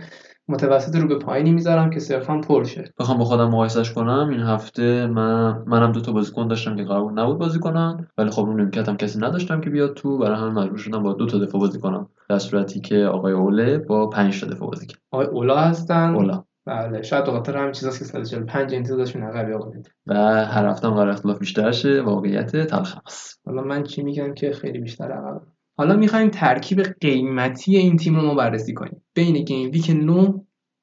متوسط 0.49 0.97
رو 0.97 1.09
به 1.09 1.19
پایینی 1.19 1.53
می‌ذارم 1.53 1.91
که 1.91 2.01
صرفا 2.01 2.41
پر 2.41 2.65
شه. 2.65 2.93
بخوام 2.99 3.19
با 3.19 3.25
خودم 3.25 3.49
مقایسش 3.49 3.93
کنم 3.93 4.29
این 4.31 4.41
هفته 4.41 5.07
من 5.07 5.63
منم 5.67 5.93
دو 5.93 6.01
تا 6.01 6.13
بازیکن 6.13 6.49
داشتم 6.49 6.77
که 6.77 6.85
قرار 6.85 7.05
بود 7.05 7.19
نبود 7.19 7.39
بازی 7.39 7.59
کنن 7.59 8.07
ولی 8.19 8.31
خب 8.31 8.43
اون 8.43 8.61
نیمکتم 8.61 8.97
کسی 8.97 9.19
نداشتم 9.19 9.61
که 9.61 9.71
بیاد 9.71 9.95
تو 9.95 10.19
برای 10.19 10.37
همین 10.37 10.53
مجبور 10.53 10.79
شدم 10.79 11.03
با 11.03 11.13
دو 11.13 11.27
تا 11.27 11.39
دفاع 11.39 11.61
بازی 11.61 11.79
کنم. 11.79 12.09
در 12.29 12.39
صورتی 12.39 12.81
که 12.81 13.05
آقای 13.05 13.33
اوله 13.33 13.79
با 13.79 14.07
5 14.07 14.41
تا 14.41 14.47
دفاع 14.47 14.69
بازی 14.69 14.87
کرد. 14.87 15.01
آقای 15.11 15.27
اولا 15.27 15.57
هستن؟ 15.57 16.15
اولا. 16.15 16.45
بله 16.67 17.03
شاید 17.03 17.25
به 17.25 17.31
خاطر 17.31 17.57
همین 17.57 17.73
چیزاست 17.73 17.99
که 17.99 18.05
145 18.05 18.75
امتیازشون 18.75 19.23
عقبی 19.23 19.53
آقا 19.53 19.71
و 20.07 20.15
هر 20.45 20.67
هفته 20.67 20.89
هم 20.89 20.95
قراره 20.95 21.09
اختلاف 21.09 21.39
بیشتر 21.39 21.73
شه 21.73 22.03
واقعیت 22.03 22.57
تلخ 22.57 22.97
است 23.07 23.41
حالا 23.47 23.63
من 23.63 23.83
چی 23.83 24.03
میگم 24.03 24.35
که 24.35 24.53
خیلی 24.53 24.79
بیشتر 24.79 25.13
عقب. 25.13 25.43
حالا 25.79 25.97
می‌خوایم 25.97 26.31
ترکیب 26.31 26.83
قیمتی 26.83 27.77
این 27.77 27.97
تیم 27.97 28.17
رو 28.17 28.23
ما 28.23 28.35
بررسی 28.35 28.75
کنیم. 28.75 29.03
بین 29.15 29.45
game 29.45 29.71
week 29.71 29.91
9 29.91 30.35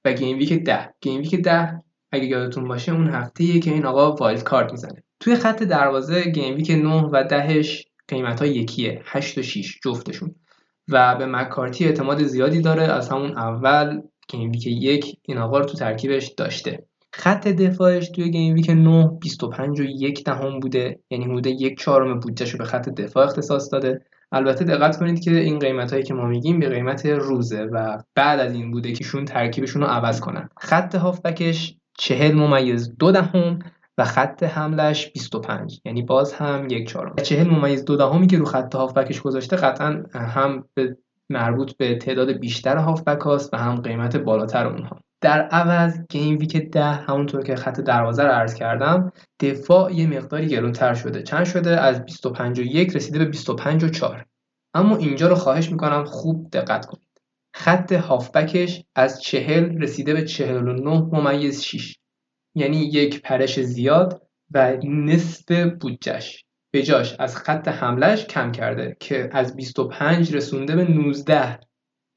و 0.05 0.13
game 0.13 0.37
week 0.37 0.53
10 0.53 0.93
game 1.01 1.21
week 1.21 1.35
10 1.35 1.81
اگه 2.11 2.25
یادتون 2.25 2.67
باشه 2.67 2.91
اون 2.91 3.09
هفته 3.09 3.59
که 3.59 3.71
این 3.71 3.85
آقا 3.85 4.15
wild 4.15 4.43
card 4.43 4.71
می‌زنه. 4.71 5.03
توی 5.19 5.35
خط 5.35 5.63
دروازه 5.63 6.23
game 6.23 6.55
week 6.55 6.71
9 6.71 6.95
و 6.95 7.27
10ش 7.27 7.83
قیمت 8.07 8.39
ها 8.39 8.45
یکیه 8.45 9.01
8 9.05 9.37
و 9.37 9.41
6 9.41 9.79
جفتشون. 9.83 10.35
و 10.89 11.15
به 11.15 11.25
مکارتی 11.25 11.85
اعتماد 11.85 12.23
زیادی 12.23 12.61
داره 12.61 12.83
از 12.83 13.09
همون 13.09 13.37
اول 13.37 14.01
game 14.29 14.51
week 14.51 14.67
یک 14.67 15.17
این 15.21 15.37
آقا 15.37 15.59
رو 15.59 15.65
تو 15.65 15.77
ترکیبش 15.77 16.27
داشته. 16.37 16.85
خط 17.13 17.47
دفاعش 17.47 18.09
توی 18.09 18.31
گیم 18.31 18.53
ویک 18.53 18.69
9 18.69 19.17
25 19.21 19.79
و 19.79 19.83
یک 19.83 20.23
دهم 20.23 20.59
بوده 20.59 20.99
یعنی 21.09 21.25
حدود 21.25 21.47
یک 21.47 21.79
چهارم 21.79 22.19
بودجهش 22.19 22.49
رو 22.49 22.57
به 22.57 22.65
خط 22.65 22.89
دفاع 22.89 23.25
اختصاص 23.25 23.71
داده. 23.71 24.05
البته 24.31 24.65
دقت 24.65 24.99
کنید 24.99 25.19
که 25.19 25.31
این 25.31 25.59
قیمت 25.59 25.91
هایی 25.91 26.03
که 26.03 26.13
ما 26.13 26.25
میگیم 26.25 26.59
به 26.59 26.69
قیمت 26.69 27.05
روزه 27.05 27.63
و 27.63 27.97
بعد 28.15 28.39
از 28.39 28.53
این 28.53 28.71
بوده 28.71 28.91
که 28.91 29.03
شون 29.03 29.25
ترکیبشون 29.25 29.81
رو 29.81 29.87
عوض 29.87 30.19
کنن. 30.19 30.49
خط 30.57 30.95
هافبکش 30.95 31.75
40 31.97 32.35
ممیز 32.35 32.97
دو 32.97 33.11
دهم 33.11 33.59
و 33.97 34.05
خط 34.05 34.43
حملش 34.43 35.11
25 35.11 35.81
یعنی 35.85 36.01
باز 36.01 36.33
هم 36.33 36.67
یک 36.69 36.89
چهارم. 36.89 37.15
40 37.23 37.49
ممیز 37.49 37.85
دو 37.85 37.95
دهمی 37.95 38.27
که 38.27 38.37
رو 38.37 38.45
خط 38.45 38.75
هافبکش 38.75 39.21
گذاشته 39.21 39.55
قطعا 39.55 40.03
هم 40.13 40.63
به 40.73 40.97
مربوط 41.29 41.77
به 41.77 41.95
تعداد 41.95 42.31
بیشتر 42.31 42.77
هافبک 42.77 43.25
و 43.25 43.57
هم 43.57 43.75
قیمت 43.75 44.17
بالاتر 44.17 44.67
اونها. 44.67 45.04
در 45.21 45.41
عوض 45.41 45.99
گیم 46.09 46.37
ویک 46.37 46.57
ده 46.57 46.85
همونطور 46.85 47.43
که 47.43 47.55
خط 47.55 47.79
دروازه 47.79 48.23
رو 48.23 48.31
عرض 48.31 48.53
کردم 48.53 49.11
دفاع 49.39 49.93
یه 49.93 50.07
مقداری 50.07 50.47
گرونتر 50.47 50.93
شده. 50.93 51.23
چند 51.23 51.45
شده؟ 51.45 51.79
از 51.81 52.05
25 52.05 52.59
و 52.59 52.63
1 52.63 52.95
رسیده 52.95 53.19
به 53.19 53.25
25 53.25 53.83
و 53.83 53.89
4 53.89 54.25
اما 54.73 54.95
اینجا 54.97 55.27
رو 55.27 55.35
خواهش 55.35 55.71
می‌کنم 55.71 56.05
خوب 56.05 56.49
دقت 56.51 56.85
کنید. 56.85 57.05
خط 57.53 57.91
هافبکش 57.91 58.83
از 58.95 59.21
40 59.21 59.81
رسیده 59.81 60.13
به 60.13 60.23
49 60.23 61.09
ممیز 61.11 61.61
6 61.61 61.97
یعنی 62.55 62.77
یک 62.77 63.21
پرش 63.21 63.59
زیاد 63.59 64.21
و 64.51 64.77
نصف 64.83 65.51
بودجش 65.81 66.45
به 66.71 66.83
جاش 66.83 67.15
از 67.19 67.35
خط 67.35 67.67
حملش 67.67 68.25
کم 68.25 68.51
کرده 68.51 68.97
که 68.99 69.29
از 69.31 69.55
25 69.55 70.35
رسونده 70.35 70.75
به 70.75 70.83
19 70.83 71.59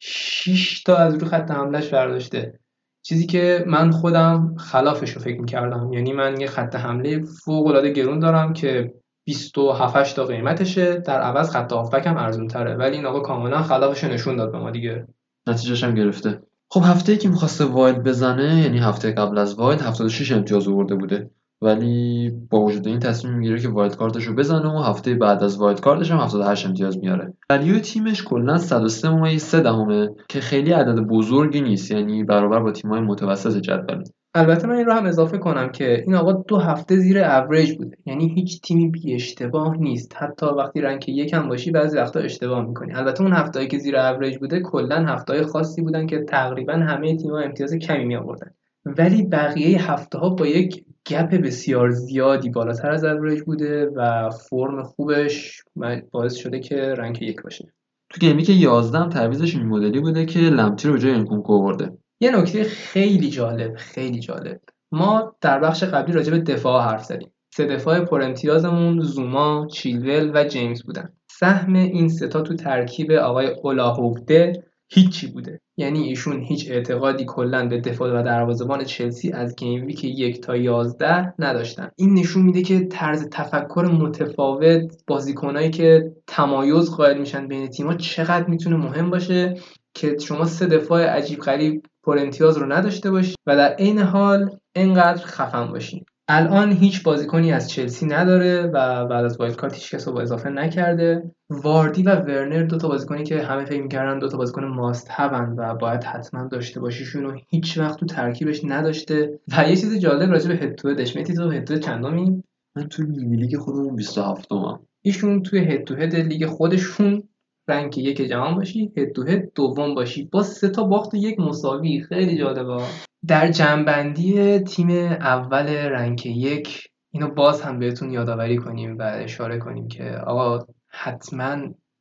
6 0.01 0.83
تا 0.83 0.97
از 0.97 1.15
روی 1.15 1.29
خط 1.29 1.51
حملش 1.51 1.89
برداشته. 1.89 2.61
چیزی 3.09 3.27
که 3.27 3.65
من 3.67 3.91
خودم 3.91 4.55
خلافش 4.59 5.11
رو 5.11 5.21
فکر 5.21 5.41
می‌کردم. 5.41 5.93
یعنی 5.93 6.13
من 6.13 6.41
یه 6.41 6.47
خط 6.47 6.77
حمله 6.77 7.23
فوق 7.45 7.67
العاده 7.67 7.93
گرون 7.93 8.19
دارم 8.19 8.53
که 8.53 8.95
27 9.27 10.17
تا 10.17 10.25
قیمتشه. 10.25 10.95
در 10.97 11.21
عوض 11.21 11.51
خط 11.51 11.73
هافبک 11.73 12.07
هم 12.07 12.17
ارزون 12.17 12.49
تره 12.49 12.75
ولی 12.75 12.97
این 12.97 13.07
آقا 13.07 13.21
کاملا 13.21 13.63
خلافش 13.63 14.05
رو 14.05 14.11
نشون 14.11 14.37
داد 14.37 14.53
به 14.53 14.59
ما 14.59 14.71
دیگه. 14.71 15.07
نتیجهش 15.47 15.85
هم 15.85 15.95
گرفته. 15.95 16.41
خب 16.71 16.81
هفته 16.85 17.13
ای 17.13 17.19
که 17.19 17.29
می‌خواسته 17.29 17.65
wild 17.65 18.03
بزنه 18.03 18.61
یعنی 18.63 18.79
هفته 18.79 19.13
قبل 19.13 19.39
از 19.39 19.55
wild 19.55 19.83
76 19.83 20.33
امتیاز 20.33 20.69
آورده 20.69 20.95
بوده. 20.95 21.31
ولی 21.63 22.31
با 22.51 22.61
وجود 22.61 22.89
این 22.89 22.99
تصمیم 22.99 23.35
می‌گیره 23.35 23.61
که 23.61 23.69
wild 23.69 23.97
card 23.97 24.16
ش 24.16 24.25
رو 24.25 24.35
بزنه 24.35 24.69
و 24.69 24.83
هفته 24.83 25.15
بعد 25.15 25.43
از 25.43 25.59
wild 25.59 25.81
card 25.81 26.01
ش 26.01 26.11
هم 26.11 26.19
78 26.19 26.67
امتیاز 26.67 26.99
میاره. 26.99 27.35
value 27.51 27.79
تیمش 27.79 28.25
کلا 28.25 28.59
103 28.59 29.11
ممیز 29.11 29.43
3 29.43 29.61
دهمه 29.61 30.09
که 30.29 30.41
خیلی 30.41 30.73
عدد 30.73 31.01
بزرگی 31.01 31.61
نیست 31.61 31.91
یعنی 31.91 32.25
برابر 32.25 32.61
با 32.61 32.73
تیم‌های 32.73 33.01
متوسط 33.01 33.57
جدول. 33.57 34.05
البته 34.35 34.67
من 34.67 34.75
این 34.75 34.87
رو 34.87 34.93
هم 34.93 35.07
اضافه 35.07 35.39
کنم 35.39 35.69
که 35.69 36.03
این 36.07 36.15
آقا 36.15 36.33
دو 36.33 36.57
هفته 36.57 36.97
زیر 36.97 37.19
اوریج 37.19 37.77
بوده. 37.77 37.97
یعنی 38.07 38.29
هیچ 38.29 38.61
تیمی 38.63 38.89
بی 38.89 39.15
اشتباه 39.15 39.77
نیست. 39.77 40.13
حتی 40.17 40.47
وقتی 40.47 40.81
rank 40.81 41.09
یکم 41.09 41.49
باشی 41.49 41.71
بعضی 41.71 41.97
وقتا 41.97 42.21
اشتباه 42.21 42.67
می‌کنی. 42.67 42.95
البته 42.95 43.23
اون 43.23 43.33
هفتهایی 43.33 43.69
که 43.69 43.79
زیر 43.79 43.97
اوریج 43.97 44.39
بوده 44.39 44.61
کلا 44.61 45.07
هفته‌های 45.07 45.43
خاصی 45.43 45.83
بودن 45.83 46.07
که 46.07 46.25
تقریبا 46.29 46.73
همه 46.73 47.17
تیم‌ها 47.17 47.39
امتیاز 47.39 47.75
کمی 47.75 48.05
می 48.05 48.17
آوردن 48.17 48.51
ولی 48.87 49.23
بقیه 49.23 49.93
هفته 49.93 50.19
ها 50.19 50.29
با 50.29 50.47
یک 50.47 50.85
gap 51.09 51.35
بسیار 51.35 51.91
زیادی 51.91 52.51
بالاتر 52.51 52.91
از 52.91 53.05
اوریج 53.05 53.43
بوده 53.43 53.87
و 53.97 54.31
فرم 54.31 54.83
خوبش 54.83 55.63
باعث 56.11 56.35
شده 56.35 56.61
که 56.61 56.77
rank 56.77 57.23
یک 57.23 57.43
باشه. 57.43 57.73
تو 58.11 58.21
game 58.21 58.43
week 58.43 58.53
11 58.53 58.99
هم 58.99 59.09
تعویضش 59.09 59.55
این 59.55 59.67
مدلی 59.67 60.01
بوده 60.01 60.27
که 60.27 60.39
لمپتی 60.39 60.89
رو 60.89 60.99
جای 60.99 61.13
انکونکو 61.13 61.53
آورده. 61.53 61.99
یه 62.21 62.37
نکته 62.37 62.65
خیلی 62.65 63.31
جالب 63.31 63.75
خیلی 63.77 64.19
جالب. 64.19 64.61
ما 64.93 65.37
در 65.41 65.61
بخش 65.61 65.85
قبلی 65.85 66.13
راجع 66.13 66.31
به 66.31 66.39
دفاع 66.39 66.85
حرف 66.85 67.05
زدیم. 67.05 67.33
سه 67.55 67.67
دفاع 67.67 68.05
پر 68.05 68.23
امتیازمون 68.23 69.01
زوما، 69.01 69.67
چیلول 69.73 70.31
و 70.35 70.45
جیمز 70.45 70.83
بودن. 70.83 71.13
سهم 71.31 71.75
این 71.75 72.09
ستا 72.09 72.41
تو 72.41 72.55
ترکیب 72.55 73.13
آقای 73.13 73.47
اولاهوفده 73.47 74.65
هیچی 74.91 75.27
بوده. 75.27 75.61
یعنی 75.77 76.01
ایشون 76.01 76.43
هیچ 76.43 76.71
اعتقادی 76.71 77.25
کلا 77.25 77.69
به 77.69 77.81
دفاع 77.81 78.21
و 78.21 78.23
دروازه‌بان 78.23 78.85
چلسی 78.85 79.33
از 79.33 79.57
گیم 79.57 79.87
ویک 79.87 80.05
یک 80.05 80.41
تا 80.41 80.57
11 80.57 81.35
نداشتن. 81.39 81.91
این 81.97 82.15
نشون 82.15 82.43
میده 82.43 82.63
که 82.63 82.81
طرز 82.81 83.29
تفکر 83.33 83.89
متفاوت 84.01 85.03
بازیکنایی 85.07 85.71
که 85.71 86.13
تمایز 86.27 86.91
قائل 86.91 87.19
میشن 87.19 87.49
بین 87.49 87.69
تیم‌ها 87.69 87.95
چقدر 87.95 88.47
می‌تونه 88.47 88.77
مهم 88.77 89.11
باشه 89.11 89.55
که 89.95 90.19
شما 90.19 90.45
سه 90.45 90.67
دفاع 90.67 91.07
عجیب 91.07 91.39
غریب 91.39 91.83
پر 92.05 92.19
امتیاز 92.19 92.57
رو 92.59 92.73
نداشته 92.73 93.11
باشی 93.11 93.35
و 93.47 93.57
در 93.57 93.75
عین 93.75 93.99
حال 93.99 94.51
انقدر 94.75 95.25
خفن 95.25 95.67
باشی. 95.67 96.05
الان 96.31 96.73
هیچ 96.73 97.03
بازیکنی 97.03 97.53
از 97.53 97.71
چلسی 97.71 98.07
نداره 98.07 98.63
و 98.63 99.07
بعد 99.07 99.25
از 99.25 99.41
wild 99.41 99.57
card 99.57 99.75
هیچ 99.75 99.95
کس 99.95 100.09
رو 100.09 100.15
با 100.15 100.21
اضافه 100.21 100.51
نکرده. 100.51 101.31
واردی 101.51 102.03
و 102.03 102.17
ورنر 102.17 102.63
دو 102.63 102.79
تا 102.79 102.89
بازیکنی 102.89 103.25
که 103.25 103.43
همه 103.43 103.65
فکر 103.65 103.83
می‌کردن 103.83 104.19
دو 104.19 104.29
تا 104.29 104.37
بازیکن 104.37 104.65
must 104.65 105.11
have 105.11 105.46
ن 105.46 105.55
و 105.57 105.75
باید 105.75 106.05
حتما 106.05 106.45
داشته 106.45 106.81
باشیشون 106.81 107.23
رو 107.23 107.41
هیچ 107.49 107.79
وقت 107.79 108.01
تو 108.01 108.07
ترکیبش 108.07 108.61
نداشته. 108.65 109.41
و 109.59 109.69
یه 109.69 109.77
چیز 109.77 109.99
جالب 109.99 110.31
راجع 110.31 110.49
به 110.49 110.55
head 110.55 110.75
to 110.75 110.89
head 110.89 111.08
ش 111.08 111.17
مهدی 111.17 111.35
تو 111.35 111.51
head 111.51 111.65
to 111.65 111.79
چندمی 111.79 112.43
من 112.77 112.89
تو 112.89 113.03
لیگ 113.03 113.57
خودمون 113.57 113.97
27 113.97 114.53
هم 114.53 114.81
ایشون 115.03 115.43
توی 115.43 115.59
head 115.59 115.85
to 115.85 115.95
head 115.95 116.17
لیگ 116.17 116.47
خودشون 116.47 117.23
رنک 117.69 117.99
یک 117.99 118.17
جهان 118.17 118.55
باشی 118.55 118.93
هد 118.97 119.13
تو 119.13 119.23
هد 119.23 119.53
دوم 119.55 119.95
باشی. 119.95 120.25
با 120.25 120.43
سه 120.43 120.69
تا 120.69 120.85
باخت 120.85 121.15
و 121.15 121.17
یک 121.17 121.41
مساوی. 121.41 122.03
خیلی 122.03 122.39
جالبه. 122.39 122.83
در 123.27 123.51
جنبندی 123.51 124.59
تیم 124.59 124.91
اول 124.91 125.69
رنک 125.69 126.27
یک 126.27 126.89
اینو 127.11 127.29
باز 127.29 127.63
هم 127.63 127.79
بهتون 127.79 128.13
یادآوری 128.13 128.57
کنیم 128.57 128.99
و 128.99 129.03
اشاره 129.15 129.59
کنیم 129.59 129.89
که 129.89 130.11
آقا 130.27 130.67
حتما 130.89 131.57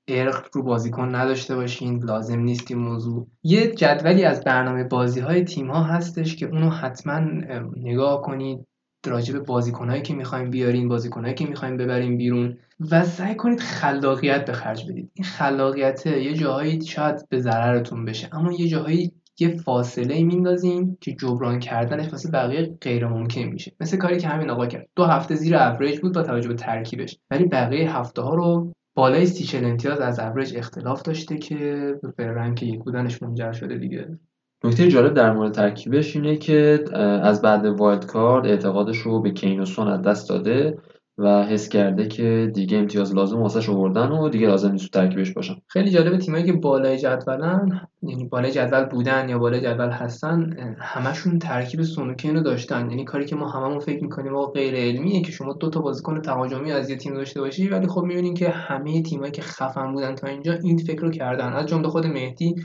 ارق 0.07 0.47
رو 0.53 0.63
بازیکن 0.63 1.15
نداشته 1.15 1.55
باشین 1.55 2.03
لازم 2.03 2.39
نیست 2.39 2.71
این 2.71 2.79
موضوع. 2.79 3.27
یه 3.43 3.67
جدولی 3.67 4.23
از 4.23 4.43
برنامه 4.43 4.83
بازی 4.83 5.19
های 5.19 5.43
تیم 5.43 5.71
ها 5.71 5.83
هستش 5.83 6.35
که 6.35 6.45
اونو 6.45 6.69
حتما 6.69 7.19
نگاه 7.77 8.21
کنید. 8.21 8.67
راجع 9.05 9.33
به 9.33 9.39
بازیکنهایی 9.39 10.01
که 10.01 10.13
می‌خوایم 10.13 10.49
بیارین 10.49 10.87
بازیکنهایی 10.87 11.35
که 11.35 11.45
می‌خوایم 11.45 11.77
ببریم 11.77 12.17
بیرون 12.17 12.57
و 12.91 13.03
سعی 13.03 13.35
کنید 13.35 13.59
خلاقیت 13.59 14.45
به 14.45 14.53
خرج 14.53 14.89
بدید. 14.89 15.11
این 15.13 15.25
خلاقیت 15.25 16.05
یه 16.05 16.33
جاهایی 16.33 16.85
شاید 16.85 17.29
به 17.29 17.39
ضررتون 17.39 18.05
بشه 18.05 18.29
اما 18.31 18.51
یه 18.51 18.67
جاهایی 18.67 19.11
یه 19.39 19.57
فاصله 19.57 20.23
میندازین 20.23 20.97
که 21.01 21.13
جبران 21.13 21.59
کردنش 21.59 22.11
واسه 22.11 22.31
بقیه 22.31 22.77
غیر 22.81 23.07
ممکن 23.07 23.41
میشه. 23.41 23.71
مثل 23.79 23.97
کاری 23.97 24.17
که 24.19 24.27
همین 24.27 24.49
آقا 24.49 24.65
کرد. 24.65 24.87
دو 24.95 25.03
هفته 25.03 25.35
زیر 25.35 25.55
اوریج 25.55 25.99
بود 25.99 26.13
با 26.13 26.23
توجه 26.23 26.47
به 26.47 26.53
ترکیبش. 26.53 27.17
ولی 27.31 27.45
بقیه 27.45 27.97
هفته 27.97 28.21
ها 28.21 28.35
رو 28.35 28.73
بالای 28.95 29.25
سی 29.25 29.57
امتیاز 29.57 29.99
از 29.99 30.19
اوریج 30.19 30.57
اختلاف 30.57 31.01
داشته 31.01 31.37
که 31.37 31.93
به 32.17 32.27
rank 32.27 32.63
یک 32.63 32.79
بودنش 32.79 33.23
منجر 33.23 33.51
شده 33.51 33.77
دیگه. 33.77 34.19
نکته 34.63 34.87
جالب 34.87 35.13
در 35.13 35.33
مورد 35.33 35.51
ترکیبش 35.51 36.15
اینه 36.15 36.37
که 36.37 36.83
از 37.23 37.41
بعد 37.41 37.65
wild 37.65 38.05
card 38.05 38.45
اعتقادش 38.45 38.97
رو 38.97 39.21
به 39.21 39.31
کین 39.31 39.59
و 39.59 39.65
سون 39.65 39.87
از 39.87 40.01
دست 40.01 40.29
داده 40.29 40.77
و 41.19 41.43
حس 41.43 41.69
کرده 41.69 42.07
که 42.07 42.51
دیگه 42.53 42.77
امتیاز 42.77 43.15
لازم 43.15 43.41
واسش 43.41 43.69
آوردن 43.69 44.11
و 44.11 44.29
دیگه 44.29 44.47
لازم 44.47 44.71
نیست 44.71 44.91
ترکیبش 44.91 45.31
باشن. 45.31 45.55
خیلی 45.67 45.89
جالبه 45.89 46.17
تیمایی 46.17 46.45
که 46.45 46.53
بالای 46.53 46.97
جدولن 46.97 47.81
یعنی 48.01 48.25
بالای 48.25 48.51
جدول 48.51 48.83
بودن 48.83 49.29
یا 49.29 49.37
بالای 49.37 49.61
جدول 49.61 49.89
هستن 49.89 50.57
همشون 50.79 51.39
ترکیب 51.39 51.81
سونوکین 51.81 52.35
رو 52.35 52.41
داشتن. 52.41 52.89
یعنی 52.89 53.05
کاری 53.05 53.25
که 53.25 53.35
ما 53.35 53.49
هممون 53.49 53.79
فکر 53.79 54.03
می‌کنیم 54.03 54.35
آقا 54.35 54.51
غیر 54.51 54.75
علمیه 54.75 55.21
که 55.21 55.31
شما 55.31 55.53
دو 55.53 55.69
تا 55.69 55.79
بازیکن 55.79 56.21
تهاجمی 56.21 56.71
از 56.71 56.89
یه 56.89 56.95
تیم 56.95 57.13
داشته 57.13 57.41
باشی 57.41 57.67
ولی 57.67 57.87
خب 57.87 58.01
می‌بینین 58.01 58.33
که 58.33 58.49
همه 58.49 59.01
تیمایی 59.01 59.31
که 59.31 59.41
خفن 59.41 59.93
بودن 59.93 60.15
تا 60.15 60.27
اینجا 60.27 60.53
این 60.53 60.77
فکر 60.77 61.01
رو 61.01 61.11
کردن. 61.11 61.53
از 61.53 61.65
جمله 61.65 61.87
خود 61.87 62.05
مهدی 62.05 62.55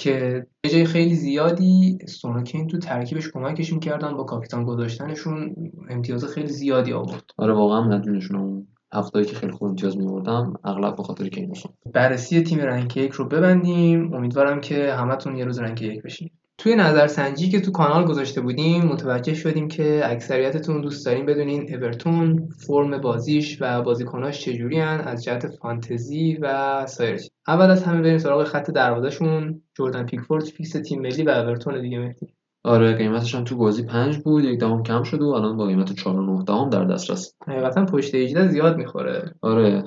که 0.00 0.46
به 0.60 0.68
جای 0.68 0.84
خیلی 0.84 1.14
زیادی 1.14 1.98
سونوکین 2.08 2.66
تو 2.66 2.78
ترکیبش 2.78 3.28
کمکش 3.30 3.72
می‌کردن 3.72 4.16
با 4.16 4.24
کاپیتان 4.24 4.64
گذاشتنشون 4.64 5.54
امتیاز 5.90 6.24
خیلی 6.24 6.48
زیادی 6.48 6.92
آورد. 6.92 7.30
آره 7.36 7.52
واقعا 7.52 7.82
مدیونشون 7.82 8.36
اون 8.36 8.66
هفتهایی 8.92 9.26
که 9.26 9.36
خیلی 9.36 9.52
خوب 9.52 9.68
امتیاز 9.68 9.96
میوردم 9.96 10.54
اغلب 10.64 10.96
به 10.96 11.02
خاطر 11.02 11.28
کین 11.28 11.48
و 11.48 11.52
سون. 11.52 11.72
بررسی 11.92 12.42
تیم 12.42 12.58
rank 12.58 12.96
یک 12.96 13.12
رو 13.12 13.28
ببندیم. 13.28 14.14
امیدوارم 14.14 14.60
که 14.60 14.92
همتون 14.92 15.36
یه 15.36 15.44
روز 15.44 15.58
rank 15.58 15.82
یک 15.82 16.02
بشین. 16.02 16.30
توی 16.60 16.74
نظرسنجی 16.74 17.48
که 17.48 17.60
تو 17.60 17.72
کانال 17.72 18.04
گذاشته 18.04 18.40
بودیم 18.40 18.84
متوجه 18.84 19.34
شدیم 19.34 19.68
که 19.68 20.00
اکثریتتون 20.04 20.80
دوست 20.80 21.06
دارین 21.06 21.26
بدونین 21.26 21.74
اورتون 21.74 22.48
فرم 22.66 22.98
بازیش 22.98 23.58
و 23.60 23.82
بازیکناش 23.82 24.40
چجوری 24.40 24.80
از 24.80 25.24
جهت 25.24 25.46
فانتزی 25.46 26.38
و 26.40 26.86
سایر 26.86 27.20
اول 27.48 27.70
از 27.70 27.84
همه 27.84 28.02
بریم 28.02 28.18
سراغ 28.18 28.44
خط 28.44 28.70
دروازه‌شون. 28.70 29.62
جردن 29.78 30.06
پیکفورد 30.06 30.44
فیکس 30.44 30.72
تیم 30.72 31.02
ملی 31.02 31.22
و 31.22 31.30
اورتون 31.30 31.80
دیگه 31.80 31.98
مهدی. 31.98 32.26
آره 32.64 32.94
قیمتش 32.94 33.34
هم 33.34 33.44
تو 33.44 33.56
بازی 33.56 33.82
پنج 33.82 34.18
بود 34.18 34.44
یک 34.44 34.60
دهم 34.60 34.82
کم 34.82 35.02
شده 35.02 35.24
و 35.24 35.28
الان 35.28 35.56
با 35.56 35.66
قیمت 35.66 35.92
4 35.92 36.16
و 36.16 36.36
9 36.38 36.44
دهم 36.44 36.70
در 36.70 36.84
دسترس. 36.84 37.34
حقیقتا 37.46 37.84
پشت 37.84 38.14
18 38.14 38.48
زیاد 38.48 38.76
می‌خوره. 38.76 39.34
آره. 39.40 39.84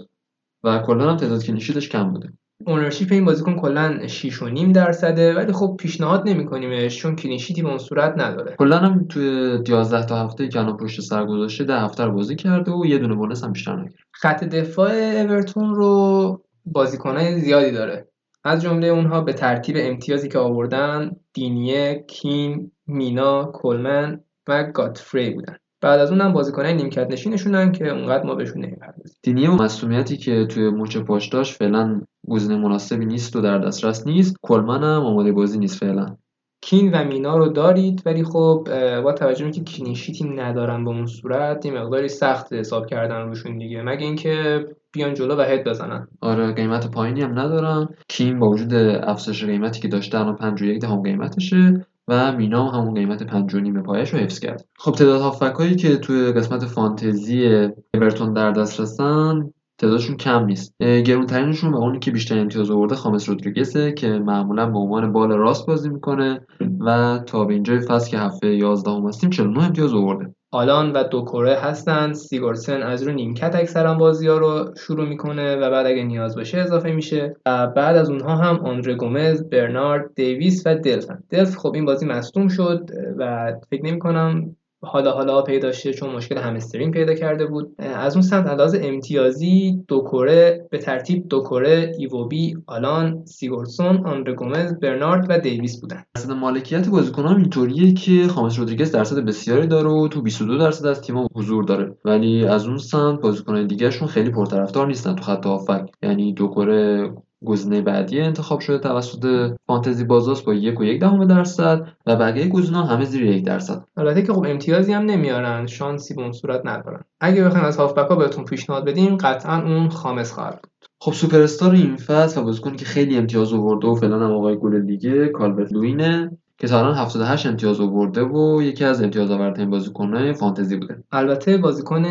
و 0.63 0.79
کلا 0.79 1.09
هم 1.09 1.17
تعداد 1.17 1.43
clean 1.43 1.62
sheet 1.62 1.81
ش 1.81 1.89
کم 1.89 2.11
بوده. 2.11 2.29
ownership 2.67 3.11
این 3.11 3.25
بازیکن 3.25 3.55
کلا 3.55 4.07
6 4.07 4.41
و 4.41 4.49
نیم 4.49 4.71
درصده 4.71 5.35
ولی 5.35 5.53
خب 5.53 5.75
پیشنهاد 5.79 6.29
نمیکنیمش 6.29 6.97
چون 6.97 7.15
clean 7.15 7.36
sheet 7.36 7.57
ی 7.57 7.61
به 7.61 7.69
اون 7.69 7.77
صورت 7.77 8.13
نداره. 8.17 8.55
کلا 8.59 8.77
هم 8.77 9.07
توی 9.07 9.59
11 9.67 10.05
تا 10.05 10.23
هفته 10.23 10.47
که 10.47 10.59
الان 10.59 10.77
پشت 10.77 11.01
سر 11.01 11.25
گذاشته 11.25 11.63
10 11.63 11.79
هفته 11.79 12.05
رو 12.05 12.13
بازی 12.13 12.35
کرده 12.35 12.71
و 12.71 12.85
یه 12.85 12.97
دونه 12.97 13.15
bonus 13.15 13.43
هم 13.43 13.51
بیشتر 13.51 13.75
نگرفت. 13.75 13.95
خط 14.11 14.43
دفاع 14.43 14.91
اورتون 14.91 15.75
رو 15.75 16.41
بازیکنای 16.65 17.39
زیادی 17.39 17.71
داره. 17.71 18.07
از 18.43 18.61
جمله 18.61 18.87
اونها 18.87 19.21
به 19.21 19.33
ترتیب 19.33 19.75
امتیازی 19.79 20.29
که 20.29 20.39
آوردن 20.39 21.11
دینیه، 21.33 22.05
کین، 22.07 22.71
مینا، 22.87 23.51
کلمن 23.53 24.19
و 24.47 24.63
گاتفری 24.63 25.29
بودن. 25.29 25.55
بعد 25.81 25.99
از 25.99 26.11
اونم 26.11 26.33
بازیکنای 26.33 26.73
نیمکت 26.73 27.07
نشینشونن 27.11 27.71
که 27.71 27.89
اونقدر 27.89 28.23
ما 28.23 28.35
بهشون 28.35 28.65
نمی‌پردازیم. 28.65 29.17
دینیه 29.23 29.49
و 29.49 29.55
مسئولیتی 29.55 30.17
که 30.17 30.45
توی 30.45 30.69
مچ 30.69 30.97
پاش 30.97 31.27
داشت 31.27 31.55
فعلا 31.55 32.01
گزینه 32.29 32.55
مناسبی 32.55 33.05
نیست 33.05 33.35
و 33.35 33.41
در 33.41 33.57
دسترس 33.57 34.07
نیست. 34.07 34.35
کلمن 34.41 34.83
هم 34.83 35.05
آماده 35.05 35.31
بازی 35.31 35.59
نیست 35.59 35.79
فعلا. 35.79 36.15
کین 36.61 36.91
و 36.91 37.03
مینا 37.03 37.37
رو 37.37 37.47
دارید 37.47 38.01
ولی 38.05 38.23
خب 38.23 38.67
با 39.03 39.11
توجه 39.11 39.43
اینکه 39.43 39.63
کلینشیتی 39.63 40.23
ندارن 40.23 40.85
به 40.85 40.89
اون 40.89 41.05
صورت 41.05 41.65
یه 41.65 41.71
مقداری 41.71 42.09
سخت 42.09 42.53
حساب 42.53 42.85
کردن 42.85 43.21
روشون 43.21 43.57
دیگه. 43.57 43.81
مگه 43.81 44.05
اینکه 44.05 44.65
بیان 44.91 45.13
جلو 45.13 45.35
و 45.35 45.41
هد 45.41 45.63
بزنن. 45.63 46.07
آره 46.21 46.51
قیمت 46.51 46.91
پایینی 46.91 47.21
هم 47.21 47.39
ندارم 47.39 47.89
کیم 48.07 48.39
با 48.39 48.49
وجود 48.49 48.73
افزایش 48.73 49.45
قیمتی 49.45 49.81
که 49.81 49.87
داشته 49.87 50.19
الان 50.19 50.35
5 50.35 50.61
و 50.61 50.65
یک 50.65 50.81
دهم 50.81 51.01
قیمتشه 51.01 51.85
و 52.07 52.31
مینا 52.31 52.67
هم 52.67 52.79
همون 52.79 52.93
قیمت 52.93 53.23
5 53.23 53.55
و 53.55 53.59
نیم 53.59 53.81
پایش 53.81 54.13
رو 54.13 54.19
حفظ 54.19 54.39
کرد. 54.39 54.65
خب 54.77 54.91
تعداد 54.91 55.21
هافبک 55.21 55.55
هایی 55.55 55.75
که 55.75 55.97
توی 55.97 56.31
قسمت 56.31 56.65
فانتزی 56.65 57.69
اورتون 57.93 58.33
در 58.33 58.51
دسترسن 58.51 59.53
تعدادشون 59.83 60.17
کم 60.17 60.45
نیست. 60.45 60.73
گرونترینشون 60.79 61.73
و 61.73 61.77
اونی 61.77 61.99
که 61.99 62.11
بیشتر 62.11 62.39
امتیاز 62.39 62.71
آورده 62.71 62.95
خامس 62.95 63.29
رودریگزه 63.29 63.91
که 63.91 64.07
معمولا 64.07 64.65
به 64.65 64.79
عنوان 64.79 65.11
بال 65.13 65.31
راست 65.31 65.67
بازی 65.67 65.89
می‌کنه 65.89 66.41
و 66.79 67.19
تا 67.25 67.45
به 67.45 67.53
اینجای 67.53 67.79
فصل 67.79 68.11
که 68.11 68.19
هفته 68.19 68.47
11 68.55 68.91
هم 68.91 69.07
هستیم 69.07 69.29
49 69.29 69.63
امتیاز 69.63 69.93
آورده. 69.93 70.35
آلان 70.51 70.91
و 70.91 71.03
دوکوره 71.03 71.55
هستن. 71.55 72.13
سیگورسن 72.13 72.81
از 72.81 73.07
رو 73.07 73.13
نیمکت 73.13 73.55
اکثرا 73.55 73.93
بازی 73.93 74.27
ها 74.27 74.37
رو 74.37 74.65
شروع 74.77 75.09
می‌کنه 75.09 75.55
و 75.55 75.69
بعد 75.71 75.85
اگه 75.85 76.03
نیاز 76.03 76.35
باشه 76.35 76.57
اضافه 76.57 76.91
میشه. 76.91 77.35
و 77.45 77.67
بعد 77.67 77.95
از 77.95 78.09
اونها 78.09 78.35
هم 78.35 78.59
آندره 78.65 78.95
گومز 78.95 79.49
برنارد 79.49 80.15
دیویس 80.15 80.63
و 80.65 80.75
دلفن. 80.75 81.23
دلف 81.29 81.57
خب 81.57 81.71
این 81.75 81.85
بازی 81.85 82.05
مصدوم 82.05 82.47
شد 82.47 82.89
و 83.17 83.53
فکر 83.69 83.85
نمی 83.85 83.99
کنم 83.99 84.55
حالا 84.83 85.11
حالا 85.11 85.41
پیدا 85.41 85.71
شه 85.71 85.93
چون 85.93 86.09
مشکل 86.09 86.37
همسترینگ 86.37 86.93
پیدا 86.93 87.13
کرده 87.13 87.45
بود. 87.45 87.75
از 87.79 88.15
اون 88.15 88.21
سمت 88.21 88.47
لحاظ 88.47 88.79
امتیازی 88.83 89.83
دوکوره 89.87 90.67
به 90.71 90.77
ترتیب 90.77 91.27
دوکوره 91.27 91.91
ایووبی 91.97 92.55
آلان 92.67 93.25
سیگورسون 93.25 94.05
آندره 94.05 94.33
گومز 94.33 94.79
برنارد 94.79 95.25
و 95.29 95.39
دیویس 95.39 95.81
بودن. 95.81 96.03
درصد 96.15 96.31
مالکیت 96.31 96.89
بازیکنان 96.89 97.37
اینطوریه 97.37 97.93
که 97.93 98.27
خامس 98.27 98.59
رودریگز 98.59 98.91
درصد 98.91 99.25
بسیاری 99.25 99.67
داره 99.67 99.89
و 99.89 100.07
تو 100.07 100.21
22 100.21 100.57
درصد 100.57 100.85
از 100.85 101.01
تیم‌ها 101.01 101.27
حضور 101.35 101.63
داره. 101.63 101.97
ولی 102.05 102.45
از 102.45 102.67
اون 102.67 102.77
سمت 102.77 103.21
بازیکنان 103.21 103.67
دیگهشون 103.67 104.07
خیلی 104.07 104.31
پرطرفدار 104.31 104.87
نیستن 104.87 105.15
تو 105.15 105.23
خط 105.23 105.45
هافک. 105.45 105.85
یعنی 106.03 106.33
دوکوره 106.33 107.11
گزینه 107.45 107.81
بعدی 107.81 108.21
انتخاب 108.21 108.59
شده 108.59 108.77
توسط 108.77 109.55
فانتزی 109.67 110.03
بازاس 110.03 110.41
با 110.41 110.53
یک 110.53 110.79
و 110.79 110.83
یک 110.83 111.01
دهم 111.01 111.25
درصد 111.25 111.87
و 112.05 112.15
بقیه 112.15 112.47
گزینه‌ها 112.47 112.83
همه 112.83 113.05
زیر 113.05 113.23
یک 113.23 113.45
درصد. 113.45 113.85
البته 113.97 114.21
که 114.21 114.33
خب 114.33 114.45
امتیازی 114.47 114.93
هم 114.93 115.05
نمیارن 115.05 115.67
شانسی 115.67 116.13
به 116.13 116.21
اون 116.21 116.31
صورت 116.31 116.61
ندارن. 116.65 117.03
اگه 117.19 117.43
بخوایم 117.43 117.65
از 117.65 117.77
هافبک 117.77 118.09
ها 118.09 118.15
بهتون 118.15 118.45
پیشنهاد 118.45 118.85
بدیم 118.85 119.17
قطعا 119.17 119.63
اون 119.63 119.89
خامس 119.89 120.31
خواهد 120.31 120.59
بود. 120.61 120.71
خب 120.99 121.13
سوپر 121.13 121.41
استار 121.41 121.71
این 121.71 121.95
فصل 121.95 122.41
و 122.41 122.43
بازیکنی 122.43 122.77
که 122.77 122.85
خیلی 122.85 123.17
امتیاز 123.17 123.53
آورده 123.53 123.87
و 123.87 123.95
فعلا 123.95 124.15
هم 124.15 124.31
آقای 124.31 124.57
گل 124.57 124.75
لیگه 124.75 125.27
کالورت 125.27 125.73
لوینه 125.73 126.37
که 126.63 126.69
تا 126.69 126.79
الان 126.79 126.95
78 126.95 127.45
امتیاز 127.45 127.81
آورده 127.81 128.23
و 128.23 128.61
یکی 128.61 128.85
از 128.85 129.03
امتیاز 129.03 129.31
آورترین 129.31 129.69
بازیکن‌های 129.69 130.33
فانتزی 130.33 130.77
بوده. 130.77 131.03
البته 131.11 131.57
بازیکن 131.57 132.05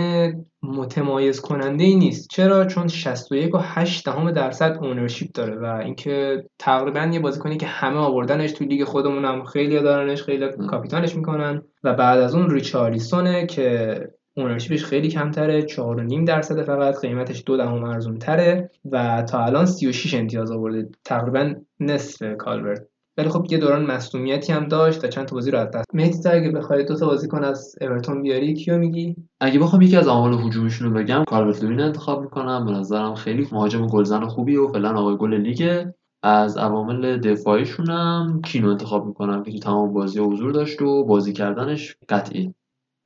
متمایز 0.62 1.40
کننده 1.40 1.84
ای 1.84 1.96
نیست. 1.96 2.28
چرا؟ 2.30 2.64
چون 2.64 2.88
61 2.88 3.54
و 3.54 3.58
8 3.60 4.04
دهم 4.04 4.30
درصد 4.30 4.78
اونرشیپ 4.80 5.32
داره 5.32 5.56
و 5.56 5.64
اینکه 5.64 6.44
تقریبا 6.58 7.10
یه 7.12 7.20
بازیکنی 7.20 7.56
که 7.56 7.66
همه 7.66 7.98
آوردنش 7.98 8.52
تو 8.52 8.64
لیگ 8.64 8.84
خودمون 8.84 9.24
هم 9.24 9.44
خیلی 9.44 9.80
دارنش 9.80 10.22
خیلی 10.22 10.46
کاپیتانش 10.70 11.16
می‌کنن 11.16 11.62
و 11.84 11.94
بعد 11.94 12.20
از 12.20 12.34
اون 12.34 12.50
ریچارلیسونه 12.50 13.46
که 13.46 14.00
اونرشیپش 14.36 14.84
خیلی 14.84 15.08
کمتره 15.08 15.66
4.5 15.66 16.24
درصد 16.26 16.62
فقط 16.62 17.00
قیمتش 17.00 17.42
دو 17.46 17.56
دهم 17.56 17.84
ارزون 17.84 18.18
تره 18.18 18.70
و 18.90 19.22
تا 19.22 19.44
الان 19.44 19.66
36 19.66 20.14
امتیاز 20.14 20.50
آورده. 20.50 20.88
تقریبا 21.04 21.54
نصف 21.80 22.36
کالورت. 22.38 22.91
ولی 23.16 23.28
خب 23.28 23.46
یه 23.50 23.58
دوران 23.58 23.86
مصدومیتی 23.86 24.52
هم 24.52 24.68
داشت 24.68 25.04
و 25.04 25.08
چند 25.08 25.26
تا 25.26 25.36
بازی 25.36 25.50
رو 25.50 25.58
از 25.58 25.70
دست 25.70 25.86
مهدی 25.94 26.28
اگه 26.28 26.50
بخوای 26.50 26.84
دو 26.84 26.96
تا 26.96 27.06
بازیکن 27.06 27.44
از 27.44 27.74
اورتون 27.80 28.22
بیاری 28.22 28.54
کیو 28.54 28.78
میگی؟ 28.78 29.16
اگه 29.40 29.58
بخوام 29.58 29.82
یکی 29.82 29.96
از 29.96 30.08
عوامل 30.08 30.46
هجومیشون 30.46 30.88
رو 30.88 30.94
بگم 30.94 31.24
کالورت 31.26 31.64
لوین 31.64 31.80
انتخاب 31.80 32.22
می‌کنم. 32.22 32.66
به 32.66 32.72
نظرم 32.72 33.14
خیلی 33.14 33.48
مهاجم 33.52 33.86
گلزن 33.86 34.26
خوبیه 34.26 34.60
و 34.60 34.72
فعلا 34.72 35.00
آقای 35.00 35.16
گل 35.16 35.34
لیگه 35.34 35.94
از 36.22 36.56
عوامل 36.56 37.16
دفاعیشون 37.20 37.90
هم 37.90 38.40
کینو 38.44 38.70
انتخاب 38.70 39.06
می‌کنم 39.06 39.42
که 39.42 39.52
تو 39.52 39.58
تمام 39.58 39.92
بازی 39.92 40.20
حضور 40.20 40.52
داشت 40.52 40.82
و 40.82 41.04
بازی 41.04 41.32
کردنش 41.32 41.96
قطعی. 42.08 42.54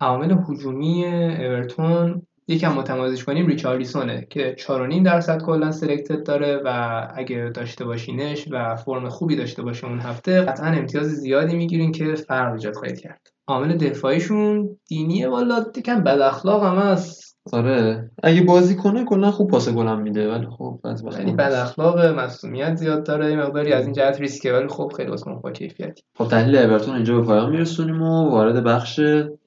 عوامل 0.00 0.36
هجومی 0.48 1.06
اورتون 1.06 2.22
یکم 2.48 2.72
متمایزش 2.72 3.24
کنیم 3.24 3.46
ریچارلیسونه 3.46 4.26
که 4.30 4.56
4.5 4.58 5.04
درصد 5.04 5.42
کلا 5.42 5.72
selected 5.72 6.22
داره 6.22 6.60
و 6.64 7.02
اگه 7.14 7.50
داشته 7.54 7.84
باشینش 7.84 8.48
و 8.50 8.76
فرم 8.76 9.08
خوبی 9.08 9.36
داشته 9.36 9.62
باشه 9.62 9.86
اون 9.86 10.00
هفته 10.00 10.40
قطعا 10.40 10.66
امتیاز 10.66 11.06
زیادی 11.06 11.56
می‌گیرین 11.56 11.92
که 11.92 12.14
فرق 12.14 12.52
ایجاد 12.52 12.74
خواهید 12.74 13.00
کرد. 13.00 13.28
عامل 13.46 13.76
دفاعیشون 13.76 14.78
دینیه 14.88 15.28
والا 15.28 15.64
یکم 15.76 16.04
بد 16.04 16.20
اخلاق 16.20 16.64
هم 16.64 16.78
هست. 16.78 17.26
آره. 17.52 18.10
اگه 18.22 18.42
بازی 18.42 18.76
کنه 18.76 19.04
کلا 19.04 19.30
خوب 19.30 19.50
پاس 19.50 19.68
گلم 19.68 20.02
میده 20.02 20.32
ولی 20.32 20.46
خب 20.58 20.80
از 20.84 21.04
یعنی 21.18 21.32
بد 21.32 21.52
اخلاق 21.52 21.98
مصونیت 21.98 22.76
زیاد 22.76 23.06
داره 23.06 23.30
یه 23.30 23.36
مقداری 23.36 23.72
از 23.72 23.84
این 23.84 23.92
جهت 23.92 24.20
ریسکه 24.20 24.52
ولی 24.52 24.68
خب 24.68 24.92
خیلی 24.96 25.10
بازیکن 25.10 25.40
با 25.40 25.50
کیفیتی 25.50 26.02
خب 26.18 26.28
تحلیل 26.28 26.56
اورتون 26.56 26.94
اینجا 26.94 27.20
به 27.20 27.26
پایان 27.26 27.50
میرسونیم 27.50 28.02
و 28.02 28.30
وارد 28.30 28.64
بخش 28.64 29.00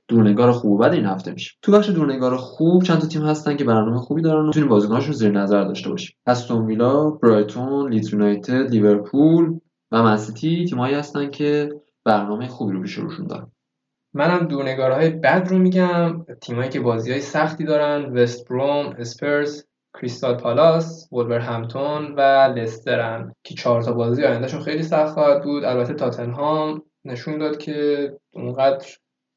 دورنگار 0.10 0.52
خوب 0.52 0.72
و 0.72 0.77
بد 0.77 0.94
این 0.94 1.06
هفته 1.06 1.31
میشیم 1.31 1.57
تو 1.61 1.72
بخش 1.72 1.90
دورنگار 1.90 2.38
خوب 2.38 2.84
چند 2.84 2.99
تا 2.99 3.07
تیم 3.07 3.22
هستن 3.22 3.57
که 3.57 3.64
برنامه 3.64 3.98
خوبی 3.98 4.22
دارن 4.22 4.44
و 4.44 4.48
می‌تونیم 4.48 4.69
بازیکناشون 4.69 5.14
زیر 5.14 5.31
نظر 5.31 5.64
داشته 5.64 5.90
باشیم. 5.90 6.15
استون 6.26 6.65
ویلا 6.65 7.10
برایتون 7.10 7.94
لیدز 7.94 8.14
یونایتد 8.14 8.69
لیورپول 8.69 9.60
و 9.91 10.03
منسیتی 10.03 10.65
تیمایی 10.65 10.95
هستن 10.95 11.30
که 11.30 11.69
برنامه 12.06 12.48
خوبی 12.48 12.73
رو 12.73 12.81
پیش 12.81 12.94
روشون 12.94 13.27
دارن. 13.27 13.52
منم 14.14 14.48
دورنگارهای 14.48 15.10
بد 15.10 15.48
رو 15.49 15.57
میگم. 15.57 16.26
تیمایی 16.41 16.69
که 16.69 16.80
بازی 16.80 17.11
های 17.11 17.22
سختی 17.22 17.64
دارن 17.64 18.06
وست 18.18 18.49
بروم 18.49 18.95
اسپرز 18.99 19.64
کریستال 19.99 20.38
پالاس 20.38 21.14
ولورهمپتون 21.14 22.15
و 22.18 22.22
لسترن 22.56 23.34
که 23.44 23.53
چهار 23.53 23.81
تا 23.81 23.94
بازی 23.94 24.23
آیندهشون 24.23 24.61
خیلی 24.61 24.84
سخت 24.84 25.14
خواهد 25.14 25.44
بود. 25.44 25.64
البته 25.64 25.94
تاتنهام 25.94 26.81
نشون 27.06 27.38
داد 27.38 27.57
که 27.57 28.10
اونقدر 28.34 28.88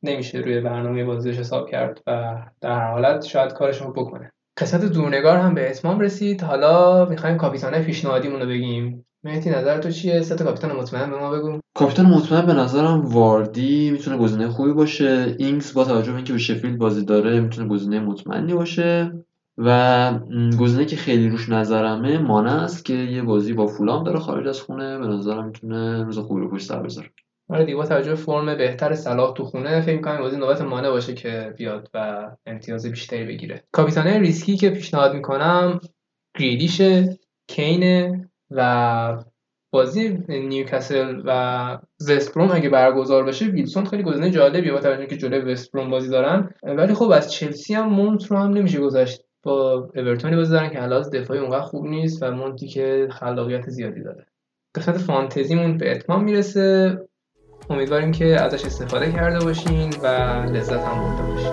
نمیشه 0.02 0.38
روی 0.38 0.60
برنامه 0.60 1.04
بازیش 1.04 1.38
حساب 1.38 1.70
کرد 1.70 2.00
و 2.06 2.34
در 2.60 2.72
هر 2.72 2.90
حالت 2.90 3.24
شاید 3.24 3.52
کارش 3.52 3.82
رو 3.82 3.92
بکنه. 3.92 4.32
قسمت 4.58 4.84
دورنگار 4.84 5.36
هم 5.36 5.54
به 5.54 5.70
اتمام 5.70 6.00
رسید. 6.00 6.42
حالا 6.42 7.04
می‌خوایم 7.04 7.36
کاپیتانه 7.36 7.82
پیشنهادیمون 7.82 8.40
رو 8.40 8.46
بگیم. 8.46 9.06
مهدی 9.24 9.50
نظر 9.50 9.78
تو 9.78 9.90
چیه؟ 9.90 10.22
سه 10.22 10.34
تا 10.34 10.44
کاپیتان 10.44 10.72
مطمئن 10.72 11.10
به 11.10 11.18
ما 11.18 11.30
بگو. 11.30 11.60
کاپیتان 11.74 12.06
مطمئن 12.06 12.46
به 12.46 12.52
نظرم 12.52 13.00
واردی 13.00 13.90
می‌تونه 13.90 14.16
گزینه 14.16 14.48
خوبی 14.48 14.72
باشه. 14.72 15.36
اینگز 15.38 15.74
با 15.74 15.84
توجه 15.84 16.10
به 16.10 16.16
اینکه 16.16 16.32
به 16.32 16.38
شفیلد 16.38 16.78
بازی 16.78 17.04
داره 17.04 17.40
می‌تونه 17.40 17.68
گزینه 17.68 18.00
مطمئنی 18.00 18.54
باشه. 18.54 19.12
و 19.58 20.12
گزینه 20.60 20.84
که 20.84 20.96
خیلی 20.96 21.28
روش 21.28 21.48
نظرمه 21.48 22.18
مانه 22.18 22.62
است 22.62 22.84
که 22.84 22.94
یه 22.94 23.22
بازی 23.22 23.52
با 23.52 23.66
فولام 23.66 24.04
داره 24.04 24.18
خارج 24.18 24.48
از 24.48 24.60
خونه. 24.60 24.98
به 24.98 25.06
نظرم 25.06 25.46
می‌تونه 25.46 26.04
روز 26.04 26.18
خوبی 26.18 26.40
رو 26.40 26.50
پشت 26.50 26.66
سر 26.66 26.82
بذاره. 26.82 27.10
آره 27.52 27.64
دیگه 27.64 27.76
با 27.76 27.86
توجه 27.86 28.14
فرم 28.14 28.56
بهتر 28.56 28.94
صلاح 28.94 29.34
تو 29.34 29.44
خونه 29.44 29.80
فکر 29.80 29.96
می‌کنم 29.96 30.18
بازی 30.18 30.36
نوبت 30.36 30.60
مانع 30.60 30.90
باشه 30.90 31.14
که 31.14 31.54
بیاد 31.56 31.90
و 31.94 32.30
امتیاز 32.46 32.86
بیشتری 32.86 33.24
بگیره. 33.24 33.64
کاپیتانه 33.72 34.18
ریسکی 34.18 34.56
که 34.56 34.70
پیشنهاد 34.70 35.14
می‌کنم 35.14 35.80
گریلیشه 36.38 37.18
کینه 37.48 38.30
و 38.50 39.24
بازی 39.72 40.18
نیوکاسل 40.28 41.22
و 41.24 41.78
وستبروم 42.08 42.50
اگه 42.52 42.68
برگزار 42.68 43.24
بشه 43.24 43.44
ویلسون 43.44 43.84
خیلی 43.84 44.02
گزینه 44.02 44.30
جالبیه 44.30 44.72
با 44.72 44.80
توجه 44.80 44.98
اینکه 44.98 45.16
جلوی 45.16 45.52
وستبروم 45.52 45.90
بازی 45.90 46.08
دارن. 46.08 46.54
ولی 46.62 46.94
خب 46.94 47.10
از 47.10 47.32
چلسی 47.32 47.74
هم 47.74 47.88
مونت 47.88 48.26
رو 48.26 48.36
هم 48.36 48.50
نمیشه 48.50 48.80
گذاشت 48.80 49.24
با 49.42 49.90
اورتونی 49.96 50.36
بازی 50.36 50.52
دارن 50.52 50.70
که 50.70 50.78
علاوه 50.78 51.08
دفاعی 51.08 51.40
اونقدر 51.40 51.60
خوب 51.60 51.86
نیست 51.86 52.22
و 52.22 52.30
مونتی 52.30 52.68
که 52.68 53.08
خلاقیت 53.10 53.70
زیادی 53.70 54.02
داره. 54.02 54.26
قسمت 54.74 54.98
فانتزیمون 54.98 55.78
به 55.78 55.90
اتمام 55.90 56.24
می‌رسه. 56.24 56.98
امیدواریم 57.70 58.12
که 58.12 58.40
ازش 58.40 58.64
استفاده 58.64 59.12
کرده 59.12 59.44
باشین 59.44 59.90
و 60.02 60.06
لذت 60.46 60.84
هم 60.84 61.00
برده 61.00 61.22
باشین. 61.22 61.52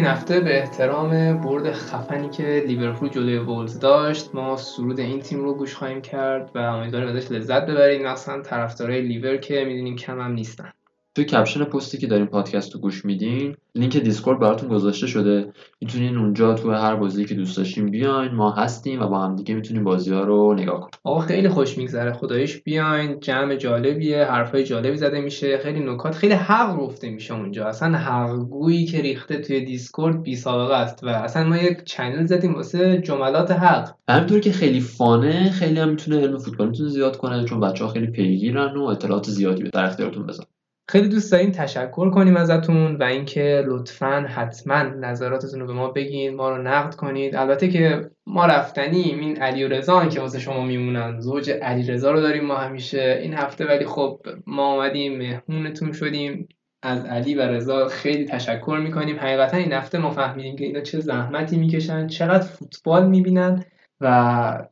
این 0.00 0.08
هفته 0.08 0.40
به 0.40 0.58
احترام 0.58 1.40
برد 1.40 1.72
خفنی 1.72 2.28
که 2.30 2.64
لیورپول 2.66 3.08
جلوی 3.08 3.38
وولز 3.38 3.78
داشت 3.80 4.34
ما 4.34 4.56
سرود 4.56 5.00
این 5.00 5.20
تیم 5.20 5.44
رو 5.44 5.54
گوش 5.54 5.74
خواهیم 5.74 6.00
کرد 6.00 6.50
و 6.54 6.58
امیدواریم 6.58 7.08
ازش 7.08 7.30
لذت 7.32 7.66
ببرید 7.66 8.02
مخصوصا 8.02 8.40
طرفدارای 8.42 9.02
لیور 9.02 9.36
که 9.36 9.64
می‌دونیم 9.64 9.96
کم 9.96 10.20
هم 10.20 10.32
نیستن. 10.32 10.72
توی 11.20 11.28
کپشن 11.28 11.64
پستی 11.64 11.98
که 11.98 12.06
دارین 12.06 12.26
پادکست 12.26 12.74
رو 12.74 12.80
گوش 12.80 13.04
میدین 13.04 13.56
لینک 13.74 13.96
دیسکورد 13.96 14.38
براتون 14.38 14.68
گذاشته 14.68 15.06
شده. 15.06 15.52
می‌تونین 15.80 16.16
اونجا 16.16 16.54
تو 16.54 16.70
هر 16.70 16.96
بازی 16.96 17.24
که 17.24 17.34
دوست 17.34 17.56
داشتین 17.56 17.90
بیاین 17.90 18.34
ما 18.34 18.50
هستیم 18.50 19.02
و 19.02 19.06
با 19.06 19.20
هم 19.20 19.36
دیگه 19.36 19.54
می‌تونیم 19.54 19.84
بازی 19.84 20.14
ها 20.14 20.20
رو 20.20 20.54
نگاه 20.54 20.80
کنیم. 20.80 20.90
آقا 21.04 21.20
خیلی 21.20 21.48
خوش 21.48 21.78
میگذره. 21.78 22.12
خدایش 22.12 22.62
بیاین. 22.62 23.20
جمع 23.20 23.56
جالبیه. 23.56 24.24
حرفای 24.24 24.64
جالبی 24.64 24.96
زده 24.96 25.20
میشه. 25.20 25.58
خیلی 25.58 25.80
نکات 25.80 26.14
خیلی 26.14 26.34
حق 26.34 26.76
گفته 26.76 27.10
میشه 27.10 27.34
اونجا. 27.34 27.66
اصلا 27.66 27.98
حقگویی 27.98 28.84
که 28.84 29.02
ریخته 29.02 29.38
توی 29.38 29.60
دیسکورد 29.60 30.22
بی 30.22 30.36
سابقه 30.36 30.74
است 30.74 31.04
و 31.04 31.08
اصلا 31.08 31.44
ما 31.44 31.56
یک 31.56 31.84
channel 31.84 32.26
زدیم 32.26 32.54
واسه 32.54 33.00
جملات 33.00 33.50
حق. 33.50 33.90
همینطور 34.08 34.40
که 34.40 34.52
خیلی 34.52 34.80
fun 34.80 35.32
ه 35.32 35.50
خیلی 35.50 35.80
هم 35.80 35.88
می‌تونه 35.88 36.20
علم 36.20 36.38
فوتبالتون 36.38 36.88
زیاد 36.88 37.16
کنه 37.16 37.44
چون 37.44 37.60
بچه 37.60 37.84
ها 37.84 37.90
خیلی 37.90 38.06
پیگیرن 38.06 38.76
و 38.76 38.82
اطلاعات 38.82 39.30
زیادی 39.30 39.62
در 39.62 39.84
اختیارتون 39.84 40.26
بذارن. 40.26 40.48
خیلی 40.90 41.08
دوست 41.08 41.32
داریم 41.32 41.50
تشکر 41.50 42.10
کنیم 42.10 42.36
ازتون 42.36 42.96
و 42.96 43.02
اینکه 43.02 43.64
لطفا 43.66 44.26
حتما 44.28 44.82
نظراتتون 44.82 45.60
رو 45.60 45.66
به 45.66 45.72
ما 45.72 45.88
بگین 45.88 46.34
ما 46.34 46.50
رو 46.50 46.62
نقد 46.62 46.94
کنید. 46.94 47.36
البته 47.36 47.68
که 47.68 48.10
ما 48.26 48.46
رفتنیم 48.46 49.20
این 49.20 49.36
علی 49.36 49.64
و 49.64 49.68
رضا 49.68 50.06
که 50.06 50.20
واسه 50.20 50.38
شما 50.38 50.64
میمونن. 50.64 51.20
زوج 51.20 51.50
علی 51.50 51.82
رضا 51.82 52.10
رو 52.10 52.20
داریم 52.20 52.44
ما 52.44 52.54
همیشه 52.54 53.18
این 53.22 53.34
هفته 53.34 53.66
ولی 53.66 53.84
خب 53.84 54.20
ما 54.46 54.66
آمدیم 54.66 55.18
مهمونتون 55.18 55.92
شدیم. 55.92 56.48
از 56.82 57.04
علی 57.04 57.34
و 57.34 57.40
رضا 57.40 57.88
خیلی 57.88 58.24
تشکر 58.24 58.80
می‌کنیم. 58.82 59.16
حقیقتا 59.16 59.56
این 59.56 59.72
هفته 59.72 59.98
ما 59.98 60.10
فهمیدیم 60.10 60.56
که 60.56 60.64
اینا 60.64 60.80
چه 60.80 61.00
زحمتی 61.00 61.56
می‌کشن 61.56 62.06
چقدر 62.06 62.44
فوتبال 62.44 63.08
می‌بینن 63.08 63.64
و 64.00 64.06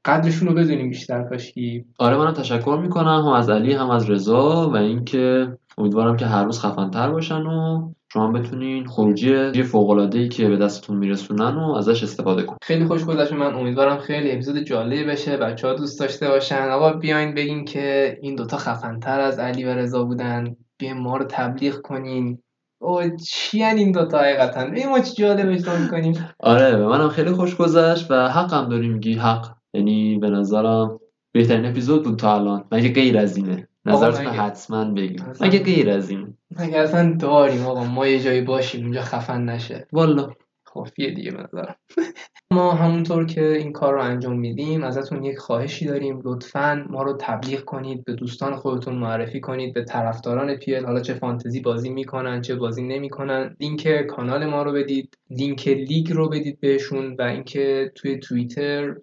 قدرشون 0.05 0.49
رو 0.49 0.55
بدونیم 0.55 0.89
بیشتر 0.89 1.23
کاشکی 1.23 1.85
آره 1.99 2.17
منم 2.17 2.33
تشکر 2.33 2.79
می‌کنم. 2.83 3.23
هم 3.27 3.33
از 3.33 3.51
علی 3.51 3.73
هم 3.73 3.91
از 3.91 4.11
رضا 4.11 4.71
و 4.71 4.77
اینکه 4.77 5.58
امیدوارم 5.79 6.17
که 6.17 6.27
هر 6.27 6.45
روز 6.45 6.61
خفنتر 6.61 7.11
باشن 7.11 7.43
و 7.43 7.89
شما 8.13 8.33
بتونین 8.33 8.87
خروجی 8.87 9.63
فوق 9.63 9.91
العاده 9.91 10.19
ای 10.19 10.29
که 10.29 10.49
به 10.49 10.57
دستتون 10.57 10.97
میرسونن 10.97 11.57
و 11.57 11.75
ازش 11.75 12.03
استفاده 12.03 12.43
کنید 12.43 12.59
خیلی 12.63 12.85
خوش 12.85 13.05
گذشت. 13.05 13.33
من 13.33 13.55
امیدوارم 13.55 13.99
خیلی 13.99 14.33
اپیزود 14.33 14.59
جالبی 14.59 15.05
بشه. 15.05 15.37
بچه 15.37 15.69
ها 15.69 15.75
دوست 15.75 16.01
داشته 16.01 16.29
باشن. 16.29 16.69
آقا 16.69 16.93
بیاین 16.93 17.35
بگین 17.35 17.65
که 17.65 18.19
این 18.23 18.35
دوتا 18.35 18.57
خفنتر 18.57 19.21
از 19.21 19.39
علی 19.39 19.65
و 19.65 19.69
رضا 19.69 20.05
بودن. 20.05 20.57
بیاین 20.79 20.99
ما 20.99 21.17
رو 21.17 21.25
تبلیغ 21.29 21.81
کنین. 21.81 22.39
او 22.81 23.01
چی 23.17 23.65
این 23.65 23.93
دوتا 23.93 24.19
حقیقتا؟ 24.19 24.61
این 24.61 24.89
ما 24.89 25.01
چی 25.01 25.23
جالبش 25.23 25.65
کنیم 25.91 26.29
آره 26.41 26.77
به 26.77 26.87
منم 26.87 27.09
خیلی 27.09 27.31
خوش 27.31 27.57
گذشت 27.57 28.11
و 28.11 28.29
حقم 28.29 28.69
داری 28.69 28.89
میگی 28.89 29.15
حق. 29.15 29.49
یعنی 29.75 30.19
به 30.19 30.31
نظرم 30.31 31.01
بهترین 31.33 31.67
اپیزود 31.67 32.05
بود 32.05 32.19
تا 32.19 32.35
الان. 32.35 32.65
مگه 32.73 32.93
غیر 32.93 33.19
از 33.19 33.37
اینه؟ 33.37 33.68
نظرتون 33.87 34.21
مگه- 34.27 34.31
حتما 34.31 34.95
اصلا- 35.31 35.49
مگه 35.49 35.59
غیر 35.59 35.91
از 35.91 36.11
اینه 36.11 36.35
مگه 36.61 36.79
اصلا 36.79 37.17
داریم 37.21 37.67
آقا؟ 37.67 37.85
ما 37.85 38.07
یه 38.07 38.21
جایی 38.21 38.41
باشیم 38.41 38.83
اونجا 38.85 39.01
خفن 39.03 39.45
نشه. 39.45 39.87
والا. 39.93 40.29
کافیه 40.65 41.11
دیگه 41.11 41.31
به 41.31 41.43
نظرم. 41.43 41.75
ما 42.53 42.73
همونطور 42.73 43.27
که 43.27 43.53
این 43.53 43.73
کار 43.73 43.95
رو 43.95 44.03
انجام 44.03 44.39
میدیم 44.39 44.83
ازتون 44.85 45.25
یک 45.25 45.39
خواهشی 45.39 45.87
داریم. 45.87 46.21
لطفا 46.25 46.87
ما 46.91 47.03
رو 47.03 47.17
تبلیغ 47.21 47.61
کنید 47.65 48.05
به 48.05 48.13
دوستان 48.13 48.57
خودتون 48.57 48.95
معرفی 48.95 49.41
کنید 49.41 49.75
به 49.75 49.85
طرفداران 49.85 50.55
PL 50.55 50.85
حالا 50.85 51.01
چه 51.01 51.15
فانتزی 51.15 51.61
بازی 51.61 51.91
می‌کنن 51.91 52.41
چه 52.41 52.55
بازی 52.55 52.83
نمی‌کنن. 52.83 53.57
لینک 53.61 54.07
کانال 54.07 54.47
ما 54.47 54.63
رو 54.63 54.73
بدید 54.73 55.19
لینک 55.31 55.69
لیگ 55.69 56.13
رو 56.13 56.29
بدید 56.29 56.61
بهشون 56.61 57.17
و 57.19 57.23
اینکه 57.23 57.93
توی 57.95 58.19
توییتر 58.19 58.95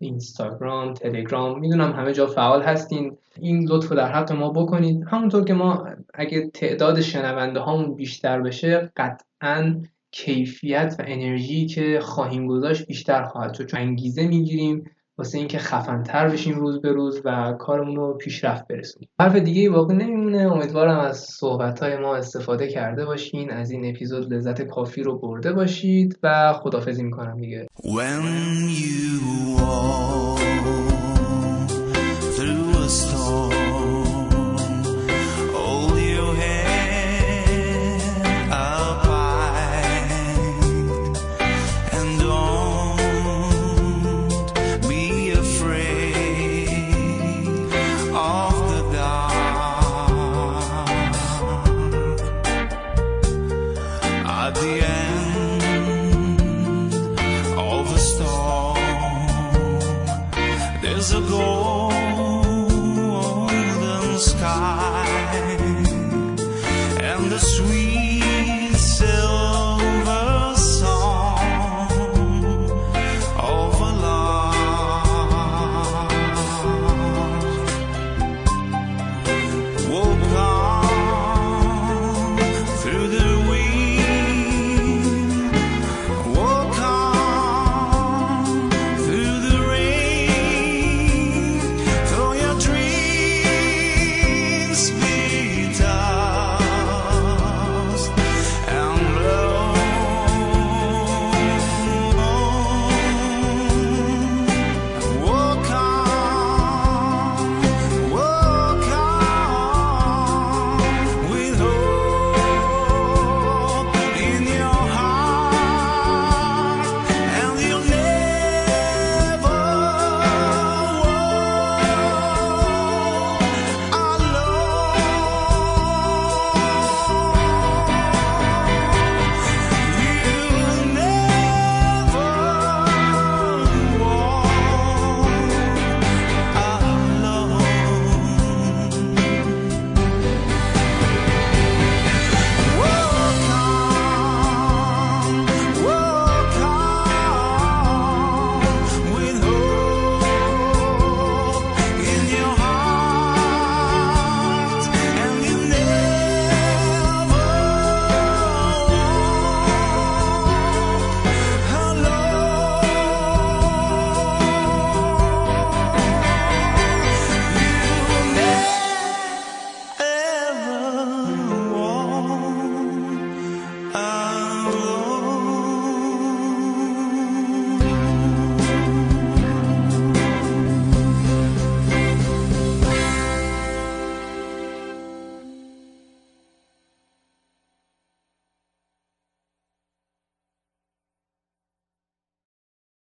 اینستاگرام 0.00 0.94
تلگرام 0.94 1.60
می‌دونم 1.60 1.92
همه 1.92 2.12
جا 2.12 2.26
فعال 2.26 2.62
هستین. 2.62 3.16
این 3.40 3.68
لطف 3.68 3.92
در 3.92 4.12
حق 4.12 4.32
ما 4.32 4.50
بکنید. 4.50 5.04
همونطور 5.06 5.44
که 5.44 5.54
ما 5.54 5.88
اگه 6.14 6.50
تعداد 6.54 7.00
شنونده 7.00 7.60
هامون 7.60 7.94
بیشتر 7.94 8.40
بشه 8.40 8.92
قطعا 8.96 9.82
کیفیت 10.10 10.96
و 10.98 11.02
انرژی 11.06 11.66
که 11.66 12.00
خواهیم 12.00 12.46
گذاشت 12.46 12.86
بیشتر 12.86 13.22
خواهد 13.24 13.54
شد. 13.54 13.66
چون 13.66 13.80
انگیزه 13.80 14.26
می‌گیریم. 14.26 14.90
واسه 15.18 15.38
اینکه 15.38 15.58
خفنتر 15.58 16.28
بشیم 16.28 16.54
روز 16.54 16.80
به 16.80 16.92
روز 16.92 17.20
و 17.24 17.52
کارمون 17.58 17.96
رو 17.96 18.14
پیشرفت 18.14 18.66
برسونیم. 18.68 19.08
حرف 19.20 19.36
دیگه 19.36 19.70
باقی 19.70 19.94
نمیمونه. 19.94 20.52
امیدوارم 20.52 20.98
از 20.98 21.18
صحبت 21.18 21.82
های 21.82 21.96
ما 21.96 22.16
استفاده 22.16 22.68
کرده 22.68 23.04
باشین 23.04 23.50
از 23.50 23.70
این 23.70 23.90
اپیزود 23.90 24.32
لذت 24.32 24.62
کافی 24.62 25.02
رو 25.02 25.18
برده 25.18 25.52
باشید 25.52 26.18
و 26.22 26.52
خدافزی 26.52 27.02
می‌کنم 27.02 27.40
دیگه. 27.40 27.66
When 27.82 28.24
you 28.70 29.58
walk 29.58 30.87